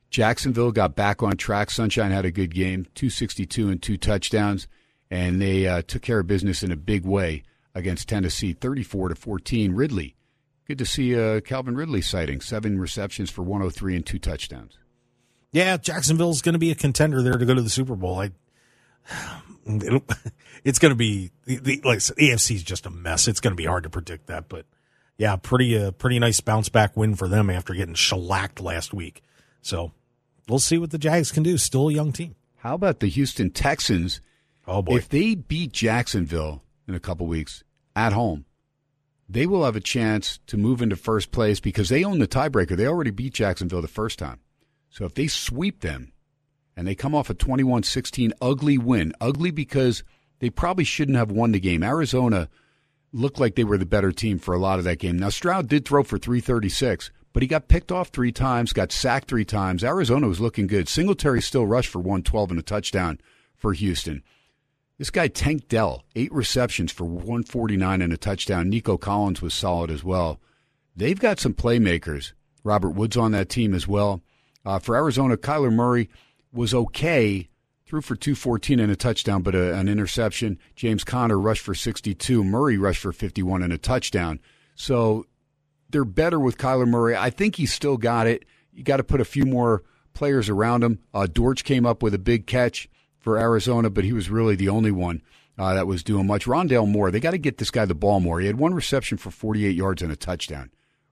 Jacksonville 0.09 0.71
got 0.71 0.95
back 0.95 1.21
on 1.21 1.37
track. 1.37 1.69
Sunshine 1.69 2.11
had 2.11 2.25
a 2.25 2.31
good 2.31 2.53
game, 2.53 2.85
262 2.95 3.69
and 3.69 3.81
two 3.81 3.97
touchdowns, 3.97 4.67
and 5.11 5.41
they 5.41 5.67
uh, 5.67 5.81
took 5.81 6.01
care 6.01 6.19
of 6.19 6.27
business 6.27 6.63
in 6.63 6.71
a 6.71 6.77
big 6.77 7.05
way 7.05 7.43
against 7.73 8.07
Tennessee, 8.07 8.53
34 8.53 9.09
to 9.09 9.15
14. 9.15 9.73
Ridley, 9.73 10.15
good 10.67 10.77
to 10.79 10.85
see 10.85 11.19
uh, 11.19 11.41
Calvin 11.41 11.75
Ridley 11.75 12.01
sighting, 12.01 12.41
seven 12.41 12.79
receptions 12.79 13.29
for 13.29 13.41
103 13.43 13.95
and 13.95 14.05
two 14.05 14.19
touchdowns. 14.19 14.77
Yeah, 15.51 15.77
Jacksonville's 15.77 16.41
going 16.41 16.53
to 16.53 16.59
be 16.59 16.71
a 16.71 16.75
contender 16.75 17.21
there 17.21 17.37
to 17.37 17.45
go 17.45 17.53
to 17.53 17.61
the 17.61 17.69
Super 17.69 17.95
Bowl. 17.95 18.19
I, 18.19 18.31
it's 20.63 20.79
going 20.79 20.91
to 20.91 20.95
be 20.95 21.31
the, 21.45 21.57
the 21.57 21.81
like 21.83 22.01
said, 22.01 22.17
AFC 22.17 22.55
is 22.55 22.63
just 22.63 22.85
a 22.85 22.89
mess. 22.89 23.27
It's 23.27 23.39
going 23.39 23.53
to 23.53 23.57
be 23.57 23.65
hard 23.65 23.83
to 23.83 23.89
predict 23.89 24.27
that, 24.27 24.49
but 24.49 24.65
yeah, 25.17 25.35
pretty 25.37 25.77
uh, 25.77 25.91
pretty 25.91 26.19
nice 26.19 26.39
bounce 26.41 26.69
back 26.69 26.97
win 26.97 27.15
for 27.15 27.27
them 27.27 27.49
after 27.49 27.73
getting 27.73 27.93
shellacked 27.95 28.59
last 28.59 28.93
week. 28.93 29.23
So 29.61 29.93
we'll 30.49 30.59
see 30.59 30.77
what 30.77 30.91
the 30.91 30.97
Jags 30.97 31.31
can 31.31 31.43
do. 31.43 31.57
Still 31.57 31.89
a 31.89 31.93
young 31.93 32.11
team. 32.11 32.35
How 32.57 32.75
about 32.75 32.99
the 32.99 33.07
Houston 33.07 33.49
Texans? 33.51 34.21
Oh 34.67 34.81
boy, 34.81 34.97
If 34.97 35.09
they 35.09 35.35
beat 35.35 35.71
Jacksonville 35.71 36.63
in 36.87 36.95
a 36.95 36.99
couple 36.99 37.27
weeks 37.27 37.63
at 37.95 38.11
home, 38.11 38.45
they 39.27 39.45
will 39.45 39.65
have 39.65 39.75
a 39.75 39.81
chance 39.81 40.39
to 40.47 40.57
move 40.57 40.81
into 40.81 40.95
first 40.95 41.31
place 41.31 41.59
because 41.59 41.89
they 41.89 42.03
own 42.03 42.19
the 42.19 42.27
tiebreaker. 42.27 42.77
They 42.77 42.87
already 42.87 43.11
beat 43.11 43.33
Jacksonville 43.33 43.81
the 43.81 43.87
first 43.87 44.19
time. 44.19 44.39
So 44.89 45.05
if 45.05 45.13
they 45.13 45.27
sweep 45.27 45.81
them 45.81 46.13
and 46.77 46.87
they 46.87 46.95
come 46.95 47.15
off 47.15 47.29
a 47.29 47.33
21 47.33 47.83
16 47.83 48.33
ugly 48.41 48.77
win, 48.77 49.13
ugly 49.19 49.51
because 49.51 50.03
they 50.39 50.49
probably 50.49 50.83
shouldn't 50.83 51.17
have 51.17 51.31
won 51.31 51.51
the 51.51 51.59
game. 51.59 51.83
Arizona 51.83 52.49
looked 53.11 53.39
like 53.39 53.55
they 53.55 53.63
were 53.63 53.77
the 53.77 53.85
better 53.85 54.11
team 54.11 54.37
for 54.37 54.53
a 54.53 54.59
lot 54.59 54.77
of 54.77 54.85
that 54.85 54.99
game. 54.99 55.17
Now, 55.17 55.29
Stroud 55.29 55.67
did 55.67 55.85
throw 55.85 56.03
for 56.03 56.17
336, 56.17 57.11
but 57.33 57.41
he 57.41 57.47
got 57.47 57.67
picked 57.67 57.91
off 57.91 58.09
three 58.09 58.31
times, 58.31 58.73
got 58.73 58.91
sacked 58.91 59.27
three 59.27 59.45
times. 59.45 59.83
Arizona 59.83 60.27
was 60.27 60.41
looking 60.41 60.67
good. 60.67 60.87
Singletary 60.87 61.41
still 61.41 61.65
rushed 61.65 61.89
for 61.89 61.99
112 61.99 62.51
and 62.51 62.59
a 62.59 62.63
touchdown 62.63 63.19
for 63.55 63.73
Houston. 63.73 64.21
This 64.97 65.09
guy, 65.09 65.27
Tank 65.27 65.67
Dell, 65.67 66.05
eight 66.15 66.31
receptions 66.31 66.91
for 66.91 67.03
149 67.03 68.01
and 68.01 68.13
a 68.13 68.17
touchdown. 68.17 68.69
Nico 68.69 68.97
Collins 68.97 69.41
was 69.41 69.53
solid 69.53 69.91
as 69.91 70.05
well. 70.05 70.39
They've 70.95 71.19
got 71.19 71.39
some 71.39 71.53
playmakers. 71.53 72.31
Robert 72.63 72.91
Woods 72.91 73.17
on 73.17 73.33
that 73.33 73.49
team 73.49 73.73
as 73.73 73.87
well. 73.87 74.21
Uh, 74.65 74.79
for 74.79 74.95
Arizona, 74.95 75.35
Kyler 75.35 75.71
Murray 75.71 76.09
was 76.53 76.73
okay, 76.73 77.49
threw 77.85 78.01
for 78.01 78.15
214 78.15 78.79
and 78.79 78.91
a 78.91 78.95
touchdown, 78.95 79.41
but 79.41 79.53
a, 79.53 79.75
an 79.75 79.89
interception. 79.89 80.57
James 80.77 81.03
Conner 81.03 81.37
rushed 81.37 81.61
for 81.61 81.75
62. 81.75 82.43
Murray 82.43 82.77
rushed 82.77 83.01
for 83.01 83.11
51 83.11 83.63
and 83.63 83.73
a 83.73 83.77
touchdown. 83.77 84.39
So 84.75 85.25
they're 85.89 86.05
better 86.05 86.39
with 86.39 86.57
Kyler 86.57 86.87
Murray. 86.87 87.17
I 87.17 87.29
think 87.29 87.57
he's 87.57 87.73
still 87.73 87.97
got 87.97 88.27
it. 88.27 88.45
You 88.71 88.83
got 88.83 88.97
to 88.97 89.03
put 89.03 89.21
a 89.21 89.25
few 89.25 89.45
more 89.45 89.83
players 90.13 90.47
around 90.47 90.85
him. 90.85 90.99
Uh, 91.13 91.27
Dortch 91.27 91.65
came 91.65 91.85
up 91.85 92.01
with 92.01 92.13
a 92.13 92.19
big 92.19 92.47
catch 92.47 92.87
for 93.25 93.39
Arizona, 93.39 93.89
but 93.89 94.03
he 94.03 94.13
was 94.13 94.29
really 94.29 94.55
the 94.55 94.69
only 94.69 94.91
one 94.91 95.19
uh, 95.57 95.73
that 95.73 95.87
was 95.87 96.03
doing 96.03 96.27
much. 96.27 96.45
Rondale 96.45 96.87
Moore, 96.87 97.09
they 97.09 97.19
got 97.19 97.31
to 97.31 97.39
get 97.39 97.57
this 97.57 97.71
guy 97.71 97.83
the 97.83 97.95
ball 97.95 98.19
more. 98.19 98.39
He 98.39 98.45
had 98.45 98.59
one 98.59 98.75
reception 98.75 99.17
for 99.17 99.31
48 99.31 99.75
yards 99.75 100.03
and 100.03 100.11
a 100.11 100.15
touchdown. 100.15 100.69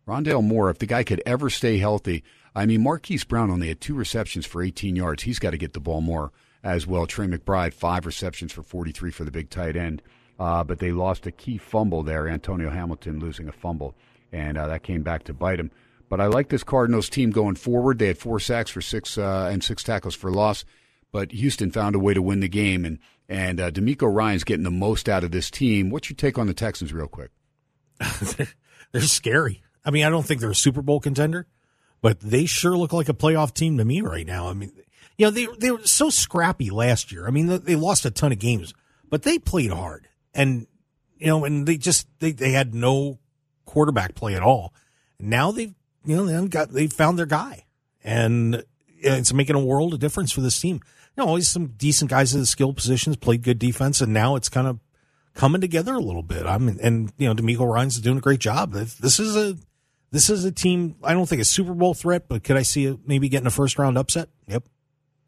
Rondale 0.07 0.43
Moore, 0.43 0.69
if 0.69 0.77
the 0.77 0.85
guy 0.85 1.03
could 1.03 1.23
ever 1.25 1.49
stay 1.49 1.79
healthy, 1.79 2.23
I 2.53 2.67
mean, 2.67 2.83
Marquise 2.83 3.23
Brown 3.23 3.49
only 3.49 3.69
had 3.69 3.81
two 3.81 3.95
receptions 3.95 4.45
for 4.45 4.61
18 4.61 4.95
yards. 4.95 5.23
He's 5.23 5.39
got 5.39 5.51
to 5.51 5.57
get 5.57 5.73
the 5.73 5.79
ball 5.79 6.01
more 6.01 6.31
as 6.63 6.85
well. 6.85 7.07
Trey 7.07 7.25
McBride, 7.25 7.73
five 7.73 8.05
receptions 8.05 8.53
for 8.53 8.61
43 8.61 9.09
for 9.09 9.23
the 9.23 9.31
big 9.31 9.49
tight 9.49 9.75
end. 9.75 10.03
Uh, 10.39 10.63
but 10.63 10.77
they 10.77 10.91
lost 10.91 11.25
a 11.25 11.31
key 11.31 11.57
fumble 11.57 12.03
there. 12.03 12.27
Antonio 12.27 12.69
Hamilton 12.69 13.19
losing 13.19 13.47
a 13.47 13.51
fumble, 13.51 13.95
and 14.31 14.55
uh, 14.55 14.67
that 14.67 14.83
came 14.83 15.01
back 15.01 15.23
to 15.23 15.33
bite 15.33 15.59
him. 15.59 15.71
But 16.09 16.21
I 16.21 16.27
like 16.27 16.49
this 16.49 16.63
Cardinals 16.63 17.09
team 17.09 17.31
going 17.31 17.55
forward. 17.55 17.97
They 17.97 18.07
had 18.07 18.19
four 18.19 18.39
sacks 18.39 18.69
for 18.69 18.81
six 18.81 19.17
uh, 19.17 19.49
and 19.51 19.63
six 19.63 19.81
tackles 19.83 20.13
for 20.13 20.29
loss, 20.29 20.63
but 21.13 21.31
Houston 21.31 21.71
found 21.71 21.95
a 21.95 21.99
way 21.99 22.13
to 22.13 22.21
win 22.21 22.41
the 22.41 22.49
game, 22.49 22.83
and 22.83 22.99
and 23.29 23.61
uh, 23.61 23.71
DeMeco 23.71 24.13
Ryans 24.13 24.43
getting 24.43 24.63
the 24.63 24.71
most 24.71 25.07
out 25.07 25.23
of 25.23 25.31
this 25.31 25.49
team. 25.49 25.89
What's 25.91 26.09
your 26.09 26.17
take 26.17 26.37
on 26.37 26.47
the 26.47 26.53
Texans, 26.53 26.91
real 26.91 27.07
quick? 27.07 27.31
they're 28.91 29.01
scary. 29.01 29.63
I 29.85 29.91
mean, 29.91 30.03
I 30.03 30.09
don't 30.09 30.25
think 30.25 30.41
they're 30.41 30.49
a 30.49 30.55
Super 30.55 30.81
Bowl 30.81 30.99
contender, 30.99 31.47
but 32.01 32.19
they 32.19 32.45
sure 32.45 32.75
look 32.75 32.91
like 32.91 33.09
a 33.09 33.13
playoff 33.13 33.53
team 33.53 33.77
to 33.77 33.85
me 33.85 34.01
right 34.01 34.25
now. 34.25 34.49
I 34.49 34.53
mean, 34.53 34.73
you 35.17 35.27
know, 35.27 35.31
they 35.31 35.47
they 35.59 35.71
were 35.71 35.85
so 35.85 36.09
scrappy 36.09 36.71
last 36.71 37.11
year. 37.11 37.27
I 37.27 37.29
mean, 37.29 37.47
they- 37.63 37.75
lost 37.75 38.05
a 38.05 38.11
ton 38.11 38.31
of 38.31 38.39
games, 38.39 38.73
but 39.07 39.21
they 39.21 39.37
played 39.37 39.71
hard, 39.71 40.07
and 40.33 40.65
you 41.19 41.27
know, 41.27 41.45
and 41.45 41.67
they 41.67 41.77
just 41.77 42.07
they 42.19 42.31
they 42.31 42.51
had 42.51 42.73
no 42.73 43.19
quarterback 43.65 44.15
play 44.15 44.33
at 44.33 44.41
all. 44.41 44.73
Now 45.19 45.51
they've 45.51 45.75
you 46.05 46.15
know 46.15 46.25
they 46.25 46.47
got 46.47 46.71
they 46.71 46.87
found 46.87 47.19
their 47.19 47.27
guy, 47.27 47.65
and 48.03 48.63
it's 48.99 49.33
making 49.33 49.55
a 49.55 49.63
world 49.63 49.93
of 49.93 49.99
difference 49.99 50.31
for 50.31 50.41
this 50.41 50.59
team. 50.59 50.81
You 51.15 51.23
know, 51.23 51.27
always 51.27 51.47
some 51.47 51.67
decent 51.77 52.09
guys 52.09 52.33
in 52.33 52.39
the 52.39 52.45
skill 52.45 52.73
positions 52.73 53.17
played 53.17 53.43
good 53.43 53.59
defense, 53.59 54.01
and 54.01 54.13
now 54.13 54.35
it's 54.35 54.49
kind 54.49 54.67
of 54.67 54.79
coming 55.35 55.61
together 55.61 55.93
a 55.93 55.99
little 55.99 56.23
bit. 56.23 56.45
I'm 56.45 56.67
and 56.67 57.11
you 57.17 57.27
know, 57.27 57.35
DeMeco 57.35 57.71
Ryans 57.71 57.99
doing 57.99 58.17
a 58.17 58.21
great 58.21 58.39
job. 58.39 58.73
This 58.73 58.95
this 58.95 59.19
is 59.19 59.35
a 59.35 59.55
this 60.11 60.29
is 60.29 60.43
a 60.43 60.51
team. 60.51 60.95
I 61.03 61.13
don't 61.13 61.27
think 61.27 61.41
a 61.41 61.45
Super 61.45 61.73
Bowl 61.73 61.93
threat, 61.93 62.27
but 62.27 62.43
could 62.43 62.57
I 62.57 62.63
see 62.63 62.85
it 62.85 62.99
maybe 63.05 63.29
getting 63.29 63.47
a 63.47 63.51
first 63.51 63.77
round 63.77 63.97
upset? 63.97 64.29
Yep. 64.47 64.63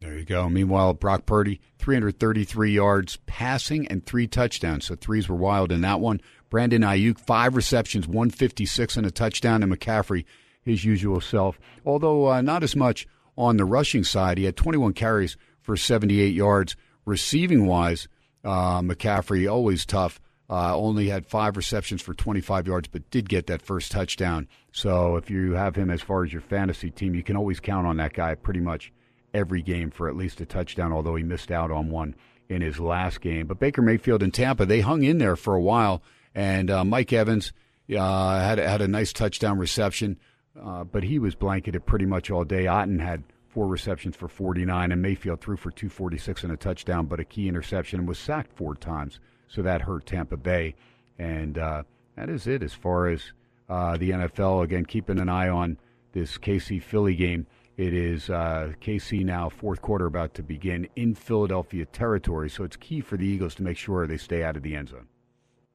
There 0.00 0.18
you 0.18 0.24
go. 0.24 0.48
Meanwhile, 0.48 0.94
Brock 0.94 1.24
Purdy, 1.24 1.60
333 1.78 2.72
yards 2.72 3.16
passing 3.26 3.86
and 3.88 4.04
three 4.04 4.26
touchdowns. 4.26 4.86
So 4.86 4.94
threes 4.94 5.28
were 5.28 5.36
wild 5.36 5.72
in 5.72 5.80
that 5.82 6.00
one. 6.00 6.20
Brandon 6.50 6.82
Aiyuk, 6.82 7.18
five 7.18 7.56
receptions, 7.56 8.06
156 8.06 8.96
and 8.98 9.06
a 9.06 9.10
touchdown. 9.10 9.62
And 9.62 9.72
McCaffrey, 9.72 10.24
his 10.60 10.84
usual 10.84 11.20
self. 11.20 11.58
Although 11.84 12.30
uh, 12.30 12.42
not 12.42 12.62
as 12.62 12.76
much 12.76 13.06
on 13.36 13.56
the 13.56 13.64
rushing 13.64 14.04
side. 14.04 14.38
He 14.38 14.44
had 14.44 14.56
21 14.56 14.92
carries 14.92 15.36
for 15.66 15.76
78 15.76 16.32
yards. 16.32 16.76
Receiving 17.04 17.66
wise, 17.66 18.08
uh, 18.44 18.80
McCaffrey, 18.80 19.50
always 19.50 19.84
tough. 19.84 20.20
Uh, 20.48 20.76
only 20.76 21.08
had 21.08 21.26
five 21.26 21.56
receptions 21.56 22.00
for 22.00 22.14
25 22.14 22.68
yards, 22.68 22.88
but 22.88 23.10
did 23.10 23.28
get 23.28 23.48
that 23.48 23.60
first 23.60 23.90
touchdown. 23.90 24.48
So 24.72 25.16
if 25.16 25.28
you 25.28 25.52
have 25.52 25.74
him 25.74 25.90
as 25.90 26.00
far 26.00 26.24
as 26.24 26.32
your 26.32 26.42
fantasy 26.42 26.90
team, 26.90 27.14
you 27.14 27.24
can 27.24 27.36
always 27.36 27.58
count 27.58 27.86
on 27.86 27.96
that 27.96 28.12
guy 28.12 28.36
pretty 28.36 28.60
much 28.60 28.92
every 29.34 29.60
game 29.60 29.90
for 29.90 30.08
at 30.08 30.16
least 30.16 30.40
a 30.40 30.46
touchdown, 30.46 30.92
although 30.92 31.16
he 31.16 31.24
missed 31.24 31.50
out 31.50 31.72
on 31.72 31.90
one 31.90 32.14
in 32.48 32.62
his 32.62 32.78
last 32.78 33.20
game. 33.20 33.48
But 33.48 33.58
Baker 33.58 33.82
Mayfield 33.82 34.22
and 34.22 34.32
Tampa, 34.32 34.64
they 34.66 34.80
hung 34.80 35.02
in 35.02 35.18
there 35.18 35.34
for 35.34 35.54
a 35.54 35.60
while, 35.60 36.00
and 36.32 36.70
uh, 36.70 36.84
Mike 36.84 37.12
Evans 37.12 37.52
uh, 37.90 38.40
had 38.40 38.58
had 38.58 38.80
a 38.80 38.88
nice 38.88 39.12
touchdown 39.12 39.58
reception, 39.58 40.16
uh, 40.60 40.84
but 40.84 41.02
he 41.02 41.18
was 41.18 41.34
blanketed 41.34 41.86
pretty 41.86 42.06
much 42.06 42.30
all 42.30 42.44
day. 42.44 42.64
Otton 42.64 43.00
had 43.00 43.24
four 43.56 43.66
receptions 43.66 44.14
for 44.14 44.28
49, 44.28 44.92
and 44.92 45.00
Mayfield 45.00 45.40
threw 45.40 45.56
for 45.56 45.70
246 45.70 46.44
and 46.44 46.52
a 46.52 46.58
touchdown, 46.58 47.06
but 47.06 47.20
a 47.20 47.24
key 47.24 47.48
interception 47.48 48.00
and 48.00 48.06
was 48.06 48.18
sacked 48.18 48.52
four 48.52 48.74
times, 48.74 49.18
so 49.48 49.62
that 49.62 49.80
hurt 49.80 50.04
Tampa 50.04 50.36
Bay. 50.36 50.74
And 51.18 51.56
uh, 51.56 51.84
that 52.16 52.28
is 52.28 52.46
it 52.46 52.62
as 52.62 52.74
far 52.74 53.08
as 53.08 53.32
uh, 53.70 53.96
the 53.96 54.10
NFL. 54.10 54.62
Again, 54.62 54.84
keeping 54.84 55.18
an 55.18 55.30
eye 55.30 55.48
on 55.48 55.78
this 56.12 56.36
KC 56.36 56.82
Philly 56.82 57.14
game. 57.14 57.46
It 57.78 57.94
is 57.94 58.28
uh, 58.28 58.74
KC 58.82 59.24
now, 59.24 59.48
fourth 59.48 59.80
quarter 59.80 60.04
about 60.04 60.34
to 60.34 60.42
begin 60.42 60.86
in 60.94 61.14
Philadelphia 61.14 61.86
territory, 61.86 62.50
so 62.50 62.62
it's 62.62 62.76
key 62.76 63.00
for 63.00 63.16
the 63.16 63.24
Eagles 63.24 63.54
to 63.54 63.62
make 63.62 63.78
sure 63.78 64.06
they 64.06 64.18
stay 64.18 64.42
out 64.42 64.58
of 64.58 64.64
the 64.64 64.76
end 64.76 64.90
zone. 64.90 65.06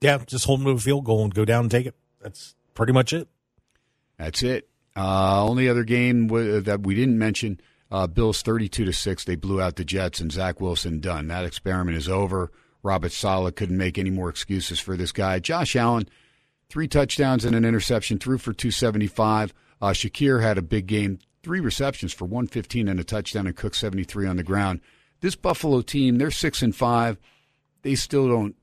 Yeah, 0.02 0.20
just 0.28 0.46
hold 0.46 0.60
them 0.60 0.66
to 0.66 0.74
a 0.74 0.78
field 0.78 1.06
goal 1.06 1.24
and 1.24 1.34
go 1.34 1.46
down 1.46 1.62
and 1.62 1.72
take 1.72 1.88
it. 1.88 1.96
That's 2.22 2.54
pretty 2.76 2.94
much 2.94 3.12
it. 3.12 3.28
That's 4.20 4.44
it. 4.44 4.70
Uh, 4.96 5.46
only 5.46 5.70
other 5.70 5.84
game 5.84 6.28
w- 6.28 6.60
that 6.60 6.84
we 6.84 6.96
didn't 6.96 7.18
mention: 7.18 7.60
uh, 7.90 8.08
Bills 8.08 8.42
thirty-two 8.42 8.86
to 8.86 8.94
six. 8.94 9.24
They 9.24 9.36
blew 9.36 9.62
out 9.62 9.76
the 9.78 9.86
Jets, 9.86 10.20
and 10.20 10.32
Zach 10.32 10.60
Wilson 10.60 11.00
done. 11.00 11.28
That 11.28 11.46
experiment 11.46 11.98
is 11.98 12.10
over. 12.10 12.52
Robert 12.84 13.12
Saleh 13.12 13.56
couldn't 13.56 13.78
make 13.78 13.98
any 13.98 14.10
more 14.10 14.30
excuses 14.30 14.80
for 14.80 14.98
this 14.98 15.12
guy. 15.12 15.40
Josh 15.40 15.76
Allen, 15.76 16.10
three 16.70 16.88
touchdowns 16.88 17.46
and 17.46 17.56
an 17.56 17.64
interception, 17.64 18.18
threw 18.18 18.38
for 18.38 18.54
two 18.54 18.72
seventy-five. 18.72 19.54
Uh, 19.82 19.92
Shakir 19.92 20.42
had 20.42 20.58
a 20.58 20.64
big 20.64 20.88
game, 20.88 21.20
three 21.44 21.60
receptions 21.60 22.12
for 22.12 22.26
one 22.26 22.48
fifteen 22.48 22.88
and 22.88 23.00
a 23.00 23.04
touchdown, 23.04 23.48
and 23.48 23.56
Cook 23.56 23.76
seventy-three 23.76 24.28
on 24.28 24.38
the 24.38 24.44
ground. 24.44 24.82
This 25.22 25.36
Buffalo 25.36 25.82
team, 25.82 26.18
they're 26.18 26.32
six 26.32 26.62
and 26.62 26.76
five. 26.76 27.20
They 27.84 27.96
still 27.96 28.28
don't 28.28 28.56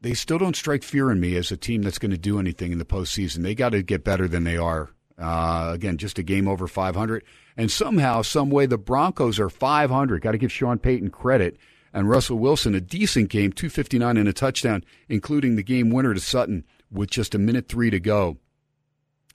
they 0.00 0.14
still 0.14 0.38
don't 0.38 0.56
strike 0.56 0.82
fear 0.82 1.10
in 1.10 1.20
me 1.20 1.36
as 1.36 1.52
a 1.52 1.56
team 1.56 1.82
that's 1.82 1.98
going 1.98 2.10
to 2.10 2.18
do 2.18 2.38
anything 2.38 2.72
in 2.72 2.78
the 2.78 2.84
postseason. 2.84 3.42
They 3.42 3.54
got 3.54 3.70
to 3.70 3.82
get 3.82 4.04
better 4.04 4.26
than 4.26 4.44
they 4.44 4.56
are. 4.56 4.90
Uh, 5.18 5.70
again, 5.72 5.96
just 5.96 6.18
a 6.18 6.22
game 6.22 6.48
over 6.48 6.66
500. 6.66 7.24
And 7.56 7.70
somehow, 7.70 8.22
some 8.22 8.50
way, 8.50 8.66
the 8.66 8.78
Broncos 8.78 9.38
are 9.38 9.48
500. 9.48 10.20
Got 10.20 10.32
to 10.32 10.38
give 10.38 10.52
Sean 10.52 10.78
Payton 10.78 11.10
credit. 11.10 11.56
And 11.92 12.08
Russell 12.08 12.38
Wilson, 12.38 12.74
a 12.74 12.80
decent 12.80 13.28
game, 13.28 13.52
259 13.52 14.16
and 14.16 14.28
a 14.28 14.32
touchdown, 14.32 14.84
including 15.08 15.54
the 15.54 15.62
game 15.62 15.90
winner 15.90 16.12
to 16.12 16.20
Sutton 16.20 16.64
with 16.90 17.10
just 17.10 17.34
a 17.34 17.38
minute 17.38 17.68
three 17.68 17.90
to 17.90 18.00
go. 18.00 18.38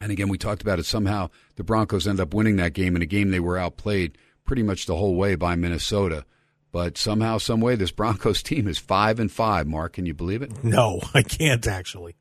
And 0.01 0.11
again, 0.11 0.27
we 0.27 0.37
talked 0.37 0.61
about 0.61 0.79
it. 0.79 0.85
Somehow, 0.85 1.29
the 1.55 1.63
Broncos 1.63 2.07
end 2.07 2.19
up 2.19 2.33
winning 2.33 2.57
that 2.57 2.73
game 2.73 2.95
in 2.95 3.01
a 3.01 3.05
game 3.05 3.31
they 3.31 3.39
were 3.39 3.57
outplayed 3.57 4.17
pretty 4.45 4.63
much 4.63 4.85
the 4.85 4.95
whole 4.95 5.15
way 5.15 5.35
by 5.35 5.55
Minnesota. 5.55 6.25
But 6.71 6.97
somehow, 6.97 7.37
some 7.37 7.61
way, 7.61 7.75
this 7.75 7.91
Broncos 7.91 8.43
team 8.43 8.67
is 8.67 8.77
five 8.77 9.19
and 9.19 9.31
five. 9.31 9.67
Mark, 9.67 9.93
can 9.93 10.05
you 10.05 10.13
believe 10.13 10.41
it? 10.41 10.63
No, 10.63 11.01
I 11.13 11.23
can't 11.23 11.65
actually. 11.65 12.15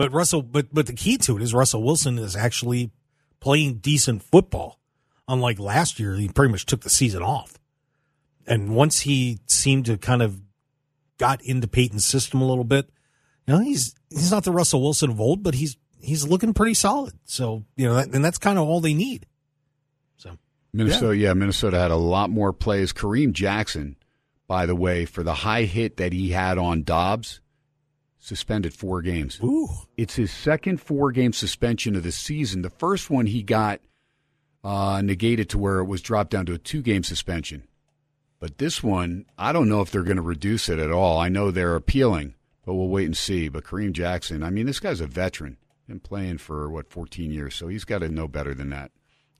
But 0.00 0.14
Russell, 0.14 0.40
but 0.40 0.72
but 0.72 0.86
the 0.86 0.94
key 0.94 1.18
to 1.18 1.36
it 1.36 1.42
is 1.42 1.52
Russell 1.52 1.82
Wilson 1.82 2.18
is 2.18 2.34
actually 2.34 2.90
playing 3.38 3.80
decent 3.80 4.22
football. 4.22 4.80
Unlike 5.28 5.58
last 5.58 6.00
year, 6.00 6.14
he 6.14 6.26
pretty 6.26 6.50
much 6.50 6.64
took 6.64 6.80
the 6.80 6.88
season 6.88 7.22
off. 7.22 7.58
And 8.46 8.74
once 8.74 9.00
he 9.00 9.40
seemed 9.46 9.84
to 9.84 9.98
kind 9.98 10.22
of 10.22 10.40
got 11.18 11.42
into 11.42 11.68
Payton's 11.68 12.06
system 12.06 12.40
a 12.40 12.46
little 12.46 12.64
bit, 12.64 12.88
you 13.46 13.52
know, 13.52 13.60
he's 13.60 13.94
he's 14.08 14.30
not 14.30 14.44
the 14.44 14.52
Russell 14.52 14.80
Wilson 14.80 15.10
of 15.10 15.20
old, 15.20 15.42
but 15.42 15.52
he's 15.52 15.76
he's 16.00 16.26
looking 16.26 16.54
pretty 16.54 16.72
solid. 16.72 17.12
So 17.26 17.66
you 17.76 17.86
know, 17.86 17.96
that, 17.96 18.08
and 18.14 18.24
that's 18.24 18.38
kind 18.38 18.58
of 18.58 18.66
all 18.66 18.80
they 18.80 18.94
need. 18.94 19.26
So 20.16 20.38
Minnesota, 20.72 21.14
yeah. 21.14 21.34
Minnesota 21.34 21.78
had 21.78 21.90
a 21.90 21.96
lot 21.96 22.30
more 22.30 22.54
plays. 22.54 22.94
Kareem 22.94 23.32
Jackson, 23.32 23.96
by 24.48 24.64
the 24.64 24.74
way, 24.74 25.04
for 25.04 25.22
the 25.22 25.34
high 25.34 25.64
hit 25.64 25.98
that 25.98 26.14
he 26.14 26.30
had 26.30 26.56
on 26.56 26.84
Dobbs, 26.84 27.42
suspended 28.20 28.72
four 28.74 29.02
games. 29.02 29.40
ooh, 29.42 29.66
It's 29.96 30.14
his 30.14 30.30
second 30.30 30.80
four 30.80 31.10
game 31.10 31.32
suspension 31.32 31.96
of 31.96 32.02
the 32.02 32.12
season. 32.12 32.62
The 32.62 32.70
first 32.70 33.10
one 33.10 33.26
he 33.26 33.42
got 33.42 33.80
uh, 34.62 35.00
negated 35.02 35.48
to 35.50 35.58
where 35.58 35.78
it 35.80 35.86
was 35.86 36.02
dropped 36.02 36.30
down 36.30 36.46
to 36.46 36.52
a 36.54 36.58
two 36.58 36.82
game 36.82 37.02
suspension. 37.02 37.64
But 38.38 38.58
this 38.58 38.82
one, 38.82 39.26
I 39.36 39.52
don't 39.52 39.68
know 39.68 39.80
if 39.80 39.90
they're 39.90 40.02
going 40.02 40.16
to 40.16 40.22
reduce 40.22 40.68
it 40.68 40.78
at 40.78 40.90
all. 40.90 41.18
I 41.18 41.28
know 41.28 41.50
they're 41.50 41.76
appealing, 41.76 42.34
but 42.64 42.74
we'll 42.74 42.88
wait 42.88 43.04
and 43.06 43.16
see. 43.16 43.48
But 43.48 43.64
Kareem 43.64 43.92
Jackson, 43.92 44.42
I 44.42 44.50
mean, 44.50 44.66
this 44.66 44.80
guy's 44.80 45.00
a 45.00 45.06
veteran. 45.06 45.56
Been 45.86 46.00
playing 46.00 46.38
for, 46.38 46.70
what, 46.70 46.88
14 46.88 47.32
years, 47.32 47.54
so 47.54 47.66
he's 47.68 47.84
got 47.84 47.98
to 47.98 48.08
know 48.08 48.28
better 48.28 48.54
than 48.54 48.70
that. 48.70 48.92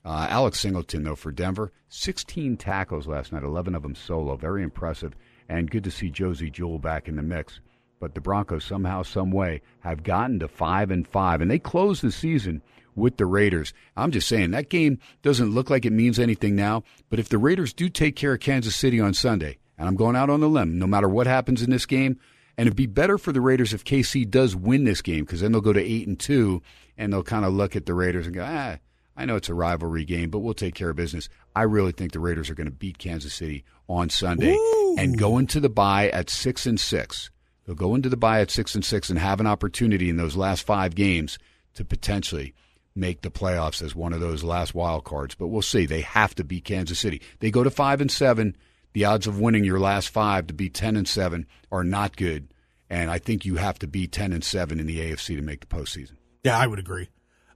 Uh, 0.03 0.27
Alex 0.29 0.59
Singleton, 0.59 1.03
though, 1.03 1.15
for 1.15 1.31
Denver, 1.31 1.71
16 1.89 2.57
tackles 2.57 3.07
last 3.07 3.31
night, 3.31 3.43
11 3.43 3.73
of 3.73 3.83
them 3.83 3.95
solo. 3.95 4.35
Very 4.35 4.61
impressive. 4.63 5.13
And 5.47 5.71
good 5.71 5.83
to 5.85 5.91
see 5.91 6.09
Josey 6.11 6.49
Jewell 6.51 6.77
back 6.79 7.07
in 7.07 7.15
the 7.15 7.23
mix. 7.23 7.59
But 8.01 8.15
the 8.15 8.19
Broncos 8.19 8.65
somehow, 8.65 9.03
some 9.03 9.31
way, 9.31 9.61
have 9.81 10.03
gotten 10.03 10.39
to 10.39 10.47
five 10.47 10.89
and 10.89 11.07
five, 11.07 11.39
and 11.39 11.51
they 11.51 11.59
close 11.59 12.01
the 12.01 12.11
season 12.11 12.63
with 12.95 13.17
the 13.17 13.27
Raiders. 13.27 13.73
I'm 13.95 14.09
just 14.09 14.27
saying 14.27 14.51
that 14.51 14.69
game 14.69 14.97
doesn't 15.21 15.53
look 15.53 15.69
like 15.69 15.85
it 15.85 15.93
means 15.93 16.19
anything 16.19 16.55
now. 16.55 16.83
But 17.11 17.19
if 17.19 17.29
the 17.29 17.37
Raiders 17.37 17.73
do 17.73 17.89
take 17.89 18.15
care 18.15 18.33
of 18.33 18.39
Kansas 18.39 18.75
City 18.75 18.99
on 18.99 19.13
Sunday, 19.13 19.59
and 19.77 19.87
I'm 19.87 19.95
going 19.95 20.15
out 20.15 20.31
on 20.31 20.39
the 20.39 20.49
limb, 20.49 20.79
no 20.79 20.87
matter 20.87 21.07
what 21.07 21.27
happens 21.27 21.61
in 21.61 21.69
this 21.69 21.85
game, 21.85 22.19
and 22.57 22.65
it'd 22.65 22.75
be 22.75 22.87
better 22.87 23.19
for 23.19 23.31
the 23.31 23.39
Raiders 23.39 23.71
if 23.71 23.85
KC 23.85 24.29
does 24.29 24.55
win 24.55 24.83
this 24.83 25.03
game 25.03 25.23
because 25.23 25.41
then 25.41 25.51
they'll 25.51 25.61
go 25.61 25.71
to 25.71 25.79
eight 25.79 26.07
and 26.07 26.19
two, 26.19 26.63
and 26.97 27.13
they'll 27.13 27.23
kind 27.23 27.45
of 27.45 27.53
look 27.53 27.75
at 27.75 27.85
the 27.85 27.93
Raiders 27.93 28.25
and 28.25 28.35
go, 28.35 28.43
ah. 28.45 28.77
I 29.15 29.25
know 29.25 29.35
it's 29.35 29.49
a 29.49 29.53
rivalry 29.53 30.05
game, 30.05 30.29
but 30.29 30.39
we'll 30.39 30.53
take 30.53 30.73
care 30.73 30.89
of 30.89 30.95
business. 30.95 31.29
I 31.55 31.63
really 31.63 31.91
think 31.91 32.13
the 32.13 32.19
Raiders 32.19 32.49
are 32.49 32.55
going 32.55 32.69
to 32.69 32.73
beat 32.73 32.97
Kansas 32.97 33.33
City 33.33 33.65
on 33.87 34.09
Sunday 34.09 34.57
and 34.97 35.19
go 35.19 35.37
into 35.37 35.59
the 35.59 35.69
bye 35.69 36.09
at 36.09 36.29
six 36.29 36.65
and 36.65 36.79
six. 36.79 37.29
They'll 37.71 37.77
go 37.77 37.95
into 37.95 38.09
the 38.09 38.17
bye 38.17 38.41
at 38.41 38.51
six 38.51 38.75
and 38.75 38.83
six 38.83 39.09
and 39.09 39.17
have 39.17 39.39
an 39.39 39.47
opportunity 39.47 40.09
in 40.09 40.17
those 40.17 40.35
last 40.35 40.65
five 40.65 40.93
games 40.93 41.39
to 41.75 41.85
potentially 41.85 42.53
make 42.95 43.21
the 43.21 43.31
playoffs 43.31 43.81
as 43.81 43.95
one 43.95 44.11
of 44.11 44.19
those 44.19 44.43
last 44.43 44.75
wild 44.75 45.05
cards. 45.05 45.35
But 45.35 45.47
we'll 45.47 45.61
see. 45.61 45.85
They 45.85 46.01
have 46.01 46.35
to 46.35 46.43
beat 46.43 46.65
Kansas 46.65 46.99
City. 46.99 47.21
They 47.39 47.49
go 47.49 47.63
to 47.63 47.71
five 47.71 48.01
and 48.01 48.11
seven. 48.11 48.57
The 48.91 49.05
odds 49.05 49.25
of 49.25 49.39
winning 49.39 49.63
your 49.63 49.79
last 49.79 50.09
five 50.09 50.47
to 50.47 50.53
be 50.53 50.69
ten 50.69 50.97
and 50.97 51.07
seven 51.07 51.47
are 51.71 51.85
not 51.85 52.17
good, 52.17 52.53
and 52.89 53.09
I 53.09 53.19
think 53.19 53.45
you 53.45 53.55
have 53.55 53.79
to 53.79 53.87
be 53.87 54.05
ten 54.05 54.33
and 54.33 54.43
seven 54.43 54.77
in 54.77 54.85
the 54.85 54.99
AFC 54.99 55.37
to 55.37 55.41
make 55.41 55.61
the 55.61 55.73
postseason. 55.73 56.17
Yeah, 56.43 56.59
I 56.59 56.67
would 56.67 56.79
agree. 56.79 57.07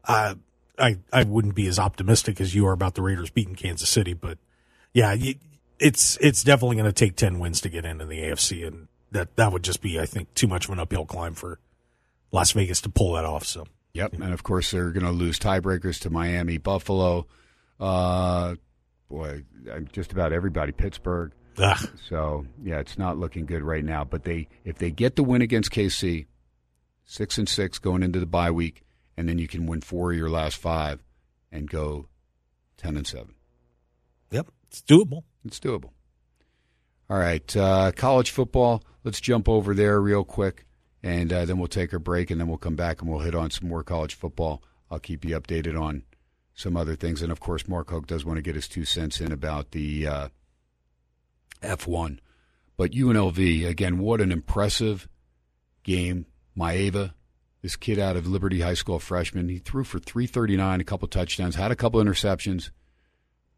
Uh, 0.06 0.36
I 0.80 1.00
I 1.12 1.26
wouldn't 1.26 1.56
be 1.56 1.68
as 1.68 1.78
optimistic 1.78 2.40
as 2.40 2.56
you 2.56 2.66
are 2.68 2.74
about 2.74 2.96
the 2.96 3.02
Raiders 3.02 3.32
beating 3.32 3.56
Kansas 3.56 3.90
City, 3.90 4.14
but 4.14 4.38
yeah, 4.94 5.12
you, 5.12 5.36
it's 5.78 6.18
it's 6.22 6.42
definitely 6.42 6.78
going 6.78 6.86
to 6.86 6.94
take 6.94 7.18
ten 7.18 7.38
wins 7.38 7.60
to 7.60 7.68
get 7.68 7.84
into 7.84 8.06
the 8.06 8.20
AFC, 8.20 8.66
and 8.66 8.88
that 9.16 9.36
that 9.38 9.52
would 9.52 9.64
just 9.64 9.82
be, 9.82 10.00
I 10.00 10.06
think, 10.06 10.34
too 10.34 10.48
much 10.48 10.66
of 10.66 10.72
an 10.72 10.80
uphill 10.80 11.06
climb 11.06 11.34
for 11.34 11.60
Las 12.32 12.52
Vegas 12.52 12.82
to 12.82 12.90
pull 12.90 13.14
that 13.14 13.26
off. 13.26 13.46
So 13.46 13.66
Yep, 13.96 14.14
and 14.16 14.34
of 14.34 14.44
course 14.44 14.72
they're 14.72 14.92
going 14.92 15.06
to 15.06 15.12
lose 15.12 15.40
tiebreakers 15.40 16.02
to 16.02 16.10
Miami, 16.10 16.58
Buffalo, 16.58 17.28
uh, 17.80 18.56
boy, 19.10 19.46
just 19.94 20.12
about 20.12 20.34
everybody, 20.34 20.74
Pittsburgh. 20.74 21.32
Ugh. 21.58 21.90
So 22.10 22.46
yeah, 22.62 22.80
it's 22.80 22.98
not 22.98 23.18
looking 23.18 23.46
good 23.46 23.64
right 23.64 23.86
now. 23.86 24.04
But 24.04 24.26
they, 24.26 24.50
if 24.66 24.78
they 24.78 24.92
get 24.92 25.16
the 25.16 25.24
win 25.24 25.42
against 25.42 25.72
KC, 25.72 26.26
six 27.06 27.38
and 27.38 27.48
six 27.48 27.80
going 27.80 28.04
into 28.04 28.20
the 28.20 28.26
bye 28.26 28.52
week, 28.52 28.84
and 29.16 29.30
then 29.30 29.38
you 29.40 29.48
can 29.48 29.66
win 29.66 29.80
four 29.80 30.12
of 30.12 30.18
your 30.18 30.30
last 30.30 30.58
five, 30.58 31.02
and 31.50 31.70
go 31.70 32.10
ten 32.76 32.98
and 32.98 33.08
seven. 33.08 33.34
yep, 34.30 34.48
it's 34.68 34.82
doable. 34.82 35.24
It's 35.46 35.62
doable. 35.62 35.92
All 37.08 37.18
right, 37.20 37.56
uh, 37.56 37.92
college 37.92 38.32
football. 38.32 38.84
Let's 39.04 39.22
jump 39.22 39.48
over 39.48 39.76
there 39.76 40.02
real 40.02 40.24
quick, 40.24 40.66
and 41.04 41.32
uh, 41.32 41.46
then 41.46 41.60
we'll 41.60 41.68
take 41.68 41.94
a 41.94 42.00
break, 42.00 42.32
and 42.32 42.42
then 42.42 42.48
we'll 42.48 42.58
come 42.58 42.76
back 42.76 43.02
and 43.02 43.12
we'll 43.12 43.20
hit 43.20 43.36
on 43.36 43.52
some 43.52 43.70
more 43.70 43.84
college 43.84 44.16
football. 44.16 44.64
I'll 44.90 45.00
keep 45.00 45.24
you 45.24 45.40
updated 45.40 45.80
on 45.80 46.02
some 46.56 46.76
other 46.76 46.96
things, 46.96 47.22
and 47.22 47.32
of 47.32 47.40
course, 47.40 47.68
Mark 47.68 47.92
Hoke 47.92 48.08
does 48.08 48.26
want 48.26 48.38
to 48.38 48.42
get 48.42 48.56
his 48.56 48.68
two 48.68 48.86
cents 48.86 49.22
in 49.22 49.32
about 49.32 49.70
the 49.70 50.08
uh, 50.08 50.28
F1. 51.62 52.18
But 52.76 52.92
UNLV 52.92 53.68
again, 53.68 54.00
what 54.00 54.20
an 54.20 54.32
impressive 54.32 55.08
game. 55.84 56.26
Maiava, 56.58 57.14
this 57.62 57.76
kid 57.76 58.00
out 58.00 58.16
of 58.16 58.26
Liberty 58.26 58.62
High 58.62 58.74
School, 58.74 58.98
freshman, 58.98 59.50
he 59.50 59.60
threw 59.60 59.84
for 59.84 60.00
339, 60.00 60.80
a 60.80 60.84
couple 60.86 61.08
touchdowns, 61.08 61.56
had 61.56 61.72
a 61.72 61.76
couple 61.76 62.02
interceptions 62.02 62.72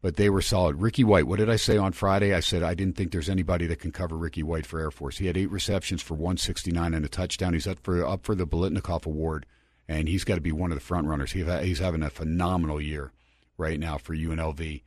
but 0.00 0.16
they 0.16 0.30
were 0.30 0.42
solid. 0.42 0.80
Ricky 0.80 1.02
White, 1.02 1.26
what 1.26 1.38
did 1.38 1.50
I 1.50 1.56
say 1.56 1.76
on 1.76 1.92
Friday? 1.92 2.32
I 2.32 2.40
said 2.40 2.62
I 2.62 2.74
didn't 2.74 2.96
think 2.96 3.10
there's 3.10 3.28
anybody 3.28 3.66
that 3.66 3.80
can 3.80 3.90
cover 3.90 4.16
Ricky 4.16 4.42
White 4.42 4.66
for 4.66 4.80
Air 4.80 4.90
Force. 4.90 5.18
He 5.18 5.26
had 5.26 5.36
eight 5.36 5.50
receptions 5.50 6.02
for 6.02 6.14
169 6.14 6.94
and 6.94 7.04
a 7.04 7.08
touchdown. 7.08 7.54
He's 7.54 7.66
up 7.66 7.78
for 7.82 8.04
up 8.04 8.24
for 8.24 8.34
the 8.34 8.46
Biletnikoff 8.46 9.06
Award, 9.06 9.46
and 9.88 10.08
he's 10.08 10.24
got 10.24 10.36
to 10.36 10.40
be 10.40 10.52
one 10.52 10.70
of 10.70 10.76
the 10.76 10.84
front 10.84 11.08
runners. 11.08 11.32
He, 11.32 11.42
he's 11.42 11.80
having 11.80 12.02
a 12.02 12.10
phenomenal 12.10 12.80
year 12.80 13.12
right 13.56 13.80
now 13.80 13.98
for 13.98 14.14
UNLV. 14.14 14.82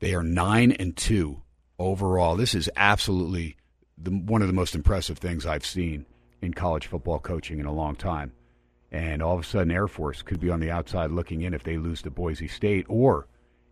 They 0.00 0.14
are 0.14 0.22
nine 0.22 0.72
and 0.72 0.96
two 0.96 1.42
overall. 1.78 2.36
This 2.36 2.54
is 2.54 2.70
absolutely 2.76 3.56
the, 3.96 4.10
one 4.10 4.42
of 4.42 4.48
the 4.48 4.54
most 4.54 4.74
impressive 4.74 5.18
things 5.18 5.46
I've 5.46 5.66
seen 5.66 6.06
in 6.42 6.54
college 6.54 6.86
football 6.86 7.18
coaching 7.18 7.60
in 7.60 7.66
a 7.66 7.72
long 7.72 7.96
time. 7.96 8.32
And 8.92 9.22
all 9.22 9.34
of 9.34 9.44
a 9.44 9.46
sudden, 9.46 9.70
Air 9.70 9.88
Force 9.88 10.22
could 10.22 10.40
be 10.40 10.50
on 10.50 10.60
the 10.60 10.70
outside 10.70 11.10
looking 11.10 11.42
in 11.42 11.54
if 11.54 11.62
they 11.62 11.76
lose 11.76 12.02
to 12.02 12.10
Boise 12.10 12.48
State 12.48 12.86
or 12.88 13.28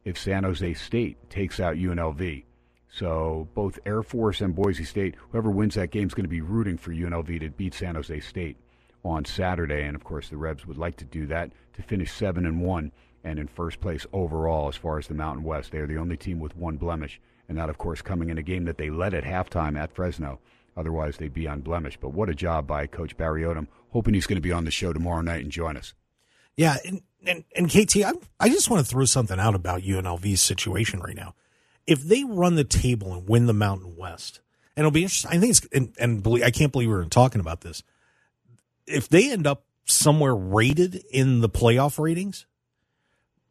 if 0.08 0.18
San 0.18 0.44
Jose 0.44 0.74
State 0.74 1.28
takes 1.28 1.60
out 1.60 1.76
UNLV. 1.76 2.44
So 2.90 3.46
both 3.54 3.78
Air 3.84 4.02
Force 4.02 4.40
and 4.40 4.54
Boise 4.54 4.84
State, 4.84 5.14
whoever 5.30 5.50
wins 5.50 5.74
that 5.74 5.90
game 5.90 6.06
is 6.06 6.14
going 6.14 6.24
to 6.24 6.30
be 6.30 6.40
rooting 6.40 6.78
for 6.78 6.92
UNLV 6.92 7.40
to 7.40 7.50
beat 7.50 7.74
San 7.74 7.94
Jose 7.94 8.20
State 8.20 8.56
on 9.04 9.26
Saturday. 9.26 9.82
And 9.82 9.94
of 9.94 10.04
course, 10.04 10.30
the 10.30 10.38
Rebs 10.38 10.66
would 10.66 10.78
like 10.78 10.96
to 10.96 11.04
do 11.04 11.26
that 11.26 11.52
to 11.74 11.82
finish 11.82 12.10
seven 12.10 12.46
and 12.46 12.62
one 12.62 12.90
and 13.22 13.38
in 13.38 13.48
first 13.48 13.80
place 13.80 14.06
overall 14.12 14.68
as 14.68 14.76
far 14.76 14.98
as 14.98 15.06
the 15.06 15.14
Mountain 15.14 15.44
West. 15.44 15.72
They 15.72 15.78
are 15.78 15.86
the 15.86 15.98
only 15.98 16.16
team 16.16 16.40
with 16.40 16.56
one 16.56 16.78
blemish, 16.78 17.20
and 17.48 17.58
that, 17.58 17.68
of 17.68 17.76
course, 17.76 18.00
coming 18.00 18.30
in 18.30 18.38
a 18.38 18.42
game 18.42 18.64
that 18.64 18.78
they 18.78 18.88
led 18.88 19.12
at 19.12 19.24
halftime 19.24 19.78
at 19.78 19.92
Fresno. 19.92 20.40
Otherwise, 20.74 21.18
they'd 21.18 21.34
be 21.34 21.46
unblemished. 21.46 22.00
But 22.00 22.14
what 22.14 22.30
a 22.30 22.34
job 22.34 22.66
by 22.66 22.86
Coach 22.86 23.16
Barry 23.16 23.42
Odom. 23.42 23.66
Hoping 23.90 24.14
he's 24.14 24.26
going 24.26 24.36
to 24.36 24.40
be 24.40 24.52
on 24.52 24.64
the 24.64 24.70
show 24.70 24.92
tomorrow 24.92 25.20
night 25.20 25.42
and 25.42 25.52
join 25.52 25.76
us. 25.76 25.92
Yeah, 26.56 26.76
and 26.84 27.02
and, 27.26 27.44
and 27.56 27.68
KT, 27.68 28.04
I, 28.04 28.12
I 28.38 28.48
just 28.48 28.70
want 28.70 28.84
to 28.84 28.90
throw 28.90 29.04
something 29.04 29.38
out 29.38 29.54
about 29.54 29.82
UNLV's 29.82 30.40
situation 30.40 31.00
right 31.00 31.16
now. 31.16 31.34
If 31.86 32.02
they 32.02 32.24
run 32.24 32.54
the 32.54 32.64
table 32.64 33.12
and 33.14 33.28
win 33.28 33.46
the 33.46 33.52
Mountain 33.52 33.96
West, 33.96 34.40
and 34.76 34.84
it'll 34.84 34.92
be 34.92 35.02
interesting. 35.02 35.32
I 35.32 35.40
think 35.40 35.50
it's 35.50 35.66
and, 35.72 35.92
and 35.98 36.22
believe, 36.22 36.44
I 36.44 36.50
can't 36.50 36.70
believe 36.70 36.88
we 36.88 36.94
were 36.94 37.04
talking 37.06 37.40
about 37.40 37.62
this. 37.62 37.82
If 38.86 39.08
they 39.08 39.32
end 39.32 39.44
up 39.44 39.64
somewhere 39.84 40.36
rated 40.36 41.02
in 41.10 41.40
the 41.40 41.48
playoff 41.48 41.98
ratings, 41.98 42.46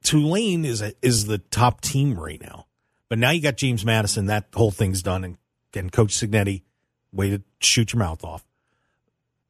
Tulane 0.03 0.64
is 0.64 0.81
a, 0.81 0.94
is 1.02 1.26
the 1.26 1.39
top 1.39 1.81
team 1.81 2.18
right 2.18 2.39
now. 2.39 2.68
But 3.10 3.19
now 3.19 3.31
you 3.31 3.41
got 3.41 3.57
James 3.57 3.84
Madison. 3.84 4.27
That 4.27 4.48
whole 4.53 4.72
thing's 4.72 5.02
done, 5.02 5.26
and 5.26 5.38
and 5.76 5.91
Coach 5.91 6.14
Cignetti, 6.14 6.64
way 7.11 7.30
to 7.30 7.41
shoot 7.60 7.91
your 7.91 7.99
mouth 7.99 8.23
off. 8.23 8.45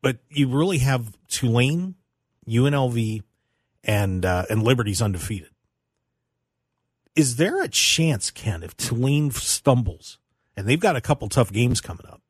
But 0.01 0.17
you 0.29 0.47
really 0.47 0.79
have 0.79 1.15
Tulane, 1.27 1.93
UNLV, 2.47 3.21
and 3.87 4.23
uh, 4.25 4.45
and 4.49 4.61
Liberty's 4.61 5.01
undefeated. 5.01 5.49
Is 7.15 7.37
there 7.37 7.63
a 7.63 7.67
chance, 7.67 8.29
Ken, 8.29 8.61
if 8.61 8.77
Tulane 8.77 9.31
stumbles 9.31 10.19
and 10.55 10.67
they've 10.67 10.79
got 10.79 10.95
a 10.95 11.01
couple 11.01 11.27
tough 11.29 11.51
games 11.51 11.81
coming 11.81 12.05
up, 12.05 12.21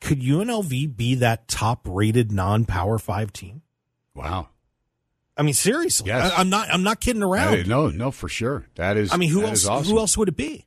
could 0.00 0.20
UNLV 0.22 0.96
be 0.96 1.14
that 1.16 1.46
top-rated 1.46 2.32
non-power 2.32 2.98
five 2.98 3.32
team? 3.34 3.60
Wow. 4.14 4.48
I 5.36 5.42
mean, 5.42 5.54
seriously, 5.54 6.08
Yes. 6.08 6.32
I, 6.32 6.40
am 6.40 6.48
not. 6.50 6.68
I'm 6.72 6.82
not 6.82 7.00
kidding 7.00 7.22
around. 7.22 7.54
Hey, 7.54 7.62
no, 7.64 7.88
no, 7.88 8.10
for 8.10 8.28
sure. 8.28 8.66
That 8.76 8.96
is. 8.96 9.12
I 9.12 9.16
mean, 9.16 9.30
who 9.30 9.42
else? 9.44 9.66
awesome. 9.66 9.92
Who 9.92 9.98
else 9.98 10.16
would 10.16 10.28
it 10.28 10.36
be? 10.36 10.66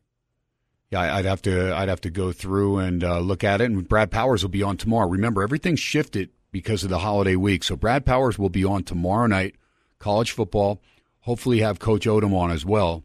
Yeah, 0.92 1.02
I- 1.02 1.18
I'd 1.20 1.26
have 1.26 1.42
to. 1.44 1.76
I'd 1.76 1.90
have 1.90 2.02
to 2.02 2.10
go 2.10 2.32
through 2.32 2.78
and 2.80 3.04
uh, 3.04 3.20
look 3.20 3.44
at 3.44 3.62
it. 3.62 3.66
And 3.72 3.88
Brad 3.88 4.10
Powers 4.12 4.44
will 4.44 4.50
be 4.50 4.64
on 4.64 4.78
tomorrow. 4.78 5.08
Remember, 5.08 5.44
everything 5.44 5.76
shifted 5.76 6.30
because 6.52 6.84
of 6.84 6.90
the 6.90 7.00
holiday 7.00 7.36
week. 7.36 7.64
So 7.64 7.76
Brad 7.76 8.06
Powers 8.06 8.40
will 8.40 8.50
be 8.50 8.64
on 8.66 8.84
tomorrow 8.84 9.28
night. 9.28 9.56
College 10.00 10.32
football. 10.32 10.82
Hopefully, 11.22 11.60
have 11.60 11.80
Coach 11.80 12.06
Odom 12.06 12.34
on 12.34 12.52
as 12.52 12.66
well. 12.66 13.04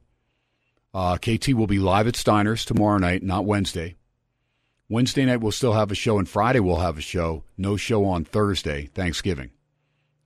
Uh, 0.92 1.16
KT 1.16 1.54
will 1.54 1.66
be 1.66 1.78
live 1.78 2.06
at 2.06 2.16
Steiner's 2.16 2.64
tomorrow 2.64 2.98
night, 2.98 3.22
not 3.22 3.44
Wednesday. 3.44 3.96
Wednesday 4.88 5.24
night 5.24 5.40
we'll 5.40 5.52
still 5.52 5.74
have 5.74 5.92
a 5.92 5.94
show, 5.94 6.18
and 6.18 6.28
Friday 6.28 6.58
we'll 6.58 6.76
have 6.76 6.98
a 6.98 7.02
show. 7.02 7.44
No 7.56 7.76
show 7.76 8.04
on 8.04 8.24
Thursday, 8.24 8.86
Thanksgiving. 8.86 9.50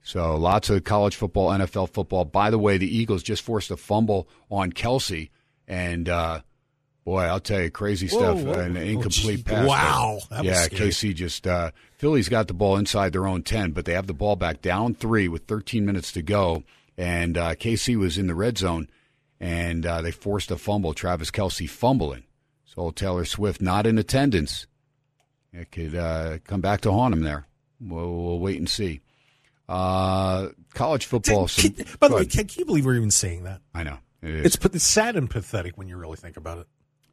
So 0.02 0.36
lots 0.36 0.70
of 0.70 0.84
college 0.84 1.16
football, 1.16 1.50
NFL 1.50 1.90
football. 1.90 2.24
By 2.24 2.50
the 2.50 2.58
way, 2.58 2.78
the 2.78 2.96
Eagles 2.96 3.22
just 3.22 3.42
forced 3.42 3.70
a 3.70 3.76
fumble 3.76 4.26
on 4.50 4.72
Kelce, 4.72 5.30
and 5.68 6.08
uh, 6.08 6.40
boy, 7.04 7.22
I'll 7.22 7.40
tell 7.40 7.60
you, 7.60 7.70
crazy 7.70 8.08
stuff. 8.08 8.40
whoa. 8.40 8.52
An 8.54 8.76
Oh, 8.76 8.80
incomplete 8.80 9.38
gee. 9.38 9.42
pass. 9.42 9.66
Wow. 9.68 10.18
That 10.30 10.44
was 10.44 10.46
yeah. 10.46 10.68
KC 10.68 11.14
just 11.14 11.46
uh, 11.46 11.70
Philly's 11.98 12.28
got 12.28 12.48
the 12.48 12.54
ball 12.54 12.76
inside 12.76 13.12
their 13.12 13.26
own 13.26 13.42
ten, 13.42 13.72
but 13.72 13.84
they 13.84 13.92
have 13.92 14.06
the 14.06 14.14
ball 14.14 14.36
back 14.36 14.60
down 14.62 14.94
three 14.94 15.28
with 15.28 15.44
13 15.46 15.84
minutes 15.86 16.12
to 16.12 16.22
go, 16.22 16.62
and 16.96 17.36
uh, 17.38 17.54
KC 17.54 17.96
was 17.96 18.18
in 18.18 18.26
the 18.26 18.34
red 18.34 18.58
zone, 18.58 18.88
and 19.40 19.84
uh, 19.86 20.00
they 20.02 20.10
forced 20.10 20.50
a 20.50 20.56
fumble. 20.56 20.94
Travis 20.94 21.30
Kelce 21.30 21.68
fumbling. 21.68 22.24
So 22.64 22.90
Taylor 22.90 23.24
Swift 23.24 23.60
not 23.60 23.86
in 23.86 23.98
attendance. 23.98 24.66
It 25.52 25.70
could 25.70 25.94
uh, 25.94 26.38
come 26.44 26.60
back 26.60 26.80
to 26.80 26.90
haunt 26.90 27.14
him 27.14 27.20
there. 27.22 27.46
We'll, 27.80 28.10
we'll 28.12 28.38
wait 28.40 28.58
and 28.58 28.68
see. 28.68 29.00
Uh, 29.68 30.48
college 30.74 31.06
football. 31.06 31.48
some- 31.48 31.70
Can- 31.72 31.86
by 32.00 32.08
the 32.08 32.16
way, 32.16 32.26
can, 32.26 32.46
can 32.46 32.58
you 32.60 32.64
believe 32.64 32.84
we're 32.84 32.96
even 32.96 33.10
saying 33.10 33.44
that? 33.44 33.60
I 33.74 33.82
know. 33.84 33.98
It. 34.22 34.46
It's, 34.46 34.56
it's 34.56 34.84
sad 34.84 35.16
and 35.16 35.30
pathetic 35.30 35.76
when 35.78 35.86
you 35.88 35.96
really 35.96 36.16
think 36.16 36.36
about 36.36 36.58
it. 36.58 36.66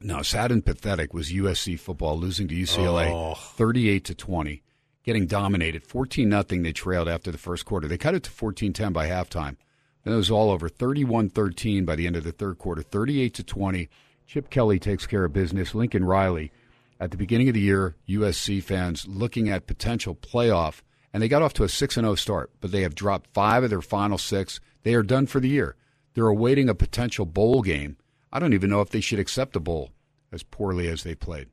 No, 0.03 0.21
sad 0.21 0.51
and 0.51 0.65
pathetic 0.65 1.13
was 1.13 1.31
USC 1.31 1.79
football 1.79 2.17
losing 2.17 2.47
to 2.47 2.55
UCLA 2.55 3.09
Oh. 3.11 3.35
38 3.35 4.03
to 4.05 4.15
20, 4.15 4.63
getting 5.03 5.27
dominated 5.27 5.83
14 5.83 6.27
nothing. 6.27 6.63
They 6.63 6.73
trailed 6.73 7.07
after 7.07 7.31
the 7.31 7.37
first 7.37 7.65
quarter. 7.65 7.87
They 7.87 7.97
cut 7.97 8.15
it 8.15 8.23
to 8.23 8.31
14-10 8.31 8.93
by 8.93 9.07
halftime. 9.07 9.57
Then 10.03 10.13
it 10.13 10.17
was 10.17 10.31
all 10.31 10.49
over 10.49 10.67
31-13 10.67 11.85
by 11.85 11.95
the 11.95 12.07
end 12.07 12.15
of 12.15 12.23
the 12.23 12.31
third 12.31 12.57
quarter, 12.57 12.81
38 12.81 13.33
to 13.35 13.43
20. 13.43 13.89
Chip 14.25 14.49
Kelly 14.49 14.79
takes 14.79 15.05
care 15.05 15.25
of 15.25 15.33
business. 15.33 15.75
Lincoln 15.75 16.05
Riley 16.05 16.51
at 16.99 17.11
the 17.11 17.17
beginning 17.17 17.47
of 17.49 17.53
the 17.53 17.59
year, 17.61 17.95
USC 18.07 18.63
fans 18.63 19.07
looking 19.07 19.49
at 19.49 19.67
potential 19.67 20.15
playoff 20.15 20.81
and 21.13 21.21
they 21.21 21.27
got 21.27 21.41
off 21.41 21.53
to 21.53 21.63
a 21.63 21.69
6 21.69 21.97
and 21.97 22.05
0 22.05 22.15
start, 22.15 22.51
but 22.61 22.71
they 22.71 22.81
have 22.81 22.95
dropped 22.95 23.29
5 23.33 23.65
of 23.65 23.69
their 23.69 23.81
final 23.81 24.17
6. 24.17 24.59
They 24.83 24.93
are 24.93 25.03
done 25.03 25.27
for 25.27 25.39
the 25.39 25.49
year. 25.49 25.75
They're 26.13 26.27
awaiting 26.27 26.69
a 26.69 26.75
potential 26.75 27.25
bowl 27.25 27.61
game. 27.61 27.97
I 28.31 28.39
don't 28.39 28.53
even 28.53 28.69
know 28.69 28.81
if 28.81 28.89
they 28.89 29.01
should 29.01 29.19
accept 29.19 29.55
a 29.55 29.59
bowl 29.59 29.91
as 30.31 30.43
poorly 30.43 30.87
as 30.87 31.03
they 31.03 31.15
played. 31.15 31.49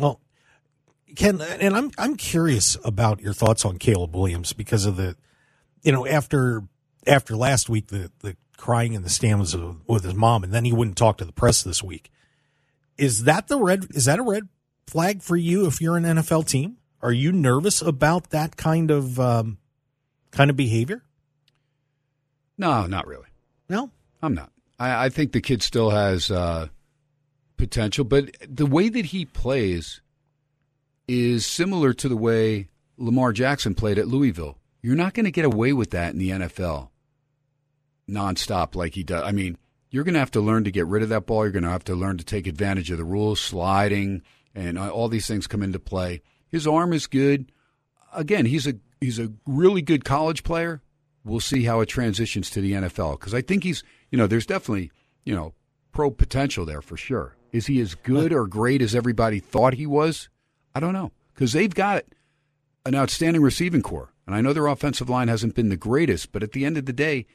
Well, 0.00 0.20
Ken, 1.14 1.40
and 1.40 1.76
I'm 1.76 1.90
I'm 1.98 2.16
curious 2.16 2.76
about 2.84 3.20
your 3.20 3.32
thoughts 3.32 3.64
on 3.64 3.78
Caleb 3.78 4.14
Williams 4.14 4.52
because 4.52 4.86
of 4.86 4.96
the, 4.96 5.16
you 5.82 5.92
know, 5.92 6.06
after 6.06 6.64
after 7.06 7.36
last 7.36 7.68
week 7.68 7.88
the 7.88 8.10
the 8.20 8.36
crying 8.56 8.94
in 8.94 9.02
the 9.02 9.10
stands 9.10 9.56
with, 9.56 9.76
with 9.86 10.04
his 10.04 10.14
mom, 10.14 10.42
and 10.44 10.52
then 10.52 10.64
he 10.64 10.72
wouldn't 10.72 10.96
talk 10.96 11.18
to 11.18 11.24
the 11.24 11.32
press 11.32 11.62
this 11.62 11.82
week. 11.82 12.10
Is 12.96 13.24
that 13.24 13.48
the 13.48 13.58
red? 13.58 13.86
Is 13.90 14.06
that 14.06 14.18
a 14.18 14.22
red 14.22 14.48
flag 14.86 15.22
for 15.22 15.36
you 15.36 15.66
if 15.66 15.80
you're 15.80 15.96
an 15.96 16.04
NFL 16.04 16.48
team? 16.48 16.78
Are 17.02 17.12
you 17.12 17.32
nervous 17.32 17.82
about 17.82 18.30
that 18.30 18.56
kind 18.56 18.90
of 18.90 19.20
um, 19.20 19.58
kind 20.30 20.50
of 20.50 20.56
behavior? 20.56 21.02
No, 22.56 22.86
not 22.86 23.06
really. 23.06 23.26
No. 23.68 23.90
I'm 24.22 24.34
not. 24.34 24.50
I, 24.78 25.06
I 25.06 25.08
think 25.08 25.32
the 25.32 25.40
kid 25.40 25.62
still 25.62 25.90
has 25.90 26.30
uh, 26.30 26.68
potential, 27.56 28.04
but 28.04 28.30
the 28.48 28.66
way 28.66 28.88
that 28.88 29.06
he 29.06 29.24
plays 29.24 30.00
is 31.06 31.46
similar 31.46 31.92
to 31.92 32.08
the 32.08 32.16
way 32.16 32.68
Lamar 32.96 33.32
Jackson 33.32 33.74
played 33.74 33.98
at 33.98 34.08
Louisville. 34.08 34.58
You're 34.82 34.96
not 34.96 35.14
going 35.14 35.24
to 35.24 35.30
get 35.30 35.44
away 35.44 35.72
with 35.72 35.90
that 35.90 36.12
in 36.12 36.18
the 36.18 36.30
NFL 36.30 36.90
nonstop 38.08 38.74
like 38.74 38.94
he 38.94 39.02
does. 39.02 39.22
I 39.24 39.32
mean, 39.32 39.56
you're 39.90 40.04
going 40.04 40.14
to 40.14 40.20
have 40.20 40.30
to 40.32 40.40
learn 40.40 40.64
to 40.64 40.70
get 40.70 40.86
rid 40.86 41.02
of 41.02 41.08
that 41.10 41.26
ball. 41.26 41.44
You're 41.44 41.52
going 41.52 41.64
to 41.64 41.70
have 41.70 41.84
to 41.84 41.94
learn 41.94 42.18
to 42.18 42.24
take 42.24 42.46
advantage 42.46 42.90
of 42.90 42.98
the 42.98 43.04
rules, 43.04 43.40
sliding, 43.40 44.22
and 44.54 44.78
all 44.78 45.08
these 45.08 45.26
things 45.26 45.46
come 45.46 45.62
into 45.62 45.78
play. 45.78 46.22
His 46.48 46.66
arm 46.66 46.92
is 46.92 47.06
good. 47.06 47.50
Again, 48.12 48.46
he's 48.46 48.66
a 48.66 48.74
he's 49.00 49.18
a 49.18 49.32
really 49.46 49.82
good 49.82 50.04
college 50.04 50.44
player. 50.44 50.82
We'll 51.24 51.40
see 51.40 51.64
how 51.64 51.80
it 51.80 51.86
transitions 51.86 52.50
to 52.50 52.60
the 52.60 52.72
NFL 52.72 53.18
because 53.18 53.34
I 53.34 53.40
think 53.40 53.64
he's 53.64 53.82
you 54.10 54.18
know 54.18 54.26
there's 54.26 54.46
definitely 54.46 54.90
you 55.24 55.34
know 55.34 55.54
pro 55.92 56.10
potential 56.10 56.64
there 56.64 56.82
for 56.82 56.96
sure. 56.96 57.36
Is 57.52 57.66
he 57.66 57.80
as 57.80 57.94
good 57.94 58.32
or 58.32 58.46
great 58.46 58.82
as 58.82 58.94
everybody 58.94 59.40
thought 59.40 59.74
he 59.74 59.86
was? 59.86 60.28
I 60.74 60.80
don't 60.80 60.92
know 60.92 61.12
because 61.34 61.52
they've 61.52 61.74
got 61.74 62.04
an 62.84 62.94
outstanding 62.94 63.42
receiving 63.42 63.80
core, 63.82 64.12
and 64.26 64.34
I 64.34 64.40
know 64.40 64.52
their 64.52 64.66
offensive 64.66 65.08
line 65.08 65.28
hasn't 65.28 65.54
been 65.54 65.68
the 65.68 65.76
greatest, 65.76 66.32
but 66.32 66.42
at 66.42 66.52
the 66.52 66.64
end 66.64 66.76
of 66.76 66.86
the 66.86 66.92
day, 66.92 67.26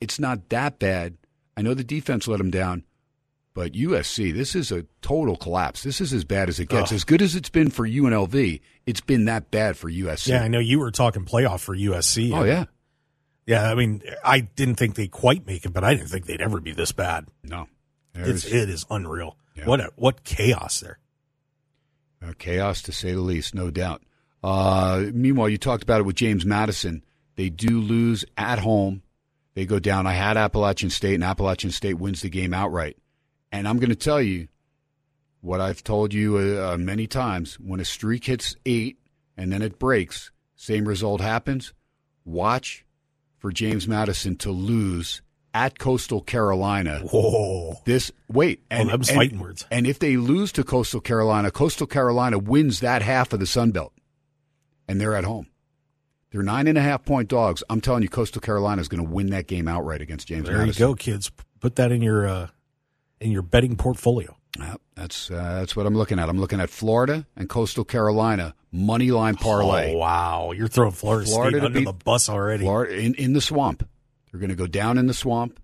it's 0.00 0.18
not 0.18 0.48
that 0.50 0.78
bad. 0.78 1.16
I 1.56 1.62
know 1.62 1.74
the 1.74 1.84
defense 1.84 2.26
let 2.26 2.38
them 2.38 2.50
down, 2.50 2.84
but 3.54 3.72
USC, 3.72 4.34
this 4.34 4.54
is 4.54 4.72
a 4.72 4.86
total 5.02 5.36
collapse. 5.36 5.82
This 5.82 6.00
is 6.00 6.12
as 6.12 6.24
bad 6.24 6.48
as 6.48 6.58
it 6.58 6.68
gets. 6.68 6.90
Ugh. 6.90 6.96
As 6.96 7.04
good 7.04 7.22
as 7.22 7.36
it's 7.36 7.50
been 7.50 7.70
for 7.70 7.86
UNLV, 7.86 8.60
it's 8.86 9.00
been 9.00 9.26
that 9.26 9.50
bad 9.50 9.76
for 9.76 9.90
USC. 9.90 10.28
Yeah, 10.28 10.42
I 10.42 10.48
know 10.48 10.58
you 10.58 10.78
were 10.78 10.90
talking 10.90 11.24
playoff 11.24 11.60
for 11.60 11.76
USC. 11.76 12.32
Oh 12.32 12.44
yeah, 12.44 12.64
yeah. 13.46 13.70
I 13.70 13.74
mean, 13.74 14.02
I 14.24 14.40
didn't 14.40 14.76
think 14.76 14.94
they'd 14.94 15.10
quite 15.10 15.46
make 15.46 15.64
it, 15.64 15.72
but 15.72 15.84
I 15.84 15.94
didn't 15.94 16.08
think 16.08 16.26
they'd 16.26 16.40
ever 16.40 16.60
be 16.60 16.72
this 16.72 16.92
bad. 16.92 17.26
no, 17.42 17.68
It's 18.14 18.44
it 18.44 18.68
is 18.68 18.84
unreal. 18.90 19.36
Yeah. 19.54 19.66
What 19.66 19.80
a, 19.80 19.90
what 19.96 20.24
chaos 20.24 20.80
there. 20.80 20.98
uh, 22.26 22.32
chaos 22.38 22.82
to 22.82 22.92
say 22.92 23.12
the 23.12 23.20
least, 23.20 23.54
no 23.54 23.70
doubt. 23.70 24.02
Uh, 24.42 25.04
meanwhile, 25.12 25.48
you 25.48 25.58
talked 25.58 25.82
about 25.82 26.00
it 26.00 26.04
with 26.04 26.16
James 26.16 26.44
Madison. 26.44 27.04
They 27.36 27.48
do 27.48 27.80
lose 27.80 28.24
at 28.36 28.58
home. 28.58 29.02
They 29.54 29.66
go 29.66 29.78
down. 29.78 30.06
I 30.06 30.12
had 30.14 30.36
Appalachian 30.36 30.90
State, 30.90 31.14
and 31.14 31.24
Appalachian 31.24 31.70
State 31.70 31.94
wins 31.98 32.22
the 32.22 32.30
game 32.30 32.54
outright. 32.54 32.96
And 33.52 33.68
I'm 33.68 33.78
going 33.78 33.90
to 33.90 33.96
tell 33.96 34.20
you 34.22 34.48
what 35.42 35.60
I've 35.60 35.84
told 35.84 36.14
you 36.14 36.38
uh, 36.38 36.72
uh, 36.72 36.76
many 36.78 37.06
times: 37.06 37.54
when 37.60 37.78
a 37.80 37.84
streak 37.84 38.24
hits 38.24 38.56
eight 38.64 38.98
and 39.36 39.52
then 39.52 39.60
it 39.62 39.78
breaks, 39.78 40.30
same 40.56 40.86
result 40.88 41.20
happens. 41.20 41.72
Watch 42.24 42.84
for 43.42 43.50
James 43.50 43.88
Madison 43.88 44.36
to 44.36 44.52
lose 44.52 45.20
at 45.52 45.76
Coastal 45.78 46.22
Carolina. 46.22 47.00
Whoa. 47.00 47.74
This 47.84 48.12
wait, 48.28 48.62
and, 48.70 48.88
them's 48.88 49.08
and- 49.08 49.16
fighting 49.16 49.40
words. 49.40 49.66
And 49.68 49.84
if 49.84 49.98
they 49.98 50.16
lose 50.16 50.52
to 50.52 50.62
Coastal 50.64 51.00
Carolina, 51.00 51.50
Coastal 51.50 51.88
Carolina 51.88 52.38
wins 52.38 52.80
that 52.80 53.02
half 53.02 53.32
of 53.32 53.40
the 53.40 53.46
Sun 53.46 53.72
Belt, 53.72 53.92
and 54.86 55.00
they're 55.00 55.16
at 55.16 55.24
home. 55.24 55.48
They're 56.30 56.42
nine 56.44 56.68
and 56.68 56.78
a 56.78 56.80
half 56.80 57.04
point 57.04 57.28
dogs. 57.28 57.64
I'm 57.68 57.80
telling 57.80 58.02
you, 58.02 58.08
Coastal 58.08 58.40
Carolina 58.40 58.80
is 58.80 58.88
going 58.88 59.04
to 59.04 59.10
win 59.10 59.26
that 59.30 59.48
game 59.48 59.66
outright 59.68 60.00
against 60.00 60.28
James. 60.28 60.46
There 60.46 60.56
Madison. 60.56 60.80
you 60.80 60.88
go, 60.88 60.94
kids. 60.94 61.30
Put 61.60 61.76
that 61.76 61.90
in 61.92 62.00
your 62.00 62.26
uh, 62.26 62.46
in 63.20 63.32
your 63.32 63.42
betting 63.42 63.76
portfolio. 63.76 64.36
Yep, 64.58 64.80
that's 64.94 65.30
uh, 65.30 65.60
that's 65.60 65.74
what 65.74 65.86
I'm 65.86 65.94
looking 65.96 66.18
at. 66.18 66.28
I'm 66.28 66.38
looking 66.38 66.60
at 66.60 66.68
Florida 66.68 67.26
and 67.36 67.48
Coastal 67.48 67.84
Carolina 67.84 68.54
money 68.70 69.10
line 69.10 69.34
parlay. 69.34 69.94
Oh 69.94 69.98
wow, 69.98 70.52
you're 70.52 70.68
throwing 70.68 70.92
Florida, 70.92 71.26
Florida 71.26 71.56
State 71.58 71.64
under 71.64 71.78
beat- 71.78 71.86
the 71.86 71.92
bus 71.92 72.28
already. 72.28 72.64
Florida 72.64 72.94
in, 72.94 73.14
in 73.14 73.32
the 73.32 73.40
swamp. 73.40 73.88
They're 74.30 74.40
going 74.40 74.50
to 74.50 74.56
go 74.56 74.66
down 74.66 74.98
in 74.98 75.06
the 75.06 75.14
swamp, 75.14 75.60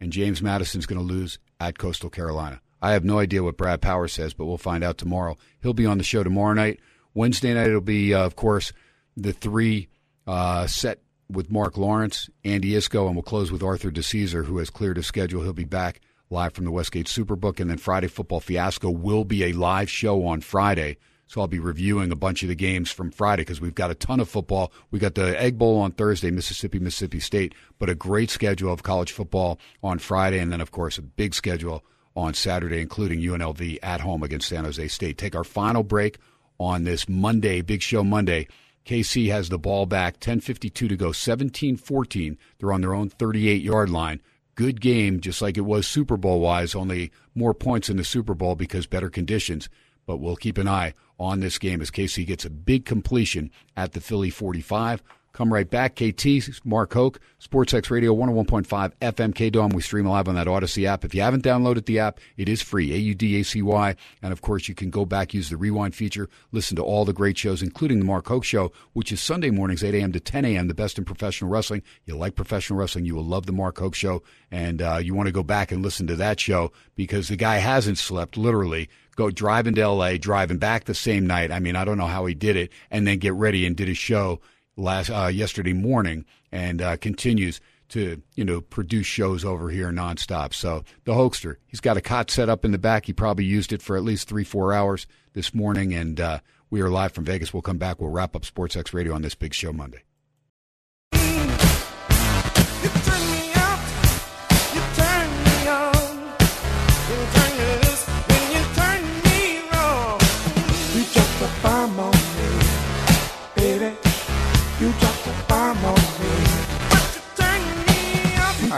and 0.00 0.12
James 0.12 0.42
Madison's 0.42 0.86
going 0.86 0.98
to 1.00 1.04
lose 1.04 1.38
at 1.60 1.78
Coastal 1.78 2.10
Carolina. 2.10 2.60
I 2.80 2.92
have 2.92 3.04
no 3.04 3.18
idea 3.18 3.42
what 3.42 3.56
Brad 3.56 3.80
Power 3.80 4.06
says, 4.08 4.34
but 4.34 4.46
we'll 4.46 4.58
find 4.58 4.84
out 4.84 4.98
tomorrow. 4.98 5.36
He'll 5.62 5.72
be 5.72 5.86
on 5.86 5.98
the 5.98 6.04
show 6.04 6.22
tomorrow 6.22 6.54
night. 6.54 6.80
Wednesday 7.14 7.54
night 7.54 7.68
it'll 7.68 7.80
be, 7.80 8.14
uh, 8.14 8.24
of 8.24 8.36
course, 8.36 8.72
the 9.16 9.32
three 9.32 9.88
uh, 10.26 10.66
set 10.66 11.00
with 11.28 11.50
Mark 11.50 11.76
Lawrence, 11.76 12.30
Andy 12.44 12.72
Iskoe, 12.72 13.06
and 13.06 13.16
we'll 13.16 13.22
close 13.22 13.50
with 13.50 13.62
Arthur 13.62 13.90
DeCesar, 13.90 14.44
who 14.44 14.58
has 14.58 14.70
cleared 14.70 14.96
his 14.96 15.06
schedule. 15.06 15.42
He'll 15.42 15.52
be 15.52 15.64
back 15.64 16.00
live 16.30 16.52
from 16.52 16.64
the 16.64 16.70
Westgate 16.70 17.06
Superbook, 17.06 17.60
and 17.60 17.70
then 17.70 17.78
Friday 17.78 18.08
Football 18.08 18.40
Fiasco 18.40 18.90
will 18.90 19.24
be 19.24 19.44
a 19.44 19.52
live 19.52 19.90
show 19.90 20.26
on 20.26 20.40
Friday. 20.40 20.98
So 21.26 21.42
I'll 21.42 21.46
be 21.46 21.58
reviewing 21.58 22.10
a 22.10 22.16
bunch 22.16 22.42
of 22.42 22.48
the 22.48 22.54
games 22.54 22.90
from 22.90 23.10
Friday 23.10 23.42
because 23.42 23.60
we've 23.60 23.74
got 23.74 23.90
a 23.90 23.94
ton 23.94 24.18
of 24.18 24.30
football. 24.30 24.72
We 24.90 24.98
got 24.98 25.14
the 25.14 25.38
Egg 25.40 25.58
Bowl 25.58 25.78
on 25.78 25.92
Thursday, 25.92 26.30
Mississippi, 26.30 26.78
Mississippi 26.78 27.20
State, 27.20 27.54
but 27.78 27.90
a 27.90 27.94
great 27.94 28.30
schedule 28.30 28.72
of 28.72 28.82
college 28.82 29.12
football 29.12 29.60
on 29.82 29.98
Friday, 29.98 30.38
and 30.38 30.50
then 30.50 30.62
of 30.62 30.70
course 30.70 30.96
a 30.96 31.02
big 31.02 31.34
schedule 31.34 31.84
on 32.16 32.34
Saturday, 32.34 32.80
including 32.80 33.20
UNLV 33.20 33.78
at 33.82 34.00
home 34.00 34.22
against 34.22 34.48
San 34.48 34.64
Jose 34.64 34.88
State. 34.88 35.18
Take 35.18 35.36
our 35.36 35.44
final 35.44 35.82
break 35.82 36.18
on 36.58 36.84
this 36.84 37.08
Monday, 37.08 37.60
Big 37.60 37.82
Show 37.82 38.02
Monday. 38.02 38.48
KC 38.86 39.30
has 39.30 39.50
the 39.50 39.58
ball 39.58 39.84
back, 39.84 40.18
10.52 40.18 40.72
to 40.72 40.96
go, 40.96 41.12
17 41.12 41.76
14. 41.76 42.38
They're 42.58 42.72
on 42.72 42.80
their 42.80 42.94
own 42.94 43.10
38 43.10 43.60
yard 43.60 43.90
line. 43.90 44.20
Good 44.58 44.80
game, 44.80 45.20
just 45.20 45.40
like 45.40 45.56
it 45.56 45.60
was 45.60 45.86
Super 45.86 46.16
Bowl 46.16 46.40
wise, 46.40 46.74
only 46.74 47.12
more 47.32 47.54
points 47.54 47.88
in 47.88 47.96
the 47.96 48.02
Super 48.02 48.34
Bowl 48.34 48.56
because 48.56 48.88
better 48.88 49.08
conditions. 49.08 49.68
But 50.04 50.16
we'll 50.16 50.34
keep 50.34 50.58
an 50.58 50.66
eye 50.66 50.94
on 51.16 51.38
this 51.38 51.58
game 51.58 51.80
as 51.80 51.92
KC 51.92 52.26
gets 52.26 52.44
a 52.44 52.50
big 52.50 52.84
completion 52.84 53.52
at 53.76 53.92
the 53.92 54.00
Philly 54.00 54.30
45. 54.30 55.00
Come 55.38 55.52
right 55.52 55.70
back. 55.70 55.94
KT, 55.94 56.64
Mark 56.64 56.92
Hoke, 56.92 57.20
SportsX 57.40 57.90
Radio 57.90 58.12
101.5 58.12 58.66
FM 58.66 59.32
KDON. 59.32 59.72
We 59.72 59.82
stream 59.82 60.04
live 60.04 60.26
on 60.26 60.34
that 60.34 60.48
Audacy 60.48 60.84
app. 60.84 61.04
If 61.04 61.14
you 61.14 61.20
haven't 61.20 61.44
downloaded 61.44 61.84
the 61.84 62.00
app, 62.00 62.18
it 62.36 62.48
is 62.48 62.60
free. 62.60 62.92
A 62.92 62.96
U 62.96 63.14
D 63.14 63.38
A 63.38 63.44
C 63.44 63.62
Y. 63.62 63.94
And 64.20 64.32
of 64.32 64.40
course, 64.40 64.66
you 64.66 64.74
can 64.74 64.90
go 64.90 65.04
back, 65.04 65.32
use 65.32 65.48
the 65.48 65.56
rewind 65.56 65.94
feature, 65.94 66.28
listen 66.50 66.74
to 66.74 66.82
all 66.82 67.04
the 67.04 67.12
great 67.12 67.38
shows, 67.38 67.62
including 67.62 68.00
the 68.00 68.04
Mark 68.04 68.26
Hoke 68.26 68.42
Show, 68.42 68.72
which 68.94 69.12
is 69.12 69.20
Sunday 69.20 69.50
mornings, 69.50 69.84
8 69.84 69.94
a.m. 69.94 70.10
to 70.10 70.18
10 70.18 70.44
a.m., 70.44 70.66
the 70.66 70.74
best 70.74 70.98
in 70.98 71.04
professional 71.04 71.52
wrestling. 71.52 71.84
You 72.04 72.16
like 72.16 72.34
professional 72.34 72.80
wrestling, 72.80 73.04
you 73.04 73.14
will 73.14 73.24
love 73.24 73.46
the 73.46 73.52
Mark 73.52 73.78
Hoke 73.78 73.94
Show. 73.94 74.24
And 74.50 74.82
uh, 74.82 74.96
you 74.96 75.14
want 75.14 75.28
to 75.28 75.32
go 75.32 75.44
back 75.44 75.70
and 75.70 75.84
listen 75.84 76.08
to 76.08 76.16
that 76.16 76.40
show 76.40 76.72
because 76.96 77.28
the 77.28 77.36
guy 77.36 77.58
hasn't 77.58 77.98
slept, 77.98 78.36
literally 78.36 78.88
go 79.14 79.30
driving 79.30 79.74
to 79.76 79.88
LA, 79.88 80.16
driving 80.16 80.58
back 80.58 80.86
the 80.86 80.94
same 80.94 81.28
night. 81.28 81.52
I 81.52 81.60
mean, 81.60 81.76
I 81.76 81.84
don't 81.84 81.98
know 81.98 82.06
how 82.06 82.26
he 82.26 82.34
did 82.34 82.56
it, 82.56 82.72
and 82.90 83.06
then 83.06 83.18
get 83.18 83.34
ready 83.34 83.66
and 83.66 83.76
did 83.76 83.88
a 83.88 83.94
show 83.94 84.40
last 84.78 85.10
uh, 85.10 85.26
yesterday 85.26 85.72
morning, 85.72 86.24
and 86.50 86.80
uh, 86.80 86.96
continues 86.96 87.60
to 87.90 88.22
you 88.34 88.44
know 88.44 88.60
produce 88.60 89.06
shows 89.06 89.44
over 89.44 89.70
here 89.70 89.90
nonstop. 89.90 90.54
So 90.54 90.84
the 91.04 91.12
Hokester, 91.12 91.56
he's 91.66 91.80
got 91.80 91.96
a 91.96 92.00
cot 92.00 92.30
set 92.30 92.48
up 92.48 92.64
in 92.64 92.70
the 92.70 92.78
back. 92.78 93.06
He 93.06 93.12
probably 93.12 93.44
used 93.44 93.72
it 93.72 93.82
for 93.82 93.96
at 93.96 94.04
least 94.04 94.28
three 94.28 94.44
four 94.44 94.72
hours 94.72 95.06
this 95.34 95.54
morning, 95.54 95.92
and 95.92 96.20
uh, 96.20 96.40
we 96.70 96.80
are 96.80 96.90
live 96.90 97.12
from 97.12 97.24
Vegas. 97.24 97.52
We'll 97.52 97.62
come 97.62 97.78
back. 97.78 98.00
We'll 98.00 98.10
wrap 98.10 98.36
up 98.36 98.44
Sports 98.44 98.76
X 98.76 98.94
Radio 98.94 99.14
on 99.14 99.22
this 99.22 99.34
big 99.34 99.54
show 99.54 99.72
Monday. 99.72 100.02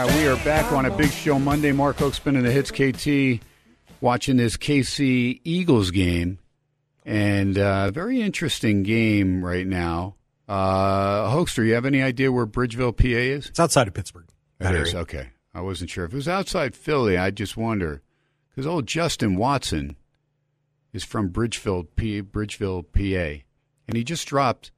All 0.01 0.07
right, 0.07 0.17
we 0.17 0.27
are 0.27 0.43
back 0.43 0.71
on 0.71 0.87
a 0.87 0.97
big 0.97 1.11
show 1.11 1.37
Monday. 1.37 1.71
Mark 1.71 1.97
Hoke 1.97 2.15
spinning 2.15 2.41
the 2.41 2.51
hits. 2.51 2.71
KT 2.71 3.45
watching 4.01 4.35
this 4.35 4.57
KC 4.57 5.41
Eagles 5.43 5.91
game, 5.91 6.39
and 7.05 7.55
uh, 7.55 7.91
very 7.91 8.19
interesting 8.19 8.81
game 8.81 9.45
right 9.45 9.67
now. 9.67 10.15
Uh, 10.49 11.29
Hokester, 11.29 11.63
you 11.63 11.75
have 11.75 11.85
any 11.85 12.01
idea 12.01 12.31
where 12.31 12.47
Bridgeville, 12.47 12.97
PA 12.97 13.05
is? 13.05 13.49
It's 13.49 13.59
outside 13.59 13.87
of 13.87 13.93
Pittsburgh. 13.93 14.25
That 14.57 14.73
It 14.73 14.81
is 14.81 14.95
okay. 14.95 15.29
I 15.53 15.61
wasn't 15.61 15.91
sure 15.91 16.05
if 16.05 16.13
it 16.13 16.15
was 16.15 16.27
outside 16.27 16.75
Philly. 16.75 17.15
I 17.15 17.29
just 17.29 17.55
wonder 17.55 18.01
because 18.49 18.65
old 18.65 18.87
Justin 18.87 19.35
Watson 19.35 19.97
is 20.93 21.03
from 21.03 21.29
Bridgeville, 21.29 21.85
P, 21.95 22.23
Bridgeville, 22.23 22.85
PA, 22.91 23.43
and 23.87 23.95
he 23.95 24.03
just 24.03 24.27
dropped 24.27 24.71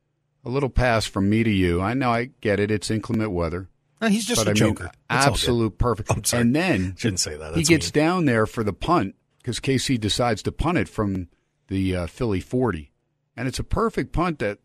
a 0.44 0.50
little 0.50 0.70
pass 0.70 1.06
from 1.06 1.30
me 1.30 1.46
to 1.46 1.50
you. 1.50 1.80
I 1.80 1.94
know, 1.94 2.12
I 2.12 2.32
get 2.42 2.60
it. 2.60 2.70
It's 2.70 2.92
inclement 2.92 3.32
weather, 3.32 3.70
he's 4.12 4.26
just 4.26 4.42
but 4.42 4.48
a 4.48 4.52
I 4.52 4.54
joker. 4.54 4.84
That's 5.10 5.26
good. 5.26 5.32
absolute 5.32 5.78
perfect. 5.78 6.34
And 6.34 6.56
then 6.56 6.96
Shouldn't 6.98 7.20
say 7.20 7.38
that. 7.38 7.56
he 7.56 7.64
gets 7.64 7.94
mean. 7.94 8.04
down 8.04 8.26
there 8.26 8.46
for 8.46 8.64
the 8.64 8.74
punt 8.74 9.16
because 9.38 9.60
KC 9.60 10.00
decides 10.00 10.42
to 10.44 10.52
punt 10.52 10.78
it 10.78 10.88
from 10.90 11.28
the 11.68 11.96
uh, 11.96 12.08
Philly 12.08 12.40
40. 12.40 12.92
And 13.36 13.48
it's 13.48 13.60
a 13.60 13.64
perfect 13.64 14.12
punt 14.14 14.40
that 14.40 14.60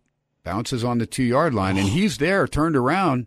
bounces 0.44 0.84
on 0.84 0.98
the 0.98 1.06
two 1.06 1.22
yard 1.22 1.54
line. 1.54 1.76
And 1.76 1.88
he's 1.90 2.18
there, 2.18 2.46
turned 2.46 2.76
around, 2.76 3.26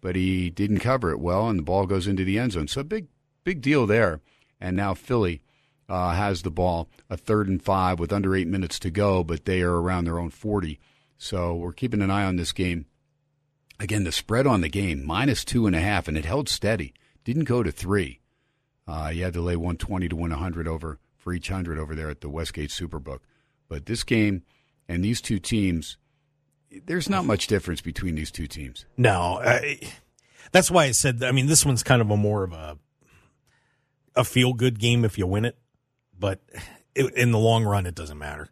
but 0.00 0.16
he 0.16 0.50
didn't 0.50 0.80
cover 0.80 1.10
it 1.10 1.20
well, 1.20 1.48
and 1.48 1.58
the 1.58 1.62
ball 1.62 1.86
goes 1.86 2.06
into 2.06 2.24
the 2.24 2.38
end 2.38 2.52
zone. 2.52 2.68
So 2.68 2.82
big, 2.82 3.06
big 3.44 3.60
deal 3.60 3.86
there. 3.86 4.20
And 4.60 4.76
now 4.76 4.94
Philly 4.94 5.42
uh, 5.88 6.12
has 6.14 6.42
the 6.42 6.50
ball, 6.50 6.88
a 7.10 7.16
third 7.16 7.48
and 7.48 7.62
five 7.62 7.98
with 7.98 8.12
under 8.12 8.34
eight 8.36 8.46
minutes 8.48 8.78
to 8.80 8.90
go, 8.90 9.24
but 9.24 9.44
they 9.44 9.60
are 9.62 9.80
around 9.80 10.04
their 10.04 10.18
own 10.18 10.30
40. 10.30 10.78
So 11.18 11.54
we're 11.54 11.72
keeping 11.72 12.00
an 12.02 12.10
eye 12.10 12.24
on 12.24 12.36
this 12.36 12.52
game. 12.52 12.86
Again, 13.82 14.04
the 14.04 14.12
spread 14.12 14.46
on 14.46 14.60
the 14.60 14.68
game, 14.68 15.04
minus 15.04 15.44
two 15.44 15.66
and 15.66 15.74
a 15.74 15.80
half, 15.80 16.06
and 16.06 16.16
it 16.16 16.24
held 16.24 16.48
steady. 16.48 16.94
Didn't 17.24 17.44
go 17.44 17.64
to 17.64 17.72
three. 17.72 18.20
Uh, 18.86 19.10
you 19.12 19.24
had 19.24 19.32
to 19.32 19.40
lay 19.40 19.56
120 19.56 20.08
to 20.08 20.14
win 20.14 20.30
100 20.30 20.68
over 20.68 21.00
for 21.16 21.32
each 21.32 21.48
hundred 21.48 21.80
over 21.80 21.96
there 21.96 22.08
at 22.08 22.20
the 22.20 22.28
Westgate 22.28 22.70
Superbook. 22.70 23.18
But 23.68 23.86
this 23.86 24.04
game 24.04 24.44
and 24.88 25.04
these 25.04 25.20
two 25.20 25.40
teams, 25.40 25.96
there's 26.86 27.08
not 27.08 27.24
much 27.24 27.48
difference 27.48 27.80
between 27.80 28.14
these 28.14 28.30
two 28.30 28.46
teams. 28.46 28.86
No, 28.96 29.40
I, 29.44 29.80
that's 30.52 30.70
why 30.70 30.84
I 30.84 30.92
said. 30.92 31.24
I 31.24 31.32
mean, 31.32 31.46
this 31.46 31.66
one's 31.66 31.82
kind 31.82 32.00
of 32.00 32.08
a 32.08 32.16
more 32.16 32.44
of 32.44 32.52
a 32.52 32.78
a 34.14 34.22
feel 34.22 34.52
good 34.52 34.78
game 34.78 35.04
if 35.04 35.18
you 35.18 35.26
win 35.26 35.44
it, 35.44 35.58
but 36.16 36.40
in 36.94 37.32
the 37.32 37.38
long 37.38 37.64
run, 37.64 37.86
it 37.86 37.96
doesn't 37.96 38.18
matter. 38.18 38.48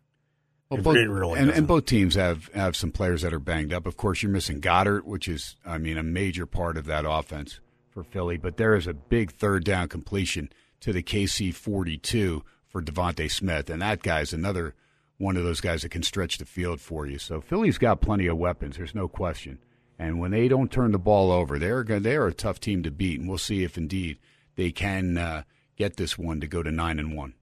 Well, 0.70 0.82
both, 0.82 0.96
really 0.96 1.40
and, 1.40 1.50
and 1.50 1.66
both 1.66 1.86
teams 1.86 2.14
have, 2.14 2.48
have 2.54 2.76
some 2.76 2.92
players 2.92 3.22
that 3.22 3.32
are 3.32 3.40
banged 3.40 3.72
up. 3.72 3.86
Of 3.86 3.96
course, 3.96 4.22
you're 4.22 4.30
missing 4.30 4.60
Goedert, 4.60 5.04
which 5.04 5.26
is, 5.26 5.56
I 5.66 5.78
mean, 5.78 5.98
a 5.98 6.02
major 6.04 6.46
part 6.46 6.76
of 6.76 6.86
that 6.86 7.04
offense 7.04 7.58
for 7.90 8.04
Philly. 8.04 8.36
But 8.36 8.56
there 8.56 8.76
is 8.76 8.86
a 8.86 8.94
big 8.94 9.32
third 9.32 9.64
down 9.64 9.88
completion 9.88 10.48
to 10.80 10.92
the 10.92 11.02
KC 11.02 11.52
42 11.52 12.44
for 12.68 12.80
DeVonta 12.80 13.28
Smith, 13.28 13.68
and 13.68 13.82
that 13.82 14.02
guy's 14.02 14.32
another 14.32 14.76
one 15.18 15.36
of 15.36 15.42
those 15.42 15.60
guys 15.60 15.82
that 15.82 15.90
can 15.90 16.04
stretch 16.04 16.38
the 16.38 16.44
field 16.44 16.80
for 16.80 17.04
you. 17.04 17.18
So 17.18 17.40
Philly's 17.40 17.76
got 17.76 18.00
plenty 18.00 18.28
of 18.28 18.38
weapons. 18.38 18.76
There's 18.76 18.94
no 18.94 19.08
question. 19.08 19.58
And 19.98 20.18
when 20.18 20.30
they 20.30 20.48
don't 20.48 20.70
turn 20.70 20.92
the 20.92 20.98
ball 20.98 21.30
over, 21.32 21.58
they're 21.58 21.82
they 21.82 22.16
are 22.16 22.28
a 22.28 22.32
tough 22.32 22.60
team 22.60 22.82
to 22.84 22.90
beat, 22.90 23.20
and 23.20 23.28
we'll 23.28 23.38
see 23.38 23.64
if 23.64 23.76
indeed 23.76 24.18
they 24.56 24.70
can 24.70 25.18
uh, 25.18 25.42
get 25.76 25.96
this 25.96 26.16
one 26.16 26.40
to 26.40 26.46
go 26.46 26.62
to 26.62 26.70
nine 26.70 26.98
and 26.98 27.14
one. 27.14 27.34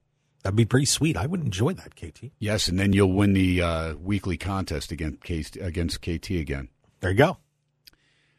That'd 0.43 0.55
be 0.55 0.65
pretty 0.65 0.85
sweet. 0.85 1.17
I 1.17 1.25
would 1.25 1.41
enjoy 1.41 1.73
that, 1.73 1.95
KT. 1.95 2.31
Yes, 2.39 2.67
and 2.69 2.79
then 2.79 2.93
you'll 2.93 3.11
win 3.11 3.33
the 3.33 3.61
uh, 3.61 3.93
weekly 3.95 4.37
contest 4.37 4.91
against 4.91 5.21
K- 5.21 5.43
against 5.59 6.01
KT 6.01 6.29
again. 6.31 6.69
There 7.01 7.11
you 7.11 7.17
go. 7.17 7.37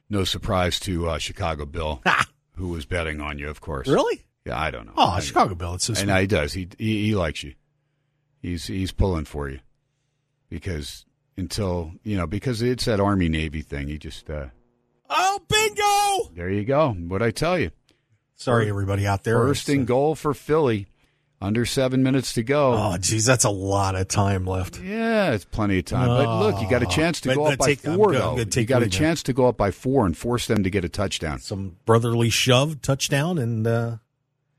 No 0.08 0.24
surprise 0.24 0.80
to 0.80 1.08
uh, 1.08 1.18
Chicago 1.18 1.66
Bill, 1.66 2.02
who 2.56 2.68
was 2.68 2.86
betting 2.86 3.20
on 3.20 3.38
you, 3.38 3.48
of 3.50 3.60
course. 3.60 3.86
Really? 3.86 4.24
Yeah, 4.46 4.58
I 4.58 4.70
don't 4.70 4.86
know. 4.86 4.94
Oh, 4.96 5.10
I- 5.10 5.20
Chicago 5.20 5.54
Bill. 5.54 5.74
It's 5.74 5.86
just 5.88 6.02
And 6.02 6.10
he 6.18 6.26
does. 6.26 6.52
He, 6.54 6.68
he 6.78 7.06
he 7.06 7.14
likes 7.14 7.42
you. 7.42 7.54
He's 8.40 8.66
he's 8.66 8.92
pulling 8.92 9.26
for 9.26 9.50
you 9.50 9.60
because 10.48 11.04
until 11.36 11.92
you 12.02 12.16
know 12.16 12.26
because 12.26 12.62
it's 12.62 12.86
that 12.86 12.98
Army 13.00 13.28
Navy 13.28 13.60
thing. 13.60 13.88
He 13.88 13.98
just 13.98 14.28
uh, 14.30 14.46
oh 15.10 15.40
bingo. 15.48 16.34
there 16.34 16.50
you 16.50 16.64
go. 16.64 16.92
What 16.92 17.22
I 17.22 17.30
tell 17.30 17.58
you. 17.58 17.70
Sorry, 18.36 18.70
everybody 18.70 19.06
out 19.06 19.22
there. 19.24 19.36
First 19.36 19.68
and 19.68 19.82
uh, 19.82 19.84
goal 19.84 20.14
for 20.14 20.32
Philly. 20.32 20.86
Under 21.42 21.64
seven 21.64 22.02
minutes 22.02 22.34
to 22.34 22.42
go. 22.42 22.74
Oh, 22.74 22.98
geez, 22.98 23.24
that's 23.24 23.44
a 23.44 23.50
lot 23.50 23.94
of 23.94 24.08
time 24.08 24.44
left. 24.44 24.78
Yeah, 24.82 25.30
it's 25.32 25.46
plenty 25.46 25.78
of 25.78 25.86
time. 25.86 26.08
But 26.08 26.38
look, 26.40 26.60
you 26.60 26.68
got 26.68 26.82
a 26.82 26.86
chance 26.86 27.18
to 27.22 27.30
But- 27.30 27.34
go 27.36 27.44
up 27.46 27.58
by 27.58 27.66
take- 27.66 27.86
I'm 27.86 27.96
four, 27.96 28.12
good. 28.12 28.20
I'm 28.20 28.36
though. 28.36 28.44
good. 28.44 28.56
You 28.56 28.64
got 28.66 28.82
a 28.82 28.88
chance 28.90 29.22
to 29.22 29.32
go 29.32 29.46
up 29.46 29.56
by 29.56 29.70
four 29.70 30.04
and 30.04 30.14
force 30.14 30.46
them 30.46 30.62
to 30.64 30.68
get 30.70 30.84
a 30.84 30.88
touchdown. 30.90 31.38
Some 31.38 31.76
brotherly 31.86 32.28
shove, 32.28 32.82
touchdown, 32.82 33.38
and 33.38 33.66
uh, 33.66 33.96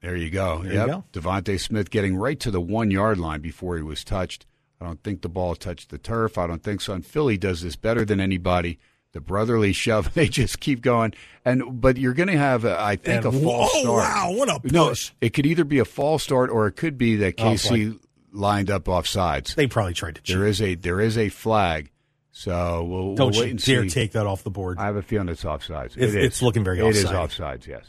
There 0.01 0.15
you 0.15 0.31
go. 0.31 0.63
There 0.63 0.73
yep. 0.73 0.87
you 0.87 0.93
go. 0.93 1.03
DeVonta 1.21 1.59
Smith 1.59 1.91
getting 1.91 2.15
right 2.15 2.39
to 2.39 2.49
the 2.49 2.59
one 2.61 2.89
yard 2.89 3.19
line 3.19 3.41
before 3.41 3.75
he 3.77 3.83
was 3.83 4.03
touched. 4.03 4.47
I 4.81 4.85
don't 4.85 5.03
think 5.03 5.21
the 5.21 5.29
ball 5.29 5.53
touched 5.53 5.91
the 5.91 5.99
turf. 5.99 6.39
I 6.39 6.47
don't 6.47 6.63
think 6.63 6.81
so. 6.81 6.93
And 6.93 7.05
Philly 7.05 7.37
does 7.37 7.61
this 7.61 7.75
better 7.75 8.03
than 8.05 8.19
anybody. 8.19 8.79
The 9.13 9.21
brotherly 9.21 9.73
shove, 9.73 10.13
they 10.13 10.27
just 10.27 10.59
keep 10.59 10.81
going. 10.81 11.13
And 11.43 11.81
but 11.81 11.97
you're 11.97 12.13
going 12.13 12.29
to 12.29 12.37
have, 12.37 12.65
uh, 12.65 12.77
I 12.79 12.95
think, 12.95 13.25
And- 13.25 13.35
a 13.35 13.39
false 13.39 13.71
oh, 13.75 13.81
start. 13.81 13.97
wow, 14.03 14.31
what 14.37 14.49
a 14.49 14.59
push. 14.59 14.71
No, 14.71 14.93
it 15.19 15.31
could 15.33 15.45
either 15.45 15.63
be 15.63 15.79
a 15.79 15.85
false 15.85 16.23
start 16.23 16.49
or 16.49 16.67
it 16.67 16.73
could 16.73 16.97
be 16.97 17.15
that 17.17 17.35
Oh, 17.39 17.93
lined 18.31 18.69
up 18.71 18.87
off 18.87 19.07
sides. 19.07 19.55
they 19.55 19.67
probably 19.67 19.93
tried 19.93 20.15
to 20.15 20.21
cheat. 20.21 20.35
There 20.37 20.47
is 20.47 20.61
a 20.61 20.75
there 20.75 21.01
is 21.01 21.17
a 21.17 21.29
flag. 21.29 21.89
So 22.33 22.83
we'll, 22.85 23.15
Don't 23.15 23.31
we'll 23.31 23.41
wait 23.41 23.51
and 23.51 23.61
dare 23.63 23.83
see. 23.83 23.89
take 23.89 24.13
that 24.13 24.25
off 24.25 24.43
the 24.43 24.49
board. 24.51 24.77
I 24.79 24.85
have 24.85 24.95
a 24.95 25.01
feeling 25.01 25.27
it's 25.27 25.43
offsides. 25.43 25.97
It's- 25.97 26.13
It 26.13 26.15
is. 26.19 26.25
it's 26.27 26.41
looking 26.41 26.63
very 26.63 26.79
It 26.79 26.85
is 26.95 27.03
offside. 27.05 27.59
offsides. 27.61 27.67
Yes. 27.67 27.85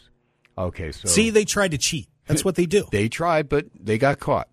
Okay. 0.58 0.90
So 0.90 1.08
See, 1.08 1.30
they 1.30 1.44
tried 1.44 1.70
to 1.70 1.78
cheat. 1.78 2.08
That's 2.26 2.44
what 2.44 2.56
they 2.56 2.66
do. 2.66 2.84
they 2.92 3.08
tried, 3.08 3.48
but 3.48 3.66
they 3.78 3.98
got 3.98 4.18
caught. 4.18 4.48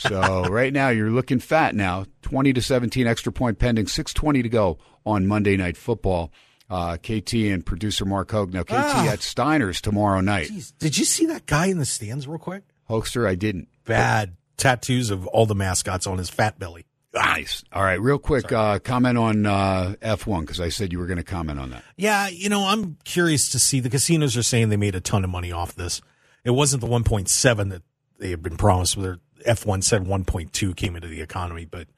So 0.00 0.44
right 0.44 0.72
now 0.72 0.88
you're 0.88 1.10
looking 1.10 1.38
fat. 1.38 1.74
Now 1.74 2.06
twenty 2.22 2.52
to 2.52 2.62
seventeen 2.62 3.06
extra 3.06 3.32
point 3.32 3.58
pending. 3.58 3.86
Six 3.86 4.12
twenty 4.12 4.42
to 4.42 4.48
go 4.48 4.78
on 5.06 5.26
Monday 5.26 5.56
Night 5.56 5.76
Football. 5.76 6.32
Uh, 6.68 6.96
KT 6.98 7.34
and 7.34 7.66
producer 7.66 8.04
Mark 8.04 8.30
Hoke. 8.30 8.52
Now 8.52 8.62
KT 8.62 8.72
Ah. 8.72 9.08
at 9.08 9.22
Steiner's 9.22 9.80
tomorrow 9.80 10.20
night. 10.20 10.48
Jeez, 10.50 10.72
did 10.78 10.96
you 10.96 11.04
see 11.04 11.26
that 11.26 11.46
guy 11.46 11.66
in 11.66 11.78
the 11.78 11.84
stands 11.84 12.28
real 12.28 12.38
quick? 12.38 12.62
Hokester, 12.88 13.26
I 13.26 13.34
didn't. 13.34 13.68
Bad 13.84 14.36
tattoos 14.56 15.10
of 15.10 15.26
all 15.28 15.46
the 15.46 15.54
mascots 15.56 16.06
on 16.06 16.18
his 16.18 16.30
fat 16.30 16.58
belly. 16.60 16.86
Nice. 17.12 17.64
All 17.72 17.82
right, 17.82 18.00
real 18.00 18.18
quick 18.18 18.52
uh, 18.52 18.78
comment 18.78 19.18
on 19.18 19.44
uh, 19.46 19.94
F1 20.00 20.42
because 20.42 20.60
I 20.60 20.68
said 20.68 20.92
you 20.92 21.00
were 21.00 21.06
going 21.06 21.16
to 21.16 21.24
comment 21.24 21.58
on 21.58 21.70
that. 21.70 21.82
Yeah, 21.96 22.28
you 22.28 22.48
know, 22.48 22.62
I'm 22.66 22.98
curious 23.04 23.48
to 23.50 23.58
see. 23.58 23.80
The 23.80 23.90
casinos 23.90 24.36
are 24.36 24.44
saying 24.44 24.68
they 24.68 24.76
made 24.76 24.94
a 24.94 25.00
ton 25.00 25.24
of 25.24 25.30
money 25.30 25.50
off 25.50 25.74
this. 25.74 26.00
It 26.44 26.52
wasn't 26.52 26.82
the 26.82 26.86
1.7 26.86 27.70
that 27.70 27.82
they 28.20 28.30
had 28.30 28.44
been 28.44 28.56
promised. 28.56 28.96
With 28.96 29.06
their 29.06 29.18
F1 29.46 29.82
said 29.84 30.04
1.2 30.04 30.76
came 30.76 30.96
into 30.96 31.08
the 31.08 31.20
economy, 31.20 31.64
but 31.64 31.88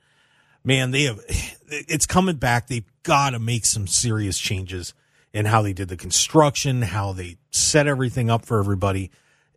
man, 0.65 0.91
they 0.91 1.05
have. 1.05 1.21
It's 1.69 2.07
coming 2.07 2.37
back. 2.37 2.67
They've 2.67 2.85
got 3.03 3.31
to 3.31 3.39
make 3.39 3.65
some 3.65 3.87
serious 3.87 4.39
changes 4.39 4.95
in 5.33 5.47
how 5.47 5.63
they 5.63 5.73
did 5.73 5.89
the 5.89 5.97
construction, 5.97 6.83
how 6.83 7.13
they 7.13 7.39
set 7.51 7.87
everything 7.87 8.31
up 8.31 8.45
for 8.45 8.59
everybody. 8.59 9.11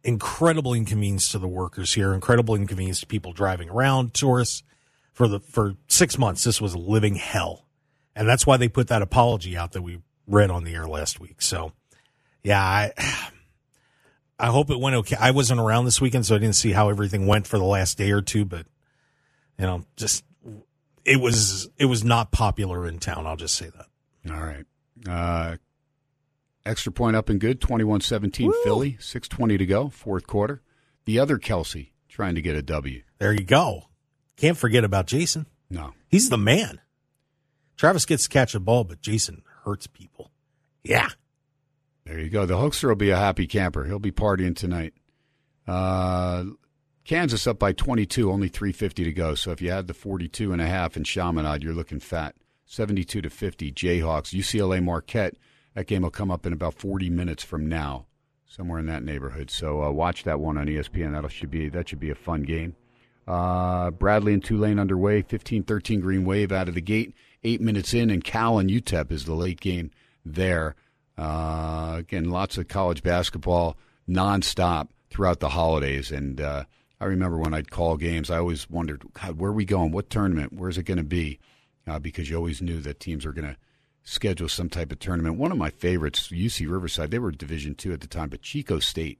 Incredible 0.04 0.74
inconvenience 0.74 1.30
to 1.32 1.40
the 1.40 1.48
workers 1.48 1.94
here. 1.94 2.14
Incredible 2.14 2.56
inconvenience 2.56 3.02
to 3.02 3.08
people 3.08 3.34
driving 3.34 3.70
around, 3.70 4.14
tourists. 4.14 4.64
For 5.14 5.28
the 5.28 5.40
for 5.40 5.76
six 5.88 6.18
months, 6.18 6.44
this 6.44 6.62
was 6.62 6.76
living 6.76 7.16
hell. 7.16 7.66
And 8.16 8.28
that's 8.28 8.46
why 8.48 8.58
they 8.58 8.70
put 8.70 8.88
that 8.88 9.02
apology 9.02 9.58
out 9.58 9.74
that 9.74 9.82
we 9.82 10.02
read 10.28 10.52
on 10.52 10.64
the 10.64 10.74
air 10.74 10.88
last 10.88 11.20
week. 11.20 11.42
So, 11.42 11.74
yeah, 12.44 12.62
I, 12.62 12.92
I 14.38 14.48
hope 14.48 14.70
it 14.70 14.80
went 14.80 14.96
okay. 14.98 15.16
I 15.20 15.32
wasn't 15.32 15.60
around 15.60 15.86
this 15.86 16.02
weekend, 16.02 16.26
so 16.26 16.36
I 16.36 16.40
didn't 16.40 16.56
see 16.56 16.72
how 16.72 16.90
everything 16.90 17.26
went 17.26 17.48
for 17.48 17.58
the 17.58 17.64
last 17.64 17.98
day 17.98 18.12
or 18.12 18.22
two, 18.22 18.46
but 18.46 18.66
you 19.58 19.66
know, 19.66 19.86
just 19.96 20.24
it 21.06 21.22
was 21.22 21.70
it 21.78 21.86
was 21.86 22.04
not 22.04 22.32
popular 22.32 22.88
in 22.88 23.00
town. 23.00 23.26
I'll 23.26 23.38
just 23.38 23.56
say 23.56 23.70
that. 23.70 24.34
All 24.34 24.44
right. 24.44 24.66
Uh, 25.08 25.58
extra 26.66 26.92
point 26.92 27.16
up 27.16 27.30
and 27.30 27.40
good. 27.40 27.62
21-17 27.62 28.52
Philly. 28.64 28.98
Six 29.00 29.28
twenty 29.28 29.58
to 29.58 29.66
go. 29.66 29.90
Fourth 29.90 30.28
quarter. 30.28 30.62
The 31.06 31.20
other 31.20 31.38
Kelce 31.38 31.92
trying 32.10 32.36
to 32.36 32.42
get 32.42 32.56
a 32.56 32.62
W. 32.62 33.04
There 33.20 33.34
you 33.34 33.44
go. 33.44 33.84
Can't 34.36 34.58
forget 34.58 34.84
about 34.84 35.08
Jason. 35.08 35.46
No. 35.70 35.94
He's 36.08 36.30
the 36.30 36.38
man. 36.38 36.82
Travis 37.78 38.06
gets 38.06 38.24
to 38.24 38.30
catch 38.30 38.54
the 38.54 38.60
ball, 38.60 38.84
but 38.84 39.02
Jason 39.02 39.44
hurts 39.64 39.88
people. 39.88 40.32
Yeah. 40.84 41.10
There 42.06 42.20
you 42.20 42.30
go. 42.30 42.46
The 42.46 42.56
Hokester 42.56 42.90
will 42.90 42.96
be 42.96 43.10
a 43.10 43.18
happy 43.18 43.48
camper. 43.48 43.86
He'll 43.86 44.00
be 44.00 44.12
partying 44.12 44.56
tonight. 44.56 44.94
Uh, 45.68 46.46
Kansas 47.04 47.48
up 47.48 47.60
by 47.60 47.72
22, 47.74 48.32
only 48.32 48.48
350 48.48 49.04
to 49.04 49.12
go. 49.12 49.36
So 49.36 49.52
if 49.52 49.62
you 49.62 49.72
had 49.72 49.88
the 49.88 49.94
42 49.94 50.54
and 50.54 50.62
a 50.62 50.68
half 50.68 50.96
in 50.96 51.04
Chaminade, 51.04 51.64
you're 51.64 51.74
looking 51.74 52.00
fat. 52.00 52.36
72 52.66 53.22
to 53.22 53.30
50, 53.30 53.72
Jayhawks. 53.72 54.34
UCLA 54.34 54.84
Marquette. 54.84 55.36
That 55.74 55.88
game 55.88 56.04
will 56.04 56.12
come 56.12 56.32
up 56.32 56.46
in 56.46 56.54
about 56.54 56.76
40 56.76 57.10
minutes 57.10 57.44
from 57.44 57.68
now, 57.68 58.06
somewhere 58.48 58.80
in 58.80 58.86
that 58.86 59.04
neighborhood. 59.04 59.52
So 59.52 59.84
uh, 59.84 59.92
watch 59.92 60.24
that 60.24 60.40
one 60.40 60.58
on 60.58 60.68
ESPN. 60.68 61.20
That 61.20 61.30
should 61.32 61.52
be 61.52 61.70
that 61.70 61.90
should 61.90 62.00
be 62.00 62.10
a 62.12 62.16
fun 62.16 62.44
game. 62.44 62.76
Uh, 63.28 63.92
Bradley 63.92 64.34
and 64.34 64.44
Tulane 64.44 64.80
underway. 64.80 65.22
15-13 65.22 66.02
Green 66.02 66.24
Wave 66.24 66.52
out 66.52 66.70
of 66.70 66.76
the 66.76 66.82
gate. 66.82 67.14
Eight 67.44 67.62
minutes 67.62 67.94
in, 67.94 68.10
and 68.10 68.24
Cal 68.24 68.58
and 68.58 68.70
UTEP 68.70 69.12
is 69.12 69.26
the 69.26 69.34
late 69.34 69.60
game 69.60 69.92
there. 70.24 70.76
Uh, 71.18 71.96
again, 71.98 72.30
lots 72.30 72.58
of 72.58 72.68
college 72.68 73.04
basketball 73.04 73.78
nonstop 74.08 74.90
throughout 75.10 75.40
the 75.40 75.50
holidays. 75.50 76.12
And 76.12 76.42
uh, 76.42 76.66
I 77.00 77.06
remember 77.06 77.38
when 77.38 77.54
I'd 77.54 77.72
call 77.72 77.98
games, 77.98 78.30
I 78.30 78.38
always 78.38 78.70
wondered, 78.70 79.04
God, 79.14 79.40
where 79.40 79.52
are 79.52 79.54
we 79.54 79.66
going? 79.66 79.92
What 79.92 80.10
tournament? 80.10 80.54
Where's 80.54 80.78
it 80.78 80.84
going 80.84 80.98
to 80.98 81.04
be? 81.04 81.40
Uh, 81.88 82.00
because 82.00 82.30
you 82.30 82.36
always 82.36 82.62
knew 82.62 82.80
that 82.82 83.00
teams 83.00 83.26
are 83.26 83.32
going 83.32 83.48
to 83.48 83.58
schedule 84.04 84.50
some 84.50 84.70
type 84.70 84.92
of 84.92 85.00
tournament. 85.00 85.38
One 85.38 85.52
of 85.52 85.58
my 85.58 85.70
favorites, 85.70 86.30
UC 86.30 86.70
Riverside, 86.70 87.12
they 87.12 87.20
were 87.20 87.32
Division 87.32 87.76
two 87.76 87.94
at 87.94 88.02
the 88.02 88.08
time, 88.08 88.30
but 88.30 88.42
Chico 88.42 88.80
State. 88.80 89.20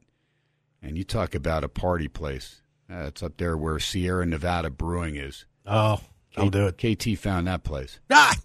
And 0.82 0.98
you 0.98 1.04
talk 1.04 1.34
about 1.34 1.64
a 1.64 1.70
party 1.70 2.08
place. 2.08 2.62
Uh, 2.92 3.06
it's 3.08 3.24
up 3.24 3.38
there 3.38 3.58
where 3.58 3.80
Sierra 3.80 4.26
Nevada 4.26 4.70
Brewing 4.70 5.16
is. 5.16 5.46
Oh, 5.66 6.00
I'll 6.38 6.50
do 6.50 6.68
it. 6.68 6.78
KT 6.78 7.18
found 7.18 7.48
that 7.48 7.64
place. 7.64 8.00
Ah, 8.12 8.36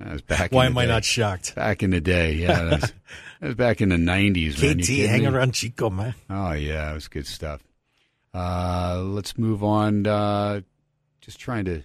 That 0.00 0.12
was 0.12 0.22
back. 0.22 0.50
why 0.52 0.64
in 0.64 0.72
am 0.72 0.74
the 0.74 0.80
I 0.80 0.86
not 0.86 1.04
shocked? 1.04 1.54
Back 1.54 1.82
in 1.82 1.90
the 1.90 2.00
day, 2.00 2.32
yeah. 2.32 2.64
That 2.64 2.80
was, 2.80 2.92
that 3.40 3.46
was 3.48 3.54
back 3.54 3.80
in 3.80 3.90
the 3.90 3.96
90s, 3.96 4.60
man. 4.60 4.78
You 4.78 4.84
KT 4.84 5.08
hanging 5.08 5.30
me? 5.32 5.38
around 5.38 5.52
Chico, 5.52 5.90
man. 5.90 6.14
Oh, 6.28 6.52
yeah, 6.52 6.90
it 6.90 6.94
was 6.94 7.08
good 7.08 7.26
stuff. 7.26 7.62
Uh, 8.32 9.00
let's 9.04 9.36
move 9.36 9.62
on. 9.62 10.06
Uh, 10.06 10.62
just 11.20 11.38
trying 11.38 11.66
to 11.66 11.82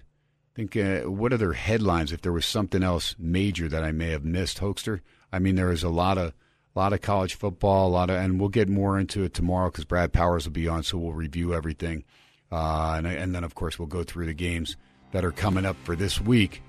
think 0.54 0.76
uh, 0.76 1.00
what 1.02 1.32
other 1.32 1.52
headlines, 1.52 2.12
if 2.12 2.22
there 2.22 2.32
was 2.32 2.46
something 2.46 2.82
else 2.82 3.14
major 3.18 3.68
that 3.68 3.84
I 3.84 3.92
may 3.92 4.10
have 4.10 4.24
missed, 4.24 4.58
Hokester. 4.58 5.00
I 5.32 5.38
mean, 5.38 5.56
there 5.56 5.70
is 5.70 5.82
a 5.82 5.90
lot 5.90 6.16
of 6.16 6.32
lot 6.74 6.92
of 6.92 7.00
college 7.00 7.34
football, 7.34 7.88
a 7.88 7.90
lot 7.90 8.10
of, 8.10 8.16
and 8.16 8.38
we'll 8.38 8.50
get 8.50 8.68
more 8.68 8.98
into 8.98 9.24
it 9.24 9.32
tomorrow 9.34 9.70
because 9.70 9.84
Brad 9.84 10.12
Powers 10.12 10.44
will 10.44 10.52
be 10.52 10.68
on, 10.68 10.82
so 10.82 10.98
we'll 10.98 11.12
review 11.12 11.54
everything. 11.54 12.04
Uh, 12.52 12.94
and, 12.98 13.06
and 13.06 13.34
then, 13.34 13.44
of 13.44 13.54
course, 13.54 13.78
we'll 13.78 13.88
go 13.88 14.04
through 14.04 14.26
the 14.26 14.34
games 14.34 14.76
that 15.12 15.24
are 15.24 15.32
coming 15.32 15.64
up 15.64 15.76
for 15.84 15.96
this 15.96 16.20
week. 16.20 16.62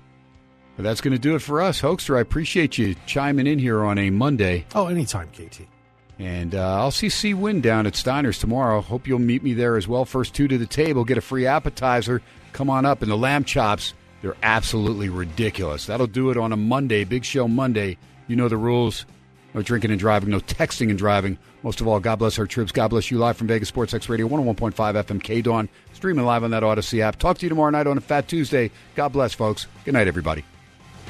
But 0.78 0.84
that's 0.84 1.00
going 1.00 1.12
to 1.12 1.18
do 1.18 1.34
it 1.34 1.40
for 1.40 1.60
us, 1.60 1.82
Hokester. 1.82 2.16
I 2.16 2.20
appreciate 2.20 2.78
you 2.78 2.94
chiming 3.04 3.48
in 3.48 3.58
here 3.58 3.84
on 3.84 3.98
a 3.98 4.10
Monday. 4.10 4.64
Oh, 4.76 4.86
anytime, 4.86 5.28
KT. 5.30 5.62
And 6.20 6.54
uh, 6.54 6.78
I'll 6.78 6.92
see 6.92 7.08
C 7.08 7.34
Win 7.34 7.60
down 7.60 7.84
at 7.84 7.96
Steiner's 7.96 8.38
tomorrow. 8.38 8.80
Hope 8.80 9.08
you'll 9.08 9.18
meet 9.18 9.42
me 9.42 9.54
there 9.54 9.76
as 9.76 9.88
well. 9.88 10.04
First 10.04 10.34
two 10.34 10.46
to 10.46 10.56
the 10.56 10.66
table, 10.66 11.04
get 11.04 11.18
a 11.18 11.20
free 11.20 11.46
appetizer. 11.46 12.22
Come 12.52 12.70
on 12.70 12.86
up. 12.86 13.02
And 13.02 13.10
the 13.10 13.16
lamb 13.16 13.42
chops, 13.42 13.92
they're 14.22 14.36
absolutely 14.44 15.08
ridiculous. 15.08 15.86
That'll 15.86 16.06
do 16.06 16.30
it 16.30 16.36
on 16.36 16.52
a 16.52 16.56
Monday, 16.56 17.02
big 17.02 17.24
show 17.24 17.48
Monday. 17.48 17.98
You 18.28 18.36
know 18.36 18.46
the 18.46 18.56
rules. 18.56 19.04
No 19.54 19.62
drinking 19.62 19.90
and 19.90 19.98
driving, 19.98 20.30
no 20.30 20.38
texting 20.38 20.90
and 20.90 20.98
driving. 20.98 21.38
Most 21.64 21.80
of 21.80 21.88
all, 21.88 21.98
God 21.98 22.20
bless 22.20 22.38
our 22.38 22.46
troops. 22.46 22.70
God 22.70 22.88
bless 22.88 23.10
you 23.10 23.18
live 23.18 23.36
from 23.36 23.48
Vegas 23.48 23.66
Sports 23.68 23.94
X 23.94 24.08
Radio, 24.08 24.28
101.5 24.28 24.74
FM 24.74 25.20
KDON, 25.20 25.68
streaming 25.92 26.24
live 26.24 26.44
on 26.44 26.52
that 26.52 26.62
Audacy 26.62 27.00
app. 27.00 27.18
Talk 27.18 27.38
to 27.38 27.46
you 27.46 27.48
tomorrow 27.48 27.70
night 27.70 27.88
on 27.88 27.98
a 27.98 28.00
Fat 28.00 28.28
Tuesday. 28.28 28.70
God 28.94 29.08
bless, 29.08 29.34
folks. 29.34 29.66
Good 29.84 29.94
night, 29.94 30.06
everybody. 30.06 30.44